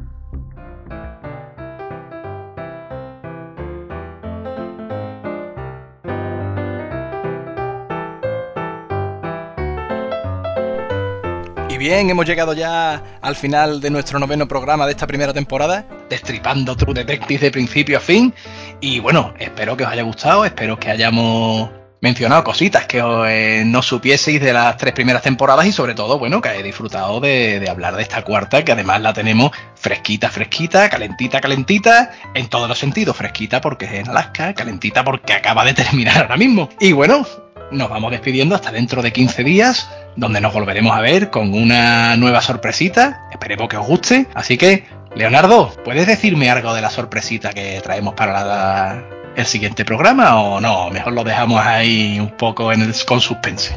bien, 11.82 12.10
hemos 12.10 12.24
llegado 12.26 12.54
ya 12.54 13.02
al 13.20 13.34
final 13.34 13.80
de 13.80 13.90
nuestro 13.90 14.20
noveno 14.20 14.46
programa 14.46 14.86
de 14.86 14.92
esta 14.92 15.04
primera 15.04 15.32
temporada, 15.32 15.84
destripando 16.08 16.76
True 16.76 16.94
Detective 16.94 17.40
de 17.40 17.50
principio 17.50 17.98
a 17.98 18.00
fin. 18.00 18.32
Y 18.80 19.00
bueno, 19.00 19.34
espero 19.40 19.76
que 19.76 19.82
os 19.82 19.90
haya 19.90 20.02
gustado, 20.02 20.44
espero 20.44 20.78
que 20.78 20.90
hayamos 20.90 21.70
mencionado 22.02 22.42
cositas 22.42 22.84
que 22.86 22.98
eh, 22.98 23.62
no 23.64 23.80
supieseis 23.80 24.40
de 24.40 24.52
las 24.52 24.76
tres 24.76 24.92
primeras 24.92 25.22
temporadas 25.22 25.64
y 25.66 25.72
sobre 25.72 25.94
todo, 25.94 26.18
bueno, 26.18 26.40
que 26.40 26.48
hayáis 26.48 26.64
disfrutado 26.64 27.20
de, 27.20 27.60
de, 27.60 27.70
hablar 27.70 27.94
de 27.94 28.02
esta 28.02 28.22
cuarta, 28.22 28.64
que 28.64 28.72
además 28.72 29.00
la 29.00 29.12
tenemos 29.12 29.52
fresquita, 29.76 30.28
fresquita, 30.28 30.90
calentita, 30.90 31.40
calentita, 31.40 32.10
en 32.34 32.48
todos 32.48 32.68
los 32.68 32.76
sentidos, 32.76 33.16
fresquita 33.16 33.60
porque 33.60 33.84
es 33.84 33.92
en 33.92 34.08
Alaska, 34.08 34.52
calentita 34.52 35.04
porque 35.04 35.32
acaba 35.32 35.64
de 35.64 35.74
terminar 35.74 36.18
ahora 36.22 36.36
mismo. 36.36 36.68
Y 36.80 36.90
bueno, 36.90 37.24
nos 37.70 37.88
vamos 37.88 38.10
despidiendo 38.10 38.56
hasta 38.56 38.72
dentro 38.72 39.00
de 39.00 39.12
15 39.12 39.44
días, 39.44 39.88
donde 40.16 40.40
nos 40.40 40.52
volveremos 40.52 40.96
a 40.96 41.00
ver 41.00 41.30
con 41.30 41.54
una 41.54 42.16
nueva 42.16 42.40
sorpresita. 42.40 43.28
Esperemos 43.30 43.68
que 43.68 43.76
os 43.76 43.86
guste. 43.86 44.26
Así 44.34 44.58
que, 44.58 44.86
Leonardo, 45.14 45.72
¿puedes 45.84 46.08
decirme 46.08 46.50
algo 46.50 46.74
de 46.74 46.80
la 46.80 46.90
sorpresita 46.90 47.50
que 47.50 47.80
traemos 47.80 48.14
para 48.14 49.21
el 49.36 49.46
siguiente 49.46 49.84
programa 49.84 50.40
o 50.40 50.60
no? 50.60 50.90
Mejor 50.90 51.12
lo 51.12 51.24
dejamos 51.24 51.60
ahí 51.60 52.18
un 52.20 52.30
poco 52.36 52.72
en 52.72 52.82
el, 52.82 52.94
con 53.06 53.20
suspense. 53.20 53.76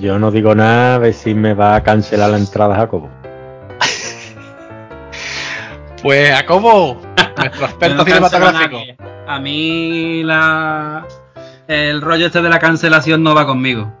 Yo 0.00 0.18
no 0.18 0.30
digo 0.30 0.54
nada, 0.54 0.96
a 0.96 0.98
ver 0.98 1.14
si 1.14 1.34
me 1.34 1.54
va 1.54 1.76
a 1.76 1.82
cancelar 1.82 2.30
la 2.30 2.38
entrada 2.38 2.74
Jacobo. 2.74 3.08
pues 6.02 6.30
Jacobo, 6.30 7.00
nuestro 7.36 7.66
experto 7.66 8.04
cinematográfico. 8.04 8.78
A 9.26 9.38
mí 9.38 10.22
la, 10.24 11.06
el 11.68 12.00
rollo 12.00 12.26
este 12.26 12.42
de 12.42 12.48
la 12.48 12.58
cancelación 12.58 13.22
no 13.22 13.34
va 13.34 13.46
conmigo. 13.46 13.92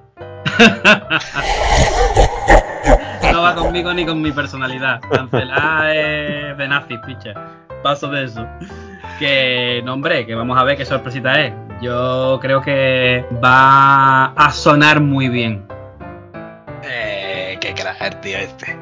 no 3.32 3.42
va 3.42 3.54
conmigo 3.54 3.94
ni 3.94 4.04
con 4.04 4.20
mi 4.20 4.32
personalidad. 4.32 5.00
Cancelar 5.10 5.94
es 5.94 6.58
de 6.58 6.68
nazis, 6.68 6.98
picha. 7.06 7.34
Paso 7.82 8.08
de 8.08 8.24
eso. 8.24 8.44
Que, 9.18 9.82
no, 9.84 9.94
hombre, 9.94 10.26
que 10.26 10.34
vamos 10.34 10.56
a 10.58 10.64
ver 10.64 10.76
qué 10.76 10.84
sorpresita 10.84 11.44
es. 11.44 11.52
Yo 11.80 12.38
creo 12.40 12.60
que 12.62 13.24
va 13.42 14.26
a 14.26 14.52
sonar 14.52 15.00
muy 15.00 15.28
bien. 15.28 15.66
Eh, 16.84 17.58
qué 17.60 17.74
crack, 17.74 18.20
tío 18.20 18.38
este. 18.38 18.76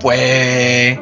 Pues, 0.00 0.98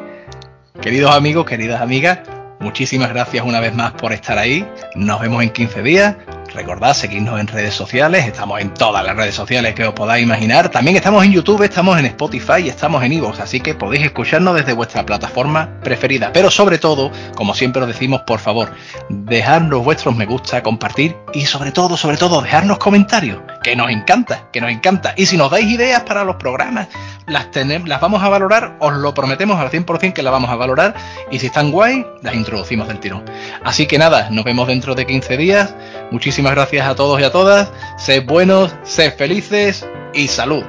queridos 0.81 1.15
amigos, 1.15 1.45
queridas 1.45 1.81
amigas, 1.81 2.19
muchísimas 2.59 3.09
gracias 3.09 3.45
una 3.45 3.59
vez 3.59 3.73
más 3.73 3.91
por 3.93 4.13
estar 4.13 4.37
ahí. 4.37 4.67
Nos 4.95 5.19
vemos 5.21 5.43
en 5.43 5.49
15 5.49 5.81
días. 5.81 6.15
Recordad 6.55 6.93
seguirnos 6.93 7.37
en 7.37 7.47
redes 7.47 7.73
sociales, 7.73 8.25
estamos 8.25 8.61
en 8.61 8.73
todas 8.73 9.03
las 9.03 9.13
redes 9.13 9.35
sociales 9.35 9.75
que 9.75 9.85
os 9.85 9.93
podáis 9.93 10.23
imaginar. 10.23 10.69
También 10.69 10.95
estamos 10.95 11.25
en 11.25 11.33
YouTube, 11.33 11.61
estamos 11.63 11.99
en 11.99 12.05
Spotify 12.05 12.61
y 12.63 12.69
estamos 12.69 13.03
en 13.03 13.11
Evox, 13.11 13.41
así 13.41 13.59
que 13.59 13.75
podéis 13.75 14.05
escucharnos 14.05 14.55
desde 14.55 14.71
vuestra 14.71 15.05
plataforma 15.05 15.69
preferida. 15.83 16.31
Pero 16.31 16.49
sobre 16.49 16.77
todo, 16.77 17.11
como 17.35 17.53
siempre 17.53 17.81
os 17.81 17.89
decimos, 17.89 18.21
por 18.21 18.39
favor, 18.39 18.71
dejadnos 19.09 19.83
vuestros 19.83 20.15
me 20.15 20.25
gusta, 20.25 20.63
compartir 20.63 21.17
y 21.33 21.45
sobre 21.45 21.73
todo, 21.73 21.97
sobre 21.97 22.15
todo, 22.15 22.41
dejarnos 22.41 22.77
comentarios, 22.77 23.41
que 23.61 23.75
nos 23.75 23.91
encanta, 23.91 24.47
que 24.53 24.61
nos 24.61 24.71
encanta. 24.71 25.13
Y 25.17 25.25
si 25.25 25.35
nos 25.35 25.51
dais 25.51 25.67
ideas 25.67 26.03
para 26.03 26.23
los 26.23 26.37
programas, 26.37 26.87
las, 27.27 27.51
tenemos, 27.51 27.89
las 27.89 27.99
vamos 27.99 28.23
a 28.23 28.29
valorar, 28.29 28.77
os 28.79 28.93
lo 28.93 29.13
prometemos 29.13 29.59
al 29.59 29.71
100% 29.71 30.13
que 30.13 30.23
las 30.23 30.31
vamos 30.31 30.49
a 30.49 30.55
valorar. 30.55 30.95
Y 31.31 31.39
si 31.39 31.47
están 31.47 31.71
guay, 31.71 32.05
las 32.21 32.33
introducimos 32.33 32.87
del 32.87 32.99
tirón. 32.99 33.25
Así 33.63 33.87
que 33.87 33.97
nada, 33.97 34.29
nos 34.29 34.45
vemos 34.45 34.67
dentro 34.67 34.95
de 34.95 35.05
15 35.05 35.35
días. 35.35 35.75
Gracias 36.51 36.87
a 36.87 36.95
todos 36.95 37.19
y 37.19 37.23
a 37.23 37.31
todas. 37.31 37.71
Sed 37.97 38.25
buenos, 38.25 38.75
sed 38.83 39.13
felices 39.15 39.87
y 40.13 40.27
salud. 40.27 40.63